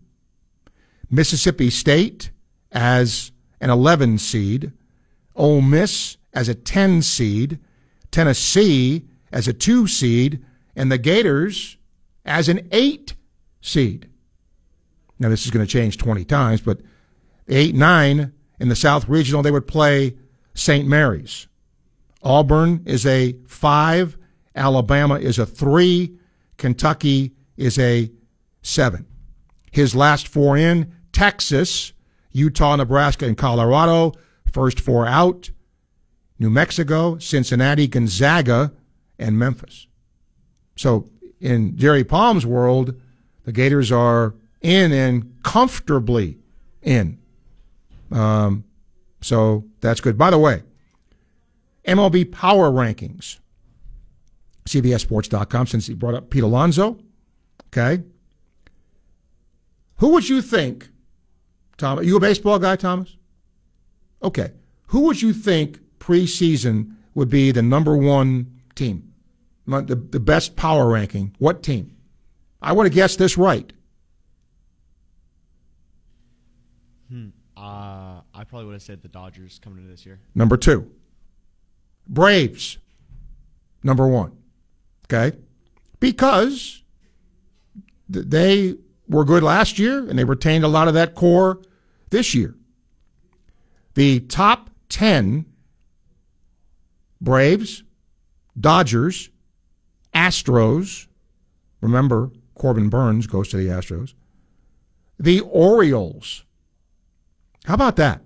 Mississippi 1.10 1.70
State 1.70 2.30
as 2.72 3.32
an 3.60 3.70
11 3.70 4.18
seed, 4.18 4.72
Ole 5.38 5.62
Miss 5.62 6.16
as 6.34 6.48
a 6.48 6.54
10 6.54 7.02
seed, 7.02 7.58
Tennessee 8.10 9.06
as 9.32 9.48
a 9.48 9.52
2 9.52 9.86
seed, 9.86 10.44
and 10.76 10.92
the 10.92 10.98
Gators 10.98 11.76
as 12.24 12.48
an 12.48 12.68
8 12.70 13.14
seed. 13.60 14.08
Now, 15.18 15.28
this 15.28 15.44
is 15.44 15.50
going 15.50 15.66
to 15.66 15.70
change 15.70 15.96
20 15.96 16.24
times, 16.24 16.60
but 16.60 16.80
8 17.48 17.74
9 17.74 18.32
in 18.60 18.68
the 18.68 18.76
South 18.76 19.08
Regional, 19.08 19.42
they 19.42 19.50
would 19.50 19.66
play 19.66 20.16
St. 20.54 20.86
Mary's. 20.86 21.46
Auburn 22.22 22.82
is 22.84 23.06
a 23.06 23.36
5, 23.46 24.18
Alabama 24.54 25.14
is 25.14 25.38
a 25.38 25.46
3, 25.46 26.18
Kentucky 26.56 27.32
is 27.56 27.78
a 27.78 28.10
7. 28.62 29.06
His 29.70 29.94
last 29.94 30.28
four 30.28 30.56
in 30.56 30.92
Texas, 31.12 31.92
Utah, 32.32 32.76
Nebraska, 32.76 33.26
and 33.26 33.36
Colorado. 33.36 34.12
First 34.58 34.80
four 34.80 35.06
out 35.06 35.50
New 36.40 36.50
Mexico, 36.50 37.16
Cincinnati, 37.18 37.86
Gonzaga, 37.86 38.72
and 39.16 39.38
Memphis. 39.38 39.86
So 40.74 41.10
in 41.40 41.76
Jerry 41.76 42.02
Palm's 42.02 42.44
world, 42.44 43.00
the 43.44 43.52
Gators 43.52 43.92
are 43.92 44.34
in 44.60 44.90
and 44.90 45.32
comfortably 45.44 46.38
in. 46.82 47.20
Um, 48.10 48.64
so 49.20 49.64
that's 49.80 50.00
good. 50.00 50.18
By 50.18 50.30
the 50.30 50.38
way, 50.38 50.64
MLB 51.86 52.32
Power 52.32 52.68
Rankings, 52.68 53.38
CBSSports.com, 54.66 55.68
since 55.68 55.86
he 55.86 55.94
brought 55.94 56.14
up 56.14 56.30
Pete 56.30 56.42
Alonso. 56.42 56.98
Okay. 57.68 58.02
Who 59.98 60.08
would 60.08 60.28
you 60.28 60.42
think, 60.42 60.88
Thomas? 61.76 62.04
You 62.04 62.16
a 62.16 62.20
baseball 62.20 62.58
guy, 62.58 62.74
Thomas? 62.74 63.17
Okay. 64.22 64.52
Who 64.88 65.00
would 65.00 65.22
you 65.22 65.32
think 65.32 65.80
preseason 65.98 66.94
would 67.14 67.28
be 67.28 67.50
the 67.50 67.62
number 67.62 67.96
one 67.96 68.60
team? 68.74 69.12
The, 69.66 69.94
the 69.94 70.20
best 70.20 70.56
power 70.56 70.88
ranking? 70.88 71.34
What 71.38 71.62
team? 71.62 71.94
I 72.62 72.72
want 72.72 72.86
to 72.86 72.94
guess 72.94 73.16
this 73.16 73.36
right. 73.36 73.70
Hmm. 77.10 77.28
Uh, 77.56 78.20
I 78.34 78.44
probably 78.44 78.66
would 78.66 78.74
have 78.74 78.82
said 78.82 79.02
the 79.02 79.08
Dodgers 79.08 79.60
coming 79.62 79.80
into 79.80 79.90
this 79.90 80.06
year. 80.06 80.20
Number 80.34 80.56
two. 80.56 80.90
Braves. 82.08 82.78
Number 83.82 84.06
one. 84.06 84.32
Okay. 85.04 85.36
Because 86.00 86.82
they 88.08 88.76
were 89.08 89.24
good 89.24 89.42
last 89.42 89.78
year 89.78 90.08
and 90.08 90.18
they 90.18 90.24
retained 90.24 90.64
a 90.64 90.68
lot 90.68 90.88
of 90.88 90.94
that 90.94 91.14
core 91.14 91.60
this 92.10 92.34
year. 92.34 92.54
The 93.94 94.20
top 94.20 94.70
10 94.88 95.46
Braves, 97.20 97.82
Dodgers, 98.58 99.30
Astros. 100.14 101.06
Remember, 101.80 102.30
Corbin 102.54 102.88
Burnes 102.88 103.26
goes 103.26 103.48
to 103.48 103.56
the 103.56 103.66
Astros. 103.66 104.14
The 105.18 105.40
Orioles. 105.40 106.44
How 107.64 107.74
about 107.74 107.96
that? 107.96 108.22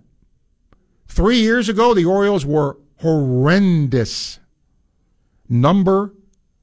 Three 1.09 1.39
years 1.39 1.69
ago, 1.69 1.95
the 1.95 2.05
Orioles 2.05 2.45
were 2.45 2.79
horrendous. 2.99 4.39
Number 5.49 6.15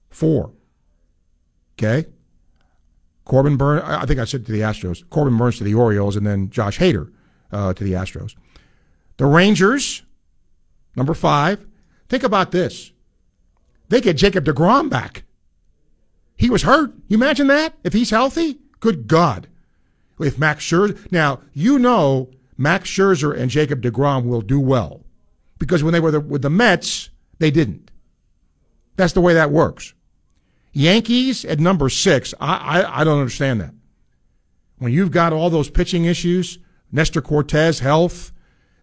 four. 0.09 0.53
Okay? 1.77 2.07
Corbin 3.25 3.57
Burnes, 3.57 3.83
I 3.85 4.05
think 4.05 4.19
I 4.19 4.25
said 4.25 4.45
to 4.47 4.51
the 4.51 4.61
Astros. 4.61 5.07
Corbin 5.09 5.37
Burnes 5.37 5.57
to 5.59 5.63
the 5.63 5.75
Orioles, 5.75 6.15
and 6.15 6.25
then 6.25 6.49
Josh 6.49 6.79
Hader 6.79 7.11
uh, 7.51 7.73
to 7.73 7.83
the 7.83 7.93
Astros. 7.93 8.35
The 9.19 9.25
Rangers, 9.25 10.03
number 10.95 11.13
five. 11.13 11.67
Think 12.07 12.23
about 12.23 12.51
this. 12.51 12.93
They 13.89 13.99
get 13.99 14.15
Jacob 14.15 14.45
DeGrom 14.45 14.89
back. 14.89 15.23
He 16.37 16.49
was 16.49 16.63
hurt. 16.63 16.93
You 17.09 17.17
imagine 17.17 17.47
that? 17.47 17.73
If 17.83 17.91
he's 17.91 18.11
healthy? 18.11 18.59
Good 18.79 19.07
God. 19.07 19.47
If 20.21 20.39
Max 20.39 20.63
Scherzer. 20.63 21.11
Now, 21.11 21.41
you 21.51 21.77
know 21.77 22.29
Max 22.57 22.89
Scherzer 22.89 23.37
and 23.37 23.51
Jacob 23.51 23.81
DeGrom 23.81 24.23
will 24.23 24.39
do 24.39 24.57
well 24.57 25.03
because 25.57 25.83
when 25.83 25.91
they 25.91 25.99
were 25.99 26.11
the, 26.11 26.21
with 26.21 26.41
the 26.41 26.49
Mets, 26.49 27.09
they 27.39 27.51
didn't. 27.51 27.91
That's 28.95 29.13
the 29.13 29.21
way 29.21 29.33
that 29.33 29.51
works. 29.51 29.93
Yankees 30.71 31.43
at 31.43 31.59
number 31.59 31.89
six, 31.89 32.33
I, 32.39 32.83
I, 32.83 33.01
I 33.01 33.03
don't 33.03 33.19
understand 33.19 33.59
that. 33.59 33.73
When 34.77 34.93
you've 34.93 35.11
got 35.11 35.33
all 35.33 35.49
those 35.49 35.69
pitching 35.69 36.05
issues, 36.05 36.57
Nestor 36.89 37.21
Cortes, 37.21 37.79
health, 37.79 38.31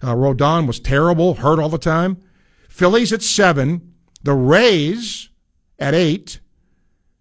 uh, 0.03 0.15
Rodon 0.15 0.67
was 0.67 0.81
terrible, 0.81 1.35
hurt 1.35 1.59
all 1.59 1.69
the 1.69 1.79
time. 1.79 2.23
Phillies 2.69 3.13
at 3.13 3.23
seven, 3.23 3.95
the 4.23 4.35
Rays 4.35 5.31
at 5.79 5.95
eight. 5.95 6.41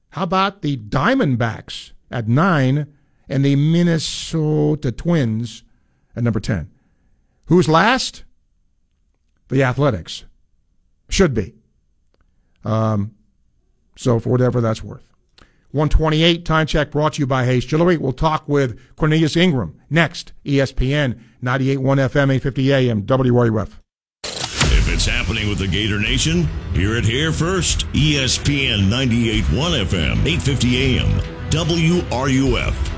How 0.10 0.24
about 0.24 0.62
the 0.62 0.78
Diamondbacks 0.78 1.92
at 2.12 2.28
nine 2.28 2.94
and 3.28 3.44
the 3.44 3.56
Minnesota 3.56 4.92
Twins 4.92 5.64
at 6.16 6.24
number 6.24 6.40
10? 6.40 6.70
Who's 7.46 7.68
last? 7.70 8.24
The 9.50 9.64
Athletics. 9.64 10.26
Should 11.10 11.34
be. 11.34 11.54
Um, 12.64 13.16
so 13.96 14.20
for 14.20 14.30
whatever 14.30 14.62
that's 14.62 14.84
worth. 14.84 15.12
128 15.72 16.46
time 16.46 16.66
check 16.66 16.90
brought 16.90 17.14
to 17.14 17.20
you 17.20 17.28
by 17.28 17.46
Hayes 17.46 17.66
Jewelry. 17.66 17.98
We'll 17.98 18.14
talk 18.14 18.48
with 18.48 18.80
Cornelius 18.96 19.36
Ingram 19.36 19.78
next. 19.90 20.32
ESPN 20.46 21.20
98.1 21.46 21.78
FM 22.10 22.34
850 22.34 22.74
AM 22.74 23.04
WRUF. 23.04 23.80
If 24.24 24.92
it's 24.92 25.06
happening 25.06 25.48
with 25.48 25.60
the 25.60 25.68
Gator 25.68 26.00
Nation, 26.00 26.48
hear 26.74 26.96
it 26.98 27.06
here 27.06 27.32
first. 27.32 27.86
ESPN 27.94 28.90
98.1 28.90 29.86
FM, 29.86 30.26
850 30.26 30.98
AM, 30.98 31.22
WRUF. 31.52 32.92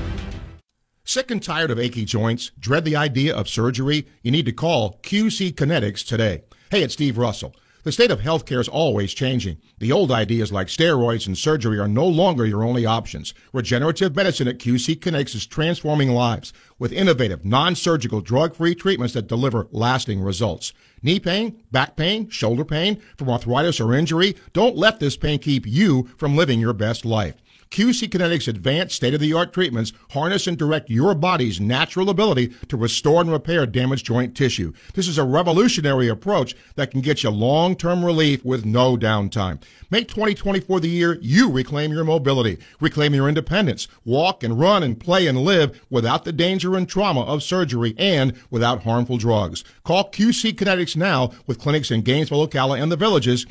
Sick 1.04 1.30
and 1.30 1.42
tired 1.42 1.70
of 1.70 1.78
achy 1.78 2.06
joints? 2.06 2.50
Dread 2.58 2.86
the 2.86 2.96
idea 2.96 3.36
of 3.36 3.48
surgery? 3.48 4.06
You 4.22 4.30
need 4.30 4.46
to 4.46 4.52
call 4.52 4.98
QC 5.02 5.52
Kinetics 5.54 6.06
today. 6.06 6.44
Hey, 6.70 6.82
it's 6.82 6.94
Steve 6.94 7.18
Russell. 7.18 7.54
The 7.88 7.92
state 7.92 8.10
of 8.10 8.20
healthcare 8.20 8.60
is 8.60 8.68
always 8.68 9.14
changing. 9.14 9.56
The 9.78 9.92
old 9.92 10.12
ideas 10.12 10.52
like 10.52 10.66
steroids 10.66 11.26
and 11.26 11.38
surgery 11.38 11.78
are 11.78 11.88
no 11.88 12.06
longer 12.06 12.44
your 12.44 12.62
only 12.62 12.84
options. 12.84 13.32
Regenerative 13.54 14.14
medicine 14.14 14.46
at 14.46 14.58
QC 14.58 14.98
Kinetics 14.98 15.34
is 15.34 15.46
transforming 15.46 16.10
lives 16.10 16.52
with 16.78 16.92
innovative, 16.92 17.46
non-surgical, 17.46 18.20
drug-free 18.20 18.74
treatments 18.74 19.14
that 19.14 19.26
deliver 19.26 19.68
lasting 19.70 20.20
results. 20.20 20.74
Knee 21.00 21.18
pain, 21.18 21.62
back 21.72 21.96
pain, 21.96 22.28
shoulder 22.28 22.62
pain, 22.62 23.00
from 23.16 23.30
arthritis 23.30 23.80
or 23.80 23.94
injury, 23.94 24.36
don't 24.52 24.76
let 24.76 25.00
this 25.00 25.16
pain 25.16 25.38
keep 25.38 25.66
you 25.66 26.10
from 26.18 26.36
living 26.36 26.60
your 26.60 26.74
best 26.74 27.06
life. 27.06 27.36
QC 27.70 28.08
Kinetics 28.08 28.48
advanced 28.48 28.96
state-of-the-art 28.96 29.52
treatments 29.52 29.92
harness 30.10 30.46
and 30.46 30.56
direct 30.56 30.88
your 30.88 31.14
body's 31.14 31.60
natural 31.60 32.08
ability 32.08 32.48
to 32.68 32.76
restore 32.76 33.20
and 33.20 33.30
repair 33.30 33.66
damaged 33.66 34.06
joint 34.06 34.34
tissue. 34.36 34.72
This 34.94 35.06
is 35.06 35.18
a 35.18 35.24
revolutionary 35.24 36.08
approach 36.08 36.56
that 36.76 36.90
can 36.90 37.02
get 37.02 37.22
you 37.22 37.30
long-term 37.30 38.04
relief 38.04 38.44
with 38.44 38.64
no 38.64 38.96
downtime. 38.96 39.62
Make 39.90 40.08
2024 40.08 40.80
the 40.80 40.88
year 40.88 41.18
you 41.20 41.50
reclaim 41.50 41.92
your 41.92 42.04
mobility, 42.04 42.58
reclaim 42.80 43.14
your 43.14 43.28
independence, 43.28 43.86
walk 44.04 44.42
and 44.42 44.58
run 44.58 44.82
and 44.82 44.98
play 44.98 45.26
and 45.26 45.38
live 45.38 45.84
without 45.90 46.24
the 46.24 46.32
danger 46.32 46.76
and 46.76 46.88
trauma 46.88 47.22
of 47.22 47.42
surgery 47.42 47.94
and 47.98 48.32
without 48.50 48.82
harmful 48.84 49.18
drugs. 49.18 49.62
Call 49.84 50.10
QC 50.10 50.54
Kinetics 50.54 50.96
now 50.96 51.32
with 51.46 51.58
clinics 51.58 51.90
in 51.90 52.02
Gainesville, 52.02 52.48
Ocala, 52.48 52.80
and 52.80 52.90
the 52.90 52.96
villages 52.96 53.46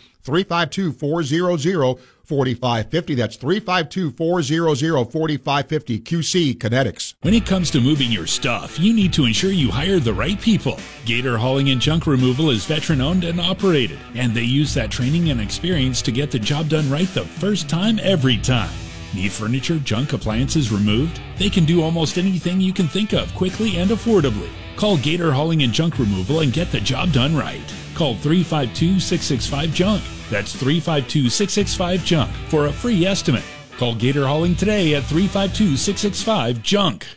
352-400-4550. 2.28 3.16
That's 3.16 3.38
352-400-4550. 3.38 6.04
QC 6.04 6.58
Kinetics. 6.58 7.14
When 7.22 7.34
it 7.34 7.46
comes 7.46 7.72
to 7.72 7.82
moving 7.82 8.12
your 8.12 8.28
stuff, 8.28 8.80
you 8.80 8.94
need 8.94 9.14
to 9.14 9.26
ensure 9.26 9.52
you 9.52 9.72
hire 9.72 10.00
the 10.00 10.14
right 10.14 10.40
people. 10.42 10.80
Gator 11.06 11.38
Hauling 11.38 11.70
and 11.70 11.82
Junk 11.82 12.08
Removal 12.08 12.50
is 12.50 12.66
veteran 12.66 13.02
owned 13.02 13.24
and 13.24 13.40
operated, 13.40 14.00
and 14.16 14.34
they 14.34 14.44
use 14.44 14.74
that 14.74 14.92
training 14.92 15.30
and 15.30 15.40
experience 15.40 16.02
to 16.04 16.12
get 16.12 16.32
the 16.32 16.40
job 16.40 16.70
done 16.70 16.90
right 16.90 17.08
the 17.14 17.26
first 17.26 17.70
time 17.70 18.00
every 18.02 18.38
time. 18.38 18.74
Need 19.14 19.32
furniture, 19.32 19.80
junk, 19.80 20.14
appliances 20.14 20.72
removed? 20.72 21.22
They 21.38 21.50
can 21.50 21.66
do 21.66 21.82
almost 21.82 22.18
anything 22.18 22.60
you 22.60 22.74
can 22.74 22.88
think 22.88 23.14
of 23.14 23.34
quickly 23.34 23.78
and 23.78 23.90
affordably. 23.90 24.50
Call 24.76 24.98
Gator 24.98 25.32
Hauling 25.32 25.64
and 25.64 25.74
Junk 25.74 25.98
Removal 25.98 26.42
and 26.42 26.54
get 26.54 26.72
the 26.72 26.80
job 26.80 27.12
done 27.12 27.36
right. 27.36 27.64
Call 27.96 28.16
352 28.16 29.00
665 29.00 29.74
Junk. 29.74 30.04
That's 30.30 30.54
352 30.54 31.30
665 31.30 32.04
Junk 32.04 32.32
for 32.50 32.68
a 32.68 32.72
free 32.72 33.06
estimate. 33.06 33.44
Call 33.78 33.96
Gator 33.96 34.26
Hauling 34.26 34.56
today 34.56 34.96
at 34.96 35.04
352 35.04 35.78
665 35.78 36.62
Junk. 36.62 37.08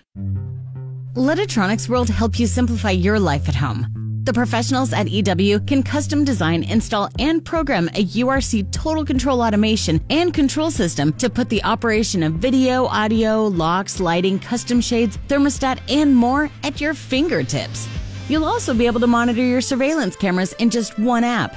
Let 1.17 1.39
Electronics 1.39 1.89
World 1.89 2.09
help 2.09 2.39
you 2.39 2.47
simplify 2.47 2.91
your 2.91 3.19
life 3.19 3.49
at 3.49 3.55
home. 3.55 3.87
The 4.25 4.33
professionals 4.33 4.93
at 4.93 5.09
EW 5.09 5.61
can 5.61 5.83
custom 5.83 6.25
design, 6.25 6.63
install, 6.63 7.09
and 7.19 7.45
program 7.45 7.89
a 7.95 8.05
URC 8.05 8.71
total 8.71 9.05
control 9.05 9.43
automation 9.43 10.01
and 10.11 10.33
control 10.33 10.71
system 10.71 11.13
to 11.15 11.29
put 11.29 11.49
the 11.49 11.65
operation 11.65 12.23
of 12.23 12.35
video, 12.35 12.85
audio, 12.87 13.47
locks, 13.47 13.99
lighting, 13.99 14.39
custom 14.39 14.81
shades, 14.81 15.17
thermostat, 15.27 15.81
and 15.89 16.15
more 16.15 16.51
at 16.63 16.81
your 16.81 16.95
fingertips. 16.95 17.89
You'll 18.29 18.45
also 18.45 18.73
be 18.73 18.87
able 18.87 19.01
to 19.01 19.07
monitor 19.07 19.43
your 19.43 19.63
surveillance 19.63 20.15
cameras 20.15 20.53
in 20.55 20.71
just 20.71 20.97
one 20.99 21.25
app. 21.25 21.57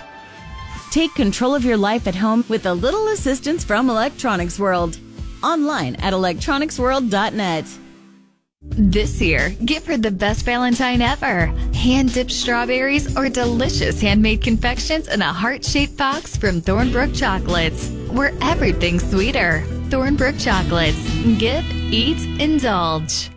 Take 0.94 1.15
control 1.15 1.56
of 1.56 1.65
your 1.65 1.76
life 1.76 2.06
at 2.06 2.14
home 2.14 2.45
with 2.49 2.68
a 2.68 2.74
little 2.76 3.07
assistance 3.07 3.64
from 3.64 3.90
Electronics 3.90 4.60
World. 4.60 4.99
Online 5.41 5.95
at 5.95 6.14
electronicsworld.net. 6.14 7.65
This 8.61 9.20
year, 9.20 9.49
give 9.65 9.88
her 9.88 9.98
the 9.98 10.11
best 10.11 10.45
Valentine 10.45 11.02
ever. 11.02 11.48
Hand 11.74 12.14
dipped 12.14 12.30
strawberries 12.30 13.18
or 13.18 13.28
delicious 13.28 13.99
handmade 13.99 14.44
confections 14.44 15.07
in 15.07 15.24
a 15.24 15.34
heart 15.34 15.65
shaped 15.65 15.98
box 15.98 16.38
from 16.38 16.61
Thornbrook 16.61 17.15
Chocolates, 17.15 17.90
where 18.11 18.32
everything's 18.44 19.10
sweeter. 19.10 19.64
Thornbrook 19.90 20.40
Chocolates. 20.40 21.03
Give, 21.40 21.65
eat, 21.91 22.22
indulge. 22.40 23.32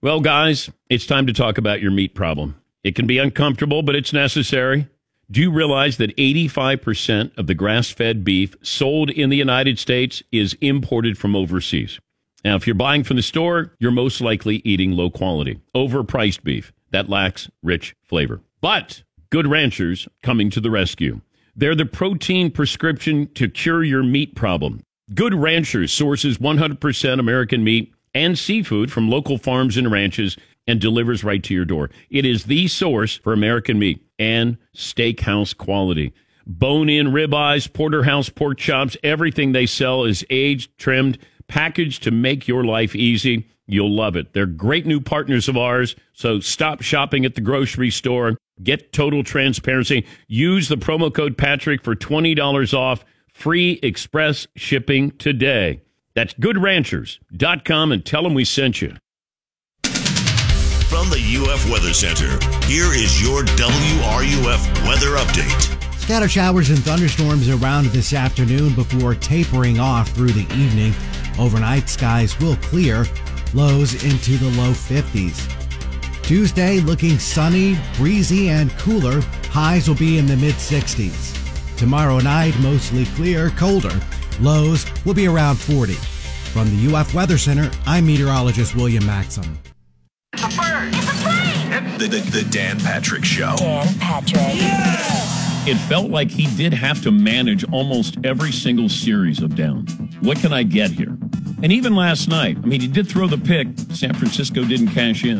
Well, 0.00 0.20
guys, 0.20 0.70
it's 0.88 1.06
time 1.08 1.26
to 1.26 1.32
talk 1.32 1.58
about 1.58 1.82
your 1.82 1.90
meat 1.90 2.14
problem. 2.14 2.54
It 2.84 2.94
can 2.94 3.08
be 3.08 3.18
uncomfortable, 3.18 3.82
but 3.82 3.96
it's 3.96 4.12
necessary. 4.12 4.86
Do 5.30 5.42
you 5.42 5.50
realize 5.50 5.98
that 5.98 6.16
85% 6.16 7.36
of 7.36 7.46
the 7.46 7.54
grass 7.54 7.90
fed 7.90 8.24
beef 8.24 8.56
sold 8.62 9.10
in 9.10 9.28
the 9.28 9.36
United 9.36 9.78
States 9.78 10.22
is 10.32 10.56
imported 10.62 11.18
from 11.18 11.36
overseas? 11.36 12.00
Now, 12.46 12.56
if 12.56 12.66
you're 12.66 12.74
buying 12.74 13.04
from 13.04 13.16
the 13.16 13.22
store, 13.22 13.74
you're 13.78 13.90
most 13.90 14.22
likely 14.22 14.62
eating 14.64 14.92
low 14.92 15.10
quality, 15.10 15.60
overpriced 15.74 16.44
beef 16.44 16.72
that 16.92 17.10
lacks 17.10 17.50
rich 17.62 17.94
flavor. 18.02 18.40
But 18.62 19.02
Good 19.28 19.46
Ranchers 19.46 20.08
coming 20.22 20.48
to 20.48 20.62
the 20.62 20.70
rescue. 20.70 21.20
They're 21.54 21.74
the 21.74 21.84
protein 21.84 22.50
prescription 22.50 23.26
to 23.34 23.50
cure 23.50 23.84
your 23.84 24.02
meat 24.02 24.34
problem. 24.34 24.80
Good 25.14 25.34
Ranchers 25.34 25.92
sources 25.92 26.38
100% 26.38 27.20
American 27.20 27.62
meat 27.62 27.92
and 28.14 28.38
seafood 28.38 28.90
from 28.90 29.10
local 29.10 29.36
farms 29.36 29.76
and 29.76 29.92
ranches 29.92 30.38
and 30.66 30.80
delivers 30.80 31.22
right 31.22 31.42
to 31.42 31.52
your 31.52 31.66
door. 31.66 31.90
It 32.08 32.24
is 32.24 32.44
the 32.44 32.66
source 32.68 33.18
for 33.18 33.34
American 33.34 33.78
meat 33.78 34.07
and 34.18 34.58
steakhouse 34.74 35.56
quality. 35.56 36.12
Bone 36.46 36.88
in 36.88 37.08
ribeyes, 37.08 37.70
porterhouse 37.72 38.30
pork 38.30 38.58
chops, 38.58 38.96
everything 39.02 39.52
they 39.52 39.66
sell 39.66 40.04
is 40.04 40.24
aged, 40.30 40.76
trimmed, 40.78 41.18
packaged 41.46 42.02
to 42.04 42.10
make 42.10 42.48
your 42.48 42.64
life 42.64 42.96
easy. 42.96 43.46
You'll 43.66 43.94
love 43.94 44.16
it. 44.16 44.32
They're 44.32 44.46
great 44.46 44.86
new 44.86 45.00
partners 45.00 45.46
of 45.46 45.58
ours. 45.58 45.94
So 46.14 46.40
stop 46.40 46.80
shopping 46.80 47.26
at 47.26 47.34
the 47.34 47.42
grocery 47.42 47.90
store. 47.90 48.38
Get 48.62 48.92
total 48.92 49.22
transparency. 49.22 50.06
Use 50.26 50.68
the 50.68 50.76
promo 50.76 51.12
code 51.12 51.36
Patrick 51.36 51.84
for 51.84 51.94
$20 51.94 52.74
off 52.74 53.04
free 53.32 53.78
express 53.82 54.46
shipping 54.56 55.10
today. 55.12 55.82
That's 56.14 56.34
goodranchers.com 56.34 57.92
and 57.92 58.04
tell 58.04 58.22
them 58.22 58.34
we 58.34 58.44
sent 58.44 58.82
you. 58.82 58.96
From 61.08 61.16
the 61.16 61.50
UF 61.50 61.70
Weather 61.70 61.94
Center, 61.94 62.28
here 62.66 62.92
is 62.92 63.22
your 63.22 63.42
WRUF 63.42 64.86
weather 64.86 65.16
update. 65.16 65.98
Scattered 65.98 66.30
showers 66.30 66.68
and 66.68 66.78
thunderstorms 66.80 67.48
around 67.48 67.86
this 67.86 68.12
afternoon 68.12 68.74
before 68.74 69.14
tapering 69.14 69.80
off 69.80 70.10
through 70.10 70.32
the 70.32 70.46
evening. 70.54 70.92
Overnight, 71.38 71.88
skies 71.88 72.38
will 72.40 72.56
clear, 72.56 73.06
lows 73.54 74.04
into 74.04 74.36
the 74.36 74.50
low 74.60 74.72
50s. 74.72 75.50
Tuesday, 76.22 76.80
looking 76.80 77.18
sunny, 77.18 77.78
breezy, 77.96 78.50
and 78.50 78.70
cooler. 78.72 79.22
Highs 79.48 79.88
will 79.88 79.96
be 79.96 80.18
in 80.18 80.26
the 80.26 80.36
mid 80.36 80.56
60s. 80.56 81.78
Tomorrow 81.78 82.18
night, 82.18 82.54
mostly 82.60 83.06
clear, 83.16 83.48
colder. 83.50 83.98
Lows 84.40 84.84
will 85.06 85.14
be 85.14 85.26
around 85.26 85.56
40. 85.56 85.94
From 85.94 86.68
the 86.68 86.94
UF 86.94 87.14
Weather 87.14 87.38
Center, 87.38 87.70
I'm 87.86 88.04
meteorologist 88.04 88.76
William 88.76 89.06
Maxim. 89.06 89.58
The, 90.38 92.06
the, 92.06 92.20
the 92.30 92.48
Dan 92.48 92.78
Patrick 92.78 93.24
Show. 93.24 93.56
Dan 93.56 93.92
Patrick. 93.98 94.40
It 95.66 95.76
felt 95.88 96.10
like 96.10 96.30
he 96.30 96.46
did 96.56 96.72
have 96.72 97.02
to 97.02 97.10
manage 97.10 97.64
almost 97.72 98.18
every 98.22 98.52
single 98.52 98.88
series 98.88 99.42
of 99.42 99.56
downs. 99.56 99.92
What 100.20 100.38
can 100.38 100.52
I 100.52 100.62
get 100.62 100.92
here? 100.92 101.18
And 101.60 101.72
even 101.72 101.96
last 101.96 102.28
night, 102.28 102.56
I 102.56 102.66
mean, 102.66 102.80
he 102.80 102.86
did 102.86 103.08
throw 103.08 103.26
the 103.26 103.36
pick. 103.36 103.66
San 103.92 104.14
Francisco 104.14 104.64
didn't 104.64 104.88
cash 104.88 105.24
in. 105.24 105.38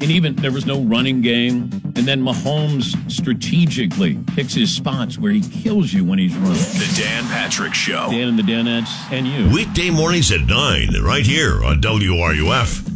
And 0.00 0.10
even 0.10 0.34
there 0.34 0.50
was 0.52 0.66
no 0.66 0.80
running 0.82 1.20
game. 1.20 1.70
And 1.94 1.98
then 1.98 2.20
Mahomes 2.20 2.96
strategically 3.08 4.18
picks 4.34 4.54
his 4.54 4.74
spots 4.74 5.16
where 5.16 5.30
he 5.30 5.42
kills 5.42 5.92
you 5.92 6.04
when 6.04 6.18
he's 6.18 6.34
running. 6.36 6.54
The 6.54 6.94
Dan 6.96 7.22
Patrick 7.26 7.72
Show. 7.72 8.08
Dan 8.10 8.28
and 8.28 8.38
the 8.38 8.42
Danettes 8.42 9.12
and 9.12 9.28
you. 9.28 9.48
Weekday 9.54 9.90
mornings 9.90 10.32
at 10.32 10.40
9, 10.40 11.02
right 11.04 11.24
here 11.24 11.64
on 11.64 11.80
WRUF. 11.80 12.88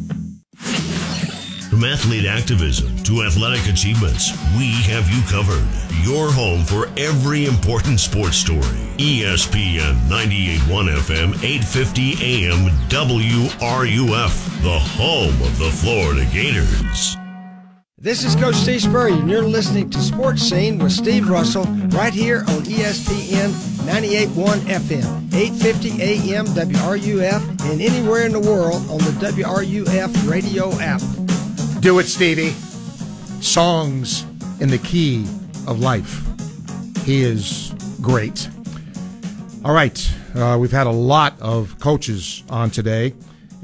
From 1.82 1.90
athlete 1.90 2.26
activism 2.26 2.96
to 2.98 3.24
athletic 3.24 3.68
achievements, 3.68 4.30
we 4.56 4.70
have 4.86 5.10
you 5.10 5.20
covered. 5.22 5.66
Your 6.04 6.30
home 6.30 6.62
for 6.62 6.88
every 6.96 7.46
important 7.46 7.98
sports 7.98 8.36
story. 8.36 8.60
ESPN 8.98 9.96
98.1 10.06 10.94
FM, 10.94 11.34
850 11.42 12.12
AM, 12.22 12.70
WRUF, 12.88 14.62
the 14.62 14.78
home 14.78 15.34
of 15.42 15.58
the 15.58 15.72
Florida 15.72 16.24
Gators. 16.32 17.16
This 17.98 18.22
is 18.22 18.36
Coach 18.36 18.54
Steve 18.54 18.82
Spurrier, 18.82 19.16
and 19.16 19.28
you're 19.28 19.42
listening 19.42 19.90
to 19.90 19.98
Sports 19.98 20.42
Scene 20.42 20.78
with 20.78 20.92
Steve 20.92 21.28
Russell 21.28 21.64
right 21.88 22.14
here 22.14 22.44
on 22.46 22.62
ESPN 22.62 23.50
98.1 23.86 24.60
FM, 24.68 25.34
850 25.34 26.00
AM 26.00 26.46
WRUF, 26.46 27.70
and 27.72 27.82
anywhere 27.82 28.24
in 28.24 28.30
the 28.30 28.38
world 28.38 28.88
on 28.88 28.98
the 28.98 29.10
WRUF 29.18 30.30
radio 30.30 30.70
app. 30.78 31.02
Do 31.82 31.98
it, 31.98 32.04
Stevie. 32.06 32.50
Songs 33.42 34.22
in 34.60 34.68
the 34.70 34.78
key 34.78 35.24
of 35.66 35.80
life. 35.80 36.22
He 37.04 37.22
is 37.22 37.74
great. 38.00 38.48
All 39.64 39.74
right, 39.74 40.12
uh, 40.36 40.56
we've 40.60 40.70
had 40.70 40.86
a 40.86 40.90
lot 40.92 41.34
of 41.40 41.76
coaches 41.80 42.44
on 42.50 42.70
today, 42.70 43.14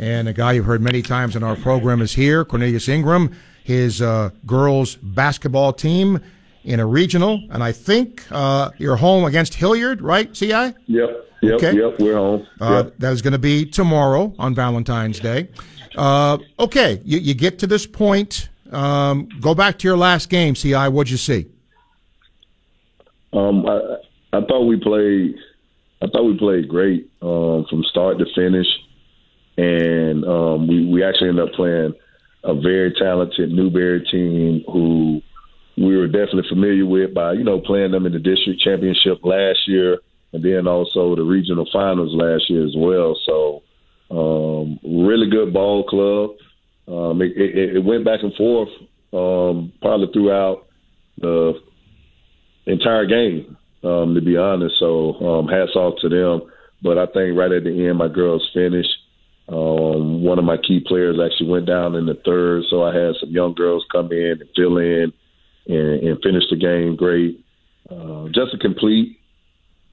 and 0.01 0.27
a 0.29 0.33
guy 0.33 0.53
you've 0.53 0.65
heard 0.65 0.81
many 0.83 1.01
times 1.01 1.37
in 1.37 1.45
our 1.45 1.55
program 1.57 2.01
is 2.01 2.13
here, 2.13 2.45
Cornelius 2.45 2.89
Ingram. 2.89 3.31
His 3.63 4.03
uh, 4.03 4.31
girls 4.47 4.97
basketball 4.97 5.73
team 5.73 6.21
in 6.65 6.81
a 6.81 6.87
regional, 6.87 7.41
and 7.51 7.63
I 7.63 7.71
think 7.71 8.25
uh, 8.33 8.71
you're 8.79 8.97
home 8.97 9.27
against 9.27 9.55
Hilliard, 9.55 10.03
right, 10.03 10.33
Ci? 10.35 10.47
Yep, 10.49 10.75
yep, 10.89 11.25
Okay. 11.55 11.77
yep. 11.77 12.01
We're 12.01 12.17
home. 12.17 12.47
Uh, 12.61 12.83
Yep. 12.85 12.95
That 12.99 13.13
is 13.13 13.23
going 13.23 13.33
to 13.33 13.39
be 13.39 13.65
tomorrow 13.65 14.35
on 14.41 14.57
Valentine's 14.57 15.21
Day. 15.21 15.49
Uh, 15.99 16.39
okay, 16.61 17.03
you, 17.05 17.19
you 17.19 17.35
get 17.35 17.59
to 17.59 17.67
this 17.67 17.85
point. 17.85 18.49
Um, 18.71 19.29
go 19.41 19.53
back 19.53 19.79
to 19.81 19.89
your 19.89 19.97
last 19.97 20.31
game, 20.31 20.55
Ci. 20.55 20.73
What'd 20.73 21.11
you 21.11 21.17
see? 21.17 21.47
Um, 23.33 23.67
I, 23.67 23.97
I 24.33 24.41
thought 24.43 24.67
we 24.67 24.79
played. 24.79 25.35
I 26.01 26.07
thought 26.07 26.23
we 26.23 26.39
played 26.39 26.69
great 26.69 27.11
um, 27.21 27.67
from 27.69 27.83
start 27.91 28.19
to 28.19 28.27
finish, 28.33 28.67
and 29.57 30.25
um, 30.25 30.69
we 30.69 30.87
we 30.87 31.03
actually 31.03 31.31
ended 31.31 31.49
up 31.49 31.55
playing 31.55 31.95
a 32.45 32.55
very 32.55 32.95
talented 32.95 33.51
Newberry 33.51 34.07
team 34.09 34.63
who 34.73 35.21
we 35.77 35.97
were 35.97 36.07
definitely 36.07 36.49
familiar 36.49 36.87
with 36.87 37.13
by 37.13 37.33
you 37.33 37.43
know 37.43 37.61
playing 37.61 37.91
them 37.91 38.07
in 38.07 38.13
the 38.13 38.21
district 38.21 38.61
championship 38.61 39.19
last 39.25 39.67
year, 39.67 39.99
and 40.33 40.45
then 40.45 40.69
also 40.69 41.17
the 41.17 41.23
regional 41.23 41.69
finals 41.73 42.15
last 42.15 42.49
year 42.49 42.65
as 42.65 42.75
well. 42.77 43.19
So 43.27 43.65
um, 44.11 44.79
really 44.83 45.29
good 45.31 45.53
ball 45.53 45.85
club. 45.85 46.31
Um, 46.89 47.21
it, 47.21 47.37
it, 47.37 47.77
it 47.77 47.85
went 47.85 48.05
back 48.05 48.21
and 48.23 48.35
forth 48.35 48.71
um, 49.13 49.73
probably 49.81 50.09
throughout 50.13 50.67
the 51.21 51.55
entire 52.67 53.07
game, 53.07 53.57
um, 53.85 54.15
to 54.15 54.21
be 54.21 54.37
honest. 54.37 54.77
So 54.79 55.15
um, 55.15 55.49
hats 55.49 55.77
off 55.77 56.01
to 56.01 56.09
them. 56.09 56.51
But 56.83 56.97
I 56.97 57.07
think 57.07 57.37
right 57.37 57.53
at 57.53 57.65
the 57.65 57.89
end, 57.89 57.99
my 57.99 58.09
girls 58.09 58.49
finished. 58.55 58.91
Um, 59.49 60.23
one 60.23 60.39
of 60.39 60.45
my 60.45 60.59
key 60.59 60.81
players 60.87 61.19
actually 61.25 61.49
went 61.49 61.67
down 61.67 61.95
in 61.95 62.05
the 62.05 62.21
third, 62.25 62.65
so 62.69 62.83
I 62.83 62.95
had 62.95 63.15
some 63.19 63.31
young 63.31 63.55
girls 63.55 63.85
come 63.91 64.13
in 64.13 64.39
and 64.41 64.49
fill 64.55 64.77
in 64.77 65.13
and, 65.67 66.03
and 66.03 66.23
finish 66.23 66.45
the 66.51 66.57
game 66.57 66.97
great. 66.97 67.43
Uh, 67.91 68.27
just 68.27 68.53
a 68.53 68.59
complete 68.59 69.19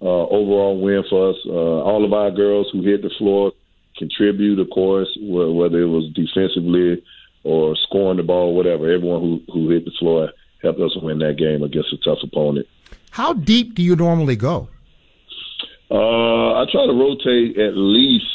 uh, 0.02 0.28
overall 0.28 0.80
win 0.80 1.04
for 1.10 1.30
us. 1.30 1.38
Uh, 1.46 1.52
all 1.52 2.04
of 2.04 2.12
our 2.12 2.32
girls 2.32 2.68
who 2.74 2.84
hit 2.84 3.02
the 3.02 3.10
floor 3.18 3.54
contribute, 3.98 4.60
of 4.60 4.70
course, 4.70 5.10
whether 5.22 5.82
it 5.82 5.88
was 5.88 6.12
defensively 6.14 7.04
or 7.44 7.76
scoring 7.76 8.18
the 8.18 8.24
ball, 8.24 8.56
whatever. 8.56 8.92
Everyone 8.92 9.22
who, 9.22 9.42
who 9.52 9.70
hit 9.70 9.86
the 9.86 9.92
floor 10.00 10.32
helped 10.62 10.80
us 10.80 10.98
win 11.02 11.20
that 11.20 11.38
game 11.38 11.64
against 11.64 11.94
a 11.94 11.98
tough 11.98 12.20
opponent. 12.24 12.68
How 13.12 13.34
deep 13.34 13.76
do 13.76 13.84
you 13.84 13.96
normally 13.96 14.36
go? 14.36 14.68
Uh, 15.90 16.62
I 16.62 16.66
try 16.72 16.86
to 16.88 16.94
rotate 16.94 17.58
at 17.60 17.78
least 17.78 18.26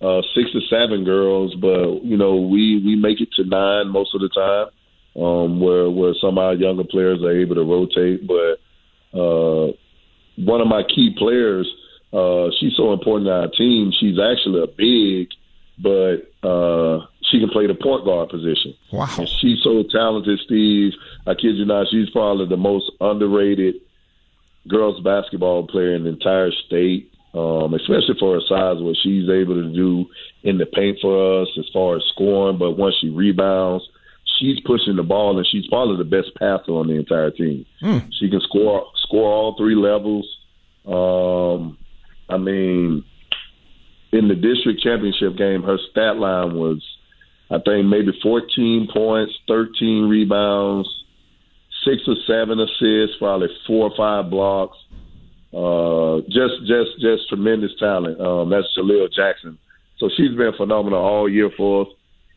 uh, 0.00 0.20
six 0.34 0.50
or 0.54 0.60
seven 0.68 1.04
girls, 1.04 1.54
but 1.54 2.04
you 2.04 2.16
know 2.16 2.36
we 2.36 2.82
we 2.84 2.96
make 2.96 3.20
it 3.20 3.32
to 3.32 3.44
nine 3.44 3.88
most 3.88 4.14
of 4.14 4.20
the 4.20 4.28
time, 4.28 5.22
um, 5.22 5.58
where 5.58 5.88
where 5.88 6.14
some 6.20 6.36
of 6.36 6.44
our 6.44 6.54
younger 6.54 6.84
players 6.84 7.22
are 7.22 7.36
able 7.36 7.54
to 7.54 7.64
rotate. 7.64 8.26
But 8.26 9.18
uh, 9.18 9.72
one 10.36 10.60
of 10.60 10.68
my 10.68 10.82
key 10.82 11.14
players, 11.16 11.66
uh, 12.12 12.50
she's 12.58 12.74
so 12.76 12.92
important 12.92 13.26
to 13.26 13.32
our 13.32 13.48
team. 13.48 13.92
She's 13.98 14.18
actually 14.18 14.62
a 14.62 14.66
big, 14.66 15.28
but 15.78 16.48
uh, 16.48 17.06
she 17.30 17.40
can 17.40 17.50
play 17.50 17.66
the 17.66 17.74
point 17.74 18.04
guard 18.04 18.28
position. 18.30 18.74
Wow, 18.92 19.08
and 19.18 19.28
she's 19.40 19.62
so 19.62 19.82
talented, 19.90 20.40
Steve. 20.44 20.92
I 21.26 21.34
kid 21.34 21.56
you 21.56 21.64
not, 21.64 21.88
she's 21.90 22.10
probably 22.10 22.46
the 22.46 22.56
most 22.56 22.90
underrated 23.00 23.76
girls 24.68 25.00
basketball 25.02 25.66
player 25.66 25.94
in 25.94 26.04
the 26.04 26.10
entire 26.10 26.50
state, 26.66 27.12
um, 27.34 27.74
especially 27.74 28.14
for 28.18 28.34
her 28.34 28.40
size, 28.48 28.82
what 28.82 28.96
she's 29.02 29.28
able 29.28 29.54
to 29.54 29.72
do 29.72 30.06
in 30.42 30.58
the 30.58 30.66
paint 30.66 30.98
for 31.00 31.42
us 31.42 31.48
as 31.58 31.66
far 31.72 31.96
as 31.96 32.02
scoring. 32.14 32.58
But 32.58 32.72
once 32.72 32.94
she 33.00 33.10
rebounds, 33.10 33.84
she's 34.38 34.58
pushing 34.60 34.96
the 34.96 35.02
ball, 35.02 35.36
and 35.36 35.46
she's 35.46 35.66
probably 35.68 35.98
the 35.98 36.04
best 36.04 36.34
passer 36.38 36.72
on 36.72 36.88
the 36.88 36.94
entire 36.94 37.30
team. 37.30 37.66
She 38.18 38.30
can 38.30 38.40
score 38.40 38.86
score 39.02 39.30
all 39.30 39.56
three 39.56 39.74
levels. 39.76 40.26
Um, 40.86 41.78
I 42.28 42.38
mean, 42.38 43.04
in 44.12 44.28
the 44.28 44.34
district 44.34 44.82
championship 44.82 45.36
game, 45.36 45.62
her 45.62 45.78
stat 45.90 46.16
line 46.16 46.54
was, 46.54 46.82
I 47.50 47.58
think, 47.58 47.86
maybe 47.86 48.12
14 48.22 48.88
points, 48.92 49.32
13 49.48 50.08
rebounds, 50.08 50.88
six 51.84 52.02
or 52.06 52.16
seven 52.26 52.58
assists, 52.60 53.16
probably 53.18 53.48
four 53.66 53.90
or 53.90 53.96
five 53.96 54.30
blocks. 54.30 54.76
Uh, 55.54 56.20
just, 56.28 56.66
just, 56.66 57.00
just 57.00 57.28
tremendous 57.28 57.72
talent. 57.78 58.20
Um, 58.20 58.50
that's 58.50 58.66
Jaleel 58.76 59.12
Jackson. 59.12 59.58
So 59.98 60.10
she's 60.16 60.36
been 60.36 60.52
phenomenal 60.56 60.98
all 60.98 61.28
year 61.28 61.50
for 61.56 61.82
us. 61.82 61.88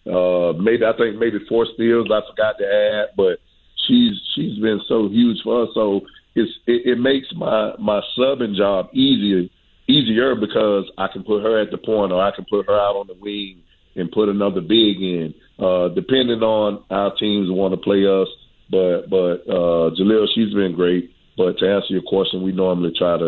Uh, 0.07 0.53
maybe 0.57 0.85
I 0.85 0.95
think 0.97 1.17
maybe 1.19 1.39
four 1.47 1.67
steals 1.73 2.07
I 2.11 2.21
forgot 2.29 2.57
to 2.59 2.65
add, 2.65 3.15
but 3.17 3.39
she's 3.87 4.13
she's 4.33 4.57
been 4.59 4.79
so 4.87 5.09
huge 5.09 5.41
for 5.43 5.63
us. 5.63 5.69
So 5.73 6.01
it's 6.35 6.51
it, 6.67 6.93
it 6.93 6.99
makes 6.99 7.27
my 7.35 7.73
my 7.77 8.01
subbing 8.17 8.55
job 8.55 8.89
easier 8.93 9.49
easier 9.89 10.35
because 10.35 10.89
I 10.97 11.07
can 11.07 11.23
put 11.23 11.43
her 11.43 11.59
at 11.59 11.71
the 11.71 11.77
point 11.77 12.11
or 12.11 12.21
I 12.21 12.31
can 12.31 12.45
put 12.49 12.67
her 12.67 12.79
out 12.79 12.95
on 12.95 13.07
the 13.07 13.15
wing 13.15 13.63
and 13.95 14.11
put 14.11 14.29
another 14.29 14.61
big 14.61 15.01
in, 15.01 15.33
uh, 15.57 15.89
depending 15.89 16.41
on 16.41 16.83
how 16.89 17.09
teams 17.11 17.49
want 17.49 17.73
to 17.73 17.77
play 17.77 18.05
us. 18.05 18.27
But 18.69 19.09
but 19.09 19.49
uh, 19.49 19.91
Jaleel, 19.97 20.27
she's 20.33 20.53
been 20.53 20.73
great. 20.73 21.11
But 21.35 21.57
to 21.59 21.69
answer 21.69 21.93
your 21.93 22.03
question, 22.03 22.43
we 22.43 22.51
normally 22.51 22.93
try 22.97 23.17
to 23.17 23.27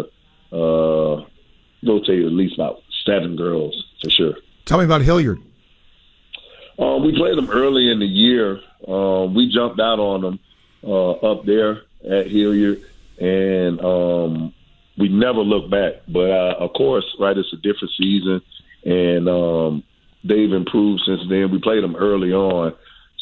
uh, 0.55 1.25
rotate 1.83 2.25
at 2.25 2.31
least 2.31 2.55
about 2.55 2.83
seven 3.05 3.35
girls 3.35 3.83
for 4.01 4.09
sure. 4.09 4.35
Tell 4.65 4.77
me 4.77 4.85
about 4.85 5.01
Hilliard. 5.01 5.41
Uh, 6.77 6.97
we 6.97 7.15
played 7.15 7.37
them 7.37 7.49
early 7.49 7.91
in 7.91 7.99
the 7.99 8.05
year. 8.05 8.59
Uh, 8.87 9.25
we 9.25 9.51
jumped 9.51 9.79
out 9.79 9.99
on 9.99 10.21
them 10.21 10.39
uh, 10.83 11.11
up 11.11 11.45
there 11.45 11.81
at 12.07 12.27
Hilliard, 12.27 12.83
and 13.19 13.79
um, 13.81 14.53
we 14.97 15.09
never 15.09 15.39
looked 15.39 15.71
back. 15.71 15.93
But 16.07 16.29
uh, 16.29 16.55
of 16.59 16.73
course, 16.73 17.05
right, 17.19 17.37
it's 17.37 17.53
a 17.53 17.57
different 17.57 17.91
season, 17.97 18.41
and 18.85 19.29
um, 19.29 19.83
they've 20.23 20.51
improved 20.51 21.03
since 21.05 21.21
then. 21.29 21.51
We 21.51 21.59
played 21.59 21.83
them 21.83 21.95
early 21.95 22.31
on, 22.33 22.73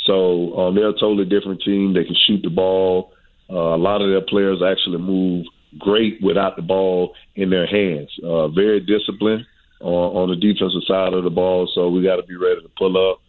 so 0.06 0.58
um, 0.58 0.76
they're 0.76 0.90
a 0.90 0.94
totally 0.94 1.26
different 1.26 1.62
team. 1.62 1.94
They 1.94 2.06
can 2.06 2.16
shoot 2.28 2.42
the 2.44 2.50
ball. 2.50 3.14
Uh, 3.50 3.76
a 3.76 3.82
lot 3.82 4.02
of 4.02 4.10
their 4.10 4.22
players 4.22 4.62
actually 4.62 5.00
move 5.00 5.46
great 5.78 6.22
without 6.22 6.56
the 6.56 6.62
ball 6.62 7.16
in 7.36 7.50
their 7.50 7.68
hands. 7.68 8.10
Uh, 8.24 8.48
very 8.48 8.80
disciplined 8.80 9.46
on, 9.82 10.16
on 10.16 10.30
the 10.30 10.36
defensive 10.36 10.84
side 10.88 11.14
of 11.14 11.24
the 11.24 11.30
ball, 11.30 11.70
so 11.74 11.90
we 11.90 12.04
got 12.04 12.18
to 12.18 12.24
be 12.24 12.36
ready 12.36 12.62
to 12.62 12.70
pull 12.78 13.12
up 13.12 13.22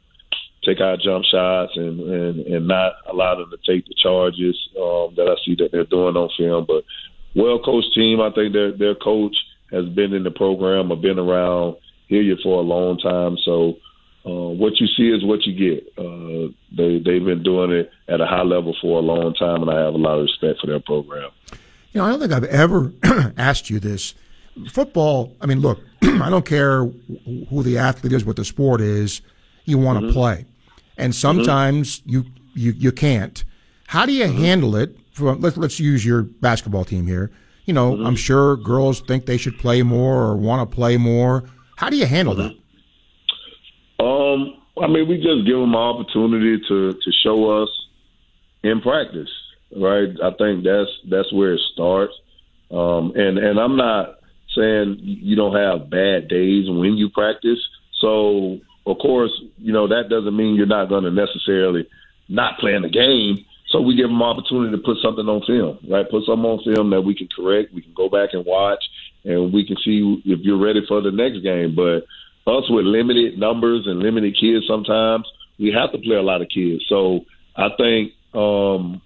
take 0.64 0.80
our 0.80 0.96
jump 0.96 1.24
shots 1.24 1.72
and, 1.76 2.00
and, 2.00 2.46
and 2.46 2.68
not 2.68 2.92
allow 3.10 3.34
them 3.34 3.50
to 3.50 3.56
take 3.72 3.86
the 3.86 3.94
charges 3.94 4.56
um, 4.78 5.14
that 5.16 5.26
I 5.26 5.34
see 5.44 5.54
that 5.56 5.70
they're 5.72 5.84
doing 5.84 6.16
on 6.16 6.28
film. 6.36 6.66
But 6.66 6.84
well 7.34 7.58
coached 7.58 7.94
team. 7.94 8.20
I 8.20 8.30
think 8.30 8.52
their 8.52 8.72
their 8.72 8.94
coach 8.94 9.36
has 9.70 9.86
been 9.88 10.12
in 10.12 10.24
the 10.24 10.30
program 10.30 10.90
or 10.90 10.96
been 10.96 11.18
around 11.18 11.76
here 12.08 12.36
for 12.42 12.58
a 12.58 12.62
long 12.62 12.98
time. 12.98 13.36
So 13.44 13.76
uh, 14.26 14.30
what 14.52 14.78
you 14.80 14.86
see 14.96 15.08
is 15.10 15.24
what 15.24 15.46
you 15.46 15.54
get. 15.54 15.86
Uh, 15.96 16.52
they 16.76 16.98
they've 16.98 17.24
been 17.24 17.42
doing 17.42 17.70
it 17.72 17.90
at 18.08 18.20
a 18.20 18.26
high 18.26 18.42
level 18.42 18.76
for 18.80 18.98
a 18.98 19.02
long 19.02 19.34
time, 19.34 19.62
and 19.62 19.70
I 19.70 19.78
have 19.80 19.94
a 19.94 19.98
lot 19.98 20.18
of 20.18 20.24
respect 20.24 20.60
for 20.60 20.66
their 20.66 20.80
program. 20.80 21.30
You 21.92 22.00
know, 22.00 22.04
I 22.04 22.10
don't 22.10 22.20
think 22.20 22.32
I've 22.32 22.44
ever 22.44 22.92
asked 23.36 23.70
you 23.70 23.80
this. 23.80 24.14
Football, 24.70 25.34
I 25.40 25.46
mean, 25.46 25.60
look, 25.60 25.80
I 26.02 26.28
don't 26.28 26.44
care 26.44 26.84
who 26.84 27.62
the 27.62 27.78
athlete 27.78 28.12
is, 28.12 28.24
what 28.24 28.36
the 28.36 28.44
sport 28.44 28.80
is, 28.80 29.22
you 29.64 29.78
want 29.78 30.04
to 30.04 30.12
play. 30.12 30.44
and 30.98 31.14
sometimes 31.14 32.02
you, 32.04 32.24
you 32.54 32.72
you 32.72 32.92
can't. 32.92 33.42
How 33.86 34.06
do 34.06 34.12
you 34.12 34.26
handle 34.28 34.76
it? 34.76 34.96
For, 35.20 35.34
let's 35.36 35.56
let's 35.56 35.78
use 35.78 36.04
your 36.04 36.22
basketball 36.22 36.84
team 36.84 37.06
here. 37.06 37.30
You 37.66 37.74
know, 37.74 38.04
I'm 38.04 38.16
sure 38.16 38.56
girls 38.56 39.00
think 39.00 39.26
they 39.26 39.36
should 39.36 39.58
play 39.58 39.82
more 39.82 40.22
or 40.22 40.36
want 40.36 40.68
to 40.68 40.74
play 40.74 40.96
more. 40.96 41.44
How 41.76 41.88
do 41.88 41.96
you 41.96 42.06
handle 42.06 42.34
that? 42.34 42.56
Um, 44.02 44.54
I 44.82 44.86
mean, 44.88 45.08
we 45.08 45.16
just 45.16 45.46
give 45.46 45.56
them 45.56 45.70
an 45.70 45.76
opportunity 45.76 46.60
to 46.68 46.92
to 46.92 47.12
show 47.22 47.62
us 47.62 47.68
in 48.62 48.80
practice, 48.80 49.30
right? 49.76 50.08
I 50.22 50.30
think 50.32 50.64
that's 50.64 50.90
that's 51.08 51.32
where 51.32 51.54
it 51.54 51.60
starts. 51.72 52.14
Um, 52.70 53.12
and 53.14 53.38
and 53.38 53.58
I'm 53.58 53.76
not 53.76 54.18
saying 54.56 54.98
you 55.00 55.36
don't 55.36 55.54
have 55.54 55.90
bad 55.90 56.28
days 56.28 56.68
when 56.68 56.96
you 56.96 57.10
practice. 57.10 57.58
So 58.00 58.58
of 58.86 58.98
course, 58.98 59.32
you 59.58 59.72
know 59.72 59.88
that 59.88 60.08
doesn't 60.08 60.36
mean 60.36 60.54
you're 60.54 60.66
not 60.66 60.88
going 60.88 61.04
to 61.04 61.10
necessarily 61.10 61.88
not 62.28 62.58
play 62.58 62.74
in 62.74 62.82
the 62.82 62.88
game. 62.88 63.44
So 63.70 63.80
we 63.80 63.94
give 63.94 64.08
them 64.08 64.22
opportunity 64.22 64.76
to 64.76 64.82
put 64.82 64.98
something 65.02 65.26
on 65.26 65.42
film, 65.46 65.78
right? 65.88 66.08
Put 66.10 66.24
something 66.26 66.44
on 66.44 66.62
film 66.64 66.90
that 66.90 67.02
we 67.02 67.14
can 67.14 67.28
correct. 67.34 67.72
We 67.72 67.82
can 67.82 67.94
go 67.94 68.08
back 68.08 68.30
and 68.32 68.44
watch, 68.44 68.82
and 69.24 69.52
we 69.52 69.64
can 69.64 69.76
see 69.84 70.20
if 70.24 70.40
you're 70.42 70.58
ready 70.58 70.80
for 70.88 71.00
the 71.00 71.12
next 71.12 71.40
game. 71.40 71.74
But 71.76 72.02
us 72.50 72.66
with 72.68 72.84
limited 72.84 73.38
numbers 73.38 73.86
and 73.86 74.00
limited 74.00 74.36
kids, 74.38 74.66
sometimes 74.66 75.24
we 75.58 75.72
have 75.72 75.92
to 75.92 75.98
play 75.98 76.16
a 76.16 76.22
lot 76.22 76.42
of 76.42 76.48
kids. 76.48 76.82
So 76.88 77.20
I 77.56 77.68
think 77.78 78.12
um, 78.34 79.00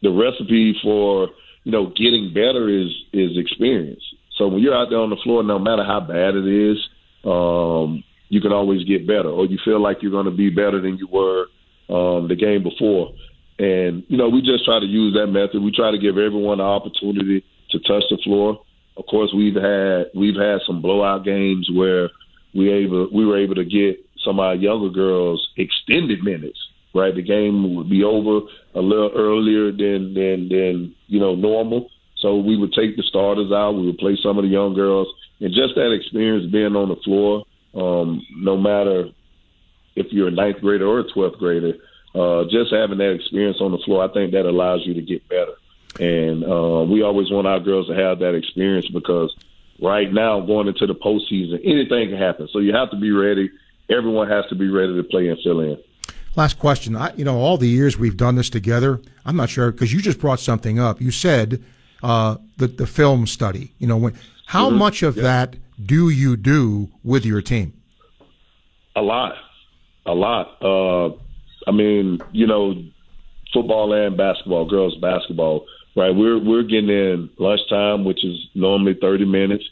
the 0.00 0.10
recipe 0.10 0.74
for 0.82 1.28
you 1.64 1.72
know 1.72 1.92
getting 1.92 2.32
better 2.32 2.68
is 2.68 2.88
is 3.12 3.36
experience. 3.36 4.02
So 4.38 4.48
when 4.48 4.62
you're 4.62 4.74
out 4.74 4.88
there 4.88 4.98
on 4.98 5.10
the 5.10 5.20
floor, 5.22 5.42
no 5.42 5.58
matter 5.58 5.84
how 5.84 6.00
bad 6.00 6.34
it 6.34 6.48
is, 6.48 6.78
um, 7.24 8.02
you 8.30 8.40
can 8.40 8.52
always 8.52 8.82
get 8.84 9.06
better, 9.06 9.28
or 9.28 9.44
you 9.44 9.58
feel 9.62 9.80
like 9.80 9.98
you're 10.00 10.10
going 10.10 10.24
to 10.24 10.30
be 10.30 10.48
better 10.48 10.80
than 10.80 10.96
you 10.96 11.06
were 11.06 11.46
um, 11.90 12.28
the 12.28 12.36
game 12.36 12.62
before. 12.62 13.12
And 13.58 14.04
you 14.08 14.16
know, 14.16 14.28
we 14.28 14.40
just 14.42 14.64
try 14.64 14.80
to 14.80 14.86
use 14.86 15.14
that 15.14 15.28
method. 15.28 15.62
We 15.62 15.72
try 15.72 15.90
to 15.90 15.98
give 15.98 16.18
everyone 16.18 16.58
the 16.58 16.64
opportunity 16.64 17.44
to 17.70 17.78
touch 17.80 18.04
the 18.10 18.18
floor. 18.24 18.60
Of 18.96 19.06
course, 19.06 19.32
we've 19.34 19.54
had 19.54 20.06
we've 20.14 20.36
had 20.36 20.60
some 20.66 20.82
blowout 20.82 21.24
games 21.24 21.68
where 21.72 22.10
we 22.54 22.70
able 22.70 23.08
we 23.12 23.24
were 23.24 23.38
able 23.38 23.54
to 23.56 23.64
get 23.64 24.04
some 24.24 24.38
of 24.38 24.44
our 24.44 24.54
younger 24.54 24.90
girls 24.90 25.48
extended 25.56 26.22
minutes. 26.22 26.58
Right, 26.94 27.14
the 27.14 27.22
game 27.22 27.74
would 27.74 27.88
be 27.88 28.04
over 28.04 28.40
a 28.74 28.80
little 28.80 29.10
earlier 29.16 29.72
than 29.72 30.12
than 30.12 30.48
than 30.48 30.94
you 31.06 31.20
know 31.20 31.34
normal. 31.34 31.88
So 32.18 32.36
we 32.36 32.56
would 32.56 32.72
take 32.72 32.96
the 32.96 33.02
starters 33.02 33.50
out. 33.50 33.72
We 33.72 33.86
would 33.86 33.98
play 33.98 34.16
some 34.22 34.38
of 34.38 34.44
the 34.44 34.50
young 34.50 34.74
girls, 34.74 35.08
and 35.40 35.54
just 35.54 35.74
that 35.74 35.92
experience 35.92 36.52
being 36.52 36.76
on 36.76 36.90
the 36.90 36.96
floor, 36.96 37.44
um, 37.74 38.20
no 38.36 38.56
matter 38.56 39.08
if 39.96 40.06
you're 40.10 40.28
a 40.28 40.30
ninth 40.30 40.60
grader 40.60 40.86
or 40.86 41.00
a 41.00 41.12
twelfth 41.12 41.38
grader, 41.38 41.72
uh, 42.14 42.44
just 42.44 42.72
having 42.72 42.98
that 42.98 43.12
experience 43.12 43.58
on 43.60 43.72
the 43.72 43.78
floor, 43.78 44.04
I 44.04 44.12
think 44.12 44.32
that 44.32 44.46
allows 44.46 44.86
you 44.86 44.94
to 44.94 45.02
get 45.02 45.26
better. 45.28 45.54
And 46.00 46.44
uh, 46.44 46.84
we 46.90 47.02
always 47.02 47.30
want 47.30 47.46
our 47.46 47.60
girls 47.60 47.86
to 47.88 47.94
have 47.94 48.18
that 48.20 48.34
experience 48.34 48.88
because 48.88 49.34
right 49.80 50.10
now, 50.12 50.40
going 50.40 50.68
into 50.68 50.86
the 50.86 50.94
postseason, 50.94 51.60
anything 51.64 52.08
can 52.10 52.18
happen. 52.18 52.48
So 52.52 52.58
you 52.60 52.74
have 52.74 52.90
to 52.90 52.96
be 52.96 53.10
ready. 53.10 53.50
Everyone 53.90 54.28
has 54.28 54.46
to 54.46 54.54
be 54.54 54.68
ready 54.68 54.94
to 54.96 55.02
play 55.02 55.28
and 55.28 55.38
fill 55.42 55.60
in. 55.60 55.76
Last 56.34 56.58
question. 56.58 56.96
I, 56.96 57.12
you 57.14 57.24
know, 57.24 57.36
all 57.38 57.58
the 57.58 57.68
years 57.68 57.98
we've 57.98 58.16
done 58.16 58.36
this 58.36 58.48
together, 58.48 59.00
I'm 59.26 59.36
not 59.36 59.50
sure 59.50 59.70
because 59.70 59.92
you 59.92 60.00
just 60.00 60.18
brought 60.18 60.40
something 60.40 60.78
up. 60.78 60.98
You 61.00 61.10
said 61.10 61.62
uh, 62.02 62.36
the 62.56 62.68
the 62.68 62.86
film 62.86 63.26
study. 63.26 63.72
You 63.78 63.86
know, 63.86 63.98
when 63.98 64.14
how 64.46 64.70
Mhm. 64.70 64.78
much 64.78 65.02
of 65.02 65.16
Yeah. 65.16 65.22
that 65.24 65.56
do 65.84 66.08
you 66.08 66.36
do 66.36 66.88
with 67.04 67.26
your 67.26 67.42
team? 67.42 67.74
A 68.96 69.02
lot, 69.02 69.34
a 70.06 70.14
lot. 70.14 70.56
Uh, 70.62 71.10
I 71.66 71.70
mean, 71.70 72.20
you 72.32 72.46
know, 72.46 72.74
football 73.52 73.92
and 73.92 74.16
basketball, 74.16 74.68
girls 74.68 74.96
basketball, 74.96 75.66
right? 75.96 76.14
We're 76.14 76.42
we're 76.42 76.62
getting 76.62 76.90
in 76.90 77.30
lunchtime, 77.38 78.04
which 78.04 78.24
is 78.24 78.36
normally 78.54 78.96
thirty 79.00 79.24
minutes. 79.24 79.64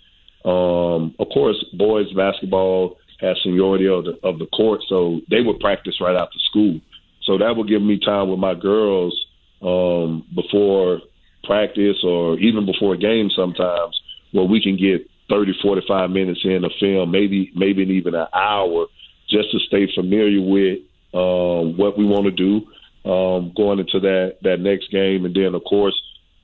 Um, 0.44 1.14
of 1.18 1.28
course, 1.32 1.62
boys 1.74 2.12
basketball 2.12 2.96
has 3.20 3.36
seniority 3.42 3.88
of 3.88 4.04
the 4.04 4.18
of 4.22 4.38
the 4.38 4.46
court, 4.46 4.80
so 4.88 5.20
they 5.30 5.40
would 5.40 5.60
practice 5.60 6.00
right 6.00 6.16
after 6.16 6.38
school. 6.50 6.80
So 7.22 7.38
that 7.38 7.56
would 7.56 7.68
give 7.68 7.82
me 7.82 7.98
time 7.98 8.28
with 8.28 8.38
my 8.38 8.54
girls 8.54 9.14
um, 9.62 10.24
before 10.34 11.00
practice 11.44 11.96
or 12.04 12.38
even 12.38 12.66
before 12.66 12.96
games 12.96 13.34
sometimes, 13.36 13.98
where 14.32 14.44
we 14.44 14.62
can 14.62 14.76
get 14.76 15.08
30, 15.28 15.52
45 15.62 16.10
minutes 16.10 16.40
in 16.44 16.64
a 16.64 16.70
film, 16.80 17.10
maybe 17.10 17.52
maybe 17.54 17.82
even 17.82 18.14
an 18.14 18.26
hour, 18.34 18.86
just 19.28 19.50
to 19.52 19.58
stay 19.60 19.88
familiar 19.94 20.40
with 20.40 20.78
um, 21.12 21.76
what 21.76 21.98
we 21.98 22.04
want 22.04 22.24
to 22.26 22.30
do 22.30 22.66
um, 23.10 23.52
going 23.56 23.78
into 23.78 24.00
that 24.00 24.36
that 24.42 24.60
next 24.60 24.90
game, 24.90 25.24
and 25.24 25.34
then 25.34 25.54
of 25.54 25.64
course 25.64 25.94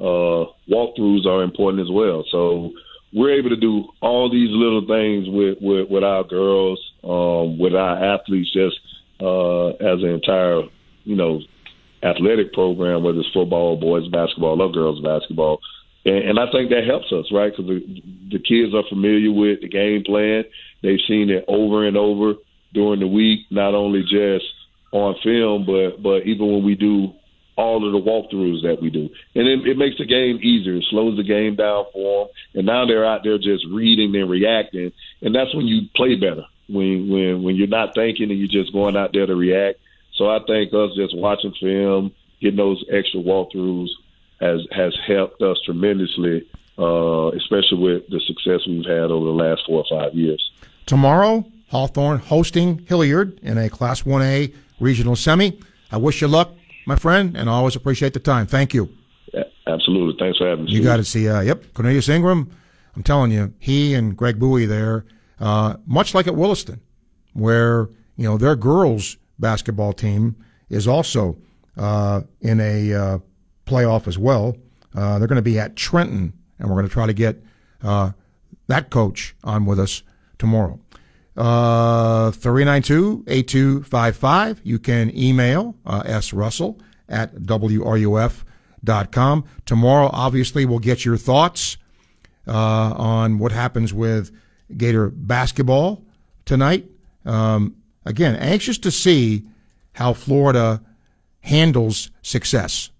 uh, 0.00 0.50
walkthroughs 0.68 1.26
are 1.26 1.42
important 1.42 1.82
as 1.82 1.90
well. 1.90 2.24
So 2.30 2.72
we're 3.12 3.38
able 3.38 3.50
to 3.50 3.56
do 3.56 3.88
all 4.00 4.30
these 4.30 4.50
little 4.50 4.86
things 4.86 5.26
with 5.28 5.58
with, 5.60 5.88
with 5.90 6.04
our 6.04 6.24
girls, 6.24 6.80
um, 7.04 7.58
with 7.58 7.74
our 7.74 8.14
athletes, 8.14 8.52
just 8.52 8.76
uh, 9.20 9.68
as 9.68 10.02
an 10.02 10.10
entire 10.10 10.62
you 11.04 11.16
know 11.16 11.40
athletic 12.02 12.52
program, 12.52 13.02
whether 13.02 13.18
it's 13.18 13.28
football, 13.32 13.76
boys 13.76 14.08
basketball, 14.08 14.60
or 14.60 14.70
girls 14.70 15.00
basketball. 15.02 15.60
And, 16.04 16.38
I 16.38 16.46
think 16.52 16.70
that 16.70 16.86
helps 16.86 17.10
us, 17.10 17.26
right? 17.32 17.50
Because 17.50 17.66
the, 17.66 18.02
the 18.30 18.38
kids 18.38 18.72
are 18.74 18.84
familiar 18.88 19.32
with 19.32 19.60
the 19.60 19.68
game 19.68 20.04
plan. 20.04 20.44
They've 20.80 21.02
seen 21.08 21.30
it 21.30 21.44
over 21.48 21.84
and 21.84 21.96
over 21.96 22.34
during 22.72 23.00
the 23.00 23.08
week, 23.08 23.40
not 23.50 23.74
only 23.74 24.02
just 24.02 24.44
on 24.92 25.16
film, 25.22 25.66
but 25.66 26.02
but 26.02 26.26
even 26.26 26.46
when 26.52 26.64
we 26.64 26.74
do 26.74 27.12
all 27.56 27.86
of 27.86 27.92
the 27.92 28.10
walkthroughs 28.10 28.62
that 28.62 28.82
we 28.82 28.90
do, 28.90 29.08
and 29.34 29.48
it, 29.48 29.66
it 29.66 29.78
makes 29.78 29.96
the 29.98 30.04
game 30.04 30.38
easier. 30.42 30.76
It 30.76 30.84
slows 30.90 31.16
the 31.16 31.24
game 31.24 31.56
down 31.56 31.86
for 31.92 32.26
them, 32.26 32.34
and 32.54 32.66
now 32.66 32.86
they're 32.86 33.06
out 33.06 33.22
there 33.24 33.38
just 33.38 33.64
reading 33.70 34.14
and 34.14 34.30
reacting, 34.30 34.92
and 35.22 35.34
that's 35.34 35.54
when 35.54 35.66
you 35.66 35.88
play 35.94 36.16
better. 36.16 36.44
When 36.68 37.08
when 37.08 37.42
when 37.42 37.56
you're 37.56 37.68
not 37.68 37.94
thinking 37.94 38.30
and 38.30 38.38
you're 38.38 38.62
just 38.62 38.72
going 38.72 38.96
out 38.96 39.12
there 39.12 39.26
to 39.26 39.36
react. 39.36 39.78
So 40.16 40.28
I 40.28 40.38
think 40.46 40.72
us 40.72 40.90
just 40.96 41.16
watching 41.16 41.54
film, 41.60 42.12
getting 42.40 42.56
those 42.56 42.84
extra 42.90 43.20
walkthroughs 43.20 43.88
has 44.40 44.66
has 44.70 44.96
helped 45.06 45.40
us 45.42 45.58
tremendously, 45.64 46.48
uh, 46.78 47.28
especially 47.28 47.78
with 47.78 48.08
the 48.08 48.20
success 48.26 48.66
we've 48.66 48.84
had 48.84 49.10
over 49.10 49.26
the 49.26 49.32
last 49.32 49.62
four 49.66 49.84
or 49.84 49.98
five 49.98 50.14
years. 50.14 50.50
Tomorrow, 50.86 51.44
Hawthorne 51.68 52.18
hosting 52.18 52.84
Hilliard 52.86 53.38
in 53.42 53.58
a 53.58 53.68
Class 53.68 54.02
1A 54.02 54.54
regional 54.80 55.16
semi. 55.16 55.58
I 55.90 55.96
wish 55.96 56.20
you 56.20 56.28
luck, 56.28 56.52
my 56.86 56.96
friend, 56.96 57.36
and 57.36 57.48
I 57.48 57.54
always 57.54 57.76
appreciate 57.76 58.12
the 58.12 58.20
time. 58.20 58.46
Thank 58.46 58.74
you. 58.74 58.88
Absolutely. 59.66 60.16
Thanks 60.18 60.38
for 60.38 60.48
having 60.48 60.66
me. 60.66 60.72
You 60.72 60.82
got 60.82 60.98
to 60.98 61.04
see, 61.04 61.28
uh, 61.28 61.40
yep, 61.40 61.74
Cornelius 61.74 62.08
Ingram. 62.08 62.50
I'm 62.94 63.02
telling 63.02 63.30
you, 63.30 63.52
he 63.58 63.94
and 63.94 64.16
Greg 64.16 64.38
Bowie 64.38 64.66
there, 64.66 65.04
uh, 65.40 65.76
much 65.86 66.14
like 66.14 66.26
at 66.26 66.34
Williston, 66.34 66.80
where 67.34 67.88
you 68.16 68.24
know 68.24 68.38
their 68.38 68.56
girls 68.56 69.16
basketball 69.38 69.92
team 69.92 70.36
is 70.70 70.88
also 70.88 71.36
uh, 71.76 72.22
in 72.40 72.60
a 72.60 72.94
uh, 72.94 73.18
playoff 73.66 74.06
as 74.06 74.18
well. 74.18 74.56
Uh, 74.94 75.18
they're 75.18 75.28
going 75.28 75.36
to 75.36 75.42
be 75.42 75.58
at 75.58 75.76
Trenton, 75.76 76.32
and 76.58 76.68
we're 76.68 76.76
going 76.76 76.88
to 76.88 76.92
try 76.92 77.06
to 77.06 77.12
get 77.12 77.42
uh, 77.82 78.12
that 78.68 78.90
coach 78.90 79.34
on 79.44 79.66
with 79.66 79.78
us 79.78 80.02
tomorrow. 80.38 80.80
Uh, 81.36 82.30
392-8255. 82.30 84.60
You 84.62 84.78
can 84.78 85.14
email 85.16 85.74
uh, 85.84 86.02
S. 86.06 86.32
Russell 86.32 86.80
at 87.08 87.34
WRUF.com. 87.36 88.44
Tomorrow, 89.66 90.10
obviously, 90.12 90.64
we'll 90.64 90.78
get 90.78 91.04
your 91.04 91.18
thoughts 91.18 91.76
uh, 92.46 92.94
on 92.96 93.38
what 93.38 93.52
happens 93.52 93.92
with 93.92 94.32
Gator 94.74 95.10
basketball 95.10 96.02
tonight. 96.44 96.86
Um, 97.24 97.76
again, 98.04 98.34
anxious 98.36 98.78
to 98.78 98.90
see 98.90 99.44
how 99.92 100.14
Florida 100.14 100.82
handles 101.40 102.10
success. 102.22 102.90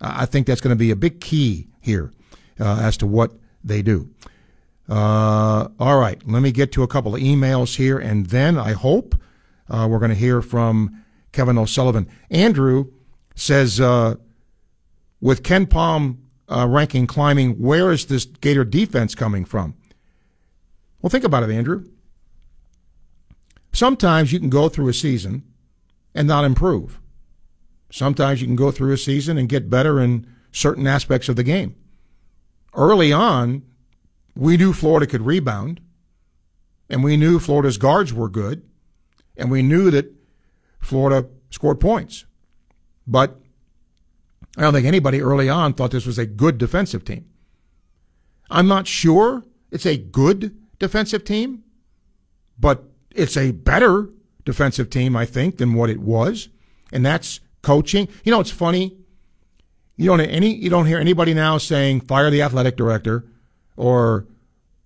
I 0.00 0.26
think 0.26 0.46
that's 0.46 0.60
going 0.60 0.74
to 0.74 0.78
be 0.78 0.90
a 0.90 0.96
big 0.96 1.20
key 1.20 1.68
here 1.80 2.12
uh, 2.58 2.80
as 2.80 2.96
to 2.98 3.06
what 3.06 3.32
they 3.62 3.82
do. 3.82 4.10
Uh, 4.88 5.68
all 5.78 5.98
right, 5.98 6.20
let 6.26 6.42
me 6.42 6.52
get 6.52 6.72
to 6.72 6.82
a 6.82 6.88
couple 6.88 7.14
of 7.14 7.20
emails 7.20 7.76
here, 7.76 7.98
and 7.98 8.26
then 8.26 8.58
I 8.58 8.72
hope 8.72 9.14
uh, 9.68 9.88
we're 9.90 9.98
going 9.98 10.10
to 10.10 10.16
hear 10.16 10.42
from 10.42 11.04
Kevin 11.32 11.56
O'Sullivan. 11.56 12.08
Andrew 12.30 12.92
says, 13.34 13.80
uh, 13.80 14.16
with 15.20 15.42
KenPom 15.42 16.18
uh, 16.48 16.66
ranking 16.68 17.06
climbing, 17.06 17.52
where 17.52 17.90
is 17.90 18.06
this 18.06 18.26
Gator 18.26 18.64
defense 18.64 19.14
coming 19.14 19.44
from? 19.44 19.74
Well, 21.00 21.10
think 21.10 21.24
about 21.24 21.42
it, 21.42 21.50
Andrew. 21.50 21.86
Sometimes 23.72 24.32
you 24.32 24.38
can 24.38 24.50
go 24.50 24.68
through 24.68 24.88
a 24.88 24.94
season 24.94 25.44
and 26.14 26.28
not 26.28 26.44
improve. 26.44 27.00
Sometimes 27.90 28.40
you 28.40 28.46
can 28.46 28.56
go 28.56 28.70
through 28.70 28.92
a 28.92 28.98
season 28.98 29.38
and 29.38 29.48
get 29.48 29.70
better 29.70 30.00
in 30.00 30.26
certain 30.52 30.86
aspects 30.86 31.28
of 31.28 31.36
the 31.36 31.42
game. 31.42 31.74
Early 32.74 33.12
on, 33.12 33.62
we 34.36 34.56
knew 34.56 34.72
Florida 34.72 35.06
could 35.06 35.22
rebound, 35.22 35.80
and 36.88 37.02
we 37.04 37.16
knew 37.16 37.38
Florida's 37.38 37.78
guards 37.78 38.12
were 38.12 38.28
good, 38.28 38.62
and 39.36 39.50
we 39.50 39.62
knew 39.62 39.90
that 39.90 40.12
Florida 40.80 41.28
scored 41.50 41.80
points. 41.80 42.24
But 43.06 43.40
I 44.56 44.62
don't 44.62 44.72
think 44.72 44.86
anybody 44.86 45.20
early 45.20 45.48
on 45.48 45.74
thought 45.74 45.90
this 45.90 46.06
was 46.06 46.18
a 46.18 46.26
good 46.26 46.58
defensive 46.58 47.04
team. 47.04 47.26
I'm 48.50 48.68
not 48.68 48.86
sure 48.86 49.44
it's 49.70 49.86
a 49.86 49.96
good 49.96 50.56
defensive 50.78 51.24
team, 51.24 51.64
but 52.58 52.84
it's 53.10 53.36
a 53.36 53.52
better 53.52 54.10
defensive 54.44 54.90
team, 54.90 55.16
I 55.16 55.26
think, 55.26 55.58
than 55.58 55.74
what 55.74 55.90
it 55.90 56.00
was. 56.00 56.48
And 56.92 57.04
that's 57.04 57.40
coaching. 57.62 58.08
You 58.24 58.30
know, 58.30 58.40
it's 58.40 58.50
funny. 58.50 58.96
You 59.96 60.06
don't 60.06 60.20
any 60.20 60.54
you 60.54 60.70
don't 60.70 60.86
hear 60.86 60.98
anybody 60.98 61.34
now 61.34 61.58
saying 61.58 62.02
fire 62.02 62.30
the 62.30 62.42
athletic 62.42 62.76
director 62.76 63.24
or 63.76 64.26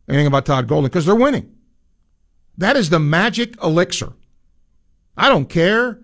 anything 0.09 0.27
about 0.27 0.47
Todd 0.47 0.67
Golden 0.69 0.89
because 0.89 1.07
they're 1.07 1.15
winning. 1.15 1.55
That 2.57 2.77
is 2.77 2.91
the 2.91 2.99
magic 2.99 3.63
elixir. 3.63 4.13
I 5.17 5.29
don't 5.29 5.49
care 5.49 6.01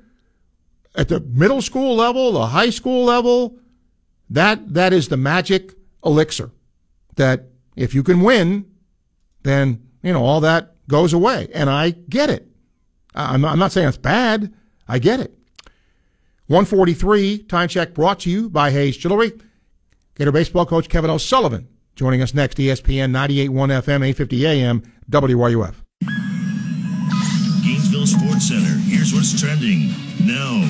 at 0.95 1.09
the 1.09 1.21
middle 1.21 1.63
school 1.63 1.97
level, 1.97 2.33
the 2.33 2.47
high 2.47 2.71
school 2.71 3.05
level. 3.05 3.59
That 4.31 4.75
that 4.75 4.93
is 4.93 5.09
the 5.09 5.17
magic 5.17 5.75
elixir. 6.05 6.51
That 7.17 7.47
if 7.77 7.95
you 7.95 8.03
can 8.03 8.21
win, 8.21 8.71
then 9.43 9.89
you 10.03 10.13
know 10.13 10.25
all 10.25 10.41
that 10.41 10.75
goes 10.89 11.13
away, 11.13 11.49
and 11.55 11.69
I 11.69 11.91
get 11.91 12.31
it. 12.31 12.49
I'm 13.15 13.41
not, 13.41 13.53
I'm 13.53 13.59
not 13.59 13.73
saying 13.73 13.89
it's 13.89 13.97
bad. 13.97 14.53
I 14.89 14.99
get 14.99 15.21
it. 15.21 15.37
143 16.47 17.39
time 17.45 17.69
check 17.69 17.95
brought 17.95 18.21
to 18.21 18.31
you 18.31 18.51
by 18.51 18.71
Hayes 18.71 18.97
Jewelry. 18.97 19.33
Gator 20.15 20.33
baseball 20.33 20.67
coach 20.67 20.89
Kevin 20.89 21.11
O'Sullivan 21.11 21.69
joining 21.95 22.23
us 22.23 22.35
next. 22.35 22.59
ESPN 22.59 23.11
98.1 23.13 23.83
FM, 23.83 24.07
850 24.07 24.47
AM, 24.47 24.83
WRUF. 25.11 25.75
Gainesville 27.65 28.07
Sports 28.07 28.49
Center. 28.49 28.79
Here's 28.85 29.13
what's 29.13 29.39
trending 29.41 29.89
now 30.27 30.63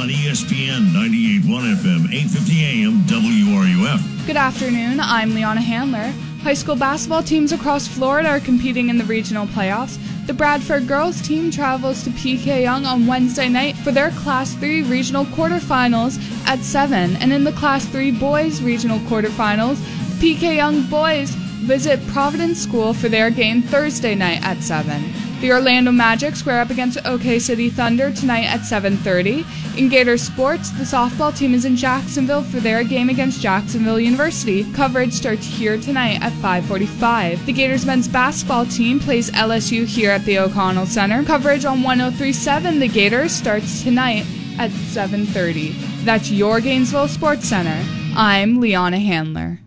on 0.00 0.08
ESPN 0.08 0.90
98.1 0.92 1.76
FM, 1.76 2.12
850 2.12 2.64
AM, 2.64 3.02
WRUF. 3.02 4.26
Good 4.26 4.36
afternoon. 4.36 5.00
I'm 5.00 5.34
Liana 5.34 5.60
Handler. 5.60 6.12
High 6.42 6.54
school 6.54 6.74
basketball 6.74 7.22
teams 7.22 7.52
across 7.52 7.86
Florida 7.86 8.28
are 8.28 8.40
competing 8.40 8.88
in 8.88 8.98
the 8.98 9.04
regional 9.04 9.46
playoffs. 9.46 9.98
The 10.26 10.32
Bradford 10.32 10.88
girls 10.88 11.22
team 11.22 11.52
travels 11.52 12.02
to 12.04 12.10
PK 12.10 12.62
Yonge 12.62 12.86
on 12.86 13.06
Wednesday 13.06 13.48
night 13.48 13.76
for 13.76 13.92
their 13.92 14.10
Class 14.10 14.54
3 14.54 14.82
regional 14.82 15.24
quarterfinals 15.26 16.18
at 16.46 16.58
7. 16.60 17.16
And 17.16 17.32
in 17.32 17.44
the 17.44 17.52
Class 17.52 17.84
3 17.86 18.10
boys 18.12 18.60
regional 18.60 18.98
quarterfinals, 19.00 19.78
the 20.11 20.11
PK 20.22 20.58
Yonge 20.58 20.88
boys 20.88 21.30
visit 21.66 21.98
Providence 22.06 22.62
School 22.62 22.94
for 22.94 23.08
their 23.08 23.28
game 23.28 23.60
Thursday 23.60 24.14
night 24.14 24.40
at 24.44 24.62
7. 24.62 25.12
The 25.40 25.50
Orlando 25.50 25.90
Magic 25.90 26.36
square 26.36 26.60
up 26.60 26.70
against 26.70 27.04
OK 27.04 27.40
City 27.40 27.68
Thunder 27.68 28.12
tonight 28.12 28.44
at 28.44 28.60
7:30. 28.60 29.44
In 29.76 29.88
Gator 29.88 30.16
Sports, 30.16 30.70
the 30.70 30.84
softball 30.84 31.36
team 31.36 31.54
is 31.54 31.64
in 31.64 31.74
Jacksonville 31.74 32.44
for 32.44 32.60
their 32.60 32.84
game 32.84 33.08
against 33.08 33.40
Jacksonville 33.40 33.98
University. 33.98 34.62
Coverage 34.74 35.12
starts 35.12 35.44
here 35.44 35.76
tonight 35.76 36.22
at 36.22 36.32
5:45. 36.34 37.44
The 37.44 37.52
Gators 37.52 37.84
men's 37.84 38.06
basketball 38.06 38.66
team 38.66 39.00
plays 39.00 39.28
LSU 39.32 39.84
here 39.84 40.12
at 40.12 40.24
the 40.24 40.38
O'Connell 40.38 40.86
Center. 40.86 41.24
Coverage 41.24 41.64
on 41.64 41.82
1037 41.82 42.78
The 42.78 42.86
Gators 42.86 43.32
starts 43.32 43.82
tonight 43.82 44.24
at 44.56 44.70
7:30. 44.70 45.74
That's 46.04 46.30
your 46.30 46.60
Gainesville 46.60 47.08
Sports 47.08 47.48
Center. 47.48 47.84
I'm 48.14 48.60
Liana 48.60 49.00
Handler. 49.00 49.61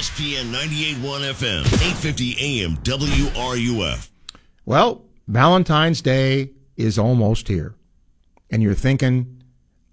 ESPN 0.00 0.50
98.1 0.50 1.30
FM, 1.30 1.60
850 1.60 2.62
AM, 2.62 2.76
WRUF. 2.78 4.08
Well, 4.64 5.04
Valentine's 5.28 6.00
Day 6.00 6.52
is 6.74 6.98
almost 6.98 7.48
here. 7.48 7.74
And 8.50 8.62
you're 8.62 8.72
thinking, 8.72 9.42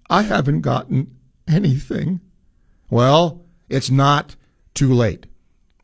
I 0.08 0.22
haven't 0.22 0.62
gotten 0.62 1.14
anything. 1.46 2.22
Well, 2.88 3.44
it's 3.68 3.90
not 3.90 4.34
too 4.72 4.94
late. 4.94 5.26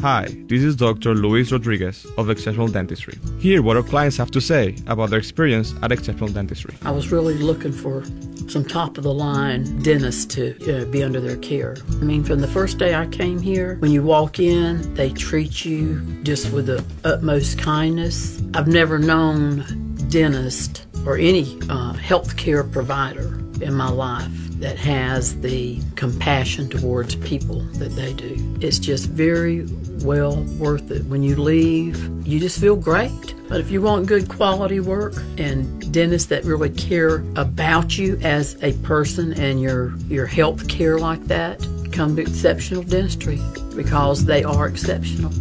Hi, 0.00 0.28
this 0.46 0.62
is 0.62 0.76
Dr. 0.76 1.14
Luis 1.14 1.50
Rodriguez 1.50 2.06
of 2.16 2.30
Exceptional 2.30 2.68
Dentistry. 2.68 3.18
Hear 3.40 3.60
what 3.62 3.76
our 3.76 3.82
clients 3.82 4.16
have 4.18 4.30
to 4.32 4.40
say 4.40 4.76
about 4.86 5.10
their 5.10 5.18
experience 5.18 5.74
at 5.82 5.90
Exceptional 5.90 6.28
Dentistry. 6.28 6.76
I 6.82 6.92
was 6.92 7.10
really 7.10 7.38
looking 7.38 7.72
for 7.72 8.04
some 8.48 8.64
top 8.64 8.98
of 8.98 9.04
the 9.04 9.12
line 9.12 9.82
dentists 9.82 10.24
to 10.34 10.86
be 10.86 11.02
under 11.02 11.20
their 11.20 11.36
care. 11.36 11.76
I 11.90 12.04
mean, 12.04 12.24
from 12.24 12.40
the 12.40 12.48
first 12.48 12.78
day 12.78 12.94
I 12.94 13.06
came 13.06 13.40
here, 13.40 13.76
when 13.76 13.90
you 13.90 14.02
walk 14.02 14.38
in, 14.38 14.94
they 14.94 15.10
treat 15.10 15.64
you 15.64 16.00
just 16.22 16.52
with 16.52 16.66
the 16.66 16.84
utmost 17.04 17.58
kindness. 17.58 18.42
I've 18.54 18.68
never 18.68 18.98
known 18.98 19.64
dentist 20.08 20.86
or 21.06 21.16
any 21.18 21.42
uh, 21.68 21.92
healthcare 21.94 22.70
provider 22.70 23.43
in 23.62 23.74
my 23.74 23.88
life 23.88 24.30
that 24.60 24.78
has 24.78 25.40
the 25.40 25.80
compassion 25.96 26.68
towards 26.68 27.16
people 27.16 27.60
that 27.74 27.90
they 27.90 28.12
do. 28.14 28.36
It's 28.60 28.78
just 28.78 29.10
very 29.10 29.66
well 30.02 30.36
worth 30.58 30.90
it. 30.90 31.04
When 31.06 31.22
you 31.22 31.36
leave, 31.36 32.26
you 32.26 32.40
just 32.40 32.60
feel 32.60 32.76
great. 32.76 33.34
But 33.48 33.60
if 33.60 33.70
you 33.70 33.82
want 33.82 34.06
good 34.06 34.28
quality 34.28 34.80
work 34.80 35.14
and 35.38 35.92
dentists 35.92 36.28
that 36.28 36.44
really 36.44 36.70
care 36.70 37.16
about 37.36 37.98
you 37.98 38.18
as 38.22 38.56
a 38.62 38.72
person 38.78 39.34
and 39.34 39.60
your 39.60 39.96
your 40.08 40.26
health 40.26 40.68
care 40.68 40.98
like 40.98 41.24
that, 41.26 41.66
come 41.92 42.16
to 42.16 42.22
Exceptional 42.22 42.82
Dentistry 42.82 43.40
because 43.76 44.24
they 44.24 44.42
are 44.44 44.66
exceptional. 44.66 45.32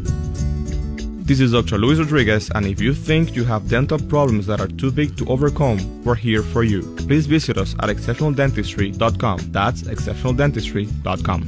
This 1.26 1.40
is 1.40 1.54
Dr. 1.54 1.78
Luis 1.78 2.00
Rodriguez, 2.00 2.52
and 2.54 2.66
if 2.66 2.82
you 2.82 2.94
think 2.94 3.34
you 3.34 3.46
have 3.46 3.70
dental 3.70 3.98
problems 3.98 4.46
that 4.48 4.60
are 4.60 4.68
too 4.68 4.92
big 4.92 5.16
to 5.16 5.26
overcome, 5.30 6.04
we're 6.04 6.16
here 6.16 6.44
for 6.44 6.66
you. 6.66 6.82
Please 6.98 7.28
visit 7.28 7.58
us 7.58 7.76
at 7.80 7.88
exceptionaldentistry.com. 7.88 9.40
That's 9.54 9.84
exceptionaldentistry.com. 9.84 11.48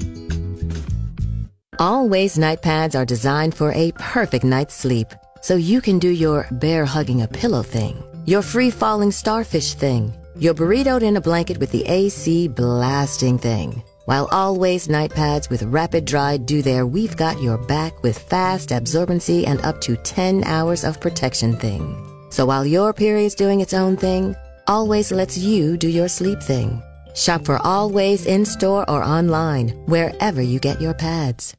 Always 1.78 2.38
night 2.38 2.62
pads 2.62 2.96
are 2.96 3.04
designed 3.04 3.54
for 3.54 3.74
a 3.74 3.92
perfect 4.00 4.46
night's 4.46 4.74
sleep. 4.76 5.08
So 5.42 5.58
you 5.58 5.82
can 5.82 6.00
do 6.00 6.08
your 6.08 6.48
bear 6.54 6.86
hugging 6.86 7.24
a 7.24 7.28
pillow 7.28 7.62
thing, 7.62 8.02
your 8.26 8.42
free 8.42 8.72
falling 8.72 9.12
starfish 9.12 9.74
thing, 9.74 10.14
your 10.40 10.54
burritoed 10.54 11.04
in 11.04 11.18
a 11.18 11.22
blanket 11.22 11.58
with 11.58 11.72
the 11.72 11.84
AC 11.84 12.48
blasting 12.48 13.38
thing. 13.38 13.84
While 14.06 14.28
always 14.32 14.88
night 14.88 15.12
pads 15.12 15.50
with 15.50 15.64
rapid 15.64 16.06
dry 16.06 16.38
do 16.38 16.62
their 16.62 16.86
we've 16.86 17.18
got 17.18 17.42
your 17.42 17.58
back 17.58 18.04
with 18.04 18.20
fast 18.20 18.70
absorbency 18.70 19.48
and 19.48 19.60
up 19.66 19.82
to 19.82 19.96
10 19.98 20.44
hours 20.44 20.84
of 20.84 21.02
protection 21.02 21.58
thing. 21.58 21.82
So 22.30 22.46
while 22.46 22.68
your 22.68 22.94
period's 22.94 23.34
doing 23.34 23.62
its 23.62 23.74
own 23.74 23.98
thing, 23.98 24.36
always 24.68 25.12
lets 25.12 25.40
you 25.40 25.76
do 25.76 25.90
your 25.90 26.08
sleep 26.08 26.40
thing. 26.40 26.84
Shop 27.16 27.46
for 27.46 27.58
always 27.66 28.28
in 28.28 28.46
store 28.46 28.88
or 28.88 29.04
online, 29.04 29.70
wherever 29.88 30.42
you 30.42 30.60
get 30.60 30.80
your 30.80 30.94
pads. 30.94 31.56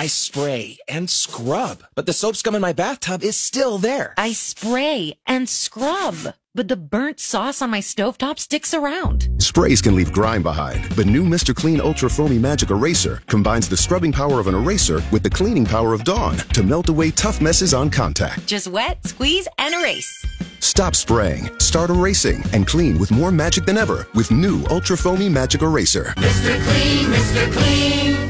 I 0.00 0.06
spray 0.06 0.78
and 0.88 1.10
scrub, 1.10 1.84
but 1.94 2.06
the 2.06 2.14
soap 2.14 2.34
scum 2.34 2.54
in 2.54 2.62
my 2.62 2.72
bathtub 2.72 3.22
is 3.22 3.36
still 3.36 3.76
there. 3.76 4.14
I 4.16 4.32
spray 4.32 5.12
and 5.26 5.46
scrub, 5.46 6.14
but 6.54 6.68
the 6.68 6.76
burnt 6.78 7.20
sauce 7.20 7.60
on 7.60 7.68
my 7.68 7.80
stovetop 7.80 8.38
sticks 8.38 8.72
around. 8.72 9.28
Sprays 9.36 9.82
can 9.82 9.94
leave 9.94 10.10
grime 10.10 10.42
behind, 10.42 10.88
but 10.96 11.04
new 11.04 11.22
Mr. 11.22 11.54
Clean 11.54 11.82
Ultra 11.82 12.08
Foamy 12.08 12.38
Magic 12.38 12.70
Eraser 12.70 13.20
combines 13.26 13.68
the 13.68 13.76
scrubbing 13.76 14.10
power 14.10 14.40
of 14.40 14.46
an 14.46 14.54
eraser 14.54 15.02
with 15.12 15.22
the 15.22 15.28
cleaning 15.28 15.66
power 15.66 15.92
of 15.92 16.02
Dawn 16.04 16.38
to 16.54 16.62
melt 16.62 16.88
away 16.88 17.10
tough 17.10 17.42
messes 17.42 17.74
on 17.74 17.90
contact. 17.90 18.46
Just 18.46 18.68
wet, 18.68 19.06
squeeze, 19.06 19.46
and 19.58 19.74
erase. 19.74 20.24
Stop 20.60 20.94
spraying, 20.94 21.50
start 21.60 21.90
erasing, 21.90 22.42
and 22.54 22.66
clean 22.66 22.98
with 22.98 23.10
more 23.10 23.30
magic 23.30 23.66
than 23.66 23.76
ever 23.76 24.06
with 24.14 24.30
new 24.30 24.64
Ultra 24.70 24.96
Foamy 24.96 25.28
Magic 25.28 25.60
Eraser. 25.60 26.14
Mr. 26.16 26.58
Clean, 26.64 27.04
Mr. 27.04 27.52
Clean. 27.52 28.29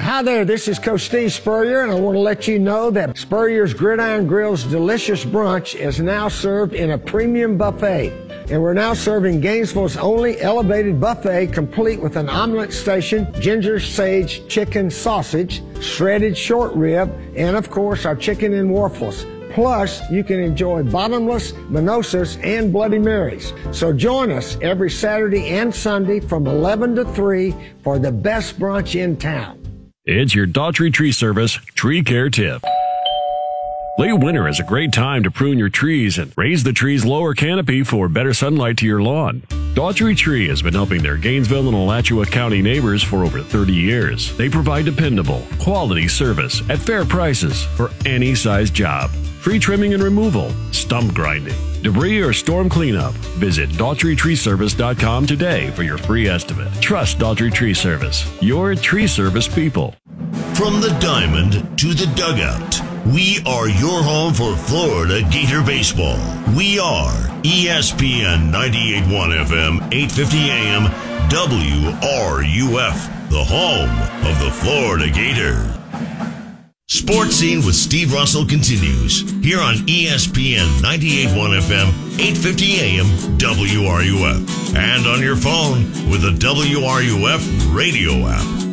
Hi 0.00 0.22
there, 0.22 0.44
this 0.44 0.68
is 0.68 0.78
Coach 0.78 1.06
Steve 1.06 1.32
Spurrier, 1.32 1.82
and 1.82 1.90
I 1.90 1.96
want 1.96 2.14
to 2.14 2.20
let 2.20 2.46
you 2.46 2.60
know 2.60 2.88
that 2.92 3.18
Spurrier's 3.18 3.74
Gridiron 3.74 4.28
Grill's 4.28 4.62
delicious 4.62 5.24
brunch 5.24 5.74
is 5.74 5.98
now 5.98 6.28
served 6.28 6.72
in 6.72 6.92
a 6.92 6.98
premium 6.98 7.58
buffet. 7.58 8.12
And 8.48 8.62
we're 8.62 8.74
now 8.74 8.94
serving 8.94 9.40
Gainesville's 9.40 9.96
only 9.96 10.40
elevated 10.40 11.00
buffet 11.00 11.48
complete 11.48 12.00
with 12.00 12.14
an 12.14 12.28
omelet 12.28 12.72
station, 12.72 13.26
ginger 13.40 13.80
sage 13.80 14.46
chicken 14.46 14.88
sausage, 14.88 15.62
shredded 15.80 16.38
short 16.38 16.72
rib, 16.74 17.12
and 17.36 17.56
of 17.56 17.68
course 17.68 18.06
our 18.06 18.14
chicken 18.14 18.54
and 18.54 18.70
waffles. 18.70 19.26
Plus, 19.50 20.08
you 20.12 20.22
can 20.22 20.38
enjoy 20.38 20.84
bottomless 20.84 21.52
mimosas 21.70 22.36
and 22.44 22.72
Bloody 22.72 23.00
Marys. 23.00 23.52
So 23.72 23.92
join 23.92 24.30
us 24.30 24.56
every 24.62 24.90
Saturday 24.90 25.48
and 25.48 25.74
Sunday 25.74 26.20
from 26.20 26.46
11 26.46 26.94
to 26.94 27.04
3 27.04 27.52
for 27.82 27.98
the 27.98 28.12
best 28.12 28.60
brunch 28.60 28.94
in 28.94 29.16
town. 29.16 29.57
It's 30.10 30.34
your 30.34 30.46
Daughtry 30.46 30.90
Tree 30.90 31.12
Service 31.12 31.52
tree 31.74 32.02
care 32.02 32.30
tip. 32.30 32.64
Late 33.98 34.14
winter 34.14 34.48
is 34.48 34.58
a 34.58 34.64
great 34.64 34.90
time 34.90 35.22
to 35.24 35.30
prune 35.30 35.58
your 35.58 35.68
trees 35.68 36.16
and 36.16 36.32
raise 36.34 36.64
the 36.64 36.72
tree's 36.72 37.04
lower 37.04 37.34
canopy 37.34 37.82
for 37.82 38.08
better 38.08 38.32
sunlight 38.32 38.78
to 38.78 38.86
your 38.86 39.02
lawn. 39.02 39.42
Daughtry 39.74 40.16
Tree 40.16 40.48
has 40.48 40.62
been 40.62 40.72
helping 40.72 41.02
their 41.02 41.18
Gainesville 41.18 41.68
and 41.68 41.76
Alachua 41.76 42.24
County 42.24 42.62
neighbors 42.62 43.02
for 43.02 43.22
over 43.22 43.42
30 43.42 43.74
years. 43.74 44.34
They 44.38 44.48
provide 44.48 44.86
dependable, 44.86 45.42
quality 45.60 46.08
service 46.08 46.62
at 46.70 46.78
fair 46.78 47.04
prices 47.04 47.62
for 47.76 47.90
any 48.06 48.34
size 48.34 48.70
job. 48.70 49.10
Tree 49.42 49.58
trimming 49.58 49.92
and 49.92 50.02
removal, 50.02 50.50
stump 50.72 51.12
grinding, 51.12 51.54
debris 51.82 52.22
or 52.22 52.32
storm 52.32 52.70
cleanup. 52.70 53.12
Visit 53.36 53.68
DaughtryTreeService.com 53.70 55.26
today 55.26 55.70
for 55.72 55.82
your 55.82 55.98
free 55.98 56.28
estimate. 56.28 56.72
Trust 56.80 57.18
Daughtry 57.18 57.52
Tree 57.52 57.74
Service, 57.74 58.26
your 58.40 58.74
tree 58.74 59.06
service 59.06 59.46
people. 59.46 59.94
From 60.58 60.80
the 60.80 60.90
diamond 61.00 61.52
to 61.78 61.94
the 61.94 62.06
dugout, 62.16 62.82
we 63.06 63.38
are 63.46 63.68
your 63.68 64.02
home 64.02 64.34
for 64.34 64.56
Florida 64.56 65.22
Gator 65.30 65.62
baseball. 65.62 66.18
We 66.56 66.80
are 66.80 67.12
ESPN 67.44 68.50
98.1 68.50 69.46
FM, 69.46 69.78
8:50 69.92 70.50
AM, 70.50 70.90
WRUF, 71.30 73.08
the 73.30 73.44
home 73.44 74.00
of 74.26 74.40
the 74.40 74.50
Florida 74.50 75.08
Gator. 75.08 75.64
Sports 76.88 77.36
Scene 77.36 77.64
with 77.64 77.76
Steve 77.76 78.12
Russell 78.12 78.44
continues 78.44 79.20
here 79.40 79.60
on 79.60 79.86
ESPN 79.86 80.82
98.1 80.82 81.54
FM, 81.54 81.92
8:50 82.18 82.80
AM, 82.80 83.06
WRUF, 83.38 84.74
and 84.74 85.06
on 85.06 85.22
your 85.22 85.36
phone 85.36 85.84
with 86.10 86.22
the 86.22 86.32
WRUF 86.32 87.46
radio 87.72 88.26
app. 88.26 88.67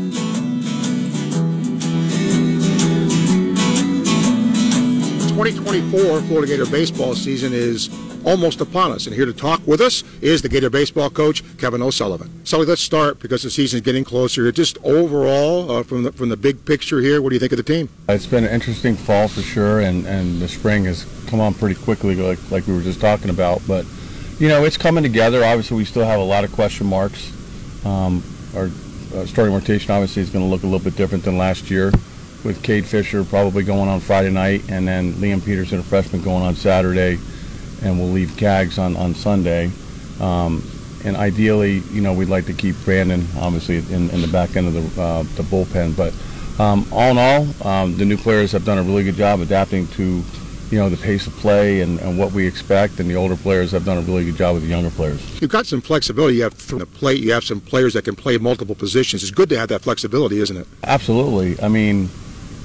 2024 5.35 6.21
Florida 6.21 6.47
Gator 6.47 6.65
baseball 6.65 7.13
season 7.13 7.51
is 7.51 7.89
almost 8.23 8.61
upon 8.61 8.93
us, 8.93 9.05
and 9.05 9.13
here 9.13 9.25
to 9.25 9.33
talk 9.33 9.59
with 9.67 9.81
us 9.81 10.01
is 10.21 10.41
the 10.41 10.47
Gator 10.47 10.69
baseball 10.69 11.09
coach 11.09 11.43
Kevin 11.57 11.81
O'Sullivan. 11.81 12.45
Sully, 12.45 12.65
let's 12.65 12.81
start 12.81 13.19
because 13.19 13.43
the 13.43 13.49
season 13.49 13.79
is 13.79 13.81
getting 13.81 14.05
closer. 14.05 14.49
Just 14.53 14.77
overall, 14.85 15.69
uh, 15.69 15.83
from 15.83 16.03
the 16.03 16.13
from 16.13 16.29
the 16.29 16.37
big 16.37 16.63
picture 16.63 17.01
here, 17.01 17.21
what 17.21 17.31
do 17.31 17.35
you 17.35 17.41
think 17.41 17.51
of 17.51 17.57
the 17.57 17.63
team? 17.63 17.89
It's 18.07 18.25
been 18.25 18.45
an 18.45 18.49
interesting 18.49 18.95
fall 18.95 19.27
for 19.27 19.41
sure, 19.41 19.81
and, 19.81 20.07
and 20.07 20.39
the 20.39 20.47
spring 20.47 20.85
has 20.85 21.05
come 21.27 21.41
on 21.41 21.53
pretty 21.53 21.81
quickly, 21.81 22.15
like, 22.15 22.39
like 22.49 22.65
we 22.65 22.73
were 22.73 22.81
just 22.81 23.01
talking 23.01 23.29
about. 23.29 23.61
But, 23.67 23.85
you 24.39 24.47
know, 24.47 24.63
it's 24.63 24.77
coming 24.77 25.03
together. 25.03 25.43
Obviously, 25.43 25.75
we 25.75 25.83
still 25.83 26.05
have 26.05 26.21
a 26.21 26.23
lot 26.23 26.45
of 26.45 26.53
question 26.53 26.87
marks. 26.87 27.29
Um, 27.85 28.23
our 28.55 28.69
uh, 29.13 29.25
starting 29.25 29.53
rotation 29.53 29.91
obviously 29.91 30.21
is 30.21 30.29
going 30.29 30.45
to 30.45 30.49
look 30.49 30.63
a 30.63 30.65
little 30.65 30.79
bit 30.79 30.95
different 30.95 31.25
than 31.25 31.37
last 31.37 31.69
year, 31.69 31.91
with 32.45 32.61
Cade 32.63 32.85
Fisher 32.85 33.23
probably 33.23 33.63
going 33.63 33.89
on 33.89 33.99
Friday 33.99 34.29
night, 34.29 34.69
and 34.69 34.87
then 34.87 35.13
Liam 35.13 35.43
Peterson, 35.43 35.79
a 35.79 35.83
freshman, 35.83 36.21
going 36.21 36.43
on 36.43 36.55
Saturday, 36.55 37.17
and 37.81 37.99
we'll 37.99 38.09
leave 38.09 38.29
Cags 38.29 38.79
on, 38.79 38.95
on 38.95 39.15
Sunday. 39.15 39.71
Um, 40.21 40.63
and 41.03 41.17
ideally, 41.17 41.79
you 41.91 42.01
know, 42.01 42.13
we'd 42.13 42.29
like 42.29 42.45
to 42.45 42.53
keep 42.53 42.75
Brandon, 42.85 43.27
obviously, 43.37 43.77
in, 43.93 44.09
in 44.11 44.21
the 44.21 44.27
back 44.27 44.55
end 44.55 44.67
of 44.67 44.73
the, 44.73 45.01
uh, 45.01 45.23
the 45.35 45.43
bullpen. 45.43 45.95
But 45.97 46.13
um, 46.59 46.87
all 46.91 47.11
in 47.11 47.17
all, 47.17 47.67
um, 47.67 47.97
the 47.97 48.05
new 48.05 48.17
players 48.17 48.51
have 48.53 48.63
done 48.63 48.77
a 48.77 48.83
really 48.83 49.03
good 49.03 49.15
job 49.15 49.39
adapting 49.39 49.87
to, 49.89 50.23
you 50.71 50.79
know, 50.79 50.89
the 50.89 50.97
pace 50.97 51.27
of 51.27 51.33
play 51.33 51.81
and, 51.81 51.99
and 51.99 52.17
what 52.17 52.31
we 52.31 52.47
expect. 52.47 52.99
And 52.99 53.09
the 53.09 53.15
older 53.15 53.35
players 53.35 53.71
have 53.71 53.85
done 53.85 53.97
a 53.97 54.01
really 54.01 54.25
good 54.25 54.35
job 54.35 54.55
with 54.55 54.63
the 54.63 54.69
younger 54.69 54.89
players. 54.89 55.41
You've 55.41 55.51
got 55.51 55.67
some 55.67 55.81
flexibility. 55.81 56.37
You 56.37 56.43
have 56.43 56.55
from 56.55 56.79
the 56.79 56.87
plate. 56.87 57.21
You 57.21 57.33
have 57.33 57.43
some 57.43 57.59
players 57.59 57.93
that 57.93 58.05
can 58.05 58.15
play 58.15 58.37
multiple 58.37 58.73
positions. 58.73 59.21
It's 59.21 59.31
good 59.31 59.49
to 59.49 59.59
have 59.59 59.69
that 59.69 59.81
flexibility, 59.81 60.39
isn't 60.39 60.57
it? 60.57 60.67
Absolutely. 60.83 61.61
I 61.61 61.67
mean, 61.67 62.09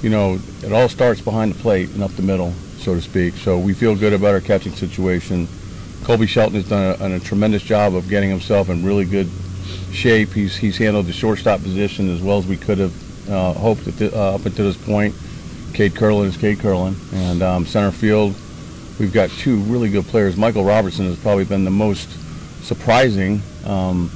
you 0.01 0.09
know, 0.09 0.39
it 0.63 0.71
all 0.71 0.89
starts 0.89 1.21
behind 1.21 1.53
the 1.53 1.59
plate 1.59 1.89
and 1.89 2.03
up 2.03 2.11
the 2.11 2.21
middle, 2.21 2.51
so 2.77 2.95
to 2.95 3.01
speak. 3.01 3.35
So 3.35 3.59
we 3.59 3.73
feel 3.73 3.95
good 3.95 4.13
about 4.13 4.33
our 4.33 4.41
catching 4.41 4.73
situation. 4.73 5.47
Colby 6.03 6.25
Shelton 6.25 6.55
has 6.55 6.67
done 6.67 6.99
a, 6.99 7.15
a 7.15 7.19
tremendous 7.19 7.61
job 7.61 7.95
of 7.95 8.09
getting 8.09 8.29
himself 8.29 8.69
in 8.69 8.83
really 8.83 9.05
good 9.05 9.29
shape. 9.91 10.29
He's 10.29 10.55
he's 10.55 10.77
handled 10.77 11.05
the 11.05 11.13
shortstop 11.13 11.61
position 11.61 12.09
as 12.09 12.21
well 12.21 12.37
as 12.39 12.47
we 12.47 12.57
could 12.57 12.79
have 12.79 13.29
uh, 13.29 13.53
hoped 13.53 13.85
the, 13.97 14.11
uh, 14.15 14.35
up 14.35 14.45
until 14.45 14.65
this 14.65 14.77
point. 14.77 15.15
Cade 15.73 15.93
Kurland 15.93 16.27
is 16.27 16.37
Cade 16.37 16.57
Kurland, 16.57 16.95
and 17.13 17.41
um, 17.41 17.65
center 17.65 17.91
field, 17.91 18.35
we've 18.99 19.13
got 19.13 19.29
two 19.29 19.57
really 19.61 19.89
good 19.89 20.05
players. 20.05 20.35
Michael 20.35 20.65
Robertson 20.65 21.05
has 21.05 21.17
probably 21.19 21.45
been 21.45 21.63
the 21.63 21.71
most 21.71 22.09
surprising 22.63 23.41
um, 23.65 24.09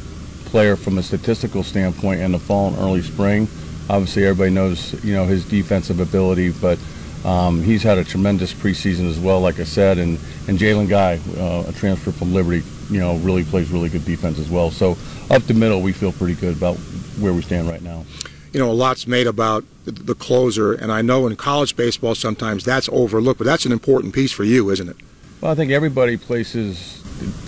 player 0.45 0.75
from 0.75 0.97
a 0.97 1.03
statistical 1.03 1.63
standpoint 1.63 2.19
in 2.19 2.31
the 2.31 2.39
fall 2.39 2.69
and 2.69 2.77
early 2.79 3.01
spring. 3.01 3.47
Obviously, 3.89 4.25
everybody 4.25 4.51
knows 4.51 5.03
you 5.03 5.13
know 5.13 5.25
his 5.25 5.45
defensive 5.45 5.99
ability, 5.99 6.51
but 6.51 6.79
um, 7.25 7.61
he's 7.63 7.83
had 7.83 7.97
a 7.97 8.03
tremendous 8.03 8.53
preseason 8.53 9.09
as 9.09 9.19
well. 9.19 9.41
Like 9.41 9.59
I 9.59 9.63
said, 9.63 9.97
and 9.97 10.19
and 10.47 10.57
Jalen 10.57 10.89
Guy, 10.89 11.19
uh, 11.37 11.69
a 11.69 11.73
transfer 11.73 12.11
from 12.11 12.33
Liberty, 12.33 12.63
you 12.89 12.99
know, 12.99 13.17
really 13.17 13.43
plays 13.43 13.71
really 13.71 13.89
good 13.89 14.05
defense 14.05 14.39
as 14.39 14.49
well. 14.49 14.71
So 14.71 14.97
up 15.29 15.43
the 15.43 15.53
middle, 15.53 15.81
we 15.81 15.91
feel 15.91 16.11
pretty 16.11 16.35
good 16.35 16.55
about 16.55 16.75
where 17.19 17.33
we 17.33 17.41
stand 17.41 17.67
right 17.67 17.81
now. 17.81 18.05
You 18.53 18.59
know, 18.59 18.71
a 18.71 18.73
lot's 18.73 19.05
made 19.05 19.27
about 19.27 19.65
the, 19.83 19.91
the 19.91 20.15
closer, 20.15 20.73
and 20.73 20.91
I 20.91 21.01
know 21.01 21.27
in 21.27 21.35
college 21.35 21.75
baseball 21.75 22.15
sometimes 22.15 22.63
that's 22.63 22.87
overlooked, 22.91 23.37
but 23.37 23.45
that's 23.45 23.65
an 23.65 23.71
important 23.71 24.13
piece 24.13 24.31
for 24.31 24.43
you, 24.43 24.69
isn't 24.69 24.87
it? 24.87 24.95
Well, 25.41 25.51
I 25.51 25.55
think 25.55 25.71
everybody 25.71 26.17
places 26.17 27.03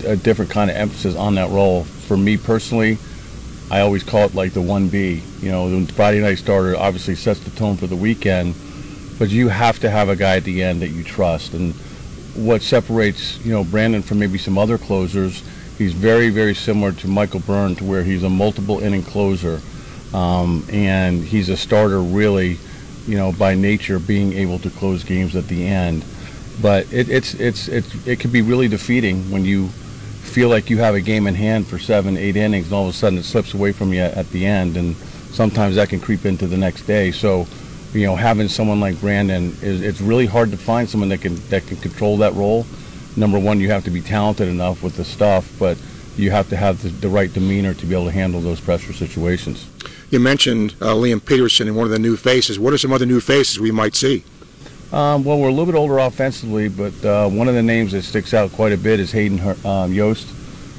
a 0.06 0.16
different 0.16 0.52
kind 0.52 0.70
of 0.70 0.76
emphasis 0.76 1.16
on 1.16 1.36
that 1.36 1.50
role. 1.50 1.84
For 1.84 2.18
me 2.18 2.38
personally, 2.38 2.98
I 3.69 3.81
always 3.81 4.03
call 4.03 4.26
it 4.26 4.34
like 4.34 4.53
the 4.53 4.61
1B. 4.61 5.41
You 5.44 5.52
know, 5.52 5.69
the 5.69 5.91
Friday 5.94 6.22
night 6.22 6.38
starter 6.38 6.76
obviously 6.77 7.15
sets 7.15 7.41
the 7.41 7.52
tone 7.52 7.76
for 7.76 7.88
the 7.88 7.95
weekend, 7.95 8.56
but 9.19 9.30
you 9.30 9.49
have 9.49 9.80
to 9.80 9.89
have 9.89 10.07
a 10.07 10.15
guy 10.15 10.38
at 10.38 10.45
the 10.45 10.64
end 10.64 10.81
that 10.81 10.89
you 10.89 11.03
trust. 11.03 11.53
And 11.53 11.73
what 12.35 12.61
separates, 12.61 13.44
you 13.45 13.52
know, 13.52 13.65
Brandon 13.65 14.02
from 14.02 14.19
maybe 14.19 14.38
some 14.38 14.57
other 14.57 14.77
closers, 14.77 15.44
he's 15.77 15.94
very, 15.94 16.30
very 16.30 16.53
similar 16.53 16.94
to 16.94 17.07
Michael 17.07 17.41
Byrne 17.41 17.76
to 17.76 17.84
where 17.84 18.03
he's 18.03 18.23
a 18.23 18.30
multiple 18.30 18.80
inning 18.80 19.03
closer. 19.03 19.60
Um, 20.14 20.65
and 20.72 21.22
he's 21.22 21.49
a 21.49 21.57
starter 21.57 22.02
really, 22.02 22.57
you 23.06 23.18
know, 23.18 23.34
by 23.34 23.56
nature 23.56 23.99
being 23.99 24.31
able 24.34 24.60
to 24.60 24.69
close 24.69 25.03
games 25.03 25.35
at 25.35 25.48
the 25.49 25.68
end. 25.68 26.06
But 26.61 26.91
it, 26.94 27.10
it's, 27.10 27.34
it's, 27.34 27.68
it's, 27.68 28.07
it 28.07 28.22
can 28.22 28.31
be 28.31 28.41
really 28.41 28.69
defeating 28.69 29.30
when 29.30 29.44
you 29.44 29.69
feel 30.38 30.50
like 30.50 30.70
you 30.70 30.78
have 30.78 30.94
a 30.94 31.02
game 31.02 31.26
in 31.26 31.34
hand 31.34 31.66
for 31.66 31.80
seven, 31.80 32.16
eight 32.16 32.36
innings, 32.36 32.66
and 32.66 32.74
all 32.76 32.84
of 32.84 32.90
a 32.90 32.94
sudden 32.94 33.18
it 33.18 33.24
slips 33.24 33.56
away 33.56 33.72
from 33.72 33.92
you 33.92 34.02
at 34.02 34.30
the 34.30 34.46
end. 34.46 34.78
And 34.78 34.96
sometimes 34.96 35.78
that 35.78 35.90
can 35.90 36.00
creep 36.00 36.28
into 36.28 36.46
the 36.46 36.56
next 36.56 36.84
day. 36.84 37.10
So, 37.10 37.48
you 37.92 38.06
know, 38.06 38.16
having 38.16 38.48
someone 38.48 38.80
like 38.80 39.02
Brandon 39.02 39.46
is 39.64 39.82
it's 39.82 40.00
really 40.00 40.28
hard 40.28 40.52
to 40.52 40.58
find 40.58 40.88
someone 40.88 41.10
that 41.10 41.22
can 41.22 41.38
that 41.50 41.66
can 41.66 41.78
control 41.78 42.18
that 42.18 42.36
role. 42.36 42.68
Number 43.16 43.40
one, 43.40 43.60
you 43.60 43.72
have 43.72 43.84
to 43.86 43.90
be 43.90 44.00
talented 44.00 44.48
enough 44.48 44.84
with 44.84 44.96
the 44.96 45.04
stuff, 45.04 45.52
but 45.58 45.76
you 46.18 46.30
have 46.30 46.48
to 46.50 46.56
have 46.56 46.84
the, 46.84 46.90
the 46.90 47.10
right 47.10 47.34
demeanor 47.34 47.74
to 47.74 47.86
be 47.88 47.96
able 47.96 48.06
to 48.06 48.12
handle 48.12 48.40
those 48.40 48.62
pressure 48.62 48.94
situations. 48.94 49.68
You 50.12 50.20
mentioned 50.20 50.76
uh, 50.80 50.94
Liam 50.94 51.26
Peterson 51.26 51.68
and 51.68 51.76
one 51.76 51.86
of 51.86 51.92
the 51.92 51.98
new 51.98 52.16
faces. 52.16 52.60
What 52.60 52.74
are 52.74 52.78
some 52.78 52.94
other 52.94 53.08
new 53.08 53.22
faces 53.22 53.60
we 53.60 53.72
might 53.72 53.96
see? 53.96 54.24
Um, 54.92 55.26
well, 55.26 55.38
we're 55.38 55.50
a 55.50 55.52
little 55.52 55.66
bit 55.66 55.76
older 55.76 55.98
offensively, 55.98 56.70
but 56.70 57.04
uh, 57.04 57.28
one 57.28 57.50
of 57.50 57.56
the 57.56 57.62
names 57.62 57.92
that 57.92 58.04
sticks 58.04 58.34
out 58.34 58.54
quite 58.54 58.72
a 58.72 58.78
bit 58.78 59.02
is 59.02 59.12
Hayden 59.12 59.38
um, 59.66 59.92
Yost, 59.92 60.26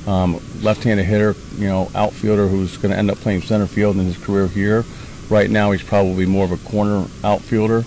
um, 0.08 0.40
left-handed 0.62 1.04
hitter, 1.04 1.34
you 1.58 1.66
know, 1.66 1.90
outfielder 1.94 2.48
who's 2.48 2.78
going 2.78 2.90
to 2.90 2.96
end 2.96 3.10
up 3.10 3.18
playing 3.18 3.42
center 3.42 3.66
field 3.66 3.96
in 3.96 4.06
his 4.06 4.16
career 4.16 4.48
here. 4.48 4.86
Right 5.28 5.50
now, 5.50 5.72
he's 5.72 5.82
probably 5.82 6.24
more 6.24 6.46
of 6.46 6.52
a 6.52 6.56
corner 6.70 7.06
outfielder, 7.22 7.84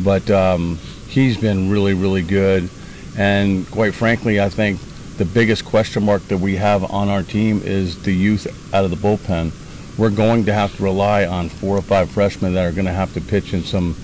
but 0.00 0.30
um, 0.30 0.78
he's 1.08 1.38
been 1.38 1.70
really, 1.70 1.94
really 1.94 2.22
good. 2.22 2.68
And 3.16 3.66
quite 3.70 3.94
frankly, 3.94 4.42
I 4.42 4.50
think 4.50 4.78
the 5.16 5.24
biggest 5.24 5.64
question 5.64 6.04
mark 6.04 6.22
that 6.28 6.36
we 6.36 6.56
have 6.56 6.90
on 6.90 7.08
our 7.08 7.22
team 7.22 7.62
is 7.64 8.02
the 8.02 8.12
youth 8.12 8.46
out 8.74 8.84
of 8.84 8.90
the 8.90 8.96
bullpen. 8.96 9.52
We're 9.96 10.10
going 10.10 10.44
to 10.44 10.52
have 10.52 10.76
to 10.76 10.82
rely 10.82 11.24
on 11.24 11.48
four 11.48 11.78
or 11.78 11.82
five 11.82 12.10
freshmen 12.10 12.52
that 12.54 12.66
are 12.66 12.72
going 12.72 12.86
to 12.86 12.92
have 12.92 13.14
to 13.14 13.22
pitch 13.22 13.54
in 13.54 13.62
some 13.62 13.96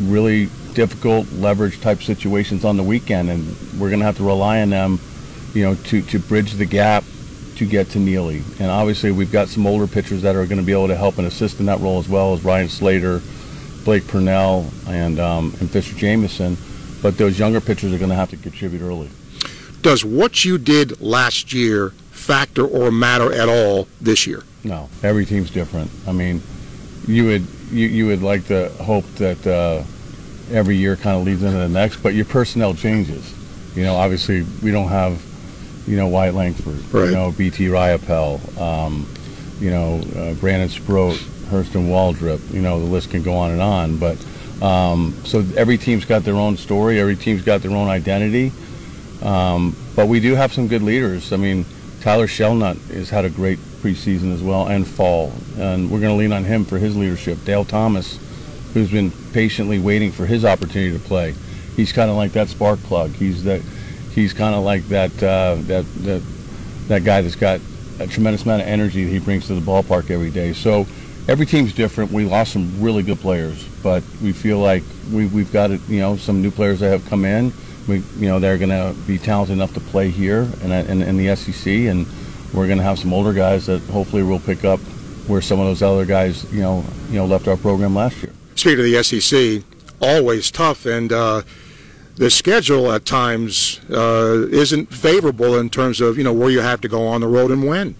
really 0.00 0.50
difficult 0.74 1.30
leverage 1.32 1.80
type 1.80 2.02
situations 2.02 2.64
on 2.64 2.76
the 2.76 2.82
weekend, 2.82 3.30
and 3.30 3.46
we're 3.78 3.90
going 3.90 4.00
to 4.00 4.06
have 4.06 4.16
to 4.18 4.24
rely 4.24 4.60
on 4.60 4.70
them, 4.70 5.00
you 5.54 5.62
know, 5.62 5.74
to, 5.74 6.02
to 6.02 6.18
bridge 6.18 6.52
the 6.52 6.66
gap 6.66 7.04
to 7.56 7.66
get 7.66 7.90
to 7.90 7.98
Neely. 7.98 8.42
And 8.58 8.70
obviously, 8.70 9.12
we've 9.12 9.32
got 9.32 9.48
some 9.48 9.66
older 9.66 9.86
pitchers 9.86 10.22
that 10.22 10.36
are 10.36 10.46
going 10.46 10.60
to 10.60 10.66
be 10.66 10.72
able 10.72 10.88
to 10.88 10.96
help 10.96 11.18
and 11.18 11.26
assist 11.26 11.60
in 11.60 11.66
that 11.66 11.80
role 11.80 11.98
as 11.98 12.08
well 12.08 12.34
as 12.34 12.44
Ryan 12.44 12.68
Slater, 12.68 13.22
Blake 13.84 14.06
Purnell, 14.08 14.70
and 14.88 15.18
um, 15.20 15.54
and 15.60 15.70
Fisher 15.70 15.94
Jameson. 15.96 16.56
But 17.02 17.18
those 17.18 17.38
younger 17.38 17.60
pitchers 17.60 17.92
are 17.92 17.98
going 17.98 18.10
to 18.10 18.16
have 18.16 18.30
to 18.30 18.36
contribute 18.36 18.82
early. 18.82 19.10
Does 19.82 20.04
what 20.04 20.44
you 20.44 20.56
did 20.56 21.00
last 21.00 21.52
year 21.52 21.90
factor 22.10 22.66
or 22.66 22.90
matter 22.90 23.32
at 23.32 23.48
all 23.48 23.86
this 24.00 24.26
year? 24.26 24.42
No, 24.64 24.88
every 25.02 25.26
team's 25.26 25.50
different. 25.50 25.90
I 26.06 26.12
mean, 26.12 26.42
you 27.06 27.26
would 27.26 27.46
you, 27.70 27.86
you 27.86 28.06
would 28.06 28.22
like 28.22 28.46
to 28.46 28.70
hope 28.80 29.04
that 29.16 29.46
uh, 29.46 29.84
every 30.50 30.76
year 30.76 30.96
kind 30.96 31.16
of 31.16 31.24
leads 31.24 31.42
into 31.42 31.56
the 31.58 31.68
next, 31.68 31.98
but 32.02 32.14
your 32.14 32.24
personnel 32.24 32.74
changes. 32.74 33.32
You 33.76 33.82
know, 33.82 33.94
obviously 33.94 34.44
we 34.62 34.70
don't 34.70 34.88
have 34.88 35.20
you 35.86 35.96
know 35.96 36.08
Wyatt 36.08 36.34
Langford, 36.34 36.80
Right. 36.94 37.06
you 37.06 37.12
know 37.12 37.32
BT 37.32 37.66
Riopelle, 37.66 38.40
um, 38.60 39.06
you 39.60 39.70
know 39.70 40.00
uh, 40.16 40.34
Brandon 40.34 40.68
Sproat, 40.68 41.16
Hurston 41.50 41.88
Waldrop. 41.88 42.52
You 42.52 42.62
know 42.62 42.78
the 42.80 42.86
list 42.86 43.10
can 43.10 43.22
go 43.22 43.34
on 43.34 43.50
and 43.50 43.60
on. 43.60 43.98
But 43.98 44.24
um, 44.62 45.14
so 45.24 45.44
every 45.56 45.76
team's 45.78 46.04
got 46.04 46.22
their 46.24 46.36
own 46.36 46.56
story. 46.56 47.00
Every 47.00 47.16
team's 47.16 47.42
got 47.42 47.62
their 47.62 47.72
own 47.72 47.88
identity. 47.88 48.52
Um, 49.22 49.74
but 49.96 50.08
we 50.08 50.20
do 50.20 50.34
have 50.34 50.52
some 50.52 50.68
good 50.68 50.82
leaders. 50.82 51.32
I 51.32 51.36
mean, 51.36 51.64
Tyler 52.00 52.26
Shelnut 52.26 52.76
has 52.92 53.10
had 53.10 53.24
a 53.24 53.30
great 53.30 53.58
preseason 53.58 54.32
as 54.34 54.42
well 54.42 54.66
and 54.66 54.86
fall, 54.86 55.32
and 55.58 55.90
we're 55.90 56.00
going 56.00 56.12
to 56.12 56.16
lean 56.18 56.32
on 56.32 56.44
him 56.44 56.64
for 56.64 56.78
his 56.78 56.96
leadership. 56.96 57.38
Dale 57.44 57.64
Thomas, 57.64 58.18
who's 58.74 58.90
been 58.90 59.10
patiently 59.32 59.78
waiting 59.78 60.12
for 60.12 60.26
his 60.26 60.44
opportunity 60.44 60.92
to 60.92 61.02
play, 61.02 61.34
he's 61.76 61.92
kind 61.92 62.10
of 62.10 62.16
like 62.16 62.32
that 62.32 62.48
spark 62.48 62.78
plug. 62.80 63.12
He's 63.12 63.44
that. 63.44 63.62
He's 64.12 64.32
kind 64.32 64.54
of 64.54 64.62
like 64.62 64.86
that, 64.88 65.10
uh, 65.22 65.56
that 65.62 65.84
that 66.04 66.22
that 66.88 67.04
guy 67.04 67.22
that's 67.22 67.34
got 67.34 67.60
a 67.98 68.06
tremendous 68.06 68.44
amount 68.44 68.62
of 68.62 68.68
energy 68.68 69.04
that 69.04 69.10
he 69.10 69.18
brings 69.18 69.46
to 69.46 69.54
the 69.54 69.60
ballpark 69.60 70.10
every 70.10 70.30
day. 70.30 70.52
So 70.52 70.86
every 71.28 71.46
team's 71.46 71.72
different. 71.72 72.12
We 72.12 72.24
lost 72.24 72.52
some 72.52 72.80
really 72.80 73.02
good 73.02 73.18
players, 73.18 73.66
but 73.82 74.02
we 74.22 74.32
feel 74.32 74.58
like 74.58 74.82
we, 75.12 75.26
we've 75.26 75.52
got 75.52 75.70
you 75.88 76.00
know 76.00 76.16
some 76.16 76.42
new 76.42 76.50
players 76.50 76.80
that 76.80 76.90
have 76.90 77.06
come 77.06 77.24
in. 77.24 77.52
We 77.88 78.02
you 78.16 78.28
know 78.28 78.38
they're 78.38 78.58
going 78.58 78.70
to 78.70 78.98
be 79.06 79.18
talented 79.18 79.54
enough 79.54 79.74
to 79.74 79.80
play 79.80 80.10
here 80.10 80.48
in, 80.62 80.72
in, 80.72 81.02
in 81.02 81.16
the 81.16 81.34
SEC, 81.36 81.66
and 81.66 82.06
we're 82.52 82.66
going 82.66 82.78
to 82.78 82.84
have 82.84 82.98
some 82.98 83.12
older 83.12 83.32
guys 83.32 83.66
that 83.66 83.80
hopefully 83.82 84.22
will 84.22 84.40
pick 84.40 84.64
up 84.64 84.80
where 85.26 85.40
some 85.40 85.58
of 85.58 85.66
those 85.66 85.82
other 85.82 86.04
guys 86.04 86.44
you 86.52 86.60
know 86.60 86.84
you 87.08 87.16
know 87.16 87.26
left 87.26 87.48
our 87.48 87.56
program 87.56 87.94
last 87.94 88.22
year. 88.22 88.32
Speaking 88.54 88.80
of 88.80 88.84
the 88.84 89.02
SEC, 89.02 89.62
always 90.00 90.50
tough, 90.50 90.86
and 90.86 91.12
uh, 91.12 91.42
the 92.16 92.30
schedule 92.30 92.92
at 92.92 93.04
times 93.04 93.80
uh, 93.90 94.46
isn't 94.50 94.92
favorable 94.92 95.58
in 95.58 95.70
terms 95.70 96.00
of 96.00 96.16
you 96.16 96.24
know 96.24 96.32
where 96.32 96.50
you 96.50 96.60
have 96.60 96.80
to 96.82 96.88
go 96.88 97.06
on 97.06 97.20
the 97.20 97.28
road 97.28 97.50
and 97.50 97.66
when. 97.66 97.96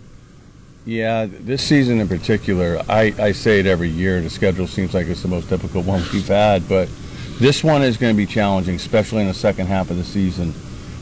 Yeah, 0.86 1.26
this 1.26 1.62
season 1.62 1.98
in 1.98 2.08
particular, 2.08 2.82
I, 2.88 3.14
I 3.18 3.32
say 3.32 3.58
it 3.58 3.66
every 3.66 3.88
year. 3.88 4.20
The 4.20 4.28
schedule 4.28 4.66
seems 4.66 4.92
like 4.92 5.06
it's 5.06 5.22
the 5.22 5.28
most 5.28 5.48
difficult 5.48 5.86
one 5.86 6.02
we've 6.12 6.28
had, 6.28 6.68
but 6.68 6.88
this 7.38 7.64
one 7.64 7.82
is 7.82 7.96
going 7.96 8.14
to 8.14 8.16
be 8.16 8.26
challenging, 8.26 8.76
especially 8.76 9.22
in 9.22 9.28
the 9.28 9.34
second 9.34 9.66
half 9.66 9.90
of 9.90 9.96
the 9.96 10.04
season. 10.04 10.52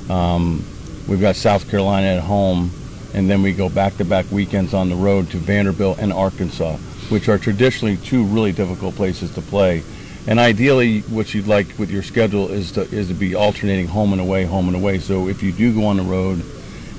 Um, 0.08 0.64
we've 1.08 1.20
got 1.20 1.36
South 1.36 1.68
Carolina 1.68 2.06
at 2.06 2.22
home, 2.22 2.70
and 3.12 3.28
then 3.28 3.42
we 3.42 3.52
go 3.52 3.68
back-to-back 3.68 4.30
weekends 4.30 4.72
on 4.72 4.88
the 4.88 4.94
road 4.94 5.30
to 5.30 5.36
Vanderbilt 5.36 5.98
and 5.98 6.12
Arkansas, 6.12 6.76
which 7.12 7.28
are 7.28 7.38
traditionally 7.38 7.98
two 7.98 8.24
really 8.24 8.52
difficult 8.52 8.96
places 8.96 9.32
to 9.34 9.42
play. 9.42 9.84
And 10.26 10.40
ideally, 10.40 11.00
what 11.02 11.34
you'd 11.34 11.46
like 11.46 11.66
with 11.78 11.90
your 11.90 12.02
schedule 12.02 12.48
is 12.48 12.72
to 12.72 12.82
is 12.82 13.08
to 13.08 13.14
be 13.14 13.34
alternating 13.34 13.86
home 13.86 14.12
and 14.12 14.20
away, 14.20 14.44
home 14.44 14.68
and 14.68 14.76
away. 14.76 14.98
So 14.98 15.28
if 15.28 15.42
you 15.42 15.52
do 15.52 15.74
go 15.74 15.84
on 15.84 15.98
the 15.98 16.04
road 16.04 16.42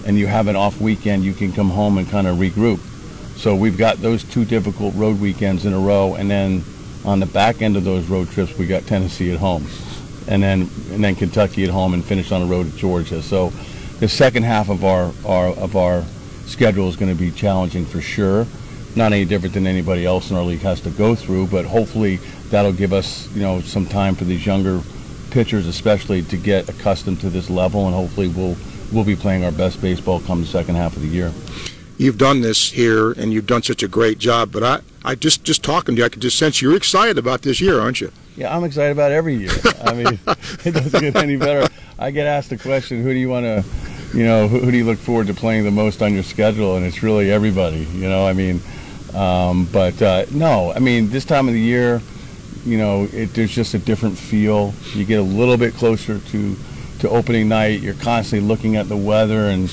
and 0.05 0.17
you 0.17 0.27
have 0.27 0.47
an 0.47 0.55
off 0.55 0.79
weekend, 0.79 1.23
you 1.23 1.33
can 1.33 1.51
come 1.51 1.69
home 1.69 1.97
and 1.97 2.07
kind 2.07 2.27
of 2.27 2.37
regroup. 2.37 2.79
So 3.37 3.55
we've 3.55 3.77
got 3.77 3.97
those 3.97 4.23
two 4.23 4.45
difficult 4.45 4.93
road 4.95 5.19
weekends 5.19 5.65
in 5.65 5.73
a 5.73 5.79
row, 5.79 6.13
and 6.13 6.29
then 6.29 6.63
on 7.03 7.19
the 7.19 7.25
back 7.25 7.61
end 7.61 7.75
of 7.75 7.83
those 7.83 8.05
road 8.07 8.29
trips, 8.29 8.55
we 8.57 8.67
got 8.67 8.85
Tennessee 8.85 9.31
at 9.31 9.39
home, 9.39 9.65
and 10.27 10.43
then 10.43 10.69
and 10.91 11.03
then 11.03 11.15
Kentucky 11.15 11.63
at 11.63 11.71
home, 11.71 11.95
and 11.95 12.05
finish 12.05 12.31
on 12.31 12.41
the 12.41 12.47
road 12.47 12.67
at 12.67 12.75
Georgia. 12.75 13.23
So 13.23 13.49
the 13.99 14.07
second 14.07 14.43
half 14.43 14.69
of 14.69 14.83
our, 14.83 15.11
our 15.25 15.47
of 15.47 15.75
our 15.75 16.03
schedule 16.45 16.87
is 16.87 16.97
going 16.97 17.11
to 17.11 17.19
be 17.19 17.31
challenging 17.31 17.85
for 17.85 18.01
sure. 18.01 18.45
Not 18.95 19.11
any 19.11 19.25
different 19.25 19.53
than 19.53 19.65
anybody 19.65 20.05
else 20.05 20.29
in 20.29 20.37
our 20.37 20.43
league 20.43 20.61
has 20.61 20.81
to 20.81 20.91
go 20.91 21.15
through, 21.15 21.47
but 21.47 21.65
hopefully 21.65 22.17
that'll 22.49 22.73
give 22.73 22.93
us 22.93 23.33
you 23.35 23.41
know 23.41 23.61
some 23.61 23.85
time 23.85 24.15
for 24.15 24.23
these 24.23 24.45
younger 24.45 24.81
pitchers, 25.31 25.65
especially, 25.65 26.21
to 26.21 26.37
get 26.37 26.69
accustomed 26.69 27.19
to 27.21 27.29
this 27.29 27.49
level, 27.49 27.87
and 27.87 27.95
hopefully 27.95 28.27
we'll 28.27 28.55
we'll 28.91 29.03
be 29.03 29.15
playing 29.15 29.43
our 29.43 29.51
best 29.51 29.81
baseball 29.81 30.19
come 30.19 30.41
the 30.41 30.47
second 30.47 30.75
half 30.75 30.95
of 30.95 31.01
the 31.01 31.07
year. 31.07 31.33
You've 31.97 32.17
done 32.17 32.41
this 32.41 32.71
here, 32.71 33.11
and 33.11 33.33
you've 33.33 33.47
done 33.47 33.63
such 33.63 33.83
a 33.83 33.87
great 33.87 34.19
job. 34.19 34.51
But 34.51 34.63
I, 34.63 34.79
I 35.03 35.15
just 35.15 35.43
just 35.43 35.63
talking 35.63 35.95
to 35.95 35.99
you, 35.99 36.05
I 36.05 36.09
could 36.09 36.21
just 36.21 36.37
sense 36.37 36.61
you're 36.61 36.75
excited 36.75 37.17
about 37.17 37.41
this 37.41 37.59
year, 37.59 37.79
aren't 37.79 37.99
you? 37.99 38.11
Yeah, 38.35 38.55
I'm 38.55 38.63
excited 38.63 38.91
about 38.91 39.11
every 39.11 39.35
year. 39.35 39.51
I 39.83 39.93
mean, 39.93 40.19
it 40.65 40.73
doesn't 40.73 40.99
get 40.99 41.15
any 41.15 41.35
better. 41.35 41.67
I 41.99 42.11
get 42.11 42.25
asked 42.25 42.49
the 42.49 42.57
question, 42.57 43.03
who 43.03 43.13
do 43.13 43.19
you 43.19 43.29
want 43.29 43.45
to, 43.45 43.63
you 44.17 44.25
know, 44.25 44.47
who, 44.47 44.59
who 44.59 44.71
do 44.71 44.77
you 44.77 44.85
look 44.85 44.97
forward 44.97 45.27
to 45.27 45.33
playing 45.33 45.63
the 45.63 45.71
most 45.71 46.01
on 46.01 46.13
your 46.13 46.23
schedule? 46.23 46.75
And 46.75 46.85
it's 46.85 47.03
really 47.03 47.31
everybody, 47.31 47.85
you 47.93 48.09
know, 48.09 48.25
I 48.25 48.33
mean, 48.33 48.59
um, 49.15 49.67
but 49.71 50.01
uh, 50.01 50.25
no, 50.31 50.71
I 50.71 50.79
mean, 50.79 51.09
this 51.09 51.25
time 51.25 51.47
of 51.47 51.53
the 51.53 51.59
year, 51.59 52.01
you 52.65 52.77
know, 52.77 53.07
it, 53.11 53.33
there's 53.33 53.51
just 53.51 53.73
a 53.73 53.79
different 53.79 54.17
feel. 54.17 54.73
You 54.93 55.05
get 55.05 55.19
a 55.19 55.23
little 55.23 55.57
bit 55.57 55.73
closer 55.73 56.19
to, 56.19 56.55
to 56.99 57.09
opening 57.09 57.49
night. 57.49 57.81
You're 57.81 57.93
constantly 57.95 58.47
looking 58.47 58.75
at 58.75 58.87
the 58.87 58.97
weather 58.97 59.47
and 59.47 59.69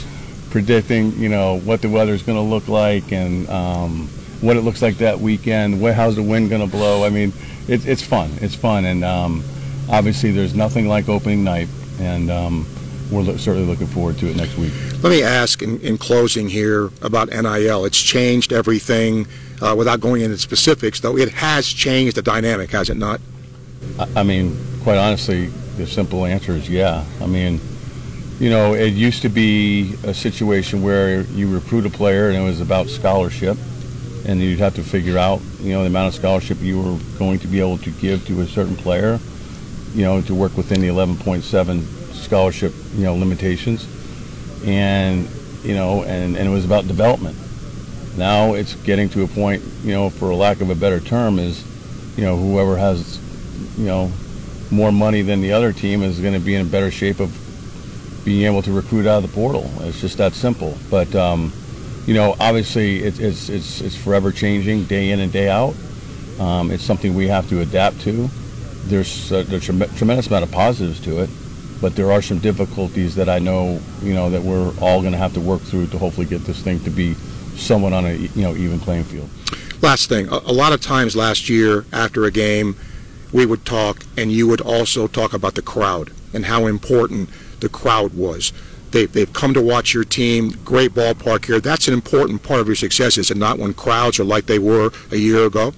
predicting, 0.51 1.13
you 1.19 1.29
know, 1.29 1.61
what 1.61 1.83
the 1.83 1.89
weather's 1.89 2.23
going 2.23 2.37
to 2.39 2.43
look 2.43 2.69
like 2.69 3.13
and 3.13 3.49
um, 3.49 4.09
what 4.41 4.57
it 4.57 4.63
looks 4.63 4.83
like 4.83 4.99
that 4.99 5.21
weekend. 5.21 5.81
What, 5.81 5.95
how's 5.95 6.17
the 6.17 6.23
wind 6.23 6.51
going 6.51 6.63
to 6.63 6.71
blow? 6.71 7.05
I 7.05 7.11
mean, 7.11 7.33
it, 7.69 7.87
it's 7.87 8.03
fun. 8.03 8.31
It's 8.41 8.55
fun, 8.55 8.85
and 8.85 9.05
um, 9.05 9.45
obviously, 9.89 10.33
there's 10.33 10.55
nothing 10.55 10.89
like 10.89 11.09
opening 11.09 11.45
night, 11.45 11.69
and 12.01 12.31
um, 12.31 12.67
we're 13.11 13.23
lo- 13.23 13.37
certainly 13.37 13.67
looking 13.67 13.87
forward 13.87 14.19
to 14.19 14.29
it 14.29 14.37
next 14.37 14.57
week. 14.57 14.73
Let 15.03 15.11
me 15.11 15.23
ask 15.23 15.63
in, 15.63 15.81
in 15.81 15.99
closing 15.99 16.49
here 16.49 16.91
about 17.03 17.29
NIL. 17.29 17.85
It's 17.85 18.01
changed 18.01 18.53
everything. 18.53 19.27
Uh, 19.61 19.75
without 19.77 20.01
going 20.01 20.23
into 20.23 20.39
specifics, 20.39 21.01
though, 21.01 21.19
it 21.19 21.29
has 21.31 21.67
changed 21.67 22.17
the 22.17 22.23
dynamic, 22.23 22.71
has 22.71 22.89
it 22.89 22.97
not? 22.97 23.21
I, 23.99 24.09
I 24.17 24.23
mean, 24.23 24.57
quite 24.83 24.97
honestly, 24.97 25.47
the 25.77 25.87
simple 25.87 26.25
answer 26.25 26.53
is 26.53 26.69
yeah. 26.69 27.05
I 27.21 27.27
mean, 27.27 27.61
you 28.39 28.49
know, 28.49 28.75
it 28.75 28.95
used 28.95 29.21
to 29.23 29.29
be 29.29 29.95
a 30.05 30.15
situation 30.15 30.83
where 30.83 31.23
you 31.23 31.53
recruit 31.53 31.85
a 31.85 31.91
player 31.91 32.29
and 32.29 32.37
it 32.39 32.43
was 32.43 32.61
about 32.61 32.89
scholarship, 32.89 33.59
and 34.27 34.41
you'd 34.41 34.61
have 34.61 34.75
to 34.77 34.83
figure 34.83 35.19
out, 35.19 35.43
you 35.61 35.73
know, 35.73 35.81
the 35.83 35.89
amount 35.89 36.09
of 36.09 36.15
scholarship 36.15 36.59
you 36.61 36.81
were 36.81 36.99
going 37.19 37.39
to 37.41 37.47
be 37.47 37.61
able 37.61 37.79
to 37.79 37.91
give 37.91 38.27
to 38.29 38.41
a 38.41 38.47
certain 38.47 38.77
player, 38.77 39.19
you 39.95 40.05
know, 40.05 40.23
to 40.23 40.35
work 40.35 40.57
within 40.57 40.81
the 40.81 40.89
11.7 40.89 42.00
scholarship, 42.31 42.73
you 42.95 43.03
know, 43.03 43.17
limitations, 43.17 43.89
and 44.65 45.29
you 45.65 45.75
know, 45.75 46.05
and, 46.05 46.37
and 46.37 46.49
it 46.49 46.51
was 46.51 46.65
about 46.65 46.87
development. 46.87 47.37
Now 48.17 48.55
it's 48.55 48.75
getting 48.85 49.09
to 49.11 49.25
a 49.25 49.27
point, 49.27 49.65
you 49.83 49.91
know, 49.91 50.11
for 50.11 50.33
lack 50.33 50.61
of 50.61 50.71
a 50.71 50.77
better 50.77 51.01
term, 51.01 51.41
is, 51.41 51.65
you 52.17 52.25
know, 52.25 52.37
whoever 52.37 52.77
has, 52.77 53.19
you 53.77 53.87
know, 53.87 54.13
more 54.71 54.93
money 54.93 55.23
than 55.23 55.41
the 55.41 55.53
other 55.53 55.73
team 55.73 56.05
is 56.05 56.21
going 56.21 56.35
to 56.35 56.41
be 56.41 56.55
in 56.55 56.65
a 56.65 56.71
better 56.71 56.93
shape 56.93 57.19
of 57.19 57.37
being 58.25 58.47
able 58.47 58.63
to 58.63 58.71
recruit 58.71 59.09
out 59.09 59.25
of 59.25 59.29
the 59.29 59.35
portal. 59.35 59.69
It's 59.81 60.01
just 60.01 60.19
that 60.19 60.33
simple. 60.33 60.79
But 60.89 61.13
um, 61.17 61.53
you 62.07 62.15
know, 62.15 62.37
obviously, 62.39 63.01
it's 63.01 63.19
it's 63.19 63.49
it's 63.49 63.81
it's 63.81 63.97
forever 63.97 64.31
changing, 64.31 64.85
day 64.85 65.11
in 65.11 65.19
and 65.19 65.33
day 65.33 65.49
out. 65.49 65.75
Um, 66.39 66.71
it's 66.71 66.85
something 66.85 67.13
we 67.13 67.27
have 67.27 67.49
to 67.49 67.61
adapt 67.61 68.01
to. 68.03 68.31
There's 68.85 69.33
a, 69.33 69.41
a 69.41 69.59
trem- 69.59 69.91
tremendous 69.97 70.29
amount 70.29 70.45
of 70.45 70.53
positives 70.53 71.01
to 71.01 71.21
it, 71.23 71.31
but 71.81 71.97
there 71.97 72.13
are 72.13 72.23
some 72.23 72.39
difficulties 72.39 73.15
that 73.15 73.29
I 73.29 73.39
know, 73.39 73.81
you 74.03 74.15
know, 74.15 74.31
that 74.31 74.43
we're 74.43 74.73
all 74.81 75.01
going 75.01 75.13
to 75.13 75.19
have 75.19 75.35
to 75.35 75.41
work 75.41 75.63
through 75.63 75.87
to 75.89 75.99
hopefully 75.99 76.27
get 76.27 76.45
this 76.45 76.63
thing 76.63 76.81
to 76.81 76.91
be 76.91 77.15
somewhat 77.57 77.93
on 77.93 78.07
a 78.07 78.13
you 78.13 78.43
know 78.43 78.55
even 78.57 78.81
playing 78.81 79.05
field. 79.05 79.29
Last 79.83 80.09
thing, 80.09 80.29
a, 80.29 80.37
a 80.37 80.53
lot 80.53 80.73
of 80.73 80.81
times 80.81 81.17
last 81.17 81.49
year 81.49 81.85
after 81.93 82.25
a 82.25 82.31
game, 82.31 82.77
we 83.33 83.47
would 83.47 83.65
talk, 83.65 84.05
and 84.17 84.31
you 84.31 84.47
would 84.49 84.61
also 84.61 85.07
talk 85.07 85.33
about 85.33 85.55
the 85.55 85.63
crowd 85.63 86.11
and 86.35 86.47
how 86.47 86.67
important 86.67 87.29
the 87.61 87.69
crowd 87.69 88.15
was. 88.15 88.53
They, 88.91 89.07
they've 89.07 89.33
come 89.33 89.55
to 89.55 89.63
watch 89.63 89.95
your 89.95 90.05
team. 90.05 90.51
Great 90.65 90.93
ballpark 90.93 91.45
here. 91.45 91.61
That's 91.61 91.87
an 91.87 91.95
important 91.95 92.43
part 92.43 92.61
of 92.61 92.67
your 92.67 92.77
success, 92.77 93.19
is 93.19 93.31
it 93.31 93.37
not? 93.37 93.59
When 93.59 93.73
crowds 93.73 94.19
are 94.19 94.25
like 94.25 94.47
they 94.47 94.59
were 94.59 94.91
a 95.13 95.17
year 95.17 95.45
ago. 95.45 95.69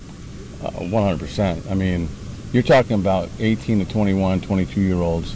Uh, 0.62 0.70
100%. 0.70 1.70
I 1.70 1.74
mean, 1.74 2.09
you're 2.53 2.62
talking 2.62 2.95
about 2.95 3.29
18 3.39 3.85
to 3.85 3.93
21, 3.93 4.41
22 4.41 4.81
year 4.81 4.97
olds, 4.97 5.35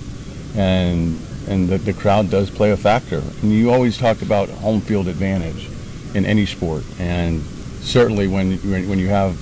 and 0.54 1.18
and 1.48 1.68
the, 1.68 1.78
the 1.78 1.92
crowd 1.92 2.30
does 2.30 2.50
play 2.50 2.72
a 2.72 2.76
factor. 2.76 3.22
And 3.42 3.52
you 3.52 3.70
always 3.70 3.96
talk 3.96 4.22
about 4.22 4.48
home 4.48 4.80
field 4.80 5.08
advantage 5.08 5.68
in 6.14 6.26
any 6.26 6.46
sport, 6.46 6.84
and 6.98 7.42
certainly 7.80 8.26
when 8.28 8.58
when 8.88 8.98
you 8.98 9.08
have, 9.08 9.36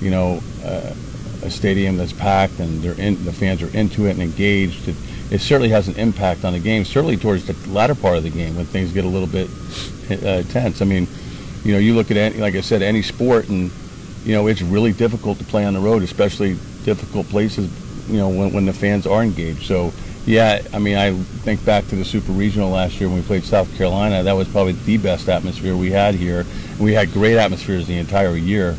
you 0.00 0.10
know, 0.10 0.40
uh, 0.64 0.94
a 1.42 1.50
stadium 1.50 1.96
that's 1.96 2.12
packed 2.12 2.58
and 2.60 2.82
they're 2.82 2.98
in, 3.00 3.22
the 3.24 3.32
fans 3.32 3.62
are 3.62 3.76
into 3.76 4.06
it 4.06 4.10
and 4.10 4.22
engaged. 4.22 4.88
It, 4.88 4.96
it 5.30 5.40
certainly 5.40 5.68
has 5.68 5.86
an 5.86 5.94
impact 5.94 6.44
on 6.44 6.52
the 6.52 6.58
game. 6.58 6.84
Certainly 6.84 7.18
towards 7.18 7.46
the 7.46 7.54
latter 7.70 7.94
part 7.94 8.16
of 8.16 8.24
the 8.24 8.30
game 8.30 8.56
when 8.56 8.66
things 8.66 8.92
get 8.92 9.04
a 9.04 9.08
little 9.08 9.28
bit 9.28 9.48
uh, 10.24 10.42
tense. 10.50 10.82
I 10.82 10.84
mean, 10.84 11.06
you 11.64 11.72
know, 11.72 11.78
you 11.78 11.94
look 11.94 12.10
at 12.10 12.16
any, 12.16 12.38
like 12.38 12.54
I 12.54 12.60
said, 12.60 12.82
any 12.82 13.02
sport, 13.02 13.48
and 13.48 13.70
you 14.24 14.34
know, 14.34 14.46
it's 14.48 14.62
really 14.62 14.92
difficult 14.92 15.38
to 15.38 15.44
play 15.44 15.64
on 15.64 15.74
the 15.74 15.80
road, 15.80 16.02
especially 16.02 16.58
difficult 16.84 17.28
places. 17.28 17.70
You 18.08 18.16
know, 18.16 18.28
when, 18.28 18.52
when 18.52 18.66
the 18.66 18.72
fans 18.72 19.06
are 19.06 19.22
engaged. 19.22 19.62
So, 19.62 19.92
yeah, 20.26 20.62
I 20.72 20.78
mean, 20.78 20.96
I 20.96 21.14
think 21.14 21.64
back 21.64 21.86
to 21.88 21.96
the 21.96 22.04
Super 22.04 22.32
Regional 22.32 22.70
last 22.70 23.00
year 23.00 23.08
when 23.08 23.18
we 23.18 23.24
played 23.24 23.44
South 23.44 23.74
Carolina. 23.76 24.22
That 24.22 24.34
was 24.36 24.48
probably 24.48 24.72
the 24.72 24.98
best 24.98 25.28
atmosphere 25.28 25.76
we 25.76 25.90
had 25.90 26.14
here. 26.14 26.44
We 26.78 26.92
had 26.92 27.12
great 27.12 27.36
atmospheres 27.36 27.86
the 27.86 27.98
entire 27.98 28.36
year, 28.36 28.76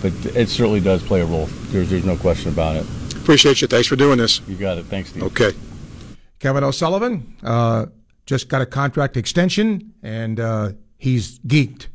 but 0.00 0.12
it 0.36 0.48
certainly 0.48 0.80
does 0.80 1.02
play 1.02 1.20
a 1.20 1.26
role. 1.26 1.46
There's, 1.70 1.90
there's 1.90 2.04
no 2.04 2.16
question 2.16 2.52
about 2.52 2.76
it. 2.76 2.86
Appreciate 3.16 3.60
you. 3.60 3.68
Thanks 3.68 3.86
for 3.86 3.96
doing 3.96 4.18
this. 4.18 4.40
You 4.48 4.56
got 4.56 4.78
it. 4.78 4.86
Thanks, 4.86 5.10
Steve. 5.10 5.22
Okay. 5.22 5.52
Kevin 6.40 6.64
O'Sullivan 6.64 7.36
uh, 7.44 7.86
just 8.26 8.48
got 8.48 8.60
a 8.60 8.66
contract 8.66 9.16
extension, 9.16 9.92
and 10.02 10.40
uh, 10.40 10.72
he's 10.98 11.38
geeked 11.40 11.86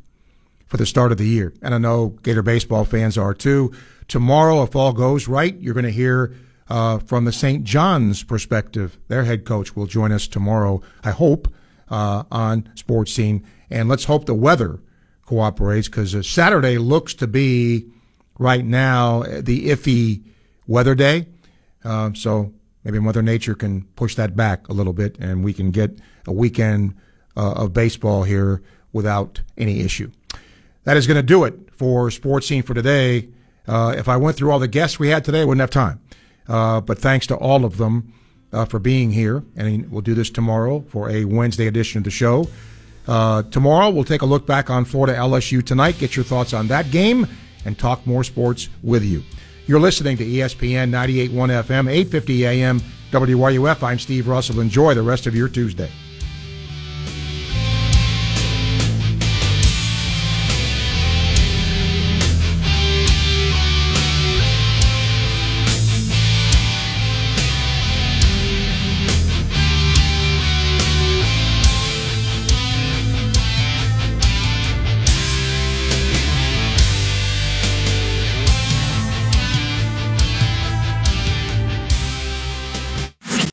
for 0.65 0.77
the 0.77 0.85
start 0.85 1.11
of 1.11 1.17
the 1.17 1.27
year. 1.27 1.53
And 1.61 1.75
I 1.75 1.77
know 1.77 2.09
Gator 2.23 2.43
baseball 2.43 2.85
fans 2.85 3.17
are 3.17 3.33
too. 3.33 3.73
Tomorrow, 4.07 4.63
if 4.63 4.75
all 4.75 4.93
goes 4.93 5.27
right, 5.27 5.55
you're 5.59 5.73
going 5.73 5.85
to 5.85 5.91
hear 5.91 6.33
uh, 6.69 6.99
from 6.99 7.25
the 7.25 7.31
St. 7.31 7.63
John's 7.63 8.23
perspective. 8.23 8.97
Their 9.07 9.23
head 9.23 9.45
coach 9.45 9.75
will 9.75 9.85
join 9.85 10.11
us 10.11 10.27
tomorrow, 10.27 10.81
I 11.03 11.11
hope, 11.11 11.53
uh, 11.89 12.23
on 12.31 12.69
Sports 12.75 13.13
Scene. 13.13 13.45
And 13.69 13.89
let's 13.89 14.05
hope 14.05 14.25
the 14.25 14.33
weather 14.33 14.79
cooperates 15.25 15.87
because 15.87 16.27
Saturday 16.27 16.77
looks 16.77 17.13
to 17.15 17.27
be 17.27 17.85
right 18.39 18.63
now 18.63 19.23
the 19.23 19.69
iffy 19.69 20.23
weather 20.67 20.95
day. 20.95 21.27
Uh, 21.83 22.11
so 22.13 22.53
maybe 22.83 22.99
Mother 22.99 23.21
Nature 23.21 23.55
can 23.55 23.83
push 23.95 24.15
that 24.15 24.35
back 24.35 24.67
a 24.69 24.73
little 24.73 24.93
bit 24.93 25.17
and 25.19 25.43
we 25.43 25.53
can 25.53 25.71
get 25.71 25.99
a 26.25 26.31
weekend 26.31 26.95
uh, 27.35 27.53
of 27.53 27.73
baseball 27.73 28.23
here 28.23 28.61
without 28.93 29.41
any 29.57 29.81
issue. 29.81 30.11
That 30.83 30.97
is 30.97 31.07
going 31.07 31.17
to 31.17 31.23
do 31.23 31.43
it 31.43 31.73
for 31.73 32.09
Sports 32.09 32.47
Scene 32.47 32.63
for 32.63 32.73
today. 32.73 33.29
Uh, 33.67 33.93
if 33.97 34.07
I 34.07 34.15
went 34.17 34.37
through 34.37 34.51
all 34.51 34.59
the 34.59 34.67
guests 34.67 34.97
we 34.97 35.09
had 35.09 35.25
today, 35.25 35.41
I 35.41 35.45
wouldn't 35.45 35.61
have 35.61 35.69
time. 35.69 35.99
Uh, 36.47 36.81
but 36.81 36.99
thanks 36.99 37.27
to 37.27 37.35
all 37.35 37.65
of 37.65 37.77
them 37.77 38.13
uh, 38.53 38.65
for 38.65 38.79
being 38.79 39.11
here. 39.11 39.43
And 39.55 39.91
we'll 39.91 40.01
do 40.01 40.13
this 40.13 40.29
tomorrow 40.29 40.81
for 40.89 41.09
a 41.09 41.25
Wednesday 41.25 41.67
edition 41.67 41.99
of 41.99 42.03
the 42.03 42.11
show. 42.11 42.47
Uh, 43.07 43.43
tomorrow, 43.43 43.89
we'll 43.89 44.03
take 44.03 44.21
a 44.21 44.25
look 44.25 44.45
back 44.45 44.69
on 44.69 44.83
Florida 44.85 45.15
LSU 45.17 45.65
tonight, 45.65 45.97
get 45.97 46.15
your 46.15 46.25
thoughts 46.25 46.53
on 46.53 46.67
that 46.67 46.91
game, 46.91 47.25
and 47.65 47.77
talk 47.77 48.05
more 48.05 48.23
sports 48.23 48.69
with 48.83 49.03
you. 49.03 49.23
You're 49.65 49.79
listening 49.79 50.17
to 50.17 50.25
ESPN 50.25 50.89
98.1 50.91 51.29
FM, 51.29 51.89
850 51.89 52.45
AM, 52.45 52.81
WRUF. 53.11 53.83
I'm 53.83 53.99
Steve 53.99 54.27
Russell. 54.27 54.59
Enjoy 54.59 54.93
the 54.93 55.01
rest 55.01 55.27
of 55.27 55.35
your 55.35 55.47
Tuesday. 55.47 55.89